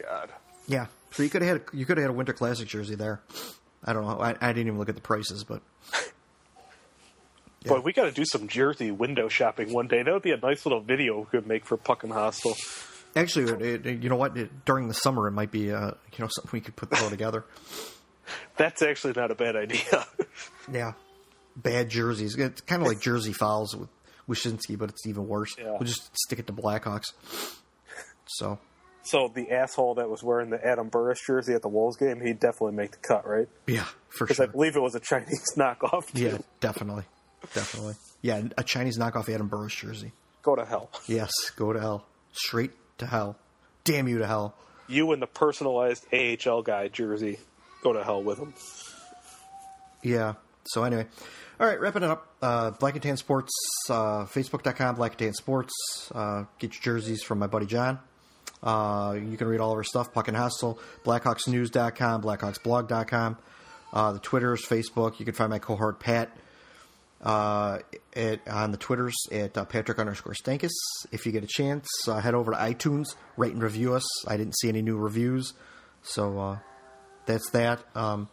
God. 0.00 0.30
Yeah, 0.66 0.86
so 1.12 1.22
you 1.22 1.30
could 1.30 1.42
have 1.42 1.58
had 1.58 1.66
you 1.72 1.86
could 1.86 1.98
have 1.98 2.04
had 2.04 2.10
a 2.10 2.16
Winter 2.16 2.32
Classic 2.32 2.66
jersey 2.66 2.94
there. 2.94 3.20
I 3.84 3.92
don't 3.92 4.06
know. 4.06 4.20
I, 4.20 4.30
I 4.40 4.52
didn't 4.52 4.66
even 4.66 4.78
look 4.78 4.88
at 4.88 4.94
the 4.94 5.00
prices, 5.00 5.44
but 5.44 5.62
yeah. 7.64 7.72
Boy, 7.72 7.80
we 7.80 7.92
got 7.92 8.04
to 8.04 8.12
do 8.12 8.24
some 8.24 8.48
jersey 8.48 8.90
window 8.90 9.28
shopping 9.28 9.72
one 9.72 9.88
day. 9.88 10.02
That 10.02 10.12
would 10.12 10.22
be 10.22 10.32
a 10.32 10.36
nice 10.36 10.66
little 10.66 10.80
video 10.80 11.20
we 11.20 11.26
could 11.26 11.46
make 11.46 11.64
for 11.64 11.76
Puckin 11.76 12.10
Hostile. 12.10 12.56
Actually, 13.16 13.52
it, 13.66 13.86
it, 13.86 14.02
you 14.02 14.08
know 14.08 14.16
what? 14.16 14.36
It, 14.36 14.64
during 14.64 14.88
the 14.88 14.94
summer, 14.94 15.28
it 15.28 15.32
might 15.32 15.50
be 15.50 15.72
uh, 15.72 15.92
you 16.12 16.18
know 16.18 16.28
something 16.28 16.50
we 16.52 16.60
could 16.60 16.76
put 16.76 16.90
throw 16.90 17.08
together. 17.08 17.44
That's 18.56 18.82
actually 18.82 19.14
not 19.16 19.30
a 19.30 19.34
bad 19.34 19.56
idea. 19.56 20.06
yeah, 20.72 20.92
bad 21.56 21.88
jerseys. 21.88 22.36
It's 22.36 22.60
kind 22.62 22.82
of 22.82 22.88
like 22.88 23.00
Jersey 23.00 23.32
Fouls 23.32 23.76
with 23.76 23.88
Wyshynski, 24.28 24.78
but 24.78 24.90
it's 24.90 25.06
even 25.06 25.28
worse. 25.28 25.54
Yeah. 25.58 25.70
We'll 25.70 25.80
just 25.80 26.10
stick 26.16 26.38
it 26.38 26.46
to 26.46 26.52
Blackhawks. 26.52 27.06
So. 28.26 28.58
So 29.02 29.30
the 29.34 29.50
asshole 29.50 29.96
that 29.96 30.08
was 30.08 30.22
wearing 30.22 30.48
the 30.48 30.66
Adam 30.66 30.90
Burish 30.90 31.26
jersey 31.26 31.52
at 31.52 31.60
the 31.60 31.68
Wolves 31.68 31.98
game, 31.98 32.22
he'd 32.22 32.40
definitely 32.40 32.74
make 32.74 32.92
the 32.92 32.96
cut, 33.06 33.28
right? 33.28 33.48
Yeah, 33.66 33.84
for 34.08 34.18
sure. 34.18 34.26
Because 34.28 34.40
I 34.40 34.46
believe 34.46 34.76
it 34.76 34.80
was 34.80 34.94
a 34.94 35.00
Chinese 35.00 35.44
knockoff. 35.58 36.06
Too. 36.06 36.22
Yeah, 36.22 36.38
definitely. 36.60 37.04
Definitely. 37.52 37.96
Yeah, 38.22 38.42
a 38.56 38.64
Chinese 38.64 38.96
knockoff 38.98 39.28
Adam 39.28 39.50
Burish 39.50 39.78
jersey. 39.78 40.12
Go 40.42 40.56
to 40.56 40.64
hell. 40.64 40.90
Yes, 41.06 41.30
go 41.54 41.74
to 41.74 41.80
hell. 41.80 42.06
Straight 42.32 42.70
to 42.96 43.06
hell. 43.06 43.36
Damn 43.84 44.08
you 44.08 44.18
to 44.18 44.26
hell. 44.26 44.54
You 44.88 45.12
and 45.12 45.20
the 45.20 45.26
personalized 45.26 46.06
AHL 46.12 46.62
guy 46.62 46.88
jersey. 46.88 47.38
Go 47.84 47.92
to 47.92 48.02
hell 48.02 48.22
with 48.22 48.38
them. 48.38 48.52
Yeah. 50.02 50.34
So 50.64 50.82
anyway. 50.82 51.06
All 51.60 51.68
right, 51.68 51.78
wrapping 51.78 52.02
it 52.02 52.10
up. 52.10 52.26
Uh, 52.42 52.72
Black 52.72 52.94
and 52.94 53.02
Tan 53.02 53.16
Sports, 53.16 53.52
uh, 53.88 54.24
Facebook.com, 54.24 54.96
Black 54.96 55.12
and 55.12 55.18
Tan 55.20 55.34
Sports. 55.34 55.72
Uh, 56.12 56.44
get 56.58 56.74
your 56.74 56.82
jerseys 56.82 57.22
from 57.22 57.38
my 57.38 57.46
buddy 57.46 57.66
John. 57.66 58.00
Uh, 58.60 59.16
you 59.16 59.36
can 59.36 59.46
read 59.46 59.60
all 59.60 59.70
of 59.70 59.76
our 59.76 59.84
stuff, 59.84 60.12
Puckin 60.12 60.34
Hostile, 60.34 60.80
BlackhawksNews.com, 61.04 62.22
BlackhawksBlog.com. 62.22 63.38
Uh, 63.92 64.12
the 64.12 64.18
Twitters, 64.18 64.66
Facebook. 64.66 65.20
You 65.20 65.24
can 65.24 65.34
find 65.34 65.50
my 65.50 65.60
cohort 65.60 66.00
Pat 66.00 66.36
uh, 67.22 67.78
at, 68.16 68.40
on 68.48 68.72
the 68.72 68.76
Twitters 68.76 69.14
at 69.30 69.56
uh, 69.56 69.64
Patrick 69.64 70.00
underscore 70.00 70.34
Stankus. 70.34 70.72
If 71.12 71.24
you 71.24 71.30
get 71.30 71.44
a 71.44 71.48
chance, 71.48 71.86
uh, 72.08 72.18
head 72.18 72.34
over 72.34 72.50
to 72.50 72.56
iTunes, 72.56 73.14
rate 73.36 73.52
and 73.52 73.62
review 73.62 73.94
us. 73.94 74.26
I 74.26 74.36
didn't 74.36 74.58
see 74.58 74.68
any 74.68 74.82
new 74.82 74.96
reviews, 74.96 75.52
so 76.02 76.38
uh, 76.40 76.58
that's 77.26 77.50
that. 77.50 77.80
Um, 77.94 78.28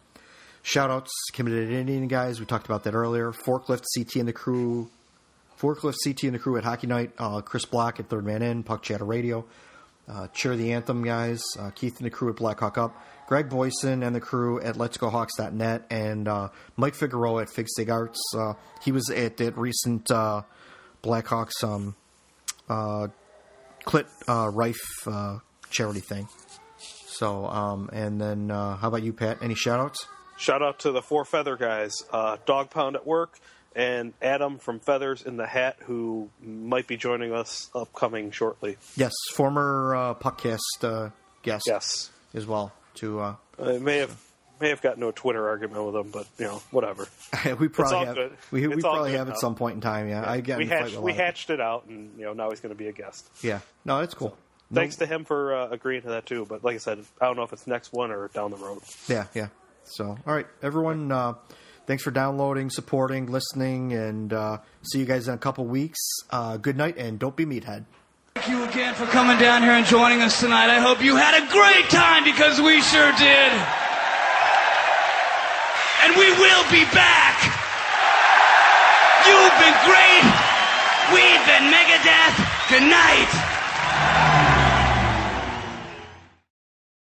shout 0.62 0.90
outs, 0.90 1.12
committed 1.32 1.70
Indian 1.70 2.08
guys. 2.08 2.40
We 2.40 2.46
talked 2.46 2.66
about 2.66 2.84
that 2.84 2.94
earlier. 2.94 3.32
Forklift, 3.32 3.84
CT, 3.96 4.16
and 4.16 4.28
the 4.28 4.32
crew. 4.32 4.90
Forklift, 5.60 5.96
CT, 6.04 6.24
and 6.24 6.34
the 6.34 6.38
crew 6.38 6.56
at 6.56 6.64
Hockey 6.64 6.86
Night. 6.86 7.12
Uh, 7.18 7.40
Chris 7.40 7.64
Block 7.64 8.00
at 8.00 8.08
Third 8.08 8.24
Man 8.24 8.42
In, 8.42 8.62
Puck 8.62 8.82
Chatter 8.82 9.04
Radio. 9.04 9.44
Uh, 10.08 10.26
Cheer 10.28 10.56
the 10.56 10.72
Anthem 10.72 11.04
guys. 11.04 11.42
Keith 11.74 11.96
and 11.98 12.06
the 12.06 12.10
crew 12.10 12.30
at 12.30 12.36
Blackhawk 12.36 12.76
Up. 12.76 12.96
Greg 13.32 13.48
Boyson 13.48 14.02
and 14.02 14.14
the 14.14 14.20
crew 14.20 14.60
at 14.60 14.74
Let'sGoHawks.net 14.74 15.86
and 15.90 16.28
uh, 16.28 16.48
Mike 16.76 16.94
Figueroa 16.94 17.42
at 17.42 17.48
Figstig 17.48 17.90
Arts. 17.90 18.20
Uh, 18.36 18.52
he 18.82 18.92
was 18.92 19.08
at 19.08 19.38
that 19.38 19.56
recent 19.56 20.10
uh, 20.10 20.42
Blackhawks 21.02 21.64
um, 21.64 21.96
uh, 22.68 23.08
Clint 23.84 24.08
uh, 24.28 24.50
Reif 24.52 24.76
uh, 25.06 25.38
charity 25.70 26.00
thing. 26.00 26.28
So, 27.12 27.46
um, 27.46 27.90
and 27.92 28.20
then 28.20 28.48
how 28.48 28.78
about 28.82 29.02
you, 29.02 29.12
Pat? 29.12 29.38
Any 29.42 29.54
shout 29.54 29.80
outs? 29.80 30.06
Shout 30.38 30.62
out 30.62 30.80
to 30.80 30.92
the 30.92 31.02
Four 31.02 31.24
Feather 31.24 31.56
guys, 31.56 31.92
Dog 32.46 32.70
Pound 32.70 32.96
at 32.96 33.06
work, 33.06 33.38
and 33.74 34.12
Adam 34.20 34.58
from 34.58 34.80
Feathers 34.80 35.22
in 35.22 35.36
the 35.36 35.46
Hat, 35.46 35.76
who 35.84 36.30
might 36.42 36.86
be 36.86 36.96
joining 36.96 37.32
us 37.32 37.70
upcoming 37.74 38.30
shortly. 38.30 38.76
Yes, 38.96 39.12
former 39.34 39.94
uh, 39.94 40.14
podcast 40.14 41.12
guest. 41.42 41.64
Yes, 41.66 42.10
as 42.34 42.46
well 42.46 42.72
to. 42.94 43.20
Uh, 43.20 43.34
I 43.62 43.78
may 43.78 43.98
have 43.98 44.16
may 44.60 44.70
have 44.70 44.80
gotten 44.80 45.02
into 45.02 45.08
a 45.08 45.12
Twitter 45.12 45.48
argument 45.48 45.84
with 45.84 45.96
him, 45.96 46.10
but 46.10 46.26
you 46.38 46.46
know, 46.46 46.62
whatever. 46.70 47.08
we 47.58 47.68
probably 47.68 48.06
have. 48.06 48.14
Good. 48.14 48.36
We, 48.50 48.66
we 48.68 48.80
probably 48.80 49.12
have 49.12 49.26
now. 49.26 49.34
at 49.34 49.40
some 49.40 49.54
point 49.54 49.74
in 49.76 49.80
time. 49.80 50.08
Yeah, 50.08 50.22
yeah. 50.22 50.30
I 50.30 50.40
get. 50.40 50.58
We 50.58 50.66
hatched, 50.66 50.96
we 50.96 51.12
hatched 51.12 51.50
it 51.50 51.60
out, 51.60 51.86
and 51.86 52.18
you 52.18 52.24
know, 52.24 52.32
now 52.32 52.50
he's 52.50 52.60
going 52.60 52.74
to 52.74 52.78
be 52.78 52.88
a 52.88 52.92
guest. 52.92 53.28
Yeah, 53.42 53.60
no, 53.84 54.00
it's 54.00 54.14
cool. 54.14 54.36
So, 54.72 54.76
no. 54.76 54.80
Thanks 54.80 54.96
to 54.96 55.06
him 55.06 55.24
for 55.24 55.54
uh, 55.54 55.68
agreeing 55.68 56.00
to 56.02 56.08
that 56.08 56.24
too. 56.24 56.46
But 56.48 56.64
like 56.64 56.76
I 56.76 56.78
said, 56.78 57.04
I 57.20 57.26
don't 57.26 57.36
know 57.36 57.42
if 57.42 57.52
it's 57.52 57.66
next 57.66 57.92
one 57.92 58.10
or 58.10 58.28
down 58.28 58.50
the 58.50 58.56
road. 58.56 58.80
Yeah, 59.06 59.26
yeah. 59.34 59.48
So, 59.84 60.06
all 60.26 60.34
right, 60.34 60.46
everyone. 60.62 61.12
Uh, 61.12 61.34
thanks 61.86 62.02
for 62.02 62.10
downloading, 62.10 62.70
supporting, 62.70 63.26
listening, 63.26 63.92
and 63.92 64.32
uh, 64.32 64.58
see 64.82 64.98
you 65.00 65.04
guys 65.04 65.28
in 65.28 65.34
a 65.34 65.38
couple 65.38 65.66
weeks. 65.66 65.98
Uh, 66.30 66.56
good 66.56 66.76
night, 66.76 66.96
and 66.96 67.18
don't 67.18 67.36
be 67.36 67.44
meathead. 67.44 67.84
Thank 68.34 68.48
you 68.48 68.64
again 68.64 68.94
for 68.94 69.04
coming 69.06 69.38
down 69.38 69.60
here 69.62 69.72
and 69.72 69.84
joining 69.84 70.22
us 70.22 70.40
tonight. 70.40 70.70
I 70.70 70.80
hope 70.80 71.04
you 71.04 71.16
had 71.16 71.36
a 71.36 71.44
great 71.52 71.90
time 71.90 72.24
because 72.24 72.58
we 72.60 72.80
sure 72.80 73.12
did. 73.20 73.52
And 76.08 76.16
we 76.16 76.32
will 76.40 76.64
be 76.72 76.88
back. 76.96 77.36
You've 79.28 79.56
been 79.60 79.76
great. 79.84 80.24
We've 81.12 81.44
been 81.44 81.68
Megadeth. 81.68 82.36
Good 82.70 82.88
night. 82.88 83.51